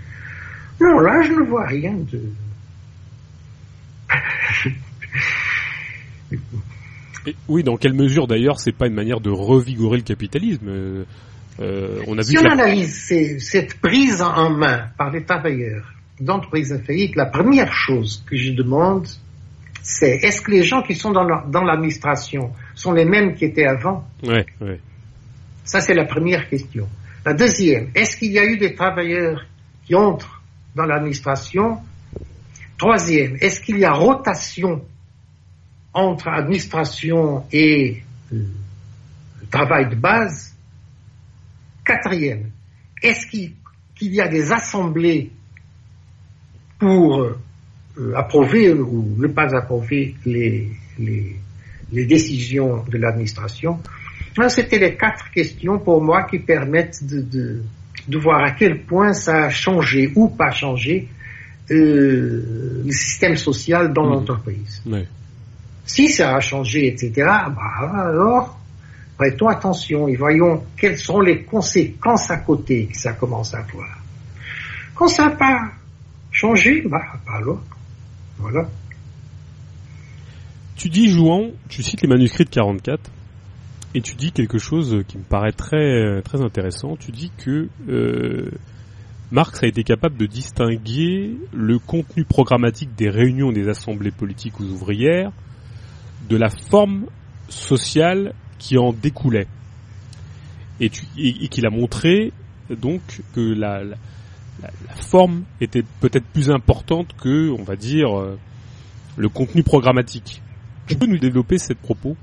[0.82, 2.22] Non, là, je ne vois rien de.
[7.28, 11.04] Et oui, dans quelle mesure d'ailleurs c'est pas une manière de revigorer le capitalisme euh,
[11.60, 15.92] euh, On a vu Si on la- analyse cette prise en main par les travailleurs
[16.20, 19.08] d'entreprises en faillite, la première chose que je demande,
[19.82, 24.06] c'est est-ce que les gens qui sont dans l'administration sont les mêmes qui étaient avant?
[24.24, 24.80] Ouais, ouais.
[25.64, 26.88] Ça, c'est la première question.
[27.26, 29.46] La deuxième, est-ce qu'il y a eu des travailleurs
[29.86, 30.42] qui entrent
[30.76, 31.78] dans l'administration
[32.80, 34.86] Troisième, est-ce qu'il y a rotation
[35.94, 38.04] entre administration et
[39.52, 40.56] travail de base?
[41.84, 42.52] Quatrième,
[43.04, 43.54] est-ce qu'il
[44.00, 45.30] y a des assemblées
[46.80, 50.72] pour euh, approuver ou ne pas approuver les,
[51.92, 53.82] décisions de l'administration?
[54.48, 57.62] C'était les quatre questions pour moi qui permettent de,
[58.18, 61.10] voir à quel point ça a changé ou pas changé
[61.72, 64.14] euh, le système social dans mmh.
[64.14, 64.84] l'entreprise.
[65.86, 68.60] Si ça a changé, etc., bah, alors
[69.18, 74.00] prêtons attention et voyons quelles sont les conséquences à côté que ça commence à avoir.
[74.96, 75.72] Quand ça n'a pas
[76.32, 77.62] changé, bah, bah alors,
[78.38, 78.68] voilà.
[80.76, 83.12] Tu dis, Jouan, tu cites les manuscrits de 44,
[83.96, 86.96] et tu dis quelque chose qui me paraît très très intéressant.
[86.96, 88.52] Tu dis que euh,
[89.32, 94.64] Marx a été capable de distinguer le contenu programmatique des réunions des assemblées politiques ou
[94.64, 95.32] ouvrières
[96.30, 97.06] de la forme
[97.48, 99.48] sociale qui en découlait.
[100.80, 102.32] Et, qu'il a montré
[102.70, 103.02] donc
[103.36, 103.98] que la, la,
[104.62, 108.40] la forme était peut-être plus importante que, on va dire, euh,
[109.18, 110.42] le contenu programmatique.
[110.88, 112.16] Tu peux nous développer cette propos?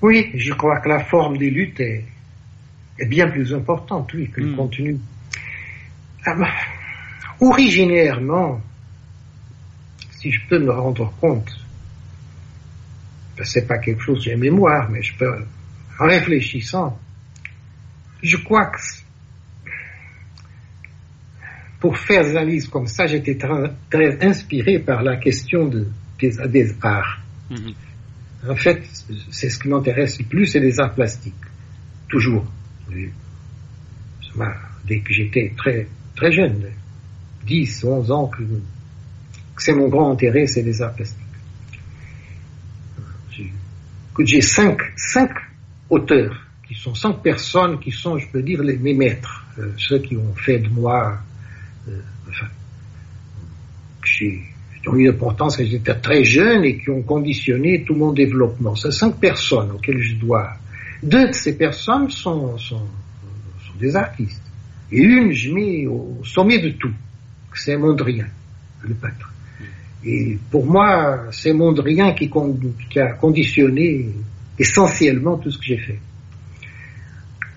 [0.00, 2.04] Oui, je crois que la forme des luttes est,
[3.08, 4.56] bien plus importante, oui, que le hmm.
[4.56, 4.98] contenu.
[6.24, 6.48] Ah, bah,
[7.40, 8.60] originairement,
[10.12, 11.50] si je peux me rendre compte,
[13.42, 15.44] c'est pas quelque chose j'ai mémoire, mais je peux,
[15.98, 16.98] en réfléchissant,
[18.22, 18.78] je crois que
[21.80, 25.88] pour faire des analyses comme ça, j'étais très, inspiré par la question de,
[26.20, 27.18] des, arts.
[27.50, 27.72] Hmm.
[28.48, 28.84] En fait,
[29.32, 31.34] c'est ce qui m'intéresse le plus, c'est les arts plastiques.
[32.08, 32.46] Toujours.
[34.84, 35.88] Dès que j'étais très,
[36.22, 36.66] très jeune,
[37.46, 38.44] 10, 11 ans, que,
[39.58, 41.18] c'est mon grand intérêt, c'est les arts plastiques.
[44.20, 44.78] J'ai cinq,
[45.90, 49.98] auteurs, qui sont cinq personnes qui sont, je peux dire, les, mes maîtres, euh, ceux
[49.98, 51.18] qui ont fait de moi,
[51.88, 52.00] euh,
[54.04, 54.42] j'ai
[54.86, 58.74] ont eu l'importance quand j'étais très jeune et qui ont conditionné tout mon développement.
[58.74, 60.54] C'est cinq personnes auxquelles je dois.
[61.02, 62.56] Deux de ces personnes sont
[63.78, 64.41] des artistes.
[64.92, 66.92] Et une, je mets au sommet de tout.
[67.54, 68.26] C'est Mondrian,
[68.82, 69.32] le peintre.
[70.04, 72.30] Et pour moi, c'est Mondrian qui,
[72.98, 74.08] a conditionné
[74.58, 75.98] essentiellement tout ce que j'ai fait.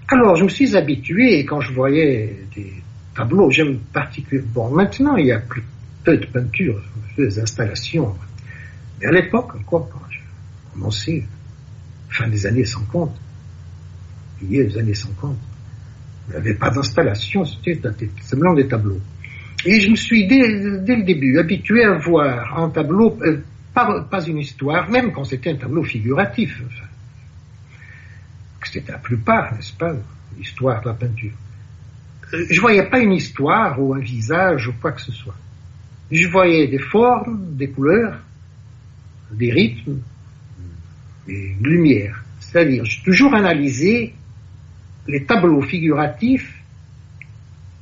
[0.08, 2.72] Alors, je me suis habitué, et quand je voyais des
[3.16, 4.52] tableaux, j'aime particulièrement.
[4.54, 5.64] Bon, maintenant, il y a plus
[6.04, 6.82] peu de peinture,
[7.18, 8.16] des installations.
[9.00, 10.22] Mais à l'époque, encore, quand j'ai
[10.74, 11.26] commencé,
[12.10, 13.14] fin des années 50,
[14.42, 15.36] milieu des années 50,
[16.28, 17.80] il n'y avait pas d'installation, c'était
[18.22, 19.00] simplement des tableaux.
[19.66, 23.42] Et je me suis, dès, le début, habitué à voir un tableau, euh,
[23.74, 26.62] pas, une histoire, même quand c'était un tableau figuratif.
[28.64, 29.94] c'était la plupart, n'est-ce pas,
[30.38, 31.34] l'histoire de la peinture.
[32.34, 35.36] Euh, je voyais pas une histoire ou un visage ou quoi que ce soit
[36.12, 38.20] je voyais des formes, des couleurs,
[39.32, 40.00] des rythmes,
[41.28, 42.24] des lumières.
[42.40, 44.14] C'est-à-dire, j'ai toujours analysé
[45.08, 46.62] les tableaux figuratifs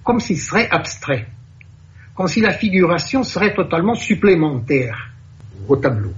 [0.04, 1.26] comme s'ils seraient abstraits,
[2.16, 5.12] comme si la figuration serait totalement supplémentaire
[5.68, 6.14] au tableau.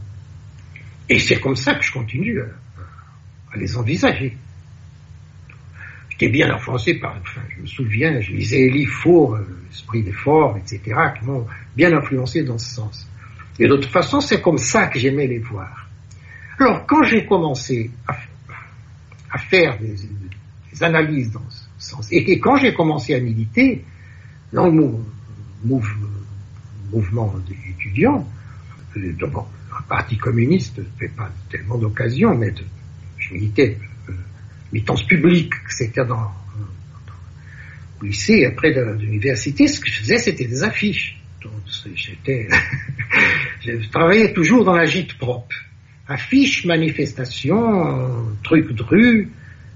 [1.07, 4.35] Et c'est comme ça que je continue à les envisager.
[6.09, 10.13] J'étais bien influencé par, enfin, je me souviens, je lisais Elie Four, euh, L'esprit des
[10.13, 10.79] formes, etc.,
[11.19, 13.07] qui m'ont bien influencé dans ce sens.
[13.59, 15.89] Et toute façon, c'est comme ça que j'aimais les voir.
[16.57, 19.95] Alors, quand j'ai commencé à, faire des,
[20.83, 23.83] analyses dans ce sens, et, quand j'ai commencé à militer
[24.53, 24.91] dans le
[26.91, 28.27] mouvement des étudiants,
[28.97, 32.53] euh, d'abord, un parti communiste ne fait pas tellement d'occasion, mais
[33.17, 33.77] je militais
[34.71, 36.31] militance publique, c'était dans,
[38.01, 41.17] au lycée, après l'université, ce que je faisais, c'était des affiches.
[41.41, 41.53] Donc,
[41.95, 42.47] j'étais,
[43.65, 45.55] je travaillais toujours dans la gîte propre.
[46.07, 49.29] Affiches, manifestations, trucs de rue,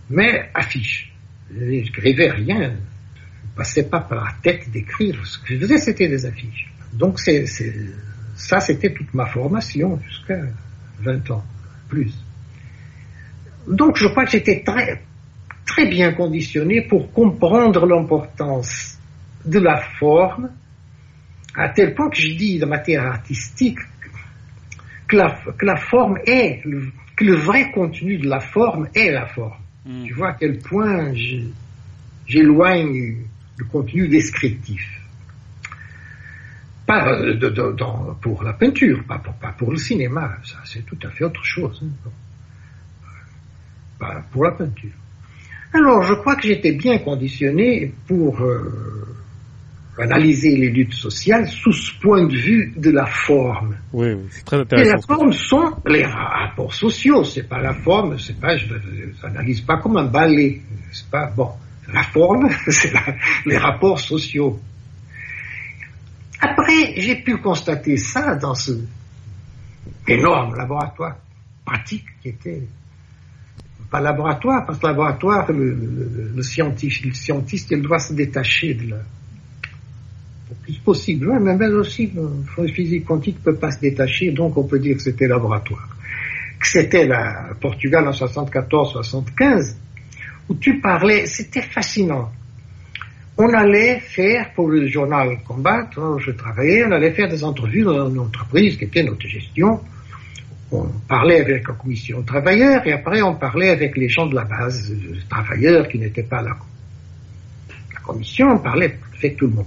[0.10, 1.12] mais affiches.
[1.54, 2.62] Je n'écrivais rien.
[2.62, 5.26] Je ne passais pas par la tête d'écrire.
[5.26, 6.72] Ce que je faisais, c'était des affiches.
[6.94, 10.42] Donc, ça, c'était toute ma formation jusqu'à
[11.00, 11.44] 20 ans,
[11.88, 12.14] plus.
[13.68, 15.04] Donc je crois que j'étais très,
[15.66, 18.98] très bien conditionné pour comprendre l'importance
[19.46, 20.50] de la forme,
[21.56, 23.80] à tel point que je dis de matière artistique
[25.08, 26.62] que la forme est,
[27.16, 29.58] que le vrai contenu de la forme est la forme.
[29.90, 30.06] Mm.
[30.06, 31.14] Tu vois à quel point
[32.28, 33.26] j'éloigne
[33.58, 35.02] le contenu descriptif.
[36.86, 39.20] Pas euh, pour la peinture, pas
[39.58, 41.84] pour, le cinéma, ça c'est tout à fait autre chose.
[41.84, 42.10] hein.
[44.00, 44.92] Pas pour la peinture.
[45.74, 49.19] Alors je crois que j'étais bien conditionné pour euh,
[50.02, 53.76] analyser les luttes sociales sous ce point de vue de la forme.
[53.94, 54.90] Oui, oui, c'est très Et intéressant.
[54.92, 57.24] la que tu forme sont les rapports sociaux.
[57.24, 58.66] C'est pas la forme, c'est pas, je
[59.24, 60.62] n'analyse pas comme un ballet.
[60.92, 61.50] C'est pas, bon.
[61.94, 64.60] La forme, c'est la- les rapports sociaux.
[66.42, 68.72] Après, j'ai pu constater ça dans ce
[70.08, 71.18] énorme laboratoire
[71.66, 72.64] pratique qui était
[73.92, 78.76] pas laboratoire, parce que laboratoire, le, le, le scientifique, le scientiste, il doit se détacher
[78.76, 78.98] de la,
[80.56, 81.30] plus possible.
[81.30, 82.12] Ouais, mais même aussi,
[82.58, 85.88] le physique quantique ne peut pas se détacher, donc on peut dire que c'était laboratoire.
[86.60, 89.76] Que c'était la Portugal en 74-75,
[90.50, 92.32] où tu parlais, c'était fascinant.
[93.38, 97.84] On allait faire, pour le journal Combat, où je travaillais, on allait faire des entrevues
[97.84, 99.80] dans une entreprise qui était notre gestion.
[100.72, 104.44] On parlait avec la commission travailleurs et après on parlait avec les gens de la
[104.44, 106.58] base, les travailleurs qui n'étaient pas là.
[107.94, 109.66] La commission, on parlait avec tout le monde.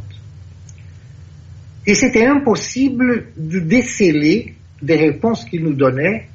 [1.86, 6.28] Et c'était impossible de déceler des réponses qu'ils nous donnaient,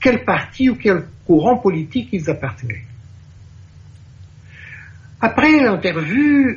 [0.00, 2.82] quel parti ou quel courant politique ils appartenaient.
[5.20, 6.56] Après l'interview,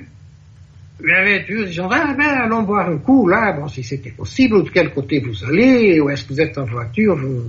[1.02, 4.12] il y avait des gens, ah ben, allons boire un coup, là, bon, si c'était
[4.12, 7.44] possible, de quel côté vous allez, ou est-ce que vous êtes en voiture, vous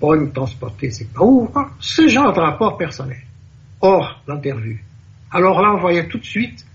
[0.00, 3.22] pourrez me transporter, c'est pas où, ce genre de rapport personnel.
[3.80, 4.76] Hors l'interview.
[5.30, 6.65] Alors là, on voyait tout de suite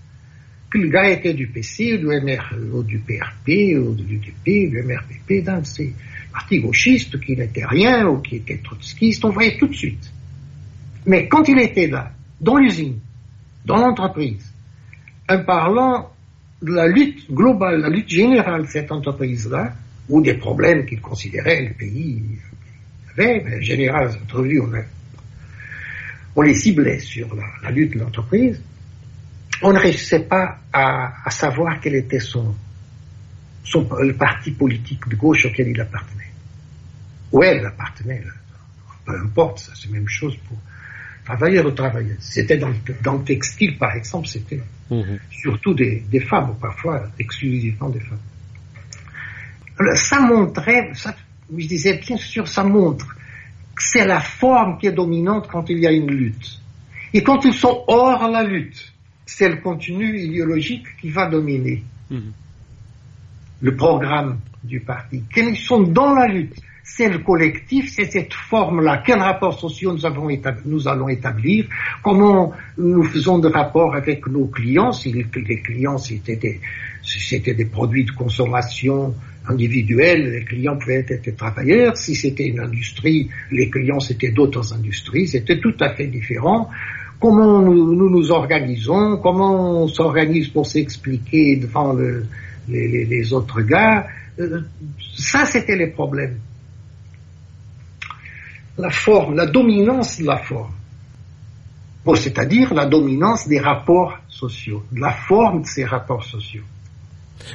[0.74, 5.60] gars était du PC, du MR, ou du PRP, ou du UDP, du MRPP, d'un
[5.60, 5.92] de ces
[6.32, 10.10] partis gauchistes qui n'étaient rien, ou qui étaient trotskistes, on voyait tout de suite.
[11.06, 12.98] Mais quand il était là, dans l'usine,
[13.64, 14.52] dans l'entreprise,
[15.28, 16.10] en parlant
[16.62, 19.74] de la lutte globale, la lutte générale de cette entreprise-là,
[20.08, 22.22] ou des problèmes qu'il considérait le pays
[23.12, 24.72] avait, mais en général, on,
[26.36, 27.28] on les ciblait sur
[27.62, 28.60] la lutte de l'entreprise,
[29.62, 32.54] on ne réussissait pas à, à savoir quel était son,
[33.64, 36.30] son, le parti politique de gauche auquel il appartenait.
[37.32, 38.32] Où elle appartenait, là.
[39.06, 40.58] peu importe, c'est la même chose pour
[41.24, 42.16] travailleurs ou travailleuses.
[42.20, 44.60] C'était dans, le- dans le textile, par exemple, c'était
[44.90, 45.18] Mhm.
[45.30, 48.18] surtout des, des femmes, ou parfois exclusivement des femmes.
[49.80, 51.14] Alors, ça montrait, ça,
[51.56, 53.06] je disais bien sûr, ça montre
[53.74, 56.60] que c'est la forme qui est dominante quand il y a une lutte.
[57.14, 58.91] Et quand ils sont hors la lutte,
[59.36, 61.82] c'est le contenu idéologique qui va dominer
[63.60, 65.22] le programme du parti.
[65.34, 69.02] Quand ils sont dans la lutte, c'est le collectif, c'est cette forme-là.
[69.06, 71.66] Quels rapports sociaux nous, avons étab- nous allons établir?
[72.02, 74.92] Comment nous faisons des rapports avec nos clients?
[74.92, 76.60] Si les, clients c'était des,
[77.02, 79.14] c'était des produits de consommation
[79.48, 81.96] individuels, les clients pouvaient être des travailleurs.
[81.96, 85.28] Si c'était une industrie, les clients c'était d'autres industries.
[85.28, 86.68] C'était tout à fait différent.
[87.22, 92.26] Comment nous nous, organisons Comment on s'organise pour s'expliquer devant le,
[92.68, 94.06] les, autres gars
[94.38, 94.60] Euh,
[95.14, 96.38] Ça, c'était les problèmes
[98.78, 100.72] la forme, la dominance de la forme.
[102.04, 106.64] Bon, c'est-à-dire la dominance des rapports sociaux, de la forme de ces rapports sociaux.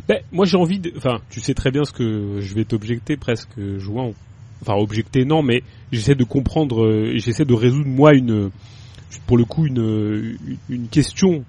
[0.07, 0.93] Ben, moi j'ai envie de...
[0.95, 4.13] Enfin, tu sais très bien ce que je vais t'objecter presque, jouant.
[4.61, 8.51] Enfin, objecter non, mais j'essaie de comprendre, euh, j'essaie de résoudre moi une...
[9.25, 11.43] Pour le coup, une, question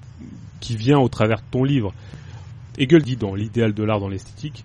[0.61, 1.93] qui vient au travers de ton livre.
[2.77, 4.65] Hegel dit dans l'idéal de l'art dans l'esthétique,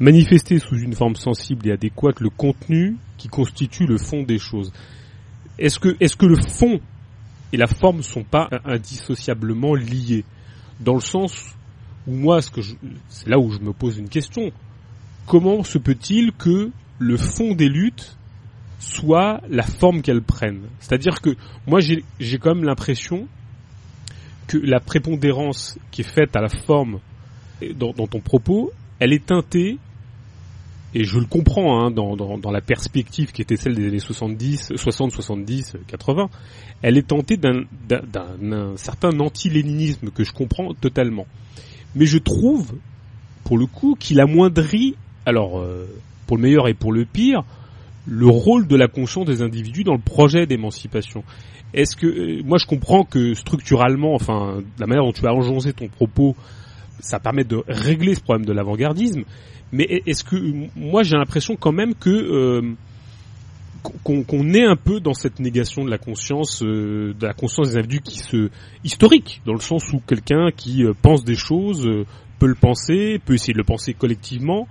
[0.00, 4.72] manifester sous une forme sensible et adéquate le contenu qui constitue le fond des choses.
[5.58, 6.80] Est-ce que, le fond
[7.52, 10.24] et la forme sont pas indissociablement liés?
[10.80, 11.32] Dans le sens
[12.06, 14.52] où moi, c'est là où je me pose une question.
[15.26, 18.15] Comment se peut-il que le fond des luttes
[18.78, 21.30] soit la forme qu'elles prennent C'est-à-dire que
[21.66, 22.04] moi, j'ai,
[22.38, 23.26] quand même l'impression
[24.46, 27.00] que la prépondérance qui est faite à la forme
[27.74, 29.78] dans, ton propos, elle est teintée
[30.94, 34.72] et je le comprends hein, dans, dans, la perspective qui était celle des années 70,
[34.76, 36.28] 60, 70, 80,
[36.82, 41.26] elle est d'un, d'un certain anti-léninisme que je comprends totalement.
[41.94, 42.74] Mais je trouve,
[43.44, 45.86] pour le coup, qu'il amoindrit, alors euh,
[46.26, 47.44] pour le meilleur et pour le pire,
[48.06, 51.24] le rôle de la conscience des individus dans le projet d'émancipation.
[51.74, 55.72] Est-ce que euh, moi je comprends que structurellement, enfin la manière dont tu as enjoncé
[55.72, 56.36] ton propos,
[57.00, 59.24] ça permet de régler ce problème de l'avant-gardisme,
[59.72, 60.36] Mais est-ce que
[60.76, 62.74] moi j'ai l'impression quand même que euh,
[64.02, 67.78] qu'on est un peu dans cette négation de la conscience, euh, de la conscience des
[67.78, 68.50] individus qui se
[68.84, 72.04] historique, dans le sens où quelqu'un qui euh, pense des choses euh,
[72.38, 74.66] peut le penser, peut essayer de le penser collectivement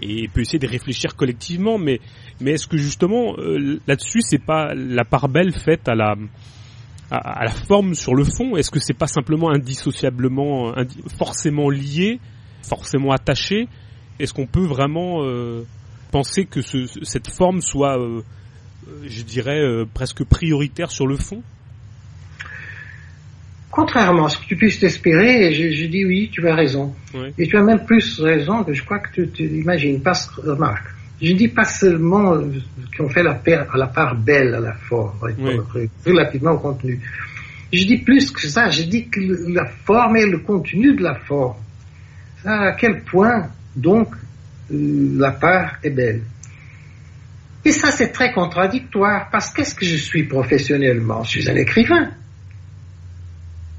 [0.00, 1.78] et peut essayer de réfléchir collectivement.
[1.78, 2.00] Mais
[2.40, 3.34] mais est-ce que justement
[3.86, 6.14] là-dessus c'est pas la part belle faite à la
[7.10, 8.56] à, la forme sur le fond?
[8.56, 10.74] Est-ce que c'est pas simplement indissociablement,
[11.18, 12.20] forcément lié,
[12.62, 13.68] forcément attaché?
[14.18, 15.24] Est-ce qu'on peut vraiment
[16.10, 17.98] penser que ce, cette forme soit
[18.88, 21.42] euh, je dirais, euh, presque prioritaire sur le fond?
[23.70, 26.94] Contrairement à ce que tu puisses t'espérer, je, dis oui, tu as raison.
[27.36, 30.02] Et tu as même plus raison que je crois que tu, imagines.
[30.02, 30.86] Parce, remarque,
[31.20, 32.46] je dis pas seulement euh,
[32.96, 35.18] qu'on fait la, part belle à la forme,
[36.06, 37.00] relativement au contenu.
[37.72, 39.20] Je dis plus que ça, je dis que
[39.52, 41.56] la forme et le contenu de la forme.
[42.44, 44.14] À quel point, donc,
[44.70, 46.22] la part est belle.
[47.64, 51.24] Et ça, c'est très contradictoire, parce qu'est-ce que je suis professionnellement?
[51.24, 52.10] Je suis un écrivain.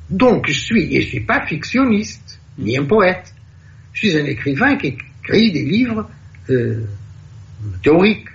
[0.09, 3.33] Donc, je suis, et je ne suis pas fictionniste, ni un poète.
[3.93, 6.09] Je suis un écrivain qui écrit des livres
[6.49, 6.85] euh,
[7.81, 8.27] théoriques,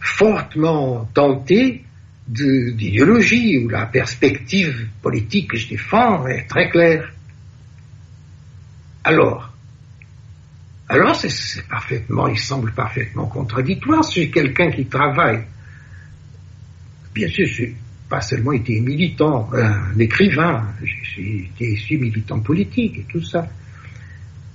[0.00, 1.84] fortement tentés
[2.26, 7.12] d'idéologie, où la perspective politique que je défends est très claire.
[9.04, 9.52] Alors,
[10.88, 14.04] alors c'est parfaitement, il semble parfaitement contradictoire.
[14.04, 15.44] Si quelqu'un qui travaille,
[17.14, 17.76] bien sûr, je n'ai
[18.08, 23.48] pas seulement été militant, un écrivain, j'ai été militant politique et tout ça.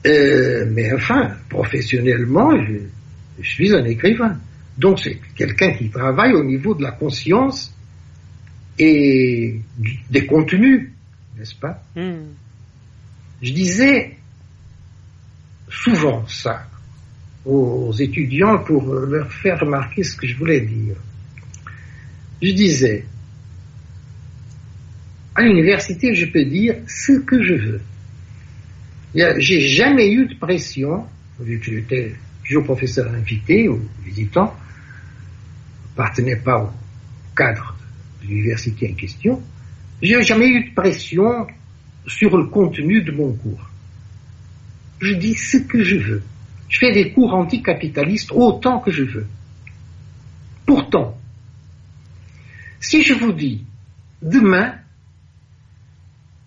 [0.06, 2.52] Euh, mais enfin, professionnellement,
[3.44, 4.38] suis un écrivain.
[4.78, 7.74] Donc c'est quelqu'un qui travaille au niveau de la conscience
[8.78, 9.60] et
[10.10, 10.90] des contenus,
[11.38, 11.82] n'est-ce pas?
[11.96, 12.34] Hmm.
[13.42, 14.18] Je disais,
[15.70, 16.68] souvent ça
[17.46, 20.96] aux étudiants pour leur faire remarquer ce que je voulais dire.
[22.42, 23.06] Je disais,
[25.34, 27.82] à l'université, je peux dire ce que je veux.
[29.38, 31.06] J'ai jamais eu de pression,
[31.40, 32.16] vu que j'étais
[32.48, 34.56] toujours professeur invité ou visitant,
[35.94, 36.70] appartenais pas au
[37.36, 37.76] cadre
[38.22, 39.42] de l'université en question,
[40.02, 41.48] j'ai jamais eu de pression
[42.06, 43.68] sur le contenu de mon cours
[45.00, 46.24] je dis ce que je veux.
[46.70, 49.28] Je fais des cours anticapitalistes autant que je veux.
[50.66, 51.18] Pourtant,
[52.80, 53.66] si je vous dis
[54.22, 54.76] demain,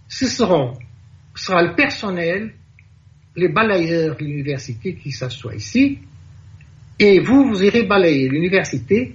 [0.08, 2.54] ce sera le personnel,
[3.36, 5.98] les balayeurs de l'université qui s'assoient ici,
[6.98, 9.14] et vous, vous irez balayer l'université,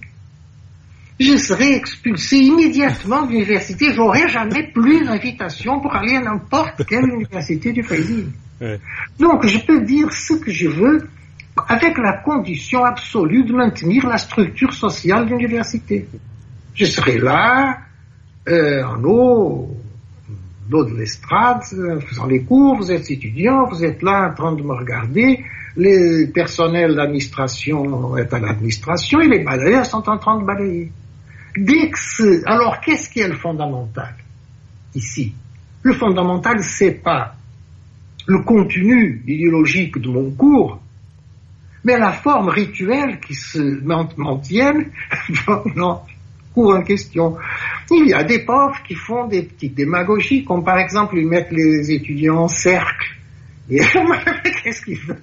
[1.20, 7.06] je serai expulsé immédiatement de l'université, j'aurai jamais plus d'invitation pour aller à n'importe quelle
[7.06, 8.26] université du pays.
[9.20, 11.08] Donc, je peux dire ce que je veux
[11.68, 16.08] avec la condition absolue de maintenir la structure sociale de l'université.
[16.74, 17.78] Je serai là,
[18.50, 19.78] euh, en haut,
[20.70, 24.74] de l'estrade, faisant les cours, vous êtes étudiant, vous êtes là en train de me
[24.74, 25.44] regarder,
[25.78, 30.92] les personnels d'administration est à l'administration et les balayeurs sont en train de balayer.
[31.58, 34.16] Dès que alors qu'est-ce qui est le fondamental
[34.94, 35.34] ici?
[35.84, 37.36] Le fondamental, c'est pas
[38.28, 40.82] le contenu idéologique de mon cours,
[41.84, 43.60] mais la forme rituelle qui se
[44.18, 44.90] maintienne
[45.76, 46.04] dans
[46.56, 47.36] cours en question.
[47.92, 51.52] Il y a des pauvres qui font des petites démagogies, comme par exemple ils mettent
[51.52, 53.06] les étudiants en cercle.
[53.70, 53.80] Et
[54.64, 55.16] qu'est-ce qu'ils font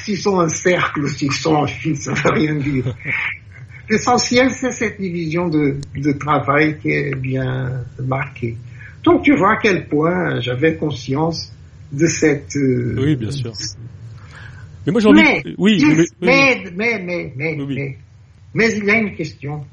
[0.00, 2.94] S'ils sont en cercle ou s'ils sont en file, ça ne veut rien dire.
[3.88, 8.56] L'essentiel, c'est cette division de, de travail qui est bien marquée.
[9.02, 11.52] Donc tu vois à quel point j'avais conscience
[11.90, 12.56] de cette.
[12.56, 13.52] Euh, oui, bien sûr.
[14.86, 15.54] Mais moi j'ai envie.
[15.58, 15.84] oui,
[16.20, 17.96] mais, mais, mais, mais, mais,
[18.54, 19.64] mais, il y a une question.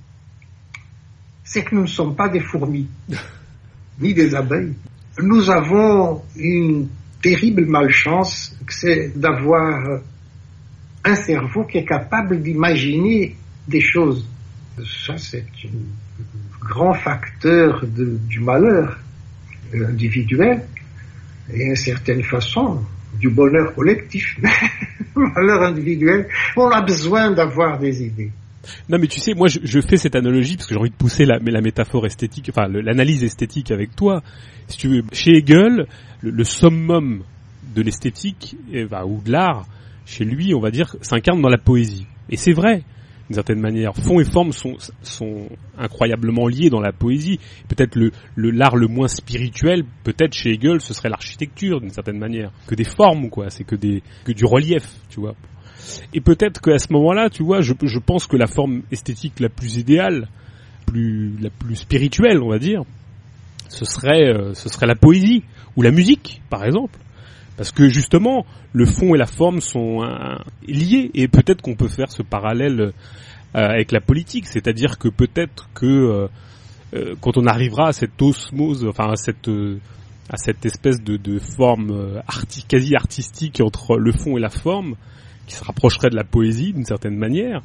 [1.51, 2.87] C'est que nous ne sommes pas des fourmis,
[3.99, 4.75] ni des abeilles.
[5.17, 6.87] Nous avons une
[7.23, 9.99] terrible malchance, c'est d'avoir
[11.03, 13.35] un cerveau qui est capable d'imaginer
[13.67, 14.29] des choses.
[14.77, 18.99] Ça, c'est un grand facteur du malheur
[19.73, 20.61] individuel
[21.51, 22.85] et d'une certaine façon
[23.19, 24.37] du bonheur collectif,
[25.15, 26.27] malheur individuel.
[26.55, 28.31] On a besoin d'avoir des idées.
[28.89, 31.25] Non mais tu sais, moi je, fais cette analogie parce que j'ai envie de pousser
[31.25, 34.21] la, la métaphore esthétique, enfin l'analyse esthétique avec toi.
[34.67, 35.87] Si tu veux, chez Hegel,
[36.21, 37.23] le, summum
[37.75, 38.55] de l'esthétique
[38.89, 39.65] bah, ou de l'art,
[40.05, 42.05] chez lui, on va dire, s'incarne dans la poésie.
[42.29, 42.83] Et c'est vrai.
[43.27, 43.95] d'une certaine manière.
[43.95, 44.77] Fond et forme sont,
[45.77, 47.39] incroyablement liés dans la poésie.
[47.67, 52.51] Peut-être le l'art le moins spirituel, peut-être chez Hegel, ce serait l'architecture d'une certaine manière,
[52.67, 55.35] que des formes quoi, c'est que des que du relief, tu vois.
[56.13, 59.77] Et peut-être qu'à ce moment-là, tu vois, je, pense que la forme esthétique la plus
[59.77, 60.27] idéale,
[60.85, 62.83] plus la plus spirituelle, on va dire,
[63.67, 65.43] ce serait euh, ce serait la poésie
[65.75, 66.97] ou la musique, par exemple.
[67.57, 69.99] Parce que justement, le fond et la forme sont
[70.65, 72.91] liés et peut-être qu'on peut faire ce parallèle euh,
[73.53, 76.29] avec la politique, c'est-à-dire que peut-être que
[76.95, 79.49] euh, quand on arrivera à cette osmose, enfin à cette
[80.29, 82.21] à cette espèce de, forme
[82.67, 84.95] quasi artistique entre le fond et la forme,
[85.49, 87.61] qui se rapprocherait de la poésie d'une certaine manière,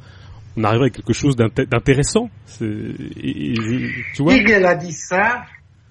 [0.57, 2.31] on arriverait à quelque chose d'intéressant.
[2.59, 3.55] Tu
[4.19, 4.35] vois?
[4.35, 5.45] Hegel a dit ça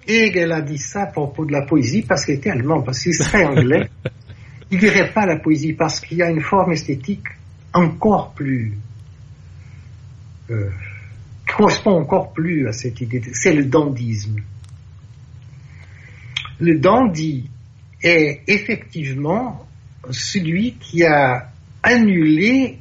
[0.08, 3.14] Hegel a dit ça à propos de la poésie parce qu'il était allemand, parce qu'il
[3.14, 3.90] serait anglais.
[4.72, 7.28] il dirait pas la poésie parce qu'il y a une forme esthétique
[7.74, 8.74] encore plus
[10.50, 10.70] euh,
[11.48, 13.22] qui correspond encore plus à cette idée.
[13.34, 14.42] C'est le dandisme.
[16.60, 17.50] Le dandy
[18.02, 19.66] est effectivement
[20.10, 21.53] celui qui a
[21.84, 22.80] annulé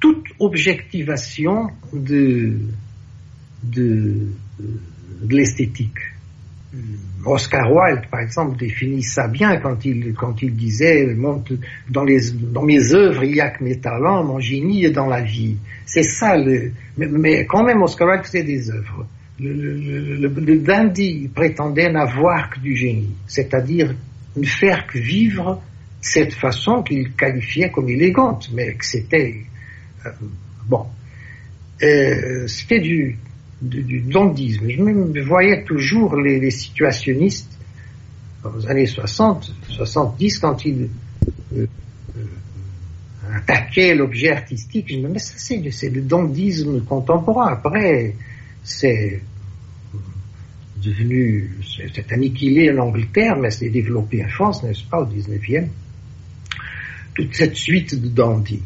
[0.00, 2.58] toute objectivation de,
[3.62, 4.28] de,
[5.22, 5.98] de l'esthétique.
[7.24, 11.14] Oscar Wilde, par exemple, définit ça bien quand il, quand il disait
[11.90, 15.06] dans, les, dans mes œuvres, il n'y a que mes talents, mon génie est dans
[15.06, 15.56] la vie.
[15.84, 19.06] C'est ça, le, mais, quand même, Oscar Wilde faisait des œuvres.
[19.38, 19.62] Le,
[20.28, 23.94] le, dandy prétendait n'avoir que du génie, c'est-à-dire
[24.36, 25.60] ne faire que vivre
[26.02, 29.44] cette façon qu'il qualifiait comme élégante, mais que c'était
[30.04, 30.10] euh,
[30.68, 30.84] bon,
[31.82, 33.16] euh, c'était du
[33.62, 34.68] du dandisme.
[34.68, 37.58] Je me voyais toujours les, situationnistes
[38.44, 40.88] aux années 60, 70, quand ils
[41.56, 41.66] euh,
[43.32, 44.86] attaquaient l'objet artistique.
[44.88, 47.52] Je me disais, mais ça c'est, le dandisme contemporain.
[47.52, 48.16] Après,
[48.64, 49.22] c'est
[50.82, 51.56] devenu,
[51.94, 55.68] c'est, annihilé en Angleterre, mais c'est développé en France, n'est-ce pas, au 19e.
[57.14, 58.62] Toute cette suite de dandy.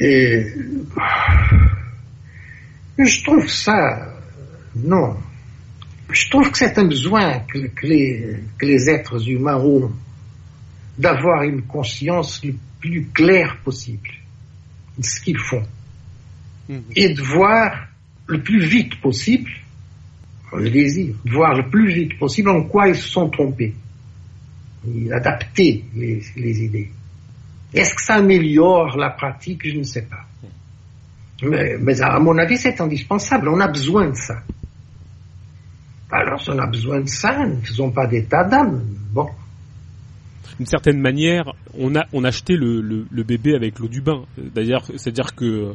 [0.00, 0.46] Et
[2.98, 4.14] je trouve ça,
[4.76, 5.16] non.
[6.10, 9.92] Je trouve que c'est un besoin que, les, êtres humains ont
[10.98, 14.08] d'avoir une conscience le plus claire possible
[14.96, 15.64] de ce qu'ils font.
[16.68, 16.82] Mhm.
[16.96, 17.88] Et de voir
[18.26, 19.50] le plus vite possible,
[20.52, 23.74] le désir, de voir le plus vite possible en quoi ils se sont trompés.
[24.86, 26.90] Et adapter les, les idées.
[27.74, 29.68] Est-ce que ça améliore la pratique?
[29.68, 30.24] Je ne sais pas.
[31.42, 33.48] Mais, à mon avis, c'est indispensable.
[33.48, 34.42] On a besoin de ça.
[36.10, 38.82] Alors, on a besoin de ça, ne faisons pas d'état d'âme.
[39.12, 39.28] Bon.
[40.56, 44.24] D'une certaine manière, on a, on a acheté le, le, bébé avec l'eau du bain.
[44.36, 45.74] D'ailleurs, c'est-à-dire que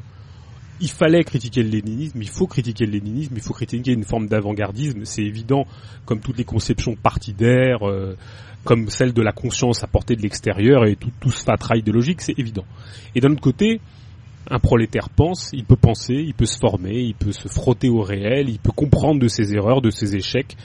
[0.84, 4.28] il fallait critiquer le léninisme, il faut critiquer le léninisme, il faut critiquer une forme
[4.28, 5.66] d'avant-gardisme, c'est évident,
[6.06, 8.18] comme toutes les conceptions partidaires, euh,
[8.66, 12.38] comme celle de la conscience apportée de l'extérieur et tout, tout ce fatras idéologique, c'est
[12.38, 12.66] évident.
[13.16, 13.80] Et d'un autre côté,
[14.52, 18.02] un prolétaire pense, il peut penser, il peut se former, il peut se frotter au
[18.02, 20.58] réel, il peut comprendre de ses erreurs, de ses échecs,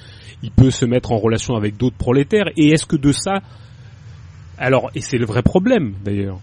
[0.43, 2.49] il peut se mettre en relation avec d'autres prolétaires.
[2.57, 3.35] Et est-ce que de ça,
[4.59, 6.41] alors, et c'est le vrai problème d'ailleurs,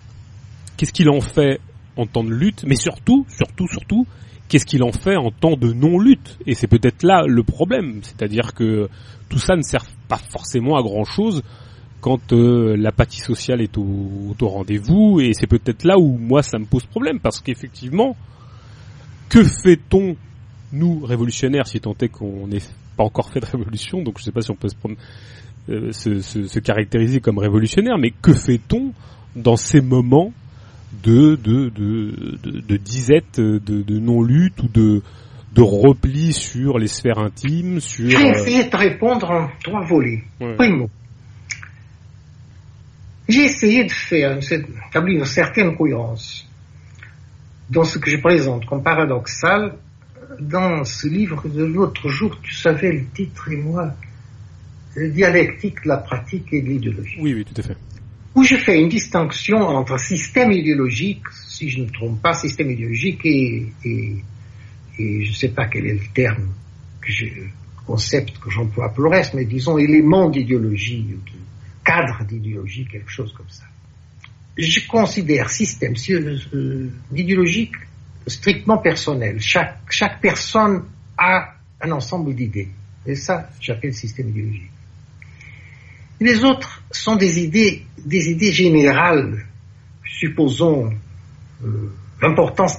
[0.77, 1.59] qu'est-ce qu'il en fait
[1.97, 4.05] en temps de lutte, mais surtout, surtout, surtout,
[4.47, 6.37] qu'est-ce qu'il en fait en temps de non-lutte?
[6.45, 8.89] Et c'est peut-être là le problème, c'est-à-dire que
[9.29, 11.41] tout ça ne sert pas forcément à grand-chose
[12.01, 16.65] quand euh, l'apathie sociale est au, rendez-vous, et c'est peut-être là où moi ça me
[16.65, 18.15] pose problème, parce qu'effectivement,
[19.27, 20.15] que fait-on,
[20.71, 22.61] nous, révolutionnaires, si tant est qu'on n'ait
[22.95, 24.67] pas encore fait de révolution, donc je ne sais pas si on peut
[25.69, 28.93] euh, se, se, caractériser comme révolutionnaire, mais que fait-on
[29.35, 30.31] dans ces moments
[31.05, 35.01] de, de, de, de, de disette, de, de non-lutte ou de,
[35.53, 38.09] de repli sur les sphères intimes, sur...
[38.09, 40.23] Je vais essayer de répondre en trois volets.
[40.57, 40.89] Primo,
[43.29, 46.47] j'ai essayé de faire, d'établir une certaine cohérence
[47.69, 49.75] dans ce que je présente comme paradoxal
[50.39, 53.93] dans ce livre de l'autre jour, tu savais le titre et moi,
[54.97, 57.17] dialectique de la pratique et de l'idéologie.
[57.21, 57.77] Oui, oui, tout à fait.
[58.35, 62.69] Où je fais une distinction entre système idéologique, si je ne me trompe pas, système
[62.69, 64.15] idéologique et, et,
[64.99, 66.53] et je ne sais pas quel est le terme,
[67.01, 67.25] que je,
[67.85, 71.05] concept que j'emploie pour le reste, mais disons élément d'idéologie,
[71.83, 73.65] cadre d'idéologie, quelque chose comme ça.
[74.57, 77.75] Je considère système euh, idéologique
[78.25, 79.39] strictement personnel.
[79.39, 80.85] Chaque, chaque personne
[81.17, 82.69] a un ensemble d'idées.
[83.05, 84.71] Et ça, j'appelle système idéologique.
[86.19, 89.45] Les autres sont des idées, des idées générales,
[90.05, 90.91] supposons,
[91.63, 92.77] euh, l'importance,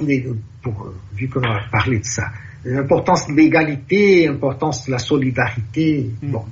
[0.63, 2.33] pour, vu qu'on a parlé de ça,
[2.65, 6.11] l'importance de l'égalité, l'importance de la solidarité.
[6.23, 6.31] Mm.
[6.31, 6.45] Bon.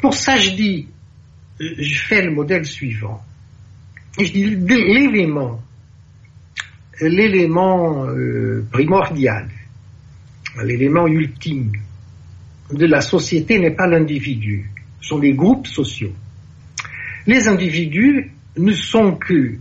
[0.00, 0.88] Pour ça, je dis,
[1.58, 3.22] je fais le modèle suivant.
[4.18, 5.60] Je dis l'élément,
[7.00, 9.48] l'élément euh, primordial,
[10.62, 11.72] l'élément ultime
[12.72, 14.70] de la société n'est pas l'individu,
[15.04, 16.12] sont les groupes sociaux.
[17.26, 19.58] Les individus ne sont que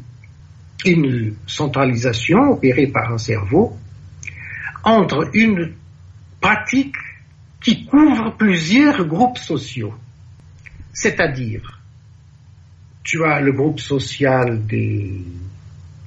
[0.86, 3.78] une centralisation opérée par un cerveau
[4.84, 5.74] entre une
[6.42, 6.96] pratique
[7.62, 9.94] qui couvre plusieurs groupes sociaux.
[10.92, 11.80] C'est-à-dire,
[13.04, 15.22] tu as le groupe social des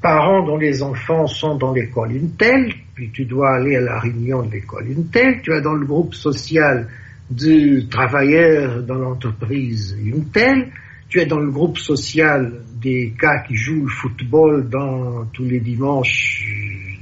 [0.02, 4.42] parents dont les enfants sont dans l'école Intel, puis tu dois aller à la réunion
[4.42, 6.88] de l'école Intel, tu as dans le groupe social
[7.30, 10.72] de travailleurs dans l'entreprise Intel,
[11.08, 15.60] tu es dans le groupe social des gars qui jouent le football dans, tous les
[15.60, 16.46] dimanches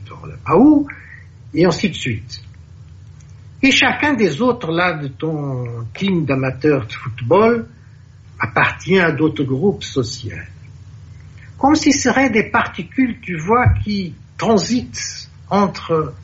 [0.08, 0.86] dans le PAU,
[1.52, 2.42] et ainsi de suite.
[3.62, 7.66] Et chacun des autres là de ton team d'amateurs de football
[8.38, 10.36] appartient à d'autres groupes sociaux.
[11.56, 16.14] Comme si ce seraient des particules, tu vois, qui transitent entre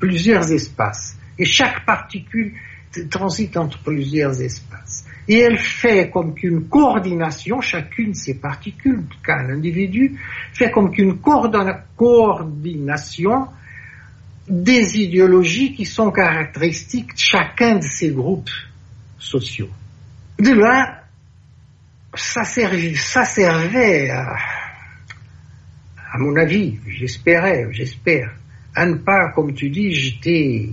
[0.00, 1.16] plusieurs espaces.
[1.38, 2.54] Et chaque particule
[3.10, 5.04] transite entre plusieurs espaces.
[5.28, 10.18] Et elle fait comme qu'une coordination, chacune de ces particules qu'un individu,
[10.52, 13.46] fait comme qu'une coordination
[14.48, 18.50] des idéologies qui sont caractéristiques de chacun de ces groupes
[19.18, 19.70] sociaux.
[20.38, 21.04] De là,
[22.14, 24.34] ça servait, ça servait à,
[26.12, 28.34] à mon avis, j'espérais, j'espère,
[28.74, 30.70] à ne pas, comme tu dis, jeter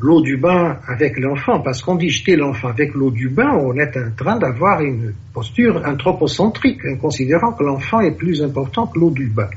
[0.00, 3.76] l'eau du bain avec l'enfant, parce qu'on dit jeter l'enfant avec l'eau du bain, on
[3.76, 8.98] est en train d'avoir une posture anthropocentrique, en considérant que l'enfant est plus important que
[8.98, 9.50] l'eau du bain.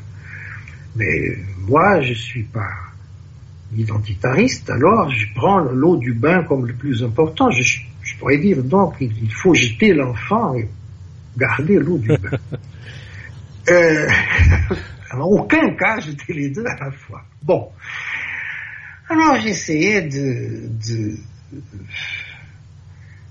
[0.96, 2.70] Mais moi, je suis pas
[3.76, 7.50] identitariste, alors je prends l'eau du bain comme le plus important.
[7.52, 7.80] Je,
[8.20, 10.68] pourrais dire donc il faut jeter l'enfant et
[11.38, 12.38] garder l'eau du bain.
[13.70, 14.08] euh,
[15.14, 17.22] en aucun cas jeter les deux à la fois.
[17.44, 17.70] Bon.
[19.10, 20.69] Alors j'essayais de,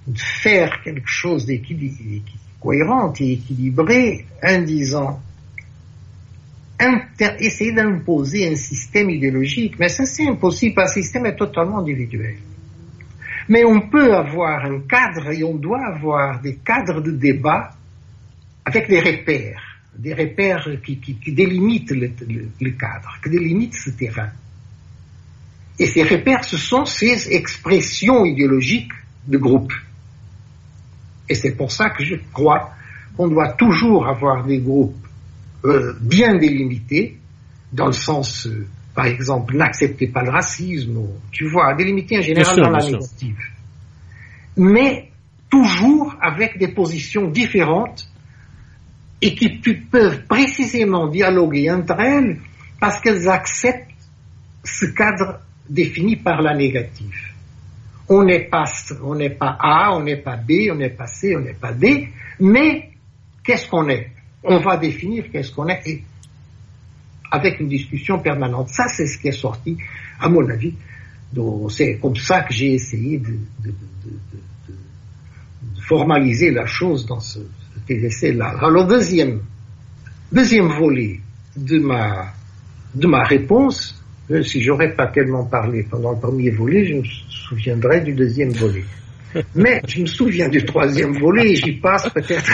[0.07, 1.61] de, faire quelque chose de
[2.61, 5.21] cohérent et équilibré en disant
[7.39, 12.37] essayer d'imposer un système idéologique, mais ça c'est impossible le système est totalement individuel.
[13.49, 17.71] Mais on peut avoir un cadre et on doit avoir des cadres de débat
[18.65, 19.63] avec des repères,
[19.97, 24.31] des repères qui, délimitent le, cadre, qui délimitent ce terrain.
[25.79, 28.93] Et ces repères, ce sont ces expressions idéologiques
[29.27, 29.73] de groupe.
[31.29, 32.71] Et c'est pour ça que je crois
[33.17, 34.97] qu'on doit toujours avoir des groupes
[35.65, 37.19] euh, bien délimité,
[37.73, 42.57] dans le sens, euh, par exemple, n'acceptez pas le racisme, tu vois, délimité en général
[42.57, 43.39] dans la négative.
[44.57, 45.11] Mais
[45.51, 48.09] toujours avec des positions différentes
[49.21, 49.49] et qui
[49.91, 52.39] peuvent précisément dialoguer entre elles
[52.81, 53.91] parce qu'elles acceptent
[54.65, 57.33] ce cadre défini par la négative.
[58.09, 58.65] On n'est pas,
[59.03, 61.73] on n'est pas A, on n'est pas B, on n'est pas C, on n'est pas
[61.73, 62.09] D,
[62.41, 62.91] mais
[63.43, 64.11] qu'est-ce qu'on est?
[64.45, 66.05] On va définir qu'est-ce qu'on est et
[67.31, 68.69] avec une discussion permanente.
[68.69, 69.77] Ça, c'est ce qui est sorti,
[70.21, 70.75] à mon avis.
[71.71, 73.39] C'est comme ça que j'ai essayé de,
[75.81, 77.39] formaliser la chose dans ce,
[77.87, 78.57] cet essai-là.
[78.61, 79.41] Alors, deuxième,
[80.33, 81.21] deuxième volet
[81.57, 82.33] de ma,
[82.95, 87.05] de ma réponse, euh, si j'aurais pas tellement parlé pendant le premier volet, je me
[87.29, 88.85] souviendrai du deuxième volet.
[89.55, 92.51] Mais je me souviens du troisième volet et j'y passe peut-être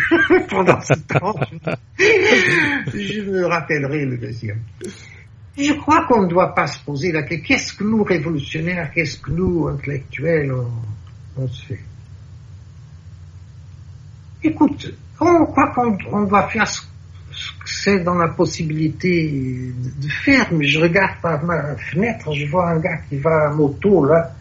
[0.48, 1.34] pendant ce temps.
[1.98, 4.60] Je me rappellerai le deuxième.
[5.56, 9.18] Je crois qu'on ne doit pas se poser la question qu'est-ce que nous révolutionnaires, qu'est-ce
[9.18, 10.52] que nous intellectuels
[11.36, 11.80] on, se fait?
[14.44, 16.86] Écoute, on croit qu'on doit faire ce, que
[17.64, 22.78] c'est dans la possibilité de, faire, mais je regarde par ma fenêtre, je vois un
[22.78, 24.32] gars qui va à moto là.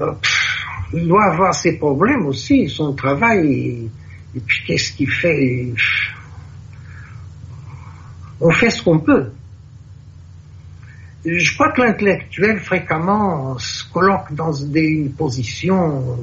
[0.00, 0.12] Euh,
[0.92, 3.90] il doit avoir ses problèmes aussi, son travail,
[4.34, 5.72] et, puis qu'est-ce qu'il fait
[8.40, 9.32] On fait ce qu'on peut.
[11.24, 16.18] Je crois que l'intellectuel fréquemment se colloque dans une position,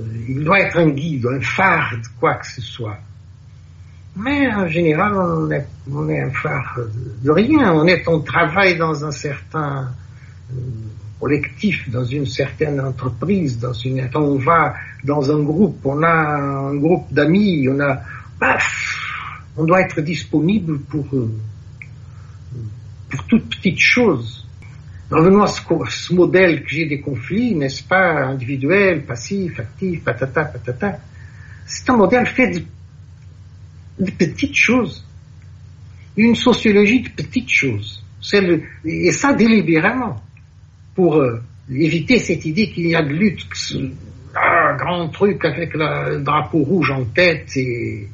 [0.00, 2.98] euh, il doit être un guide, un phare de quoi que ce soit.
[4.14, 6.78] Mais en général, on est, un phare
[7.22, 7.72] de rien.
[8.06, 9.90] On travaille dans un certain
[10.50, 10.54] euh,
[11.18, 16.74] collectif, dans une certaine entreprise, dans une, on va dans un groupe, on a un
[16.74, 18.02] groupe d'amis, on a,
[19.56, 21.32] On doit être disponible pour, euh,
[23.08, 24.46] pour toute petite chose.
[25.10, 30.98] Revenons à ce, modèle que j'ai des conflits, n'est-ce pas, individuel, passif, actif, patata, patata.
[31.66, 32.62] C'est un modèle fait de,
[34.04, 35.04] de petites choses.
[36.16, 38.02] Une sociologie de petites choses.
[38.32, 40.22] Le, et ça délibérément.
[40.94, 41.40] Pour euh,
[41.70, 43.46] éviter cette idée qu'il y a de lutte,
[44.34, 48.08] un grand truc avec le drapeau rouge en tête et,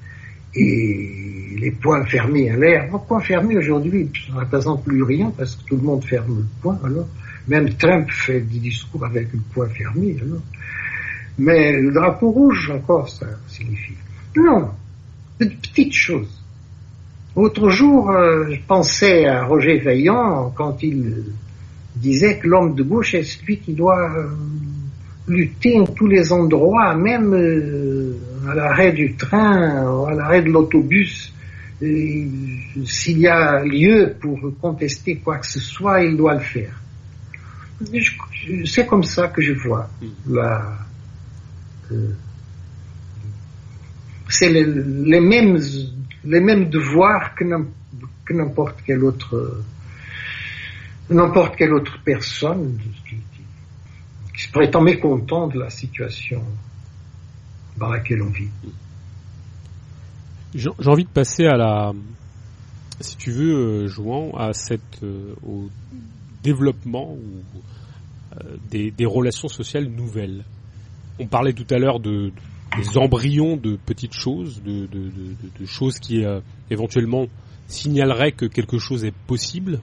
[0.55, 2.85] les poings fermés à l'air.
[2.85, 6.39] Les poings fermés aujourd'hui, ça ne représente plus rien parce que tout le monde ferme
[6.39, 6.79] le poing.
[6.85, 7.07] Alors,
[7.47, 10.17] même Trump fait des discours avec le poing fermé.
[11.39, 13.95] Mais le drapeau rouge, encore, ça signifie.
[14.37, 14.71] Non,
[15.45, 16.39] de petites choses.
[17.37, 21.25] Autre jour, euh, je pensais à Roger Vaillant quand il
[21.95, 24.27] disait que l'homme de gauche est celui qui doit euh,
[25.29, 28.17] lutter en tous les endroits, même euh,
[28.49, 31.33] à l'arrêt du train, à l'arrêt de l'autobus.
[31.81, 36.83] S'il y a lieu pour contester quoi que ce soit, il doit le faire.
[38.65, 39.89] C'est comme ça que je vois
[40.29, 40.77] la.
[44.29, 45.59] C'est les, mêmes
[46.25, 47.45] les mêmes devoirs que
[48.35, 49.63] n'importe quelle autre
[51.11, 52.79] n'importe quelle autre personne
[54.37, 56.43] qui se prétend mécontent de la situation
[57.79, 58.51] dans laquelle on vit.
[60.55, 61.93] J'ai envie de passer à la,
[63.01, 65.69] si tu veux, euh, Jouan, à cette, euh, au
[66.43, 67.17] développement
[68.37, 70.45] euh, des, relations sociales nouvelles.
[71.19, 72.33] On parlait tout à l'heure de,
[72.77, 74.89] des embryons de petites choses, de,
[75.67, 76.25] choses qui
[76.71, 77.27] éventuellement
[77.67, 79.81] signaleraient que quelque chose est possible.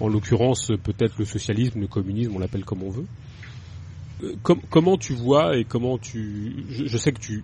[0.00, 3.06] En l'occurrence, peut-être le socialisme, le communisme, on l'appelle comme on veut
[4.70, 7.42] comment tu vois et comment tu, je, sais que tu,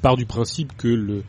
[0.00, 1.22] pars du principe que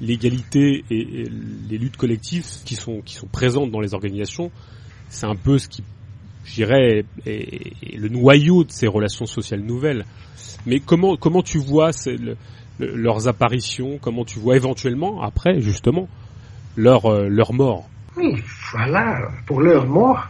[0.00, 1.24] l'égalité et,
[1.68, 4.50] les luttes collectives qui sont présentes dans les organisations,
[5.08, 5.82] c'est un peu ce qui,
[6.48, 10.04] je dirais, le noyau de ces relations sociales nouvelles.
[10.66, 11.90] Mais comment comment tu vois
[12.78, 13.98] leurs apparitions?
[14.00, 16.08] Comment tu vois éventuellement après justement
[16.76, 17.88] leur euh, leur mort?
[18.16, 20.28] Oui, voilà, pour leur mort.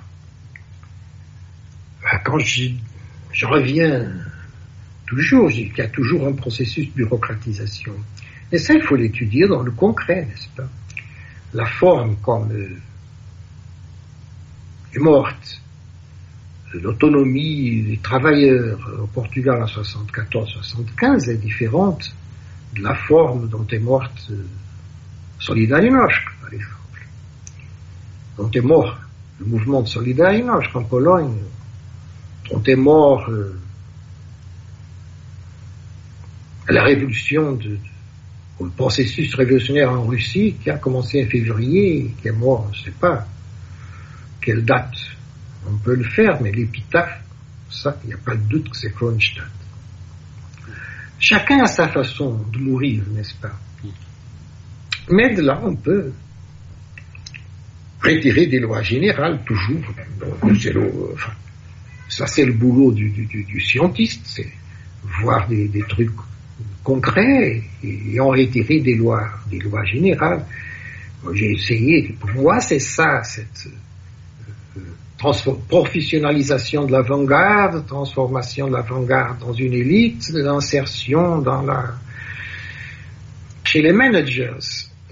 [2.02, 4.10] Bah, quand je reviens
[5.06, 7.92] toujours, il y a toujours un processus de bureaucratisation.
[8.50, 10.68] Et ça, il faut l'étudier dans le concret, n'est-ce pas?
[11.54, 12.76] La forme comme euh,
[14.94, 15.62] est morte,
[16.74, 22.14] l'autonomie des travailleurs au Portugal en 74-75 est différente
[22.74, 24.44] de la forme dont est morte euh,
[25.38, 27.06] Solidarność, par exemple.
[28.36, 28.98] Dont est mort
[29.40, 31.38] le mouvement de Solidarność en Pologne
[32.50, 33.58] dont est mort euh,
[36.68, 37.78] la révolution de,
[38.60, 42.84] le processus révolutionnaire en Russie qui a commencé en février, qui est mort, je ne
[42.86, 43.26] sais pas
[44.40, 44.96] quelle date
[45.68, 47.20] on peut le faire, mais l'épitaphe,
[47.70, 49.48] ça, il n'y a pas de doute que c'est Kronstadt.
[51.18, 53.58] Chacun a sa façon de mourir, n'est-ce pas?
[55.10, 56.12] Mais de là, on peut
[58.02, 59.82] retirer des lois générales, toujours.
[62.08, 64.50] Ça, c'est le boulot du, scientiste, c'est
[65.20, 66.12] voir des, trucs
[66.84, 70.44] concrets et, en retirer des lois, des lois générales.
[71.34, 73.68] J'ai essayé, pour moi, c'est ça, cette
[75.18, 81.94] professionnalisation de l'avant-garde, transformation de l'avant-garde dans une élite, l'insertion dans la...
[83.64, 84.52] chez les managers.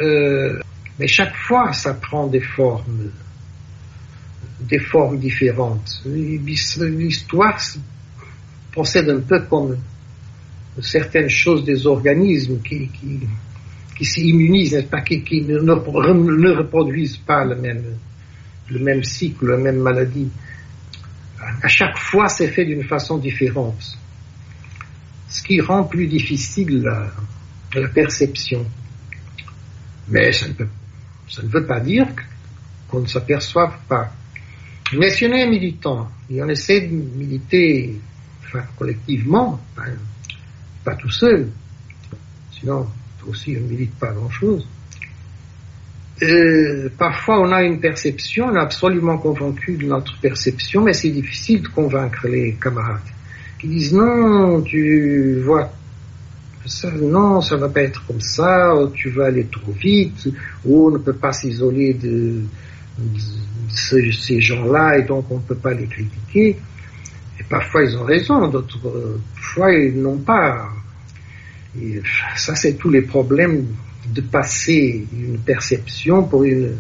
[0.01, 0.61] Euh,
[0.99, 3.11] mais chaque fois, ça prend des formes
[4.61, 6.03] des formes différentes.
[6.07, 7.59] L'histoire
[8.73, 9.77] procède un peu comme
[10.81, 13.21] certaines choses des organismes qui, qui,
[13.97, 17.85] qui s'immunisent, qui, qui ne, ne, reproduisent pas le même,
[18.71, 20.29] le même cycle, la même maladie.
[21.63, 23.99] À chaque fois, c'est fait d'une façon différente.
[25.29, 26.83] Ce qui rend plus difficile
[27.75, 28.65] la, perception.
[30.09, 30.69] Mais ça ne, peut,
[31.29, 32.07] ça ne veut pas dire
[32.89, 34.13] qu'on ne s'aperçoive pas
[34.95, 37.99] mais si on est militant et on essaie de militer
[38.45, 39.61] enfin, collectivement,
[40.85, 41.51] pas tout seul,
[42.53, 42.87] sinon
[43.27, 44.67] aussi on ne milite pas grand-chose,
[46.23, 51.11] euh, parfois on a une perception, on est absolument convaincu de notre perception, mais c'est
[51.11, 53.01] difficile de convaincre les camarades
[53.59, 55.71] qui disent non, tu vois
[56.67, 60.29] ça, non, ça va pas être comme ça, tu vas aller trop vite,
[60.65, 62.43] ou on ne peut pas s'isoler de,
[62.99, 66.59] de ces gens-là et donc on ne peut pas les critiquer.
[67.39, 68.81] Et parfois ils ont raison, d'autres
[69.35, 70.69] fois ils n'ont pas.
[72.37, 73.67] Ça, c'est tous les problèmes
[74.09, 76.77] de passer une perception pour une,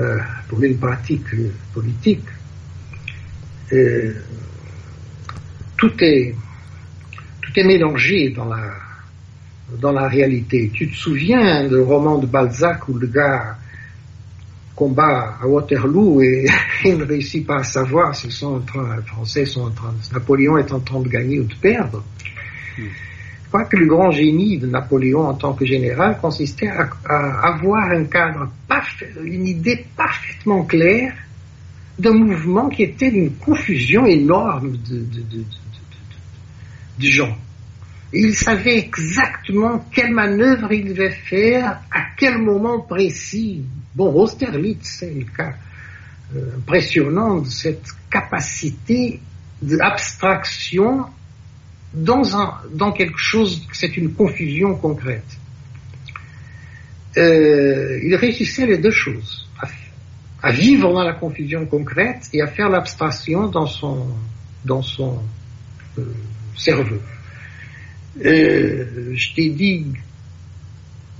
[0.00, 1.26] euh, pour une pratique
[1.74, 2.24] politique.
[3.72, 4.14] Euh,
[5.76, 6.34] tout est
[7.42, 8.72] tout est mélangé dans la
[9.80, 10.70] dans la réalité.
[10.72, 13.58] Tu te souviens du roman de Balzac où le gars
[14.74, 16.46] combat à Waterloo et
[16.84, 18.32] il ne réussit pas à savoir si les
[19.06, 22.04] Français sont en train, Napoléon est en train de gagner ou de perdre.
[22.78, 22.84] Hmm.
[23.48, 27.92] Je crois que le grand génie de Napoléon en tant que général consistait à, avoir
[27.92, 28.50] un cadre
[29.24, 31.14] une idée parfaitement claire
[31.98, 37.34] d'un mouvement qui était d'une confusion énorme de, gens.
[38.12, 43.64] Il savait exactement quelle manœuvre il devait faire, à quel moment précis.
[43.94, 45.54] Bon, Austerlitz, c'est le cas
[46.36, 49.20] euh, impressionnant de cette capacité
[49.62, 51.06] d'abstraction
[51.94, 55.38] dans, un, dans quelque chose, c'est une confusion concrète.
[57.16, 59.48] Euh, il réussissait les deux choses,
[60.42, 64.06] à, vivre dans la confusion concrète et à faire l'abstraction dans son,
[64.64, 65.18] dans son
[65.98, 66.02] euh,
[66.56, 66.98] cerveau.
[68.24, 69.86] Euh, je t'ai dit,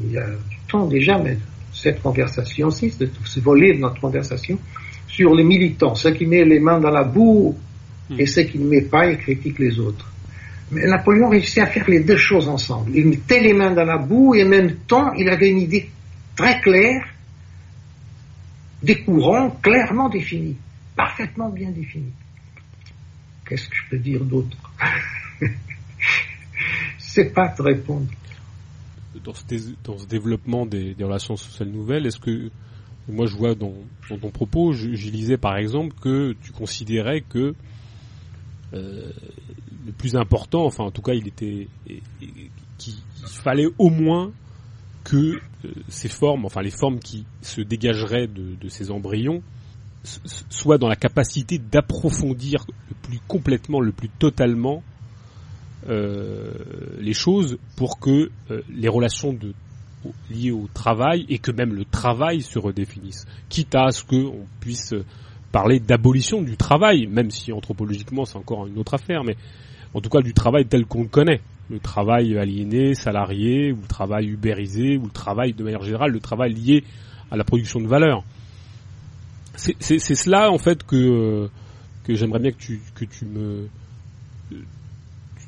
[0.01, 1.39] il y a du temps déjà, mais
[1.73, 2.93] cette conversation-ci,
[3.25, 4.59] ce volet de notre conversation,
[5.09, 7.57] sur les militants, ceux qui mettent les mains dans la boue
[8.17, 10.09] et ceux qui ne mettent pas et critiquent les autres.
[10.71, 12.91] Napoléon réussit à faire les deux choses ensemble.
[12.95, 15.89] Il mettait les mains dans la boue et en même temps, il avait une idée
[16.37, 17.05] très claire
[18.83, 20.57] des courants clairement définis,
[20.95, 22.13] parfaitement bien définis.
[23.47, 24.57] Qu'est-ce que je peux dire d'autre?
[26.99, 28.07] C'est pas te répondre.
[29.25, 32.51] Dans ce, développement des, relations sociales nouvelles, est-ce que
[33.09, 33.75] moi je vois dans,
[34.09, 37.55] ton propos, je, lisais par exemple que tu considérais que
[38.75, 39.11] euh,
[39.89, 41.67] le plus important, enfin en tout cas il était
[42.77, 42.95] qu'il
[43.27, 44.31] fallait au moins
[45.03, 45.17] que
[45.65, 49.43] euh, ces formes, enfin les formes qui se dégageraient de, ces embryons,
[50.51, 54.83] soient dans la capacité d'approfondir le plus complètement, le plus totalement
[55.89, 56.53] euh,
[57.01, 59.37] les choses pour que euh, les relations
[60.31, 64.95] liées au travail et que même le travail se redéfinisse, quitte à ce qu'on puisse
[65.51, 69.37] parler d'abolition du travail, même si anthropologiquement c'est encore une autre affaire, mais
[69.95, 73.89] en tout cas du travail tel qu'on le connaît, le travail aliéné, salarié, ou le
[73.89, 76.85] travail ubérisé, ou le travail de manière générale, le travail lié
[77.31, 78.25] à la production de valeur.
[79.57, 81.49] C'est cela en fait que
[82.05, 83.69] que j'aimerais bien que tu que tu me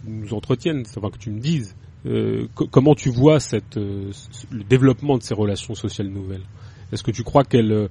[0.06, 1.74] nous entretiennes, enfin que tu me dises
[2.06, 4.10] euh, comment tu vois cette, euh,
[4.50, 6.44] le développement de ces relations sociales nouvelles?
[6.92, 7.88] Est-ce que tu crois qu'elles, euh,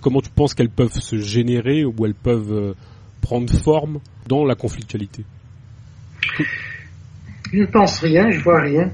[0.00, 2.74] comment tu penses qu'elles peuvent se générer ou elles peuvent
[3.22, 5.24] prendre forme dans la conflictualité?
[7.52, 8.90] Je ne pense rien, je vois rien.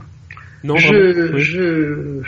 [0.65, 2.23] Non, je, je,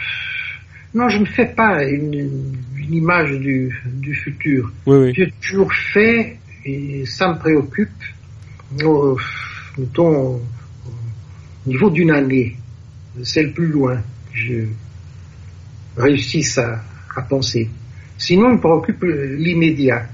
[0.94, 2.54] non, je ne fais pas une,
[2.90, 4.70] image du, du futur.
[4.86, 7.90] Oui, J'ai toujours fait, et ça me préoccupe,
[9.78, 10.42] mettons, au
[11.66, 12.56] niveau d'une année,
[13.22, 14.64] c'est le plus loin que je
[15.96, 16.82] réussisse à,
[17.16, 17.70] à penser.
[18.18, 20.06] Sinon, il me préoccupe l'immédiat.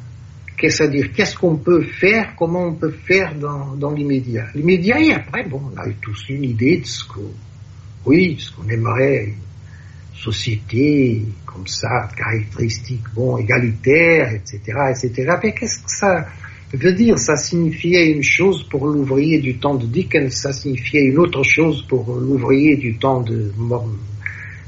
[0.61, 5.01] Qu'est-ce à dire Qu'est-ce qu'on peut faire Comment on peut faire dans, dans l'immédiat L'immédiat,
[5.01, 7.33] et après, bon, on a eu tous une idée de ce qu'on,
[8.05, 9.35] oui, ce qu'on aimerait, une
[10.15, 15.37] société comme ça, caractéristique, bon, égalitaire, etc., etc.
[15.43, 16.27] Mais qu'est-ce que ça
[16.75, 17.19] veut dire?
[17.19, 21.87] Ça signifiait une chose pour l'ouvrier du temps de Dickens, ça signifiait une autre chose
[21.89, 23.51] pour l'ouvrier du temps de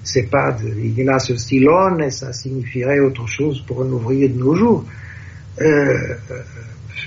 [0.04, 4.84] c'est pas de ça signifierait autre chose pour un ouvrier de nos jours.
[5.60, 5.64] Euh,
[6.30, 6.42] euh,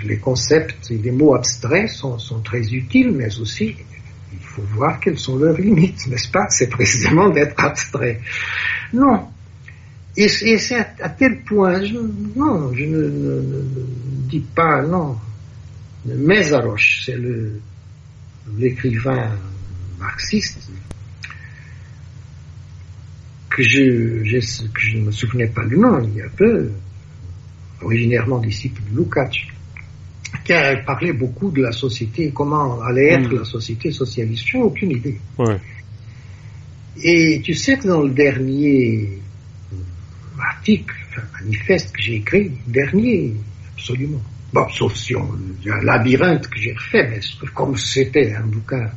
[0.04, 3.76] les concepts et les mots abstraits sont, très utiles, mais aussi
[4.34, 6.48] il faut voir quelles sont leurs limites, n'est-ce pas?
[6.50, 8.20] C'est précisément d'être abstrait.
[8.94, 9.28] Non,
[10.18, 11.82] et, c'est à, tel point,
[12.36, 13.42] non, je ne,
[14.30, 15.18] dis pas, non.
[16.06, 17.18] Mésaroche, c'est
[18.58, 19.32] l'écrivain
[20.00, 20.70] marxiste
[23.50, 24.22] que je,
[24.68, 26.70] que je ne me souvenais pas du nom il y a peu,
[27.82, 29.48] originairement disciple de Lukács,
[30.44, 33.40] qui a parlé beaucoup de la société, comment allait être hmm.
[33.40, 34.46] la société socialiste.
[34.48, 35.20] Je n'ai aucune idée.
[35.38, 35.60] Ouais.
[37.04, 39.20] Et tu sais que dans le dernier
[40.40, 40.96] article,
[41.42, 43.34] manifeste que j'ai écrit, dernier,
[43.74, 44.22] absolument.
[44.54, 47.20] Bon, sauf si on, a un labyrinthe que j'ai refait, mais
[47.54, 48.90] comme c'était un bouquin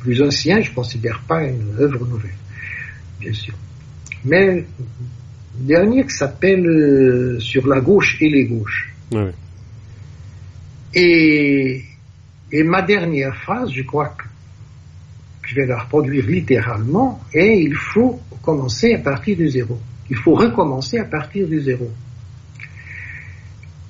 [0.00, 2.36] plus ancien, je ne considère pas une œuvre nouvelle,
[3.18, 3.54] bien sûr.
[4.24, 4.64] Mais
[5.60, 8.92] dernier qui s'appelle euh, Sur la gauche et les gauches.
[10.94, 11.84] Et,
[12.52, 14.24] et ma dernière phrase, je crois que,
[15.42, 19.78] je vais la reproduire littéralement, et il faut commencer à partir du zéro.
[20.08, 21.90] Il faut recommencer à partir du zéro.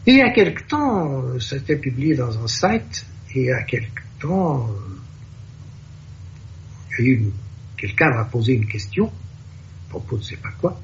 [0.07, 3.63] Et il y a quelque temps, c'était publié dans un site, et il y a
[3.63, 4.69] quelque temps,
[7.77, 10.81] quelqu'un m'a posé une question, à propos de je sais pas quoi,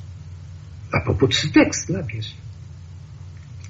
[0.92, 2.36] à propos de ce texte-là, bien sûr.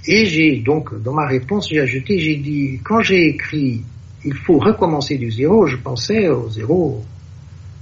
[0.08, 3.82] Et j'ai donc, dans ma réponse, j'ai ajouté, j'ai dit, quand j'ai écrit
[4.26, 7.04] il faut recommencer du zéro, je pensais au zéro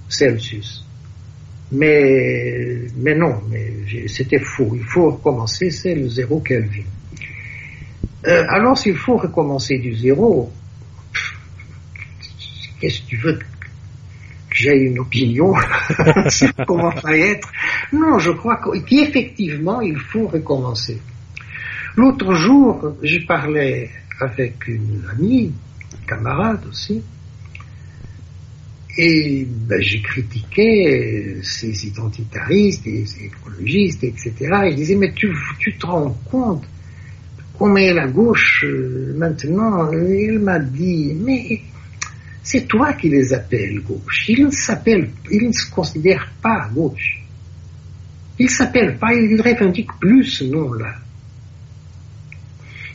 [0.09, 0.85] Celsius.
[1.73, 3.73] Mais, mais non, mais
[4.09, 4.71] c'était faux.
[4.75, 6.83] Il faut recommencer, c'est le zéro Kelvin.
[8.27, 10.53] Euh, alors, s'il faut recommencer du zéro,
[12.81, 13.45] qu'est-ce que tu veux que
[14.51, 15.55] j'ai une opinion
[16.29, 17.49] sur comment ça va être
[17.95, 21.01] Non, je crois qu'effectivement, il faut recommencer.
[21.97, 23.91] L'autre jour, je parlais
[24.21, 25.53] avec une amie,
[26.07, 27.03] camarade aussi,
[28.97, 34.33] et ben, j'ai critiqué ces identitaristes, ces écologistes, etc.
[34.67, 36.65] Et je disais, mais tu, tu te rends compte
[37.77, 39.91] est la gauche euh, maintenant?
[39.93, 41.61] Il m'a dit, mais
[42.43, 44.29] c'est toi qui les appelles gauche.
[44.29, 47.24] Ils ne s'appellent, ils ne se considèrent pas gauche.
[48.39, 50.95] Ils s'appellent pas, ils revendiquent plus ce nom-là.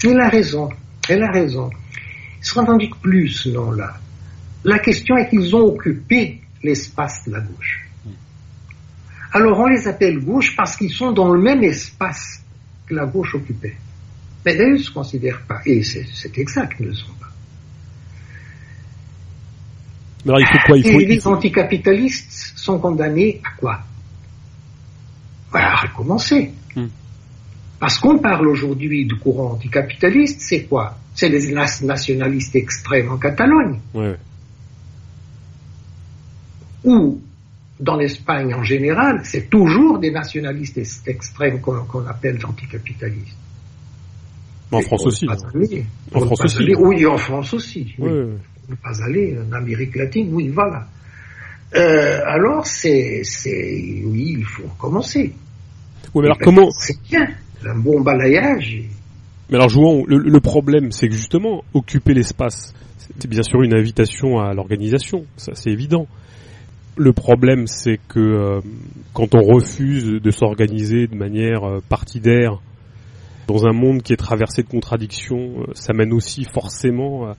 [0.04, 0.70] Il a raison,
[1.08, 1.70] elle a raison.
[2.40, 3.98] Ils se revendiquent plus ce nom-là.
[4.64, 7.86] La question est qu'ils ont occupé l'espace de la gauche.
[9.32, 12.44] Alors on les appelle gauche parce qu'ils sont dans le même espace
[12.88, 13.76] que la gauche occupait.
[14.46, 17.30] Mais eux ne se considèrent pas, et c'est exact, ils ne le sont pas.
[20.26, 20.78] Alors, il faut quoi?
[20.78, 23.82] Il faut, Et les anticapitalistes sont condamnés à quoi?
[25.54, 26.52] À recommencer.
[26.76, 26.88] Hmm.
[27.80, 30.98] Parce qu'on parle aujourd'hui du courant anticapitaliste, c'est quoi?
[31.16, 33.80] C'est les nationalistes extrêmes en Catalogne.
[33.94, 34.16] Ouais.
[36.84, 37.22] Ou,
[37.80, 43.38] dans l'Espagne en général, c'est toujours des nationalistes extrêmes qu'on appelle anticapitalistes.
[44.72, 45.28] En France aussi.
[45.28, 46.76] En France aussi.
[46.76, 47.96] oui, en France aussi.
[47.98, 48.12] Oui.
[48.70, 50.88] Ne pas aller en Amérique latine, oui, voilà.
[51.76, 55.34] Euh, alors, c'est, c'est, oui, il faut recommencer.
[56.14, 57.28] Oui, mais alors comment C'est bien,
[57.66, 58.82] un bon balayage.
[59.50, 60.04] Mais alors, jouons.
[60.08, 62.74] Le, le problème, c'est que justement, occuper l'espace,
[63.18, 65.26] c'est bien sûr une invitation à l'organisation.
[65.38, 66.08] Ça, c'est évident.
[66.98, 68.62] Le problème, c'est que euh,
[69.14, 72.60] quand on refuse de s'organiser de manière euh, partidaire
[73.48, 77.34] dans un monde qui est traversé de contradictions, euh, ça mène aussi forcément,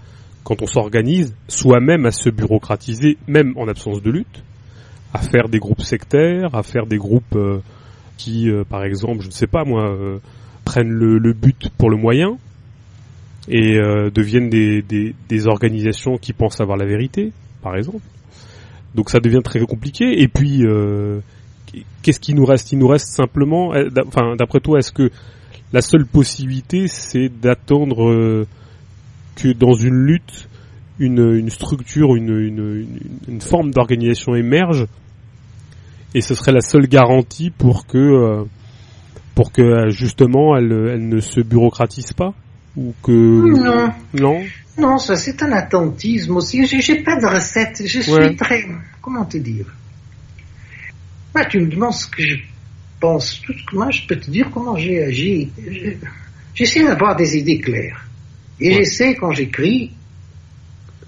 [0.44, 4.43] quand on s'organise, soi-même à se bureaucratiser, même en absence de lutte,
[5.12, 7.60] à faire des groupes sectaires, à faire des groupes euh,
[8.17, 9.97] qui, par exemple, je ne sais pas moi,
[10.65, 12.36] prennent le, but pour le moyen
[13.49, 13.78] et
[14.15, 18.05] deviennent des, des, organisations qui pensent avoir la vérité, par exemple.
[18.94, 20.20] Donc ça devient très compliqué.
[20.20, 20.62] Et puis,
[22.02, 22.73] qu'est-ce qui nous reste?
[22.73, 23.73] Il nous reste simplement,
[24.07, 25.10] enfin, d'après toi, est-ce que
[25.73, 28.47] la seule possibilité, c'est d'attendre euh,
[29.36, 30.49] que dans une lutte,
[30.99, 32.86] une, structure, une,
[33.28, 34.86] une, forme d'organisation émerge,
[36.15, 38.44] et ce serait la seule garantie pour que, euh,
[39.34, 42.34] pour que justement, elle, elle ne se bureaucratise pas,
[42.76, 44.42] ou que non, non,
[44.78, 46.65] non, ça c'est un attentisme aussi.
[46.67, 47.83] J'ai pas de recette.
[47.84, 48.67] Je suis très,
[49.02, 49.67] comment te dire?
[51.34, 52.36] Bah, tu me demandes ce que je
[52.99, 55.50] pense, tout ce que moi je peux te dire comment j'ai agi.
[56.55, 58.07] J'essaie d'avoir des idées claires.
[58.60, 59.92] Et j'essaie, quand j'écris,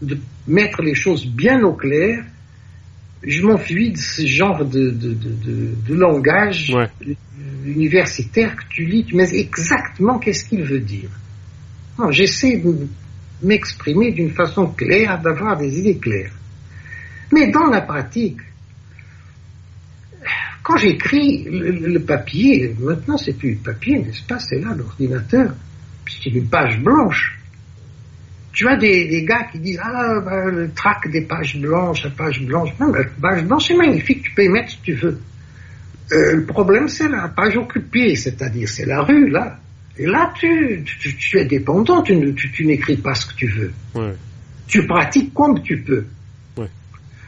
[0.00, 2.24] de mettre les choses bien au clair.
[3.22, 6.74] Je m'enfuis de ce genre de, de, de, de langage
[7.64, 9.05] universitaire que tu lis.
[9.05, 11.10] Tu mets exactement qu'est-ce qu'il veut dire.
[12.10, 12.89] J'essaie de
[13.42, 16.32] m'exprimer d'une façon claire, d'avoir des idées claires.
[17.32, 18.40] Mais dans la pratique,
[20.62, 25.55] quand j'écris le, papier, maintenant c'est plus le papier, n'est-ce pas, c'est là l'ordinateur,
[26.08, 27.39] c'est une page blanche.
[28.52, 32.42] Tu as des, gars qui disent ah ben, le trac des pages blanches, la page
[32.42, 32.70] blanche.
[32.78, 35.20] Non, la page blanche c'est magnifique, tu peux y mettre si tu veux.
[36.12, 39.58] Euh, le problème c'est la page occupée, c'est-à-dire c'est la rue là.
[39.98, 43.72] Et là tu, tu, es dépendant, tu, tu, n'écris pas ce que tu veux.
[44.66, 46.05] Tu pratiques comme tu peux.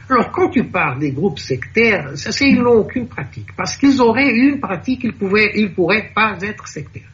[0.09, 3.55] Alors, quand tu parles des groupes sectaires, ça, c'est, ils n'ont aucune pratique.
[3.55, 7.09] Parce qu'ils auraient une pratique, ils pouvaient, ils pourraient pas être sectaires.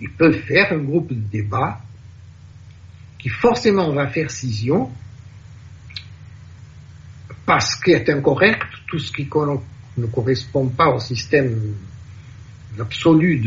[0.00, 1.80] Ils peuvent faire un groupe de débat
[3.20, 4.90] qui forcément va faire scission
[7.46, 9.28] parce qu'il est incorrect tout ce qui
[9.98, 11.74] ne correspond pas au système
[12.78, 13.42] absolu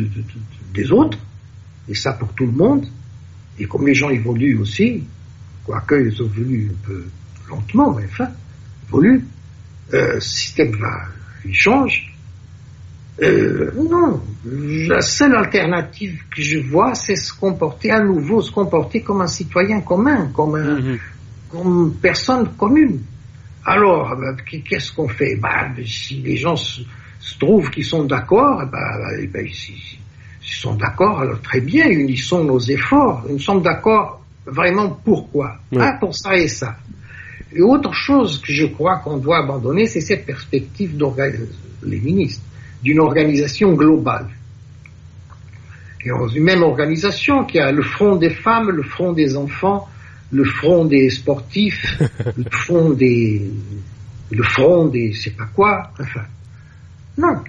[0.73, 1.17] des autres,
[1.87, 2.85] et ça pour tout le monde,
[3.57, 5.03] et comme les gens évoluent aussi,
[5.63, 7.05] quoique ils évoluent un peu
[7.49, 8.29] lentement, mais enfin,
[8.87, 9.25] évolue.
[9.93, 11.05] Euh, système va,
[11.45, 12.12] il change.
[13.21, 19.01] Euh, non, la seule alternative que je vois, c'est se comporter à nouveau, se comporter
[19.01, 20.97] comme un citoyen commun, comme, un, Mhm.
[21.51, 23.01] comme une personne commune.
[23.65, 24.35] Alors, ben,
[24.67, 25.35] qu'est-ce qu'on fait?
[25.35, 26.81] Bah, Si les gens se,
[27.19, 29.97] se trouvent qu'ils sont d'accord, eh ben, eh s'ils
[30.41, 33.23] sont d'accord, alors très bien, unissons nos efforts.
[33.29, 35.55] Nous sommes d'accord vraiment pourquoi?
[35.71, 35.77] Ouais.
[35.81, 36.75] Ah, pour ça et ça.
[37.55, 40.97] Et autre chose que je crois qu'on doit abandonner, c'est cette perspective
[41.83, 42.41] léniniste,
[42.83, 44.27] d'une organisation globale.
[46.05, 49.87] Et dans une même organisation qui a le front des femmes, le front des enfants,
[50.31, 52.01] le front des sportifs,
[52.37, 53.49] le front des,
[54.31, 56.25] le front des, je sais pas quoi, enfin.
[57.17, 57.41] Non.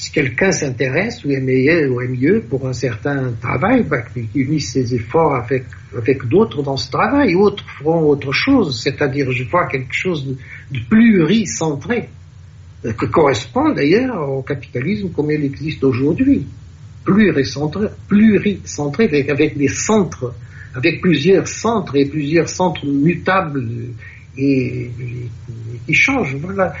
[0.00, 4.94] Si quelqu'un s'intéresse ou est ou est mieux pour un certain travail, bah, qu'il ses
[4.94, 5.64] efforts avec,
[5.94, 10.36] avec d'autres dans ce travail, autres feront autre chose, c'est-à-dire, je vois quelque chose de,
[10.70, 12.08] de pluricentré,
[12.86, 16.46] euh, que correspond d'ailleurs au capitalisme comme il existe aujourd'hui.
[17.04, 20.32] Pluricentré, pluricentré avec, avec des centres,
[20.74, 23.68] avec plusieurs centres et plusieurs centres mutables
[24.38, 24.90] et
[25.86, 26.36] qui changent.
[26.36, 26.72] Voilà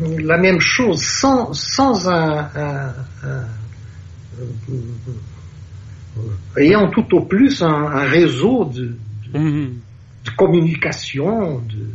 [0.00, 3.46] la même chose sans, sans un, un- un-
[4.38, 4.42] un-
[6.60, 8.96] ayant tout au plus un, réseau de,
[9.32, 9.74] de- Mhm.
[10.24, 11.86] de communication, de,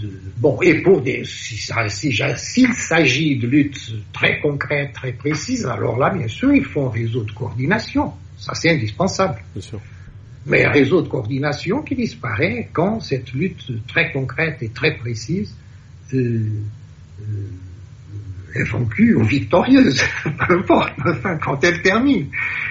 [0.00, 5.98] de- bon, et pour des, si s'il s'agit de luttes très concrètes, très précises, alors
[5.98, 8.12] là, bien sûr, il faut un réseau de coordination.
[8.38, 9.38] Ça, c'est indispensable.
[9.54, 9.80] Bien sûr.
[10.46, 15.54] Mais un réseau de coordination qui disparaît quand cette lutte très concrète et très précise
[16.14, 16.48] euh,
[17.22, 22.28] euh, est vaincue ou victorieuse, peu importe, enfin, quand elle termine.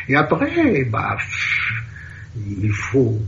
[0.07, 1.17] Et après, bah,
[2.35, 3.19] il faut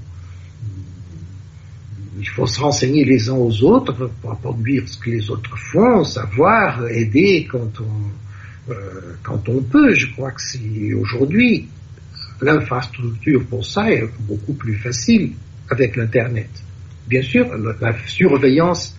[2.19, 6.03] il faut se renseigner les uns aux autres pour produire ce que les autres font,
[6.03, 9.93] savoir aider quand on euh, quand on peut.
[9.93, 11.67] Je crois que c'est aujourd'hui
[12.41, 15.33] l'infrastructure pour ça est beaucoup plus facile
[15.69, 16.49] avec l'internet.
[17.07, 18.95] Bien sûr, la surveillance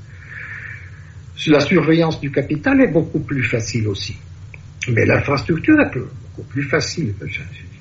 [1.47, 4.17] la surveillance du capital est beaucoup plus facile aussi.
[4.89, 7.15] Mais l'infrastructure est beaucoup plus facile.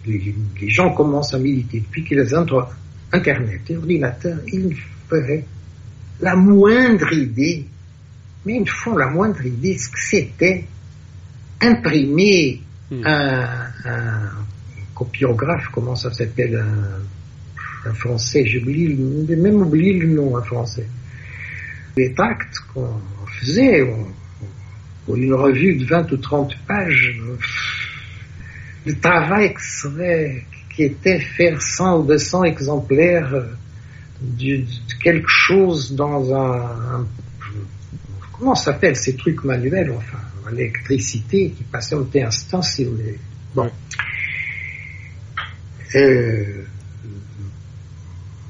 [0.06, 2.46] Les, les gens commencent à militer depuis qu'ils ont
[3.12, 4.76] Internet et ordinateur, ils
[5.08, 5.46] feraient
[6.20, 7.66] la moindre idée,
[8.46, 10.66] mais ils font la moindre idée ce que c'était
[11.62, 12.60] imprimer
[12.94, 13.02] Hmm.
[13.06, 13.48] un,
[13.86, 14.30] un
[14.94, 20.86] copiographe, comment ça s'appelle, un, un français, j'ai même oublié le nom, un français.
[21.96, 23.00] Les tracts qu'on
[23.40, 24.08] faisait, on-
[25.06, 27.20] pour une revue de 20 ou 30 pages,
[28.86, 29.54] le travail
[30.74, 33.44] qui était faire 100 ou 200 exemplaires euh,
[34.22, 34.64] de
[35.04, 36.62] quelque chose dans un,
[37.02, 37.08] un-
[38.32, 40.18] comment ça s'appelle ces trucs manuels, enfin,
[40.52, 43.20] l'électricité qui passait au instant, si vous voulez.
[43.56, 43.70] Bon.
[45.96, 46.64] Euh,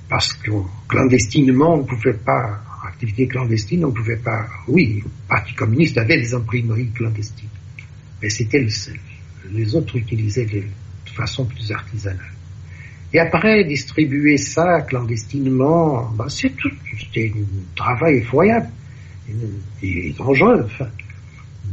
[0.10, 0.52] parce que
[0.88, 2.63] clandestinement, on ne pouvait pas,
[3.04, 7.50] activité clandestine, on ne pouvait pas, oui, le Parti communiste avait des imprimeries clandestines,
[8.22, 8.98] mais c'était le seul.
[9.52, 12.32] Les autres utilisaient les, de façon plus artisanale.
[13.14, 18.70] Et après, distribuer ça clandestinement, ben, c'est tout, c'était un travail effroyable,
[19.84, 20.88] et, et dangereux, enfin.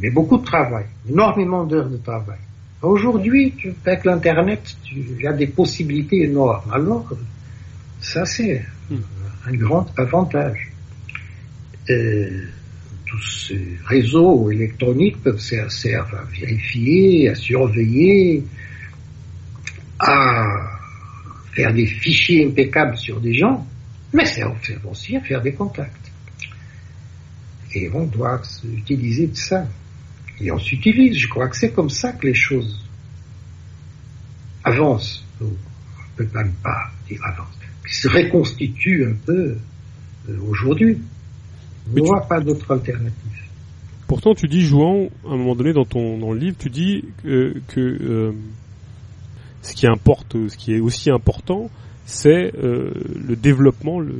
[0.00, 2.39] Mais beaucoup de travail, énormément d'heures de travail.
[2.83, 6.70] Aujourd'hui, avec l'Internet, il y a des possibilités énormes.
[6.73, 7.12] Alors,
[8.00, 9.02] ça c'est Hmm.
[9.47, 10.69] un grand avantage.
[11.91, 12.44] Euh,
[13.07, 18.44] tous ces réseaux électroniques peuvent ser- servent à vérifier, à surveiller,
[19.99, 20.47] à
[21.52, 23.67] faire des fichiers impeccables sur des gens,
[24.12, 25.97] mais servent servent aussi à faire des contacts.
[27.75, 29.67] Et on doit utiliser de ça.
[30.41, 32.85] Et on s'utilise, je crois que c'est comme ça que les choses
[34.65, 35.25] avancent.
[35.41, 35.51] On ne
[36.17, 37.59] peut même pas dire avancent.
[37.86, 39.57] Qui se reconstituent un peu
[40.28, 40.99] euh, aujourd'hui.
[41.94, 43.15] Je ne tu- pas d'autre alternative.
[44.07, 47.05] Pourtant, tu dis, Jouan, à un moment donné dans ton dans le livre, tu dis
[47.23, 48.33] que, que euh,
[49.62, 51.70] ce qui importe, ce qui est aussi important,
[52.07, 52.92] c'est euh,
[53.25, 54.15] le développement le,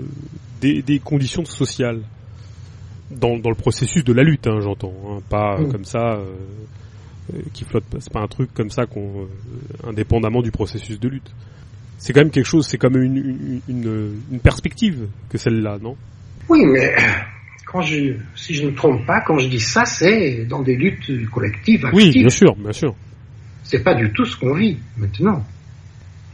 [0.61, 2.03] des, des conditions sociales
[3.11, 5.73] dans, dans le processus de la lutte, hein, j'entends, hein, pas Mm.
[5.73, 7.85] comme ça euh, qui flotte.
[7.85, 7.99] pas.
[8.01, 9.27] C'est pas un truc comme ça qu'on,
[9.85, 11.33] indépendamment du processus de lutte.
[11.99, 15.79] C'est quand même quelque chose, c'est quand même une, une, une, une perspective que celle-là,
[15.83, 15.97] non?
[16.49, 16.95] Oui, mais
[17.71, 20.75] quand je, si je ne me trompe pas, quand je dis ça, c'est dans des
[20.75, 22.23] luttes collectives Oui, actives.
[22.23, 22.95] bien sûr, bien sûr.
[23.63, 25.45] C'est pas du tout ce qu'on vit maintenant.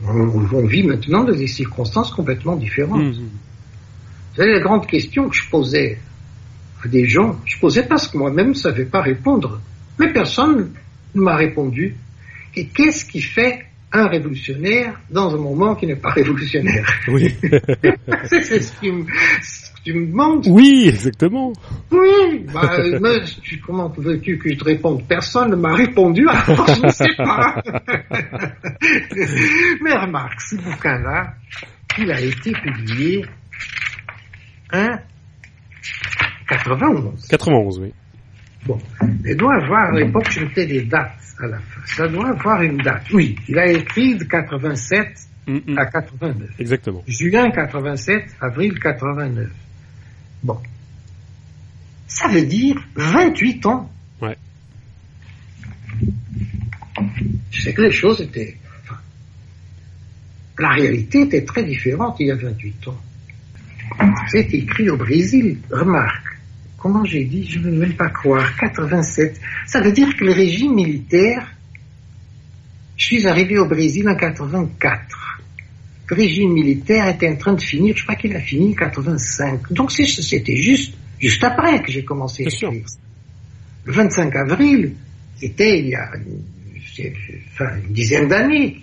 [0.03, 3.03] On, vit maintenant dans des circonstances complètement différentes.
[3.03, 3.13] Mhm.
[3.13, 5.99] Vous savez, la grande question que je posais
[6.83, 9.61] à des gens, je posais parce que moi-même ne savais pas répondre.
[9.99, 10.71] Mais personne
[11.15, 11.97] ne m'a répondu.
[12.55, 16.87] Et qu'est-ce qui fait un révolutionnaire dans un moment qui n'est pas révolutionnaire?
[17.09, 17.35] Oui.
[18.25, 19.05] C'est ce qui me,
[19.87, 21.53] tu me demandes Oui, exactement.
[21.93, 25.07] Oui, bah, mais, tu, comment veux-tu que je te réponde?
[25.07, 27.63] Personne ne m'a répondu, alors je ne sais pas.
[29.81, 31.35] mais remarque, ce bouquin-là,
[31.99, 33.25] il a été publié
[34.73, 34.97] en
[36.49, 37.29] 91.
[37.29, 37.93] 91, oui.
[38.67, 38.79] Bon,
[39.25, 41.81] il doit avoir, à l'époque, je mettais des dates à la fin.
[41.85, 43.05] Ça doit avoir une date.
[43.13, 45.79] Oui, il a écrit de 87 Mm, mm.
[45.79, 46.51] à 89.
[46.59, 47.03] Exactement.
[47.07, 49.49] Juin 87, avril 89.
[50.47, 50.59] Bon.
[52.07, 53.91] Ça veut dire 28 ans.
[54.23, 54.37] Ouais.
[57.51, 58.57] Je sais que les choses étaient...
[58.85, 59.01] enfin,
[60.61, 63.01] la réalité était très différente il y a 28 ans.
[64.29, 65.59] C'est écrit au Brésil.
[65.69, 66.39] Remarque,
[66.79, 69.41] comment j'ai dit, je ne veux même pas croire, 87.
[69.67, 71.53] Ça veut dire que le régime militaire,
[72.97, 75.16] je suis arrivé au Brésil en 84.
[76.09, 79.73] Le régime militaire était en train de finir, je crois qu'il a fini en 85.
[79.73, 82.85] Donc c'était juste, juste après que j'ai commencé à écrire.
[83.85, 84.93] Le 25 avril,
[85.37, 86.11] c'était il y a
[87.55, 88.79] enfin, une dizaine d'années.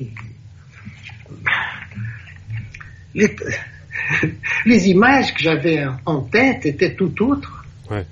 [3.15, 3.29] Les,
[4.65, 7.65] les images que j'avais en tête étaient tout autres.
[7.89, 8.05] Ouais.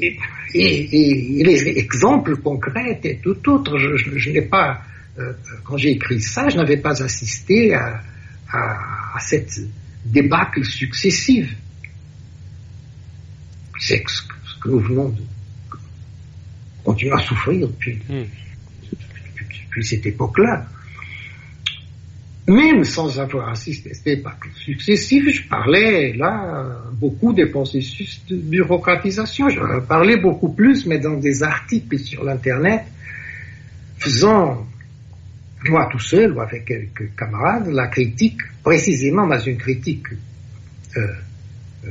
[0.00, 0.18] Et,
[0.54, 3.78] et- et les exemples concrets étaient tout autres.
[3.78, 4.82] Je, je- je n'ai pas,
[5.18, 5.32] euh,
[5.64, 8.00] quand j'ai écrit ça, je n'avais pas assisté à,
[8.50, 9.60] à- à cette
[10.06, 11.54] débâcle successive.
[13.78, 14.22] C'est ce
[14.60, 15.22] que nous venons de
[16.84, 18.22] continuer à souffrir depuis, Mm.
[19.36, 20.66] depuis, depuis cette époque-là.
[22.48, 28.36] Même sans avoir assisté à cette époque successive, je parlais là beaucoup des processus de
[28.36, 29.48] bureaucratisation.
[29.48, 32.82] Je parlais beaucoup plus, mais dans des articles sur l'Internet,
[33.98, 34.66] faisant,
[35.68, 40.06] moi tout seul ou avec quelques camarades, la critique, précisément, mais une critique
[40.96, 41.06] euh,
[41.86, 41.90] euh,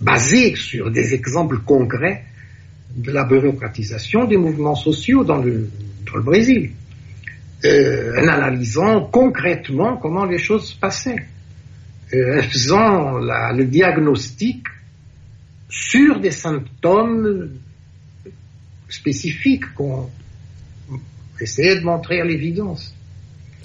[0.00, 2.24] basée sur des exemples concrets
[2.94, 5.68] de la bureaucratisation des mouvements sociaux dans le,
[6.06, 6.72] dans le Brésil
[7.64, 11.26] euh, en analysant concrètement comment les choses se passaient,
[12.12, 14.66] en faisant le diagnostic
[15.68, 17.50] sur des symptômes
[18.88, 20.10] spécifiques qu'on
[21.40, 22.94] essayait de montrer à l'évidence.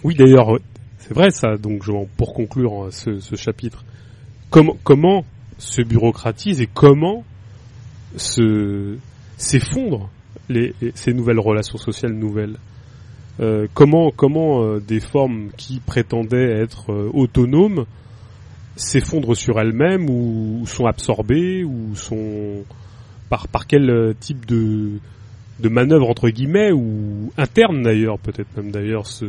[0.04, 0.60] Oui, d'ailleurs,
[1.00, 1.58] c'est vrai ça.
[1.58, 1.84] Donc,
[2.18, 3.84] pour conclure euh, ce, chapitre,
[4.50, 5.24] comment, comment
[5.60, 7.24] se bureaucratise et comment
[8.16, 8.98] se
[9.38, 10.10] s'effondrent
[10.50, 12.58] les, ces nouvelles relations sociales nouvelles?
[13.40, 17.86] Euh, Comment, comment euh, des formes qui prétendaient être autonomes
[18.76, 22.64] s'effondrent sur elles-mêmes ou, sont absorbées ou sont
[23.30, 25.00] par quel type de
[25.60, 29.26] de manœuvre entre guillemets ou interne d'ailleurs peut-être même d'ailleurs ce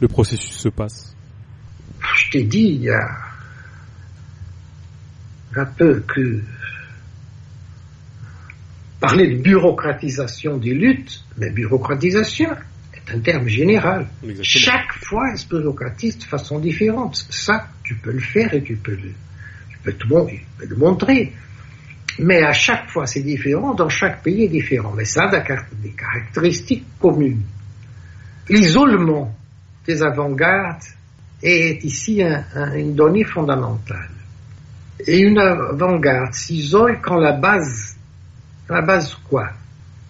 [0.00, 1.14] le processus se passe.
[2.16, 3.08] Je t'ai dit il y a
[5.56, 6.42] un peu que
[9.00, 12.50] parler de bureaucratisation des luttes, mais bureaucratisation
[12.94, 14.08] est un terme général.
[14.22, 14.42] Exactement.
[14.42, 17.16] Chaque fois, elle se bureaucratise de façon différente.
[17.30, 19.12] Ça, tu peux le faire et tu peux le,
[19.70, 21.32] tu peux te mon- tu peux le montrer.
[22.18, 23.74] Mais à chaque fois, c'est différent.
[23.74, 24.92] Dans chaque pays est différent.
[24.96, 25.40] Mais ça a
[25.82, 27.42] des caractéristiques communes.
[28.48, 29.36] L'isolement
[29.86, 30.82] des avant-gardes
[31.42, 34.10] est ici un- un- une donnée fondamentale.
[35.06, 37.96] Et une avant-garde s'isole quand la base,
[38.68, 39.50] la base quoi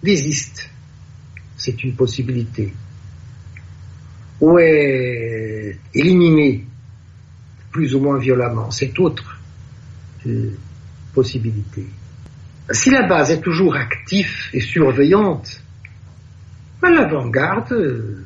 [0.03, 0.69] Désiste.
[1.57, 2.73] C'est une possibilité.
[4.41, 6.65] Ou est éliminée
[7.71, 8.69] plus ou moins violemment.
[8.71, 9.39] C'est autre
[10.27, 10.51] euh,
[11.13, 11.85] possibilité.
[12.71, 15.61] Si la base est toujours active et surveillante,
[16.81, 18.25] ben, l'avant-garde euh,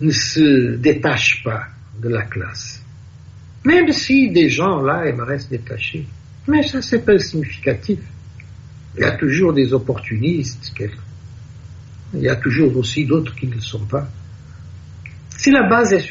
[0.00, 1.66] ne se détache pas
[2.00, 2.82] de la classe.
[3.64, 6.06] Même si des gens là aimeraient se détacher.
[6.46, 7.98] Mais ça, c'est pas significatif.
[8.96, 10.72] Il y a toujours des opportunistes.
[12.14, 14.08] Il y a toujours aussi d'autres qui ne le sont pas.
[15.30, 16.08] Si la base est,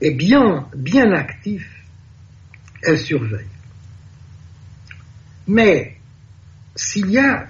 [0.00, 1.66] est bien, bien active,
[2.82, 3.46] elle surveille.
[5.46, 5.96] Mais
[6.74, 7.46] s'il y a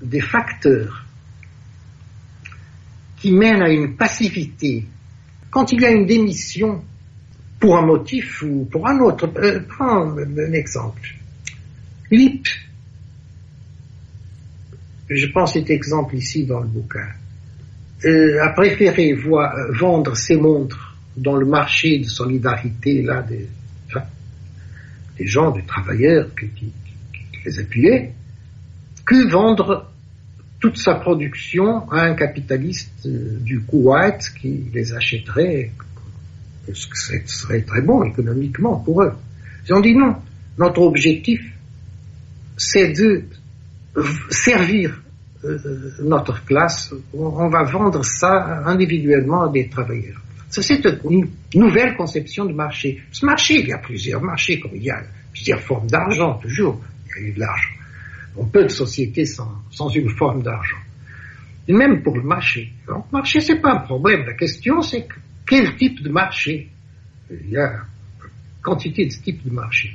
[0.00, 1.04] des facteurs
[3.20, 4.86] qui mènent à une passivité,
[5.50, 6.82] quand il y a une démission
[7.58, 11.14] pour un motif ou pour un autre, euh, prends un exemple.
[12.10, 12.46] Lip,
[15.08, 17.08] je prends cet exemple ici dans le bouquin.
[18.04, 23.48] euh, a préféré vendre ses montres dans le marché de solidarité là des,
[25.26, 28.12] gens, des travailleurs qui, qui, qui les appuyaient,
[29.04, 29.87] que vendre
[30.68, 35.70] toute sa production à un capitaliste euh, du Kuwait qui les achèterait,
[36.70, 36.88] ce
[37.24, 39.12] serait très bon économiquement pour eux.
[39.66, 40.16] Ils ont dit non,
[40.58, 41.40] notre objectif,
[42.58, 43.24] c'est de
[44.28, 45.00] servir
[45.44, 45.58] euh,
[46.02, 50.20] notre classe, on va vendre ça individuellement à des travailleurs.
[50.50, 53.02] C'est une nouvelle conception de marché.
[53.10, 56.80] Ce marché, il y a plusieurs marchés, comme il y a plusieurs formes d'argent, toujours.
[57.06, 57.77] Il y a eu de l'argent.
[58.38, 60.78] On peut de sociétés sans, sans une forme d'argent.
[61.66, 62.72] Et même pour le marché.
[62.86, 64.24] le marché, c'est pas un problème.
[64.24, 65.06] La question, c'est
[65.46, 66.70] quel type de marché?
[67.30, 67.80] Il y a
[68.62, 69.94] quantité de types de marché.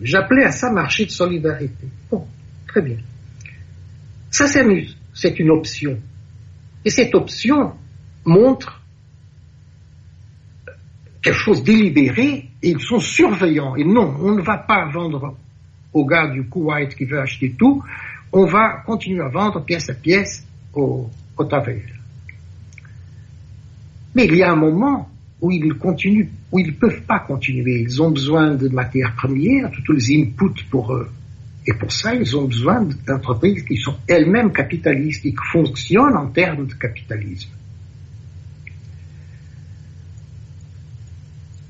[0.00, 1.88] J'appelais à ça marché de solidarité.
[2.10, 2.26] Bon,
[2.68, 2.98] très bien.
[4.30, 4.96] Ça s'amuse.
[5.12, 5.98] C'est une option.
[6.84, 7.72] Et cette option
[8.24, 8.80] montre
[11.22, 13.76] quelque chose délibéré ils sont surveillants.
[13.76, 15.36] Et non, on ne va pas vendre
[15.94, 17.82] au gars du Kuwait qui veut acheter tout,
[18.32, 21.08] on va continuer à vendre pièce à pièce au,
[21.38, 21.48] au
[24.14, 25.08] Mais il y a un moment
[25.40, 27.82] où ils continuent, où ils ne peuvent pas continuer.
[27.82, 31.08] Ils ont besoin de matières premières, tous les inputs pour eux.
[31.66, 36.26] Et pour ça, ils ont besoin d'entreprises qui sont elles-mêmes capitalistes et qui fonctionnent en
[36.26, 37.50] termes de capitalisme.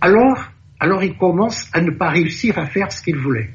[0.00, 3.50] Alors, alors ils commencent à ne pas réussir à faire ce qu'ils voulaient.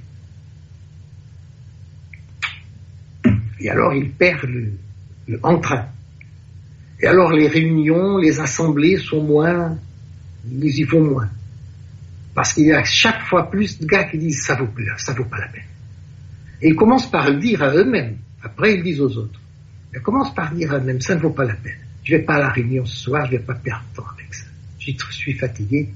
[3.59, 4.71] Et alors ils perdent le,
[5.27, 5.87] le entrain.
[7.01, 9.77] Et alors les réunions, les assemblées sont moins,
[10.49, 11.29] ils y vont moins.
[12.33, 15.13] Parce qu'il y a chaque fois plus de gars qui disent ça vaut plus, ça
[15.13, 15.63] vaut pas la peine.
[16.61, 18.17] Et ils commencent par le dire à eux-mêmes.
[18.43, 19.39] Après, ils disent aux autres.
[19.93, 21.79] Ils commencent par dire à eux-mêmes, ça ne vaut pas la peine.
[22.03, 24.45] Je vais pas à la réunion ce soir, je vais pas perdre temps avec ça.
[24.79, 25.89] Je suis fatigué,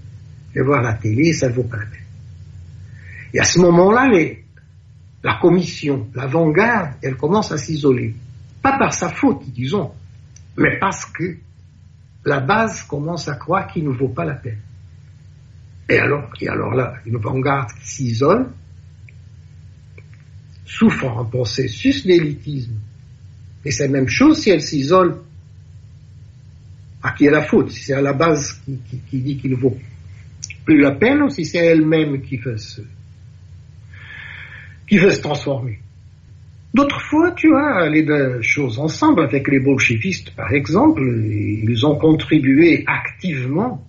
[0.53, 1.99] je vais voir la télé, ça ne vaut pas la peine.
[3.33, 4.42] Et à ce moment-là, les,
[5.23, 8.13] la commission, l'avant-garde, elle commence à s'isoler.
[8.61, 9.91] Pas par sa faute, disons,
[10.57, 11.37] mais parce que
[12.25, 14.59] la base commence à croire qu'il ne vaut pas la peine.
[15.89, 18.49] Et alors, et alors là, une avant-garde qui s'isole,
[20.65, 22.75] souffre un processus d'élitisme.
[23.65, 25.21] Et c'est la même chose si elle s'isole.
[27.01, 28.79] À qui est la faute Si c'est à la base qui,
[29.09, 29.77] qui, dit qu'il ne vaut
[30.63, 32.81] plus la peine ou si c'est elle-même qui veut se,
[34.87, 35.77] qui veut se transformer.
[36.73, 41.95] D'autres fois, tu vois, les deux choses ensemble avec les bolchevistes, par exemple, ils ont
[41.97, 43.85] contribué activement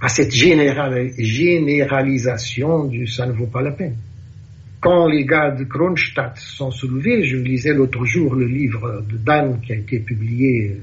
[0.00, 3.96] à cette généralisation du ça ne vaut pas la peine.
[4.80, 9.60] Quand les gars de Kronstadt sont soulevés, je lisais l'autre jour le livre de Dan
[9.60, 10.78] qui a été publié euh,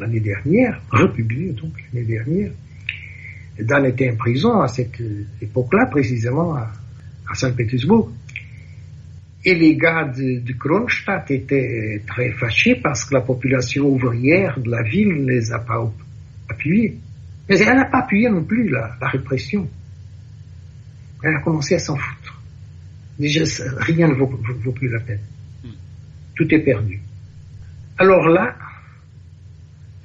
[0.00, 2.52] l'année dernière, republié donc l'année dernière.
[3.60, 4.98] Dan était en prison à cette
[5.42, 6.72] époque-là, précisément à
[7.34, 8.10] Saint-Pétersbourg.
[9.44, 14.70] Et les gars de, de, Kronstadt étaient très fâchés parce que la population ouvrière de
[14.70, 15.84] la ville ne les a pas
[16.48, 16.98] appuyés.
[17.48, 19.68] Mais elle n'a pas appuyé non plus la, la, répression.
[21.24, 22.40] Elle a commencé à s'en foutre.
[23.18, 23.42] Déjà,
[23.78, 25.20] rien ne vaut, vaut, plus la peine.
[26.36, 27.00] Tout est perdu.
[27.98, 28.56] Alors là,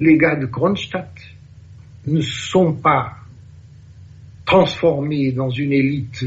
[0.00, 1.14] les gars de Kronstadt
[2.06, 3.16] ne sont pas
[4.44, 6.24] transformés dans une élite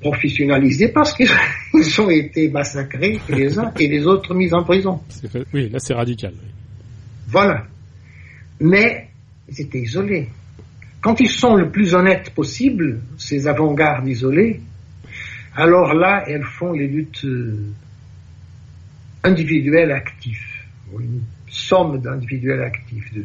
[0.00, 1.28] professionnalisés parce qu'ils
[2.00, 5.00] ont été massacrés les uns et les autres mis en prison.
[5.52, 6.34] Oui, là c'est radical.
[7.28, 7.64] Voilà.
[8.60, 9.08] Mais
[9.48, 10.28] ils étaient isolés.
[11.00, 14.60] Quand ils sont le plus honnêtes possible, ces avant-gardes isolés,
[15.54, 17.72] alors là, elles font les luttes euh,
[19.22, 20.44] individuelles actives,
[20.98, 23.24] une somme d'individuels actifs, de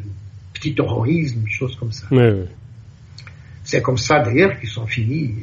[0.54, 2.08] petits terrorisme, choses comme ça.
[3.64, 5.36] C'est comme ça d'ailleurs qu'ils sont finis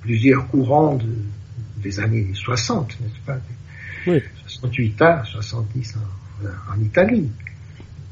[0.00, 1.08] plusieurs courants de,
[1.82, 3.38] des années 60, n'est-ce pas?
[4.06, 4.22] Oui.
[4.46, 7.30] 68 ans, 70 en, en Italie.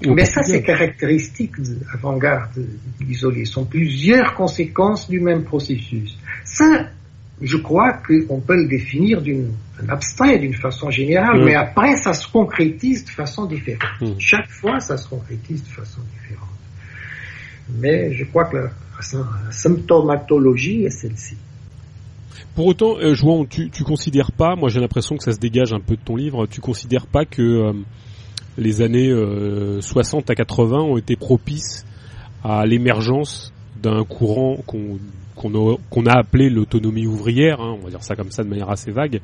[0.07, 2.51] Mais ça, c'est caractéristique de l'avant-garde
[3.09, 3.45] isolée.
[3.45, 6.17] Ce sont plusieurs conséquences du même processus.
[6.45, 6.89] Ça,
[7.41, 9.53] je crois qu'on peut le définir d'une
[9.89, 13.81] abstrait d'une façon générale, mais après, ça se concrétise de façon différente.
[14.19, 16.49] Chaque fois, ça se concrétise de façon différente.
[17.81, 18.71] Mais je crois que la,
[19.45, 21.37] la symptomatologie est celle-ci.
[22.55, 23.15] Pour autant, euh,
[23.49, 26.47] tu, considères pas, moi j'ai l'impression que ça se dégage un peu de ton livre,
[26.47, 27.73] tu considères pas que euh,
[28.57, 31.87] les années euh, 60 à 80 ont été propices
[32.43, 38.33] à l'émergence d'un courant qu'on a, appelé l'autonomie ouvrière, hein, on va dire ça comme
[38.33, 39.21] ça de manière assez vague,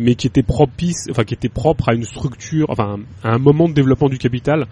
[0.00, 3.68] mais qui était propice, enfin qui était propre à une structure, enfin à un moment
[3.68, 4.66] de développement du capital.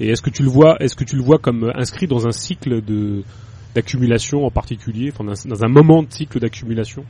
[0.00, 2.32] Et est-ce que tu le vois, est-ce que tu le vois comme inscrit dans un
[2.32, 3.24] cycle de
[3.74, 7.04] d'accumulation en particulier, enfin dans un moment de cycle d'accumulation?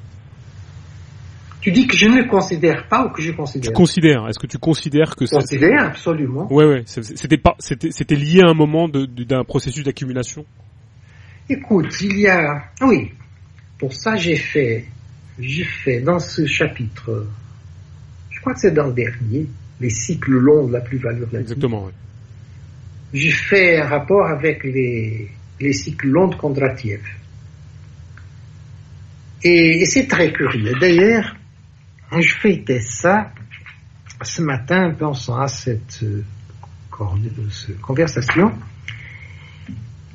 [1.60, 3.70] Tu dis que je ne considère pas ou que je considère?
[3.70, 4.28] Tu considères.
[4.28, 6.52] Est-ce que tu considères que c'est considère absolument.
[6.52, 6.82] Ouais, ouais.
[6.86, 10.44] C'était pas, c'était, c'était lié à un moment d'un processus d'accumulation?
[11.48, 13.10] Écoute, il y a, oui.
[13.78, 14.84] Pour ça, j'ai fait,
[15.38, 17.26] j'ai fait dans ce chapitre,
[18.30, 19.46] je crois que c'est dans le dernier,
[19.80, 21.40] les cycles longs de la plus-value relative.
[21.40, 21.84] Exactement.
[21.86, 21.92] Oui.
[23.14, 25.28] J'ai fait un rapport avec les,
[25.60, 27.00] les cycles longs de Kondratiev.
[29.44, 30.72] Et, et c'est très curieux.
[30.80, 31.36] D'ailleurs,
[32.12, 33.30] je fêtais ça
[34.22, 36.24] ce matin, pensant à cette, euh,
[37.80, 38.52] conversation.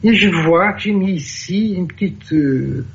[0.03, 2.85] Et je vois que j'ai mis ici une petite euh,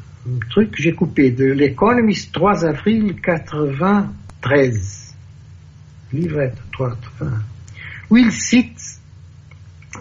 [0.50, 5.14] truc que j'ai coupé de l'Economist 3 avril 93.
[6.12, 6.96] Livret 3,
[8.10, 9.00] où il cite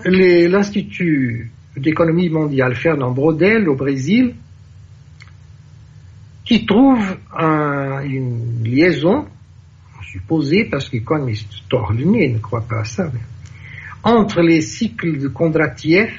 [0.05, 4.35] l'Institut d'économie mondiale Fernand Brodel au Brésil,
[6.47, 9.25] qui trouve une liaison,
[10.09, 13.11] supposée, parce qu'économiste Torlinet ne croit pas à ça,
[14.01, 16.09] entre les cycles de Kondratiev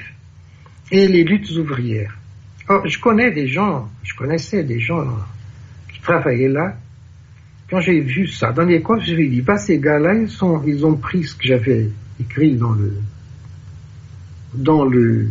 [0.91, 2.15] et les luttes ouvrières.
[2.85, 5.03] je connais des gens, je connaissais des gens
[5.91, 6.77] qui travaillaient là.
[7.67, 10.29] Quand j'ai vu ça dans l'école, je me dit, bah, ces gars-là, ils,
[10.67, 12.93] ils ont pris ce que j'avais écrit dans le,
[14.53, 15.29] dans le,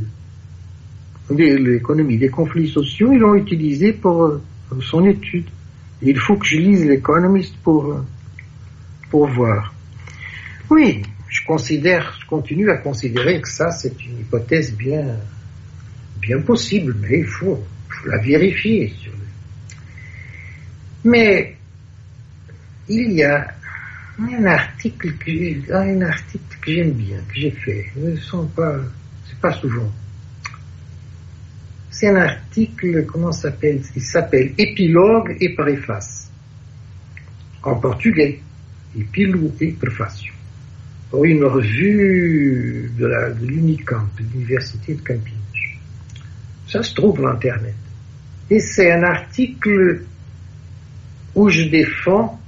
[1.30, 4.40] l'économie des conflits sociaux, ils l'ont utilisé pour
[4.82, 5.48] son étude.
[6.02, 8.05] Il faut que je lise l'économiste pour,
[9.10, 9.74] pour voir.
[10.70, 15.16] Oui, je considère, je continue à considérer que ça, c'est une hypothèse bien,
[16.20, 17.64] bien possible, mais il faut,
[18.06, 18.94] la vérifier.
[21.05, 21.56] Mais
[22.88, 23.48] il y a
[24.20, 27.86] un article que, un article que j'aime bien, que j'ai fait.
[27.97, 28.76] Ne sont pas,
[29.40, 29.90] pas souvent
[31.98, 36.30] c'est un article, comment s'appelle Il s'appelle Épilogue et préface.
[37.64, 38.38] En portugais,
[38.96, 40.22] Epílogo et préface.
[41.10, 45.34] Pour une revue de l'Unicamp, de l'Université de Campinas.
[46.68, 47.74] Ça se trouve sur Internet.
[48.48, 50.04] Et c'est un article
[51.34, 52.40] où je défends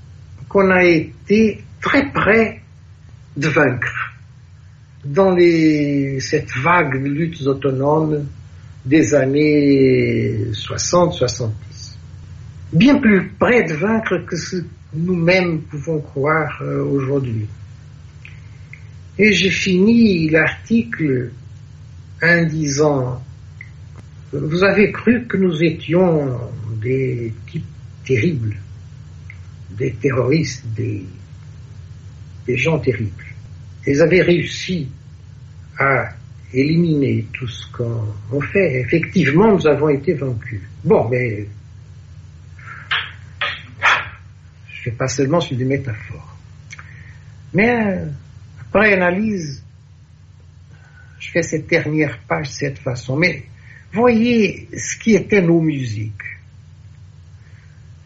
[0.49, 2.61] qu'on a été très près
[3.37, 4.15] de vaincre
[5.05, 5.37] dans
[6.21, 8.29] cette vague de luttes autonomes
[8.85, 11.51] des années 60-70.
[12.73, 17.47] Bien plus près de vaincre que ce que nous-mêmes pouvons croire euh, aujourd'hui.
[19.19, 21.31] Et j'ai fini l'article
[22.23, 23.23] en disant,
[24.33, 26.39] vous avez cru que nous étions
[26.81, 27.65] des types
[28.05, 28.57] terribles,
[29.71, 31.05] des terroristes, des,
[32.47, 33.27] des gens terribles.
[33.87, 34.89] Ils avaient réussi
[35.79, 36.11] à
[36.53, 38.81] éliminer tout ce qu'on fait.
[38.81, 40.61] Effectivement, nous avons été vaincus.
[40.85, 41.47] Bon, mais
[44.69, 46.37] je fais pas seulement sur des métaphores.
[47.53, 47.99] Mais
[48.61, 49.63] après analyse,
[51.19, 53.17] je fais cette dernière page de cette façon.
[53.17, 53.45] Mais
[53.93, 56.15] voyez ce qui étaient nos musiques.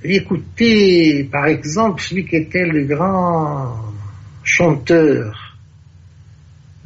[0.03, 3.95] Écoutez, par exemple, celui qui était le grand
[4.43, 5.44] chanteur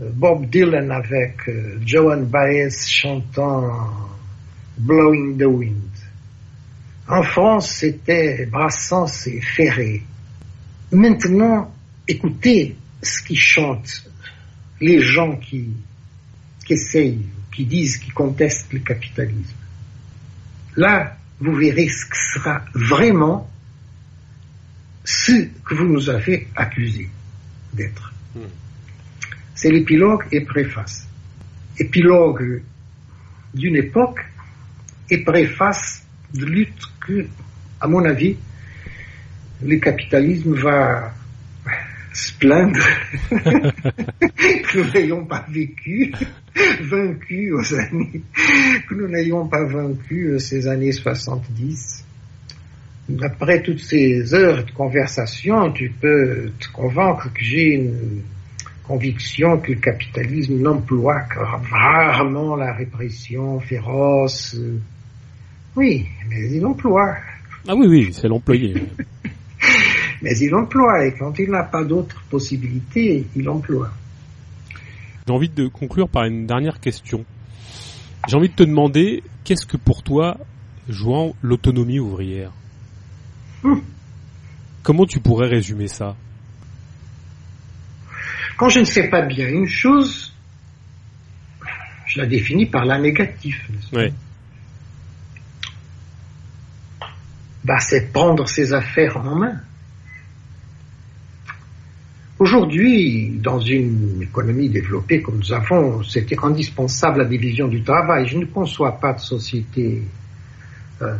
[0.00, 4.08] Bob Dylan avec euh, Joan Baez chantant
[4.76, 5.90] Blowing the Wind.
[7.08, 10.02] En France, c'était Brassens et Ferré.
[10.92, 11.74] Maintenant,
[12.06, 14.08] écoutez ce qu'ils chantent
[14.80, 15.70] les gens qui,
[16.64, 19.56] qui essayent, qui disent, qui contestent le capitalisme.
[20.76, 23.50] Là, vous verrez ce que sera vraiment
[25.04, 27.08] ce que vous nous avez accusé
[27.72, 28.12] d'être.
[28.36, 28.67] Hmm.
[29.60, 31.08] C'est l'épilogue et préface.
[31.80, 32.62] Épilogue
[33.52, 34.20] d'une époque
[35.10, 37.26] et préface de lutte que,
[37.80, 38.36] à mon avis,
[39.60, 41.12] le capitalisme va
[42.12, 42.78] se plaindre
[43.30, 46.14] que nous n'ayons pas vécu,
[46.82, 48.22] vaincu aux années,
[48.88, 52.04] que nous n'ayons pas vaincu ces années 70.
[53.22, 58.22] Après toutes ces heures de conversation, tu peux te convaincre que j'ai une
[58.88, 64.56] conviction que le capitalisme n'emploie que rarement la répression féroce.
[65.76, 67.16] Oui, mais il emploie.
[67.68, 68.74] Ah oui, oui, c'est l'employé.
[70.22, 73.90] mais il emploie, et quand il n'a pas d'autre possibilité, il emploie.
[75.26, 77.26] J'ai envie de conclure par une dernière question.
[78.26, 80.38] J'ai envie de te demander, qu'est-ce que pour toi,
[80.88, 82.52] jouant l'autonomie ouvrière?
[83.62, 83.80] Hmm.
[84.82, 86.16] Comment tu pourrais résumer ça?
[88.58, 90.34] Quand je ne sais pas bien une chose,
[92.06, 93.56] je la définis par la négative.
[93.92, 94.12] Oui.
[97.62, 99.60] Bah, c'est prendre ses affaires en main.
[102.40, 108.26] Aujourd'hui, dans une économie développée comme nous avons, c'était indispensable la division du travail.
[108.26, 110.02] Je ne conçois pas de société.
[111.02, 111.14] Euh,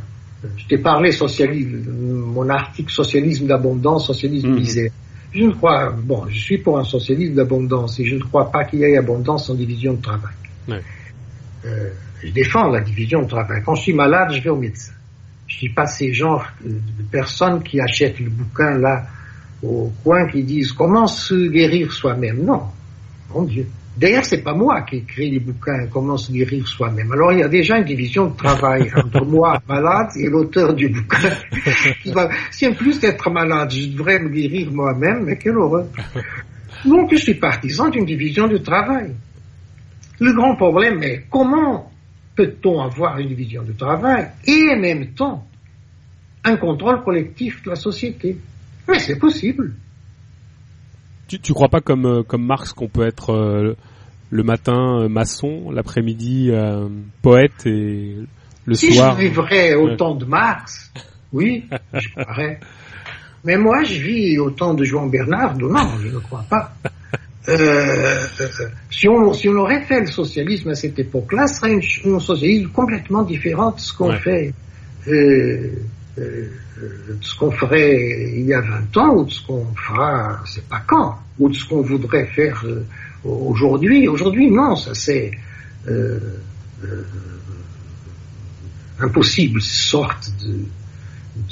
[0.56, 4.90] je t'ai parlé socialisme, mon article socialisme d'abondance, socialisme de misère.
[5.32, 8.64] Je ne crois, bon, je suis pour un socialisme d'abondance et je ne crois pas
[8.64, 10.34] qu'il y ait abondance en division de travail.
[11.64, 11.90] Euh,
[12.22, 13.62] je défends la division de travail.
[13.64, 14.92] Quand je suis malade, je vais au médecin.
[15.46, 19.06] Je ne suis pas ces genres de personnes qui achètent le bouquin là
[19.62, 22.44] au coin qui disent comment se guérir soi-même?
[22.44, 22.62] Non,
[23.30, 23.66] mon Dieu.
[23.98, 27.10] D'ailleurs, c'est pas moi qui écris les bouquins Comment se guérir soi-même.
[27.10, 30.88] Alors, il y a déjà une division de travail entre moi, malade, et l'auteur du
[30.88, 31.30] bouquin.
[32.02, 35.86] qui va, si en plus d'être malade, je devrais me guérir moi-même, mais quelle horreur.
[36.84, 39.14] Donc, je suis partisan d'une division du travail.
[40.20, 41.90] Le grand problème est comment
[42.36, 45.44] peut-on avoir une division du travail et en même temps
[46.44, 48.36] un contrôle collectif de la société?
[48.86, 49.74] Oui, c'est possible.
[51.28, 53.76] Tu, tu crois pas comme euh, comme Marx qu'on peut être euh,
[54.30, 56.50] le matin euh, maçon, l'après-midi
[57.22, 58.16] poète et
[58.64, 59.16] le soir.
[59.16, 60.90] Si je vivrais au temps de Marx,
[61.32, 62.60] oui, je croirais.
[63.44, 66.72] Mais moi, je vis au temps de Jean Bernard, non, je ne crois pas.
[68.90, 72.18] si, on, si on aurait fait le socialisme à cette époque-là, ce serait une, un
[72.18, 74.52] socialisme complètement différent de ce qu'on fait
[76.18, 80.66] de ce qu'on ferait il y a 20 ans ou de ce qu'on fera, c'est
[80.68, 82.84] pas quand, ou de ce qu'on voudrait faire euh,
[83.24, 84.08] aujourd'hui.
[84.08, 85.30] Aujourd'hui, non, ça c'est
[85.86, 86.18] euh,
[86.84, 87.04] euh,
[89.00, 90.64] impossible, sorte de,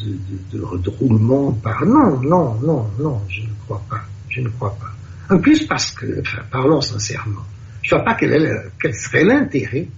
[0.05, 1.85] de, de, de, roulement par...
[1.85, 5.35] Non, non, non, non, je ne crois pas, je ne crois pas.
[5.35, 7.45] En plus parce que, enfin, parlons sincèrement,
[7.83, 9.89] je ne vois pas quel, quel serait l'intérêt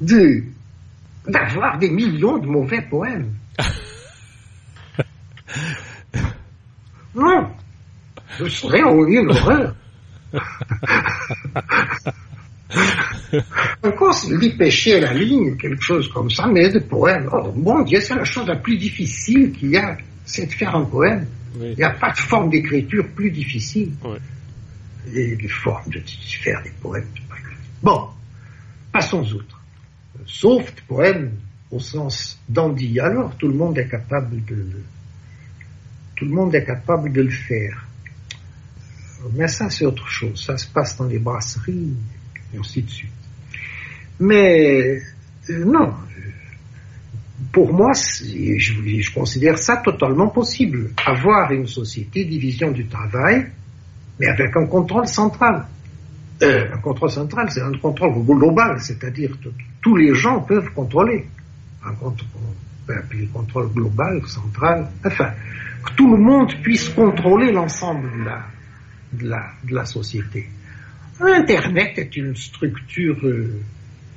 [0.00, 0.42] de
[1.28, 3.32] d'avoir des millions de mauvais poèmes.
[7.14, 7.50] Non,
[8.38, 9.74] je serais en une horreur.
[13.82, 17.28] Encore dit pêcher à la ligne, quelque chose comme ça, mais de poème.
[17.32, 20.74] Oh mon Dieu, c'est la chose la plus difficile qu'il y a, c'est de faire
[20.74, 21.26] un poème.
[21.60, 23.92] Il n'y a pas de forme d'écriture plus difficile.
[24.04, 24.16] Oui.
[25.14, 26.00] Et des formes de
[26.42, 27.08] faire des poèmes.
[27.82, 28.08] Bon,
[28.92, 29.60] passons outre.
[30.24, 31.32] Sauf poème
[31.70, 33.00] au sens dandy.
[33.00, 34.66] Alors tout le monde est capable de,
[36.22, 37.84] tout le monde est capable de le faire.
[39.34, 40.44] Mais ça, c'est autre chose.
[40.44, 41.96] Ça se passe dans les brasseries,
[42.54, 43.10] et ainsi de suite.
[44.20, 45.00] Mais
[45.50, 45.94] euh, non,
[47.52, 50.90] pour moi, je, je, considère ça totalement possible.
[51.04, 53.48] Avoir une société, division du travail,
[54.20, 55.66] mais avec un contrôle central.
[56.42, 59.48] Euh, un contrôle central, c'est un contrôle global, c'est-à-dire que
[59.80, 61.26] tous les gens peuvent contrôler.
[61.84, 65.32] Un contrôle, on peut appeler contrôle global, central, enfin,
[65.84, 68.46] que tout le monde puisse contrôler l'ensemble de la,
[69.12, 70.48] de, la, de la société.
[71.20, 73.60] Internet est une structure euh,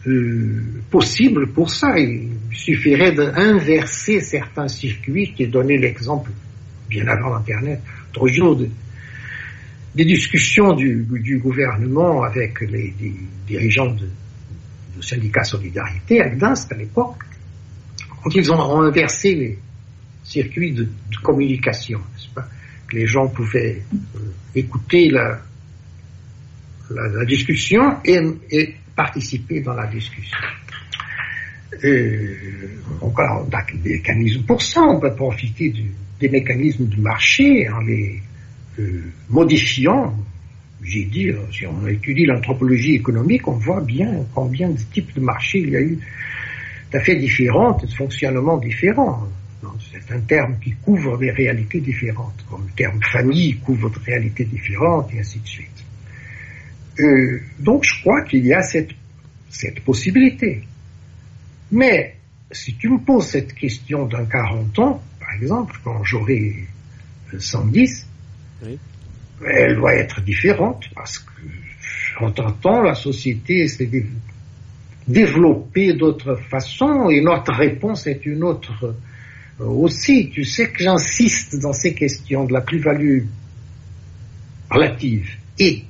[0.07, 1.97] euh, possible pour ça.
[1.99, 5.33] Il suffirait d'inverser certains circuits.
[5.33, 6.31] qui donné l'exemple,
[6.89, 7.81] bien avant Internet,
[8.13, 8.69] trop de,
[9.93, 12.93] des discussions du, du, gouvernement avec les,
[13.47, 14.09] dirigeants de,
[14.95, 17.23] du syndicat Solidarité à Gdansk à l'époque,
[18.23, 19.57] quand ils ont inversé
[20.25, 20.87] circuit de,
[21.23, 22.47] communication, n'est-ce pas?
[22.91, 24.19] Les gens pouvaient euh,
[24.53, 25.39] écouter la,
[27.25, 30.37] discussion et, participer dans la discussion.
[31.83, 32.35] Euh,
[33.01, 35.73] donc, on a des mécanismes pour ça, on peut profiter
[36.19, 38.21] des mécanismes du marché en les
[38.79, 40.13] euh, modifiant.
[40.83, 45.21] J'ai dit, euh, si on étudie l'anthropologie économique, on voit bien combien de types de
[45.21, 49.27] marchés il y a eu tout à fait différents, de fonctionnements différents.
[49.91, 54.45] C'est un terme qui couvre des réalités différentes, comme le terme famille couvre des réalités
[54.45, 55.85] différentes, et ainsi de suite.
[56.99, 58.91] Euh, donc je crois qu'il y a cette,
[59.49, 60.63] cette possibilité.
[61.71, 62.15] Mais
[62.51, 66.67] si tu me poses cette question d'un 40 ans, par exemple, quand j'aurai
[67.37, 68.07] 110,
[69.45, 71.31] elle doit être différente parce que
[72.21, 73.89] en temps, la société s'est
[75.07, 78.93] développée d'autres façons et notre réponse est une autre euh,
[79.59, 83.23] aussi, tu sais que j'insiste dans ces questions de la plus-value
[84.69, 85.85] relative et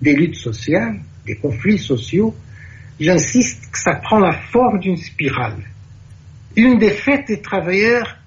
[0.00, 2.34] des luttes sociales, des conflits sociaux.
[2.98, 5.62] j'insiste que ça prend la forme d'une spirale.
[6.56, 8.18] Une défaite des travailleurs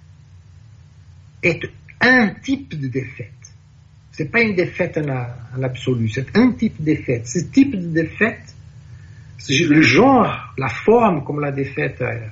[1.43, 1.61] est
[2.01, 3.32] un type de défaite.
[4.11, 7.27] C'est pas une défaite en, absolu, c'est un type de défaite.
[7.27, 8.56] Ce type de défaite,
[9.50, 12.27] le genre, la forme comme la défaite, euh, euh,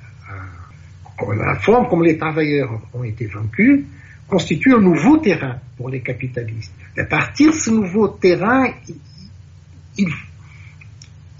[1.20, 3.84] la forme comme les travailleurs ont été vaincus,
[4.28, 6.74] constitue un nouveau terrain pour les capitalistes.
[6.96, 8.72] à partir de ce nouveau terrain,
[9.96, 10.08] il,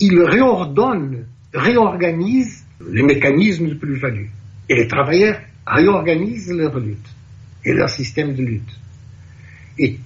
[0.00, 4.26] il réordonne, réorganise les mécanismes de plus-value.
[4.68, 7.08] Et les travailleurs réorganisent leur lutte
[7.64, 8.80] et leur système de lutte.
[9.78, 9.98] Et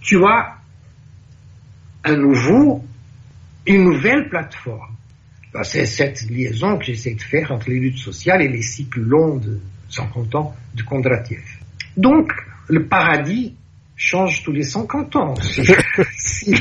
[0.00, 0.56] tu as
[2.04, 2.84] un nouveau,
[3.66, 4.97] une nouvelle plateforme.
[5.62, 9.36] C'est cette liaison que j'essaie de faire entre les luttes sociales et les cycles longs
[9.36, 11.42] de 50 ans de Kondratiev.
[11.96, 12.30] Donc,
[12.68, 13.56] le paradis
[13.96, 15.34] change tous les 50 ans.
[16.16, 16.54] si,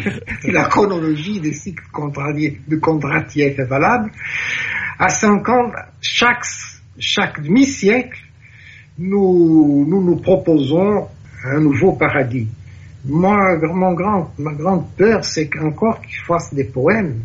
[0.46, 1.84] la chronologie des cycles
[2.68, 4.12] de Kondratiev est valable,
[4.98, 6.46] à 50, chaque,
[6.98, 8.20] chaque demi-siècle,
[8.98, 11.08] nous, nous nous proposons
[11.46, 12.48] un nouveau paradis.
[13.06, 17.22] Moi, mon grand, ma grande peur, c'est qu'encore qu'ils fassent des poèmes,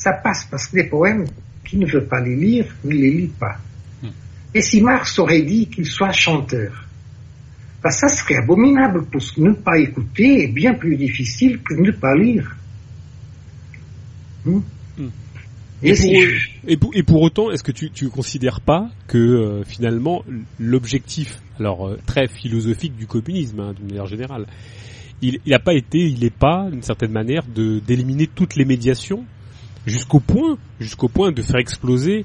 [0.00, 1.26] ça passe parce que des poèmes,
[1.62, 3.58] qui ne veut pas les lire, ne les lit pas.
[4.02, 4.08] Hmm.
[4.54, 6.72] Et si Marx aurait dit qu'il soit chanteur,
[7.82, 11.90] ben ça serait abominable, parce que ne pas écouter est bien plus difficile que ne
[11.90, 12.56] pas lire.
[14.46, 14.60] Hmm.
[14.96, 15.08] Hmm.
[15.82, 20.24] Et, pour, et, pour, autant, est-ce que tu ne considères pas que euh, finalement
[20.58, 24.46] l'objectif, alors euh, très philosophique du communisme, hein, d'une manière générale,
[25.20, 29.26] il n'a pas été, il n'est pas, d'une certaine manière, de d'éliminer toutes les médiations
[29.86, 32.24] jusqu'au point, jusqu'au point de faire exploser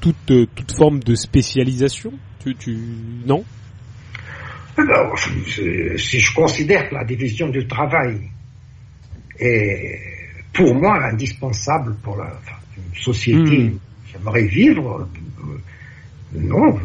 [0.00, 2.12] toute euh, toute forme de spécialisation.
[2.42, 2.76] Tu, tu
[3.26, 3.44] non?
[4.76, 8.20] Alors, si je considère que la division du travail
[9.38, 10.00] est
[10.52, 12.32] pour moi indispensable pour la,
[13.00, 13.78] société hmm.
[14.10, 15.08] j'aimerais vivre,
[15.44, 16.78] euh, non.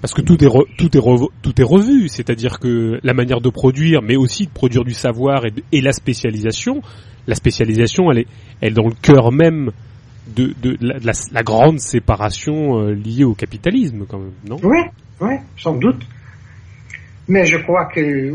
[0.00, 1.00] Parce que tout est tout est
[1.42, 5.44] tout est revu, c'est-à-dire que la manière de produire, mais aussi de produire du savoir
[5.72, 6.82] et, la spécialisation,
[7.26, 8.26] la spécialisation, elle est,
[8.60, 9.70] elle est dans le cœur même
[10.34, 14.58] de, de, la, grande séparation euh, liée au capitalisme, quand même, non?
[14.62, 14.80] Oui,
[15.20, 16.06] oui, sans doute.
[17.28, 18.30] Mais je crois que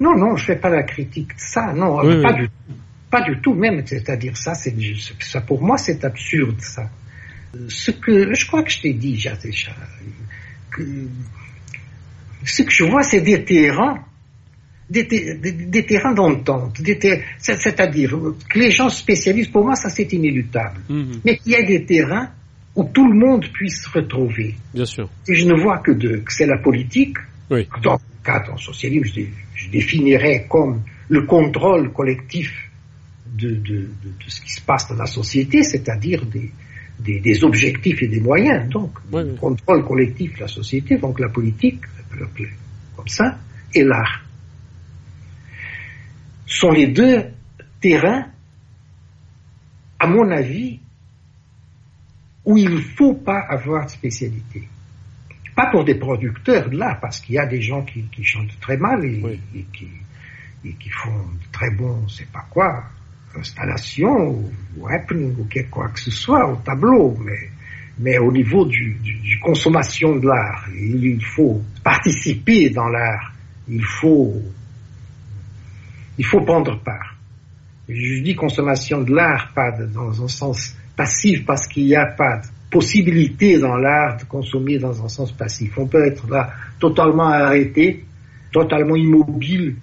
[0.00, 2.74] non, non, je fais pas la critique de ça, non, pas du tout.
[3.10, 4.74] Pas du tout même, c'est-à-dire ça, c'est
[5.18, 6.88] ça pour moi c'est absurde ça.
[7.68, 9.32] Ce que je crois que je t'ai dit déjà,
[10.70, 10.82] que
[12.44, 13.20] ce que je vois c'est
[14.90, 16.78] des terrains, des, des, terrains d'entente,
[17.38, 21.20] c'est-à-dire que les gens spécialisent, pour moi ça c'est inéluctable, mm-hmm.
[21.24, 22.30] mais qu'il y ait des terrains
[22.74, 24.54] où tout le monde puisse se retrouver.
[24.74, 25.08] Bien sûr.
[25.28, 27.16] Et je ne vois que deux, que c'est la politique.
[27.50, 27.66] Oui.
[27.82, 29.22] Dans le cas d'un socialisme, je,
[29.54, 32.52] je définirais comme le contrôle collectif
[33.32, 36.50] de, de, de, ce qui se passe dans la société, c'est-à-dire des,
[37.00, 38.68] des, des, objectifs et des moyens.
[38.68, 41.80] Donc, le contrôle collectif de la société, donc la politique,
[42.96, 43.38] comme ça,
[43.74, 44.24] et l'art.
[46.52, 47.30] Sont les deux
[47.80, 48.26] terrains,
[49.98, 50.80] à mon avis,
[52.44, 54.68] où il ne faut pas avoir de spécialité.
[55.54, 58.58] Pas pour des producteurs de l'art, parce qu'il y a des gens qui, qui chantent
[58.60, 59.88] très mal et, et, qui,
[60.64, 62.84] et qui font de très bons, c'est pas quoi,
[63.36, 64.42] installation
[64.76, 67.50] ou happening ou quoi que ce soit au tableau, mais,
[67.98, 73.32] mais au niveau du, du, consommation de l'art, il, faut participer dans l'art,
[73.68, 74.34] il faut,
[76.20, 77.16] il faut prendre part.
[77.88, 82.36] Je dis consommation de l'art, pas dans un sens passif, parce qu'il n'y a pas
[82.36, 85.78] de possibilité dans l'art de consommer dans un sens passif.
[85.78, 88.04] On peut être là totalement arrêté,
[88.52, 89.76] totalement immobile,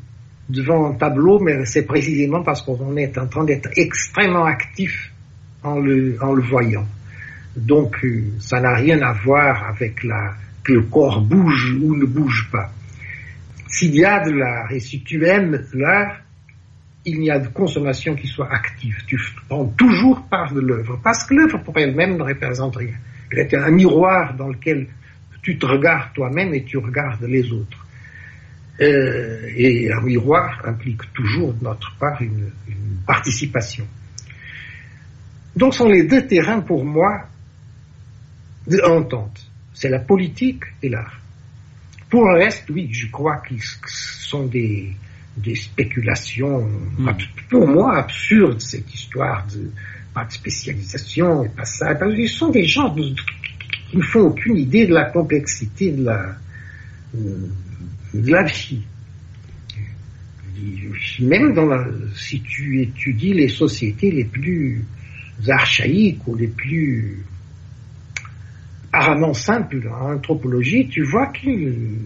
[0.48, 5.12] devant un tableau, mais c'est précisément parce qu'on est en train d'être extrêmement actif
[5.64, 6.86] en le, en le voyant.
[7.56, 12.06] Donc, euh, ça n'a rien à voir avec la, que le corps bouge ou ne
[12.06, 12.70] bouge pas.
[13.68, 16.22] S'il y a de l'art et si tu aimes l'art,
[17.08, 18.98] il n'y a de consommation qui soit active.
[19.08, 22.96] Tu prends toujours part de l'œuvre, parce que l'œuvre pour elle-même ne représente rien.
[23.32, 24.88] Elle est un miroir dans lequel
[25.42, 27.86] tu te regardes toi-même et tu regardes les autres.
[28.82, 33.88] Euh, et un miroir implique toujours de notre part une, une participation.
[35.56, 37.24] Donc ce sont les deux terrains pour moi
[38.68, 39.50] d'entente.
[39.74, 41.20] C'est la politique et l'art.
[42.10, 44.94] Pour le reste, oui, je crois qu'ils sont des,
[45.38, 46.68] des spéculations,
[46.98, 47.10] hmm.
[47.50, 49.72] pour moi, absurdes, cette histoire de
[50.14, 51.94] pas de spécialisation et pas ça.
[52.18, 53.16] Ils sont des gens qui
[53.98, 56.36] ne font aucune idée de la complexité de la,
[57.16, 57.48] euh,
[58.14, 58.82] de la vie.
[61.20, 61.86] même dans la,
[62.16, 64.84] si tu étudies les sociétés les plus
[65.48, 67.24] archaïques ou les plus
[68.92, 72.00] apparemment simples en anthropologie, tu vois qu'ils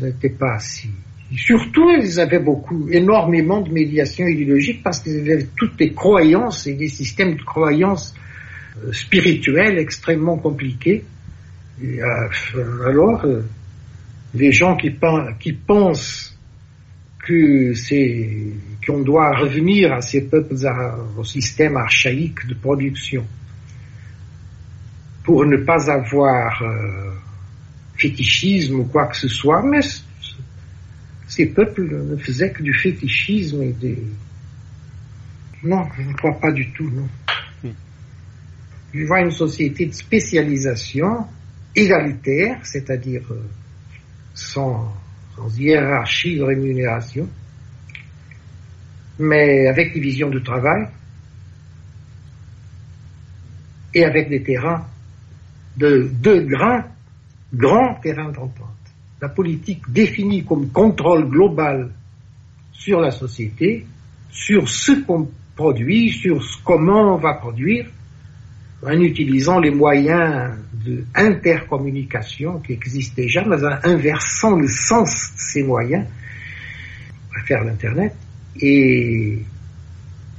[0.00, 0.88] n'étaient pas si.
[1.36, 6.72] Surtout, ils avaient beaucoup, énormément de médiation idéologique parce qu'ils avaient toutes des croyances et
[6.72, 8.14] des systèmes de croyances
[8.82, 11.04] euh, spirituelles extrêmement compliqués.
[11.84, 12.28] Euh,
[12.86, 13.42] alors, euh,
[14.34, 14.90] les gens qui,
[15.52, 16.38] pensent
[17.26, 18.54] que c'est
[18.86, 20.54] qu'on doit revenir à ces peuples,
[21.18, 23.26] au système archaïque de production,
[25.24, 26.62] pour ne pas avoir
[27.96, 29.80] fétichisme ou quoi que ce soit, mais
[31.38, 34.02] ces peuples ne faisaient que du fétichisme et des...
[35.62, 37.08] Non, je ne crois pas du tout, non.
[38.92, 41.26] Je vois une société de spécialisation
[41.76, 43.40] égalitaire, c'est-à-dire euh,
[44.34, 44.92] sans,
[45.56, 47.28] hiérarchie de rémunération,
[49.20, 50.88] mais avec division du travail
[53.94, 54.84] et avec des terrains
[55.76, 56.82] de deux grands,
[57.54, 58.77] grands terrains d'entente.
[59.20, 61.90] La politique définie comme contrôle global
[62.72, 63.84] sur la société,
[64.30, 67.86] sur ce qu'on produit, sur comment on va produire,
[68.82, 70.54] en utilisant les moyens
[71.14, 76.06] d'intercommunication qui existent déjà, mais en inversant le sens de ces moyens,
[77.36, 78.14] à faire l'Internet,
[78.60, 79.38] et,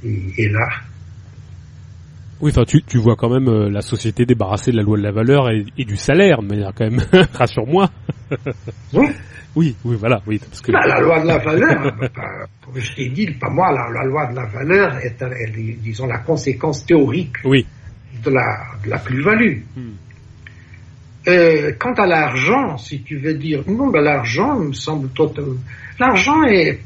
[0.02, 0.68] et, là.
[2.40, 5.02] Oui, enfin, tu, tu vois quand même euh, la société débarrassée de la loi de
[5.02, 7.02] la valeur et, du salaire, mais quand même,
[7.34, 7.90] rassure-moi.
[8.94, 9.06] oui.
[9.56, 10.70] Oui, oui, voilà, oui, parce que...
[10.70, 11.92] Bah, la loi de la valeur,
[12.76, 15.16] je t'ai dit, pas moi, la, loi de la valeur est,
[15.82, 17.66] disons, la conséquence théorique oui.
[18.24, 19.58] de la, de la plus-value.
[19.76, 19.90] Hmm.
[21.28, 25.60] Euh, quant à l'argent, si tu veux dire, non, ben l'argent me semble totalement.
[25.98, 26.80] L'argent est.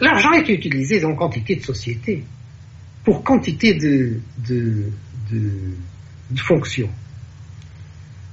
[0.00, 2.24] L'argent est utilisé dans quantité de sociétés,
[3.10, 4.84] pour quantité de, de,
[5.32, 6.88] de, fonctions.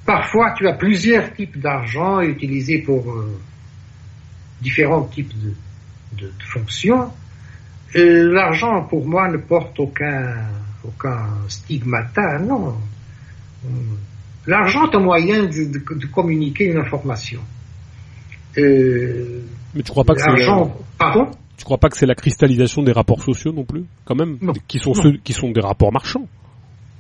[0.06, 3.39] Parfois, tu as plusieurs types d'argent utilisés pour euh,
[4.61, 5.56] différents types de,
[6.19, 7.11] de, fonctions.
[7.95, 10.45] L'argent, pour moi, ne porte aucun,
[10.83, 12.75] aucun stigmata, non
[14.45, 17.41] L'argent est un moyen de, communiquer une information.
[18.59, 19.41] Euh,
[19.73, 20.45] Mais tu crois pas que c'est
[20.99, 21.31] pardon?
[21.58, 24.38] Tu crois pas que c'est la cristallisation des rapports sociaux non plus, quand même,
[24.68, 26.27] qui sont ceux qui sont des rapports marchands?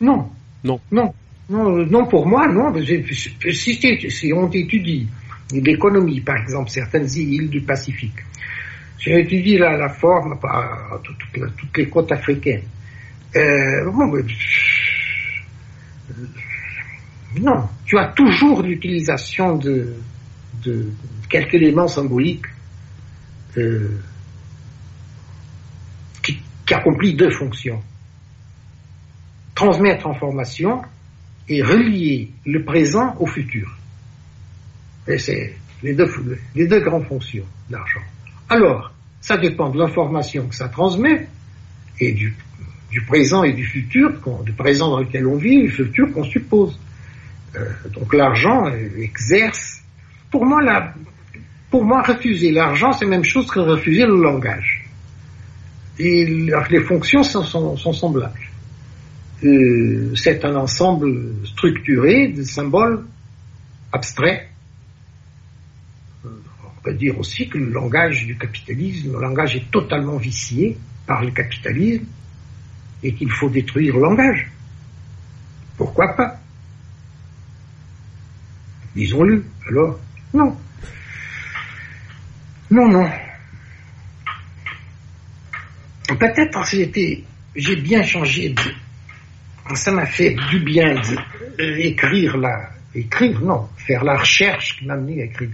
[0.01, 0.29] Non.
[0.63, 0.79] Non.
[0.91, 1.13] Non.
[1.49, 2.73] Non, non pour moi, non.
[2.83, 5.07] Si, on étudie
[5.53, 8.19] l'économie, par exemple, certaines îles du Pacifique,
[8.99, 10.37] si on étudie la, forme,
[11.03, 12.63] toutes, les côtes africaines,
[13.35, 13.91] euh,
[17.39, 19.93] non, tu as toujours l'utilisation de,
[21.29, 22.45] quelques éléments symboliques
[23.57, 23.99] euh,
[26.67, 27.81] qui, accomplissent deux fonctions.
[29.55, 30.81] Transmettre information
[31.49, 33.75] et relier le présent au futur.
[35.07, 36.07] Et c'est les deux,
[36.53, 38.01] les deux grandes fonctions d'argent.
[38.49, 41.27] Alors, ça dépend de l'information que ça transmet
[41.99, 42.35] et du,
[42.91, 44.11] du présent et du futur,
[44.43, 46.79] du présent dans lequel on vit et du futur qu'on suppose.
[47.55, 48.65] Euh, donc l'argent
[48.97, 49.81] exerce.
[50.29, 50.93] Pour moi, la,
[51.71, 54.86] pour moi, refuser l'argent, c'est la même chose que refuser le langage.
[55.99, 58.39] Et les fonctions sont, semblables.
[59.43, 63.03] Euh, c'est un ensemble structuré de symboles
[63.91, 64.47] abstraits.
[66.25, 66.29] Euh,
[66.65, 71.23] on peut dire aussi que le langage du capitalisme, le langage est totalement vicié par
[71.23, 72.05] le capitalisme
[73.03, 74.51] et qu'il faut détruire le langage.
[75.77, 76.39] Pourquoi pas?
[78.95, 79.99] Disons-le, alors
[80.33, 80.57] Non.
[82.71, 83.07] Non, non.
[86.07, 86.61] Peut-être
[86.91, 87.01] que
[87.55, 90.95] j'ai bien changé de, ça m'a fait du bien
[91.57, 95.49] d'écrire là, écrire, non, faire la recherche qui m'a amené à écrire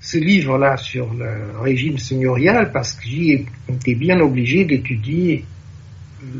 [0.00, 5.44] ce livre-là sur le régime seigneurial parce que j'y été bien obligé d'étudier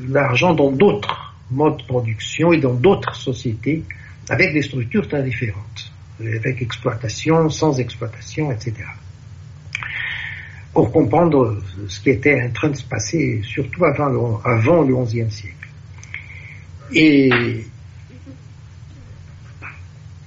[0.09, 3.83] l'argent dans d'autres modes de production et dans d'autres sociétés
[4.31, 5.91] avec des structures très différentes
[6.21, 8.75] avec exploitation, sans exploitation, etc.
[10.73, 15.69] Pour comprendre ce qui était en train de se passer, surtout avant le, avant siècle.
[16.93, 17.29] Et,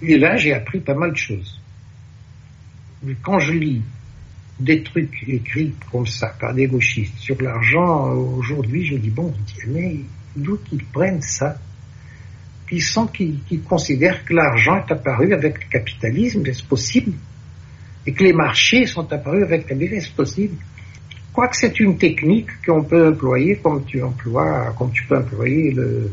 [0.01, 1.59] là, j'ai appris pas mal de choses.
[3.03, 3.81] Mais quand je lis
[4.59, 9.33] des trucs écrits comme ça par des gauchistes sur l'argent, aujourd'hui, je dis, bon,
[9.67, 9.99] mais
[10.35, 11.57] d'où qu'ils prennent ça?
[12.71, 17.13] Ils sont qui, considèrent que l'argent est apparu avec le capitalisme, est-ce possible?
[18.05, 20.55] Et que les marchés sont apparus avec la vitesse possible.
[21.31, 26.11] Quoique c'est une technique qu'on peut employer comme tu emploies, comme tu peux employer le,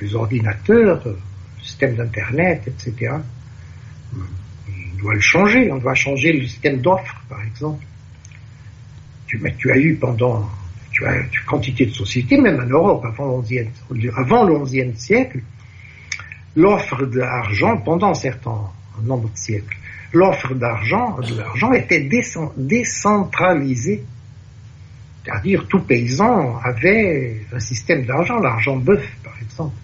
[0.00, 1.16] les ordinateurs, le
[1.62, 3.12] système d'internet, etc.
[4.16, 7.84] On doit le changer, on doit changer le système d'offres, par exemple.
[9.26, 10.46] Tu, as eu pendant
[10.90, 13.38] tu as une quantité de sociétés, même en Europe, avant
[14.44, 15.40] le XIe siècle,
[16.54, 18.60] l'offre d'argent, pendant certains
[19.02, 19.76] nombre de siècles,
[20.12, 22.08] l'offre d'argent, de l'argent était
[22.56, 24.04] décentralisée.
[25.24, 29.76] C'est-à-dire, tout paysan avait un système d'argent, l'argent bœuf, par exemple.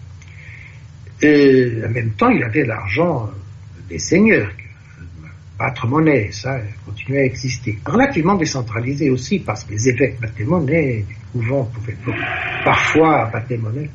[1.21, 3.29] Et en même temps, il avait l'argent
[3.87, 4.51] des seigneurs,
[5.57, 7.79] battre monnaie, ça continuait à exister.
[7.85, 11.97] Relativement décentralisé aussi, parce que les évêques battaient monnaie, les couvents pouvaient
[12.63, 13.89] parfois battre monnaie.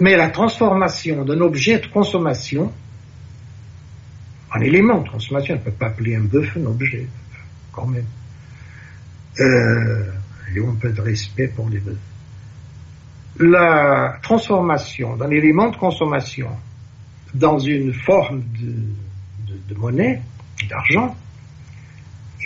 [0.00, 2.72] Mais la transformation d'un objet de consommation
[4.54, 7.06] en élément de consommation, on ne peut pas appeler un bœuf un objet,
[7.72, 8.06] quand même.
[9.40, 10.12] Euh,
[10.54, 11.98] et un peu de respect pour les bœufs.
[13.40, 16.50] La transformation d'un élément de consommation
[17.34, 18.44] dans une forme
[19.68, 20.22] de monnaie,
[20.68, 21.16] d'argent,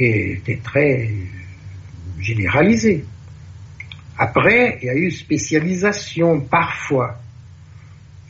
[0.01, 1.11] était très
[2.19, 3.05] généralisée.
[4.17, 7.19] Après, il y a eu spécialisation parfois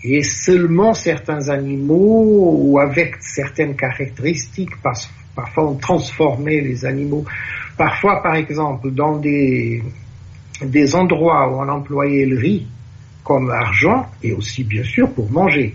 [0.05, 7.25] et seulement certains animaux ou avec certaines caractéristiques, parfois on transformait les animaux.
[7.77, 9.83] Parfois, par exemple, dans des,
[10.62, 12.67] des endroits où on employait le riz
[13.25, 15.75] comme argent, et aussi bien sûr pour manger.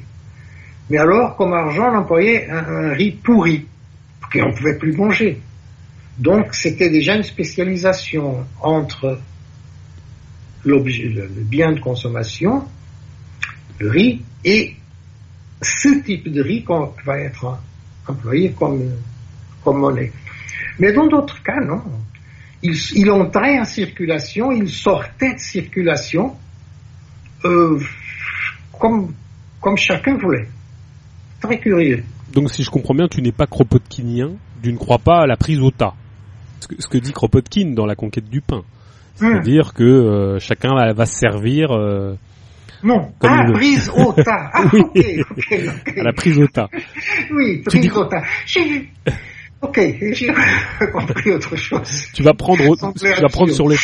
[0.90, 3.68] Mais alors, comme argent, on employait un, riz pourri,
[4.32, 5.40] qu'on ne pouvait plus manger.
[6.18, 9.19] Donc, c'était déjà une spécialisation entre
[10.66, 10.80] le
[11.43, 12.64] bien de consommation
[13.80, 14.76] riz et
[15.61, 16.66] ce type de riz
[17.06, 17.58] va être
[18.08, 18.92] employé comme,
[19.64, 20.11] comme monnaie.
[20.80, 21.82] Mais dans d'autres cas, non.
[22.61, 26.35] Il, il entrait en circulation, il sortait de circulation
[27.45, 27.80] euh,
[28.80, 29.14] comme,
[29.60, 30.48] comme chacun voulait.
[31.42, 32.03] Très curieux.
[32.32, 35.35] Donc si je comprends bien, tu n'es pas kropotkinien, tu ne crois pas à la
[35.35, 35.93] prise au tas.
[36.61, 38.64] Ce que, ce que dit Kropotkin dans la conquête du pain.
[39.16, 39.72] C'est-à-dire hum.
[39.74, 42.16] que euh, chacun va, se servir euh,
[42.84, 44.50] non, ah, prise au tas.
[44.53, 45.22] Ah, oui.
[45.98, 46.70] À la prise au tas.
[47.32, 48.24] Oui, prise au tas.
[48.45, 48.90] J'ai
[49.62, 49.80] Ok,
[50.12, 50.28] j'ai
[50.92, 52.08] compris autre chose.
[52.14, 53.76] Tu vas prendre, tu vas prendre sur le,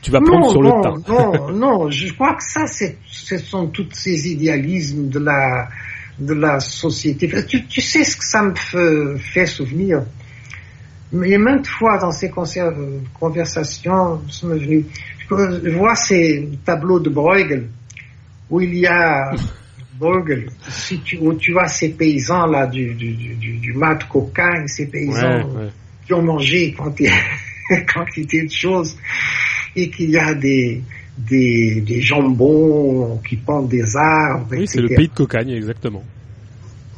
[0.00, 0.94] tu vas prendre sur le tas.
[1.06, 5.68] Non, non, je crois que ça, ce sont tous ces idéalismes de la,
[6.18, 7.30] de la société.
[7.46, 10.04] Tu, tu sais ce que ça me fait, souvenir.
[11.12, 14.22] Mais maintes fois dans ces conversations.
[14.30, 17.68] Je vois ces tableaux de Bruegel
[18.50, 19.32] où il y a
[20.68, 24.86] si tu, où tu vois ces paysans là du, du, du, du mat cocagne, ces
[24.86, 25.46] paysans
[26.06, 27.12] qui ont mangé quantité,
[27.92, 28.96] quantité de choses
[29.76, 30.82] et qu'il y a des,
[31.18, 34.46] des, des jambons qui pendent des arbres.
[34.50, 36.04] Oui, c'est le pays de cocagne, exactement.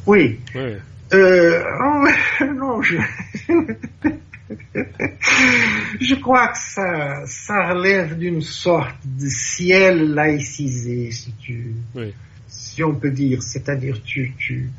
[0.05, 0.39] Oui.
[1.13, 2.07] Euh, oh,
[2.55, 2.97] non, je...
[5.99, 11.75] Je crois que ça, ça relève d'une sorte de ciel laïcisé, si tu,
[12.47, 13.41] si on peut dire.
[13.41, 14.69] C'est-à-dire, tu, tu,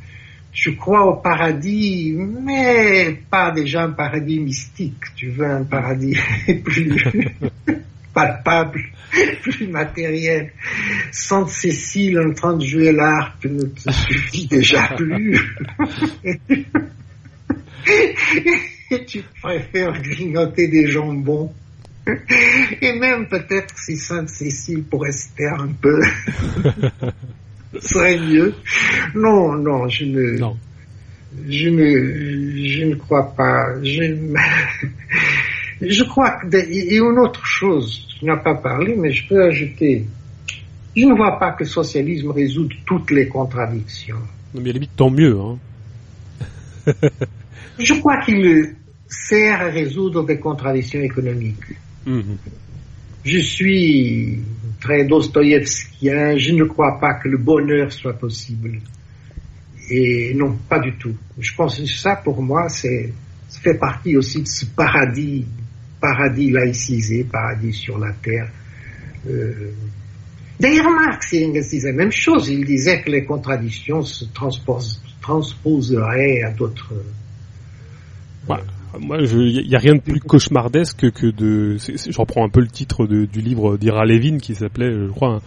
[0.52, 5.14] tu crois au paradis, mais pas déjà un paradis mystique.
[5.16, 6.16] Tu veux un paradis
[6.64, 7.04] plus
[8.14, 8.80] palpable,
[9.42, 10.52] plus matériel.
[11.10, 15.40] Sainte Cécile en train de jouer l'harpe ne te suffit déjà plus.
[19.06, 21.52] tu préfères grignoter des jambons.
[22.82, 26.02] Et même peut-être si Sainte-Cécile pourrait se taire un peu,
[27.80, 28.54] serait mieux.
[29.14, 30.36] Non, non, je ne,
[31.48, 33.82] je ne, je ne crois pas.
[33.82, 34.02] Je,
[35.80, 40.04] je crois et une autre chose, tu n'as pas parlé, mais je peux ajouter,
[40.94, 44.20] je ne vois pas que le socialisme résout toutes les contradictions.
[44.54, 45.58] Non, mais à la limite, tant mieux, hein.
[47.78, 48.74] Je crois qu'il
[49.08, 51.76] sert à résoudre des contradictions économiques.
[52.06, 52.36] Mhm.
[53.24, 54.38] Je suis
[54.80, 58.80] très dostoïevskien, je ne crois pas que le bonheur soit possible.
[59.90, 61.14] Et non, pas du tout.
[61.38, 63.12] Je pense que ça, pour moi, c'est,
[63.48, 65.46] ça fait partie aussi de ce paradis,
[66.00, 68.50] paradis laïcisé, paradis sur la terre.
[69.28, 69.72] Euh,
[70.60, 72.48] D'ailleurs, Marx et Engels disaient la même chose.
[72.48, 74.24] Il disait que les contradictions se
[75.20, 76.94] transposeraient à d'autres
[79.00, 81.76] moi, il n'y a rien de plus cauchemardesque que de.
[81.78, 85.40] Je reprends un peu le titre du livre d'Ira Levin qui s'appelait, je crois,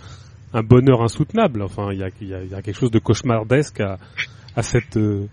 [0.53, 1.61] un, bonheur insoutenable.
[1.61, 3.97] Enfin, il y a, quelque chose de cauchemardesque à,
[4.61, 5.27] cette, euh,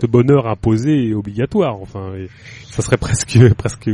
[0.00, 1.80] ce bonheur imposé et obligatoire.
[1.80, 2.28] Enfin, et
[2.70, 3.90] ça serait presque presque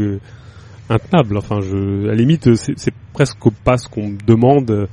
[0.88, 1.36] intenable.
[1.38, 4.88] Enfin, je, à la limite, c'est presque pas ce qu'on me demande.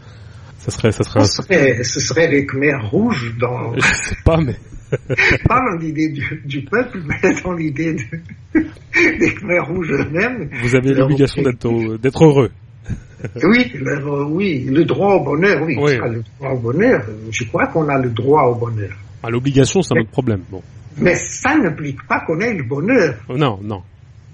[0.60, 1.26] Ça serait, ça serait.
[1.26, 3.76] Ce serait, ce serait les Khmers rouges dans.
[3.76, 4.56] Je sais pas, mais.
[5.48, 8.60] pas dans l'idée du, du, peuple, mais dans l'idée de,
[9.20, 10.50] des Khmers rouges eux-mêmes.
[10.62, 12.52] Vous avez l'obligation d'être, heureux.
[13.44, 15.78] oui, le, oui, le droit au bonheur, oui.
[15.80, 15.96] Oui.
[15.98, 18.92] Le droit au bonheur, je crois qu'on a le droit au bonheur.
[19.24, 20.42] Ah, l'obligation, c'est un autre problème.
[20.52, 20.62] Bon.
[20.98, 23.16] Mais ça n'implique pas qu'on ait le bonheur.
[23.30, 23.82] Non, non.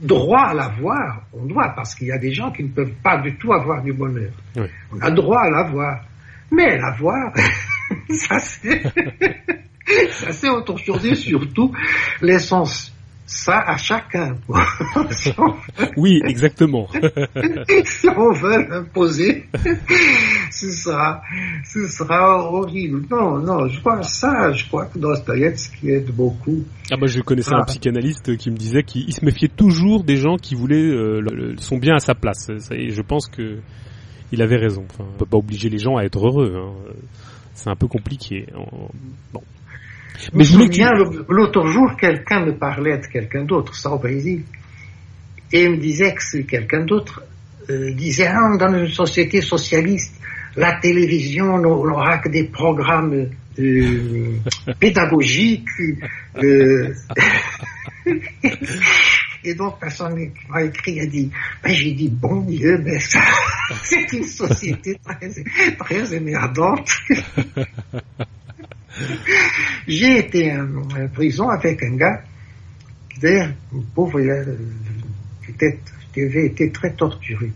[0.02, 3.18] Droit à l'avoir, on doit, parce qu'il y a des gens qui ne peuvent pas
[3.22, 4.32] du tout avoir du bonheur.
[4.56, 4.66] Oui.
[4.94, 6.06] On a droit à l'avoir.
[6.52, 7.32] Mais l'avoir,
[8.10, 8.82] ça c'est,
[10.32, 11.72] c'est autre chose et surtout
[12.22, 12.92] l'essence.
[13.32, 14.38] Ça à chacun.
[15.98, 16.88] oui, exactement.
[17.86, 19.46] si on veut l'imposer,
[20.50, 21.22] ce sera,
[21.64, 23.04] ce sera horrible.
[23.12, 26.64] Non, non, je crois ça, je crois que Dostoïevski aide beaucoup.
[26.90, 27.60] Ah moi je connaissais ah.
[27.60, 31.56] un psychanalyste qui me disait qu'il se méfiait toujours des gens qui voulaient euh, le,
[31.58, 32.48] son bien à sa place.
[32.72, 33.60] Et je pense que
[34.32, 34.86] il avait raison.
[34.90, 36.56] Enfin, on peut pas obliger les gens à être heureux.
[36.58, 36.74] Hein.
[37.54, 38.48] C'est un peu compliqué.
[39.34, 39.44] Bon.
[40.34, 40.58] Mais je
[41.30, 44.44] l'autre jour, quelqu'un me parlait de quelqu'un d'autre, ça au Brésil,
[45.52, 47.24] et il me disait que c'est quelqu'un d'autre
[47.70, 50.16] euh, disait ah, dans une société socialiste,
[50.56, 53.30] la télévision n'aura que des programmes
[53.60, 54.36] euh,
[54.80, 55.68] pédagogiques.
[56.38, 56.94] Euh,
[59.44, 61.30] et donc personne qui m'a écrit a dit,
[61.64, 63.22] ben, j'ai dit bon Dieu, mais ça,
[63.84, 65.30] c'est une société très,
[65.78, 66.90] très émerdante.
[69.88, 72.22] J'ai été en, prison avec un gars
[73.10, 73.52] qui, d'ailleurs,
[73.96, 75.80] pauvre, il, était,
[76.16, 77.52] il avait été très torturé.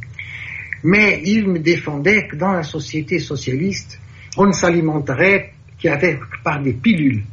[0.84, 4.00] Mais il me défendait que dans la société socialiste,
[4.38, 7.24] on ne s'alimenterait qu'avec par des pilules.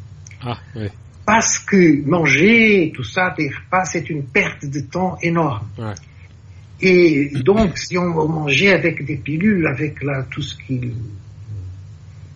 [0.42, 0.88] Ah, oui.
[1.26, 5.68] Parce que manger, tout ça, des repas, c'est une perte de temps énorme.
[5.78, 5.94] Ouais.
[6.80, 10.94] Et donc, si on mangeait avec des pilules, avec là, tout ce qu'il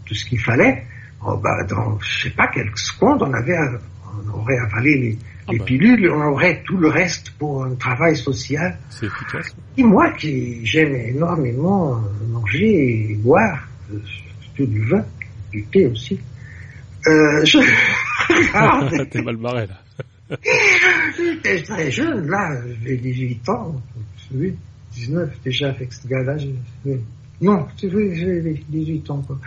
[0.05, 0.85] tout ce qu'il fallait,
[1.27, 3.57] oh bah, dans, je sais pas, quelques secondes, on avait,
[4.27, 5.65] on aurait avalé les, Ah les bah.
[5.65, 8.79] pilules, on aurait tout le reste pour un travail social.
[8.91, 9.55] C'est efficace.
[9.77, 13.99] Et moi qui j'aime énormément euh, manger et boire, euh,
[14.41, 15.05] surtout du vin,
[15.53, 16.19] du thé aussi,
[17.07, 17.59] euh, je
[18.29, 19.81] regarde, T'es mal barré là.
[21.19, 22.51] j'étais très jeune, là,
[22.83, 23.83] j'ai 18 ans,
[24.35, 24.55] oui,
[24.93, 26.37] 19 déjà avec ce gars-là,
[27.41, 29.39] non, j'ai 18 ans quoi.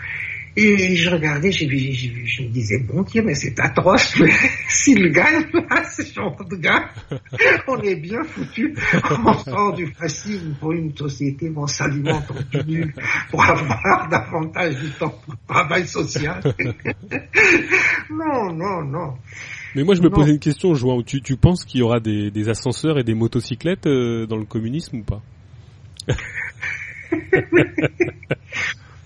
[0.59, 1.93] Et je regardais, vu-
[2.25, 4.31] je me disais, bon Dieu, mais c'est atroce, mais
[4.67, 6.89] s'il gagne, là, ce genre de gars,
[7.67, 8.73] on est bien foutu.
[9.23, 12.59] On sort du fascisme pour une société où on s'alimente en
[13.29, 16.41] pour avoir davantage du temps pour le travail social.
[18.09, 19.13] non, non, non.
[19.75, 20.15] Mais moi je me Non.
[20.15, 21.03] posais une question, João.
[21.03, 24.45] Tu, tu penses qu'il y aura des, des ascenseurs et des motocyclettes euh, dans le
[24.45, 25.21] communisme ou pas?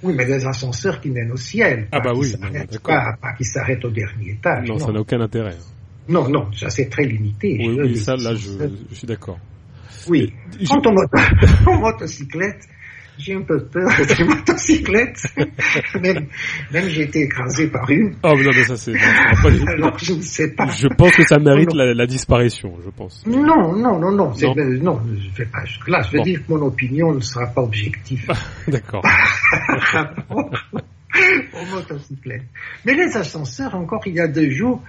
[0.03, 1.87] Oui, mais des ascenseurs qui mènent au ciel.
[1.91, 2.35] Ah pas bah qui oui.
[2.83, 4.67] Pas, pas qui s'arrêtent au dernier étage.
[4.67, 5.55] Non, Non, ça n'a aucun intérêt.
[6.09, 7.57] non, non, ça c'est très limité.
[7.59, 8.49] Oui, Je- ça là je,
[8.89, 9.37] je suis d'accord.
[10.07, 10.33] Oui.
[10.59, 12.67] Je- Quant aux moto- aux motocyclettes,
[13.21, 15.23] j'ai un peu peur des motocyclettes.
[16.01, 16.27] même
[16.71, 18.15] même j'ai été écrasé par une.
[18.23, 18.93] Oh mais non mais ça c'est...
[18.97, 20.67] Alors je ne sais pas.
[20.67, 23.23] Je pense que ça mérite la, la disparition, je pense.
[23.27, 24.11] Non, non, non, non.
[24.11, 24.33] Non.
[24.57, 26.01] euh, non, je ne vais pas jusque-là.
[26.03, 26.23] Je veux Bon.
[26.23, 28.31] dire que mon opinion ne sera pas objective.
[28.67, 29.03] D'accord.
[30.33, 32.43] aux motocyclettes.
[32.85, 34.81] Mais les ascenseurs, encore il y a deux jours,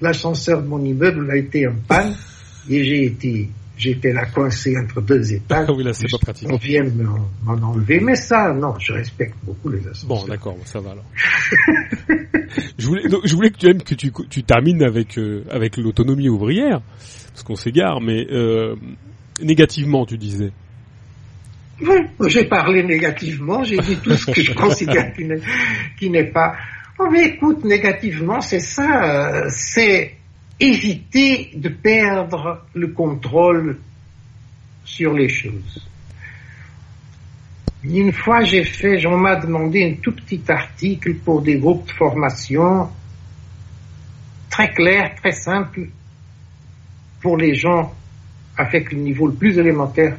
[0.00, 2.14] l'ascenseur de mon immeuble a été en panne
[2.68, 5.66] et j'ai été, j'étais là coincé entre deux étages.
[5.68, 6.48] Ah oui, là, c'est pas pratique.
[6.50, 7.02] On vient de
[7.42, 10.08] m'en enlever, mais ça, non, je respecte beaucoup les ascenseurs.
[10.08, 11.04] Bon, d'accord, ça va alors.
[12.78, 15.76] je voulais, donc, je voulais que tu aimes que tu, tu termines avec euh, avec
[15.76, 16.80] l'autonomie ouvrière,
[17.32, 18.76] parce qu'on s'égare, mais euh,
[19.42, 20.52] négativement, tu disais.
[21.82, 21.96] Oui,
[22.28, 25.40] j'ai parlé négativement, j'ai dit tout ce que je considère qui n'est,
[25.98, 26.54] qui n'est pas.
[26.98, 30.14] Oh, mais écoute, négativement, c'est ça, euh, c'est
[30.60, 33.78] éviter de perdre le contrôle
[34.84, 35.88] sur les choses.
[37.82, 41.92] Une fois, j'ai fait, on m'a demandé un tout petit article pour des groupes de
[41.92, 42.88] formation
[44.48, 45.88] très clair, très simple,
[47.20, 47.92] pour les gens
[48.56, 50.16] avec le niveau le plus élémentaire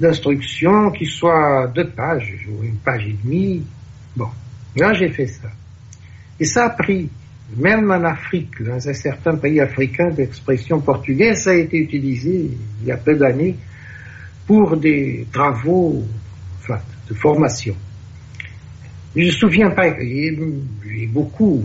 [0.00, 3.64] d'instruction qui soit deux pages ou une page et demie.
[4.16, 4.28] Bon,
[4.76, 5.48] là j'ai fait ça.
[6.40, 7.08] Et ça a pris,
[7.56, 12.50] même en Afrique, dans un certain pays africain d'expression portugaise, ça a été utilisé
[12.82, 13.56] il y a peu d'années
[14.46, 16.04] pour des travaux
[17.08, 17.74] de formation.
[19.16, 21.64] Je ne me souviens pas, j'ai beaucoup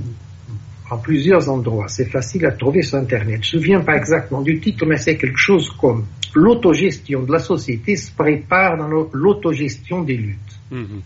[0.90, 1.88] en plusieurs endroits.
[1.88, 3.44] C'est facile à trouver sur Internet.
[3.44, 6.06] Je ne me souviens pas exactement du titre, mais c'est quelque chose comme
[6.36, 10.60] l'autogestion de la société se prépare dans l'autogestion des luttes.
[10.72, 11.02] Mhm.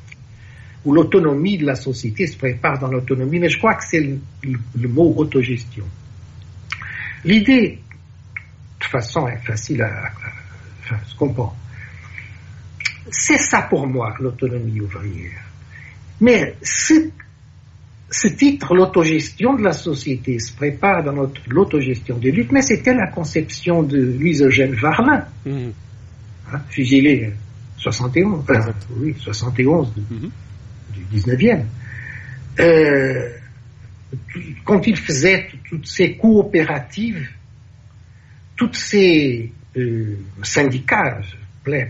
[0.88, 4.88] Ou l'autonomie de la société se prépare dans l'autonomie, mais je crois que c'est le,
[4.88, 5.84] mot autogestion.
[7.26, 7.80] L'idée,
[8.80, 10.14] de façon, est facile à,
[11.06, 11.58] se comprendre.
[13.12, 15.42] C'est ça pour moi, l'autonomie ouvrière.
[16.22, 22.94] Mais ce titre, l'autogestion de la société, se prépare dans l'autogestion des luttes, mais c'était
[22.94, 25.68] la conception de Louise-Eugène Varlin, mmh.
[26.54, 27.34] hein, fusillé
[27.76, 28.46] 71,
[29.02, 30.28] oui, 71 mmh.
[31.12, 31.64] Du 19e.
[32.60, 33.30] Euh,
[34.64, 37.28] quand il faisait toutes ces coopératives,
[38.56, 41.20] toutes ces euh, syndicats,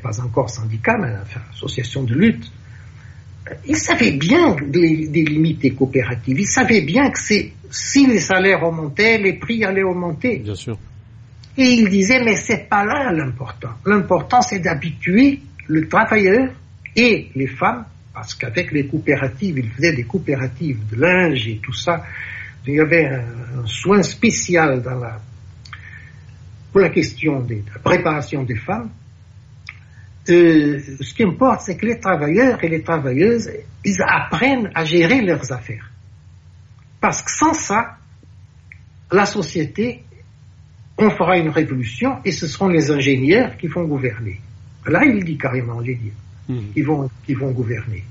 [0.02, 2.52] pas encore syndicats, mais enfin, associations de lutte,
[3.66, 6.40] il savait bien des, limites des coopératives.
[6.40, 10.40] Il savait bien que si les salaires augmentaient, les prix allaient augmenter.
[10.40, 10.78] Bien sûr.
[11.58, 13.72] Et il disait, mais c'est pas là l'important.
[13.86, 16.50] L'important, c'est d'habituer le travailleur
[16.96, 17.86] et les femmes,
[18.18, 22.04] parce qu'avec les coopératives, il faisait des coopératives de linge et tout ça.
[22.66, 24.82] Il y avait un, soin spécial
[26.72, 28.90] pour la question de la préparation des femmes.
[30.30, 33.52] Euh, ce qui importe, c'est que les travailleurs et les travailleuses,
[33.86, 35.92] ils apprennent à gérer leurs affaires.
[37.00, 37.98] Parce que sans ça,
[39.12, 40.04] la société,
[40.98, 44.42] on fera une révolution et ce seront les ingénieurs qui vont gouverner.
[44.88, 46.12] Là, il dit carrément, j'ai dit,
[46.48, 46.60] mmh.
[46.74, 48.04] qui vont, qui vont gouverner.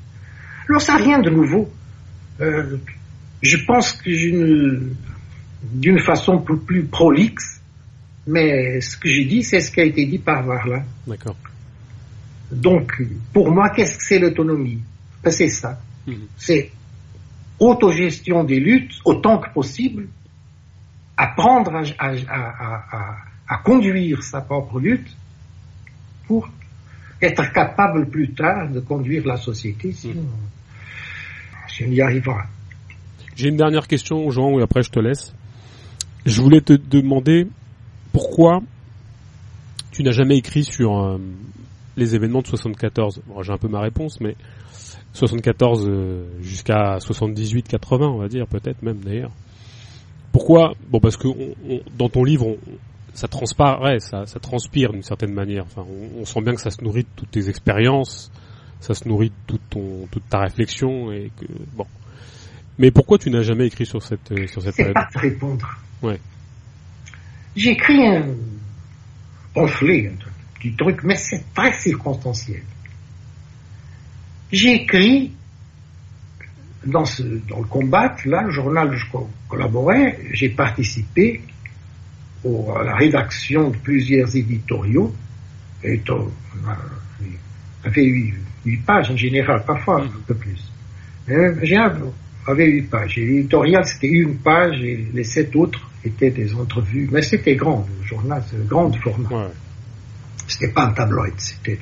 [0.68, 1.70] Alors, ça n'a rien de nouveau.
[2.40, 2.76] Euh,
[3.42, 4.80] je pense que
[5.62, 7.60] d'une façon plus, plus prolixe,
[8.26, 10.82] mais ce que j'ai dit, c'est ce qui a été dit par Varla.
[11.06, 11.36] D'accord.
[12.50, 14.80] Donc, pour moi, qu'est-ce que c'est l'autonomie?
[15.22, 15.80] Ben, C'est ça.
[16.06, 16.26] Mhm.
[16.36, 16.70] C'est
[17.58, 20.08] autogestion des luttes autant que possible,
[21.16, 25.16] apprendre à, conduire sa propre lutte
[26.26, 26.48] pour
[27.20, 30.26] être capable plus tard de conduire la société, sinon
[31.68, 32.44] si on y arrivera.
[33.34, 35.34] J'ai une dernière question, Jean, et après je te laisse.
[36.24, 37.46] Je voulais te demander
[38.12, 38.60] pourquoi
[39.90, 41.18] tu n'as jamais écrit sur euh,
[41.96, 44.36] les événements de 74 bon, J'ai un peu ma réponse, mais
[45.12, 49.32] 74 euh, jusqu'à 78-80, on va dire, peut-être même d'ailleurs.
[50.32, 50.72] Pourquoi?
[50.90, 51.28] Bon, parce que
[51.96, 52.56] dans ton livre,
[53.16, 55.64] ça transparaît, ça, ça transpire d'une certaine manière.
[55.64, 55.86] Enfin,
[56.18, 58.30] on, sent bien que ça se nourrit de toutes tes expériences,
[58.80, 61.86] ça se nourrit de toute, ton, toute ta réflexion et que bon.
[62.78, 64.94] Mais pourquoi tu n'as jamais écrit sur cette euh, sur cette période?
[64.94, 65.66] pas te répondre.
[66.02, 66.20] Ouais.
[67.56, 68.26] J'ai écrit un
[69.54, 72.62] pamphlet, un truc du truc, mais c'est très circonstanciel.
[74.52, 75.32] J'ai écrit
[76.84, 79.06] dans, ce, dans le combat, là, le journal où je
[79.48, 81.40] collaborais, j'ai participé
[82.44, 85.14] à la rédaction de plusieurs éditoriaux.
[85.82, 86.30] Et on
[87.84, 88.34] avait huit,
[88.84, 90.72] pages en général, parfois un peu plus.
[91.62, 91.76] J'ai
[92.46, 93.16] avait huit pages.
[93.16, 97.08] l'éditorial, c'était une page et les sept autres étaient des entrevues.
[97.10, 99.50] Mais c'était grand, le journal, c'est un grand format.
[100.46, 101.78] C'était pas un tabloïd, c'était.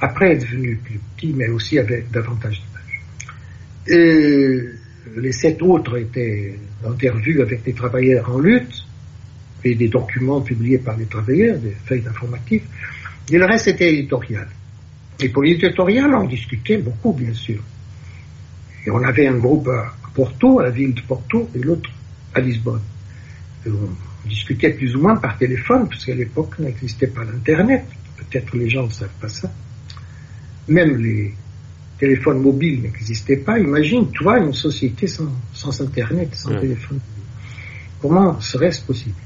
[0.00, 3.02] Après, est devenu plus petit, mais aussi avec davantage d'images.
[3.88, 4.60] Et
[5.16, 8.87] les sept autres étaient interviews avec des travailleurs en lutte
[9.64, 12.62] et des documents publiés par les travailleurs, des feuilles d'informatifs.
[13.30, 14.48] Et le reste était éditorial.
[15.20, 17.60] Et pour l'éditorial, on discutait beaucoup, bien sûr.
[18.86, 21.90] Et on avait un groupe à Porto, à la ville de Porto, et l'autre
[22.34, 22.80] à Lisbonne
[23.66, 27.84] on discutait plus ou moins par téléphone, puisqu'à l'époque n'existait pas l'Internet.
[28.16, 29.52] Peut-être les gens ne savent pas ça.
[30.68, 31.34] Même les
[31.98, 33.58] téléphones mobiles n'existaient pas.
[33.58, 37.00] Imagine, toi, une société sans, sans Internet, sans téléphone.
[38.00, 39.16] Comment serait-ce possible?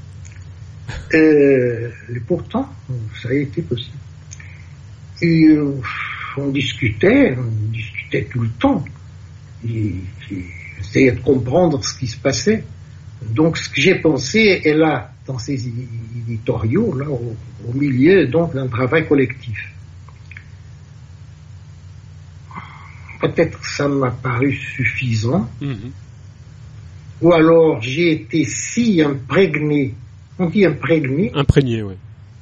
[1.13, 2.69] Et pourtant,
[3.21, 3.97] ça a été possible.
[5.21, 5.79] Et euh,
[6.37, 8.83] on discutait, on discutait tout le temps.
[9.65, 9.95] Et,
[10.31, 10.45] et
[10.79, 12.63] essayait de comprendre ce qui se passait.
[13.21, 18.67] Donc, ce que j'ai pensé est là, dans ces éditoriaux, là, au, milieu, donc, d'un
[18.67, 19.71] travail collectif.
[23.21, 25.91] Peut-être ça m'a paru suffisant, mhm.
[27.21, 29.93] ou alors j'ai été si imprégné,
[30.39, 31.95] on dit imprégné Imprégné, oui.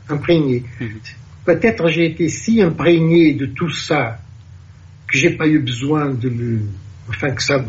[0.10, 0.64] Imprégné.
[0.80, 1.00] Mhm.
[1.46, 4.20] Peut-être j'ai été si imprégné de tout ça
[5.08, 6.62] que j'ai pas eu besoin de le,
[7.10, 7.66] enfin que ça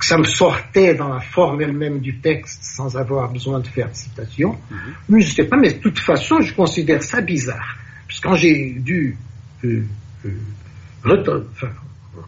[0.00, 3.94] ça me sortait dans la forme elle-même du texte sans avoir besoin de faire de
[3.96, 4.58] citation.
[4.70, 4.76] Mhm.
[5.08, 7.76] Mais je ne sais pas, mais de toute façon, je considère ça bizarre.
[8.06, 9.16] Parce que quand j'ai dû
[9.64, 9.82] euh,
[10.26, 11.44] euh,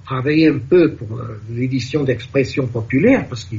[0.05, 3.57] travailler un peu pour euh, l'édition d'expression populaire, parce que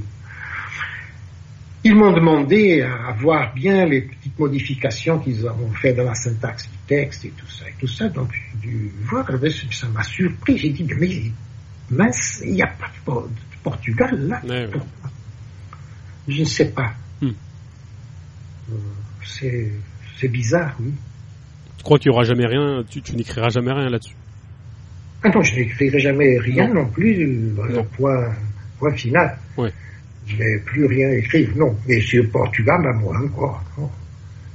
[1.84, 6.70] ils m'ont demandé à voir bien les petites modifications qu'ils ont fait dans la syntaxe
[6.70, 8.10] du texte et tout ça et tout ça.
[8.10, 9.26] Donc, j'ai dû voir,
[9.72, 10.58] ça m'a surpris.
[10.58, 11.32] J'ai dit, mais
[11.90, 13.12] mince, il n'y a pas de,
[13.64, 14.42] Portugal là.
[16.28, 16.94] Je ne sais pas.
[17.24, 17.32] Euh,
[20.20, 20.94] c'est bizarre, oui.
[21.78, 24.16] Tu crois qu'il n'y aura jamais rien, tu, n'écriras jamais rien là-dessus?
[25.24, 28.34] Ah non, je n'écrirai jamais rien non, plus, euh, point,
[28.80, 29.38] point final.
[29.58, 29.72] Ouais.
[30.28, 31.76] Je ne vais plus rien écrire, non.
[31.88, 33.64] Mais sur Portugal, bah, moi encore.
[33.78, 33.90] Non?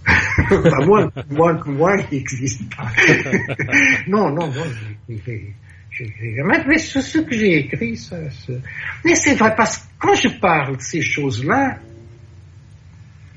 [0.62, 2.90] bah, moi, moi, moi, il n'existe pas.
[4.08, 4.64] non, non, non,
[5.90, 6.42] j'écrirai.
[6.66, 8.16] Mais ce que j'ai écrit, ça,
[9.04, 11.78] mais c'est vrai parce que quand je parle de ces choses-là,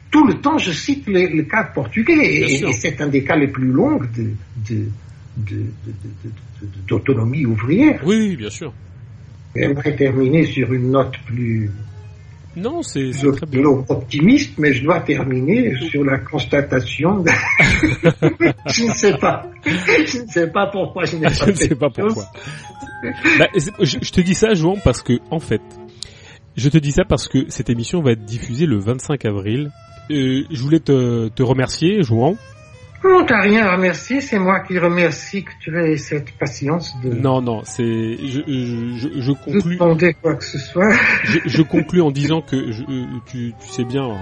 [0.09, 3.67] tout le temps, je cite le, cas portugais, et, c'est un des cas les plus
[3.67, 3.99] longs
[6.87, 8.01] d'autonomie de, ouvrière.
[8.05, 8.73] Oui, bien sûr.
[9.55, 11.69] J'aimerais terminer sur une note plus
[12.55, 13.63] non, c'est très bien.
[13.89, 17.23] optimiste, mais je dois terminer sur la constatation.
[18.67, 19.49] je ne sais pas.
[19.65, 21.33] Je ne sais pas pourquoi je n'ai pas.
[21.33, 22.25] je ne sais pas pourquoi.
[23.37, 25.61] Bah, je, te dis ça, Jouan, parce que en fait,
[26.55, 29.71] je te dis ça parce que cette émission va être diffusée le 25 avril
[30.11, 32.35] euh, je voulais te, te remercier, Jouan.
[33.05, 37.09] Non, t'as rien à remercier, c'est moi qui remercie que tu aies cette patience de...
[37.09, 37.83] Non, non, c'est...
[37.83, 39.75] Je, je, je, conclus...
[39.75, 40.91] demander quoi que ce soit.
[41.23, 42.71] je, je conclus en disant que...
[42.71, 44.15] Je, euh, tu, tu sais bien, euh,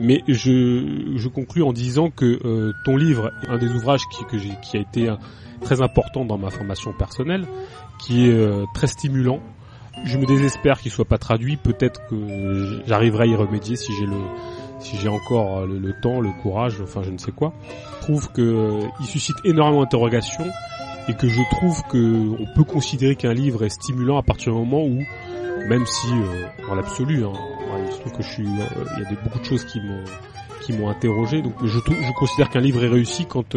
[0.00, 4.36] mais je, je conclus en disant que euh, ton livre, un des ouvrages qui, que
[4.36, 5.14] qui a été
[5.60, 7.46] très important dans ma formation personnelle,
[7.98, 9.40] qui est très stimulant,
[10.04, 11.56] je me désespère qu'il soit pas traduit.
[11.56, 14.16] Peut-être que j'arriverai à y remédier si j'ai le
[14.80, 17.52] si j'ai encore euh, le, temps, le courage, enfin je ne sais quoi,
[18.00, 20.46] trouve que euh, il suscite énormément d'interrogations
[21.08, 24.58] et que je trouve que on peut considérer qu'un livre est stimulant à partir du
[24.58, 24.98] moment où,
[25.68, 27.32] même si euh, dans l'absolu, hein,
[27.86, 30.04] il se trouve que je suis, il y a des, beaucoup de choses qui m'ont
[30.62, 33.54] qui m'ont interrogé, donc je, je considère qu'un livre est réussi quand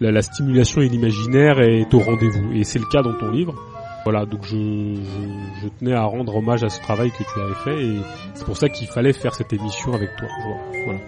[0.00, 3.54] la, la stimulation et l'imaginaire est au rendez-vous et c'est le cas dans ton livre.
[4.06, 7.54] Voilà, donc je, je, je, tenais à rendre hommage à ce travail que tu avais
[7.64, 8.00] fait et
[8.34, 10.28] c'est pour ça qu'il fallait faire cette émission avec toi.
[10.84, 11.00] Voilà.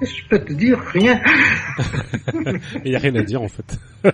[0.00, 1.20] Je peux te dire rien.
[2.84, 3.80] Il n'y a rien à dire en fait.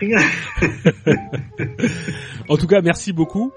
[0.00, 0.18] rien.
[2.48, 3.52] en tout cas, merci beaucoup.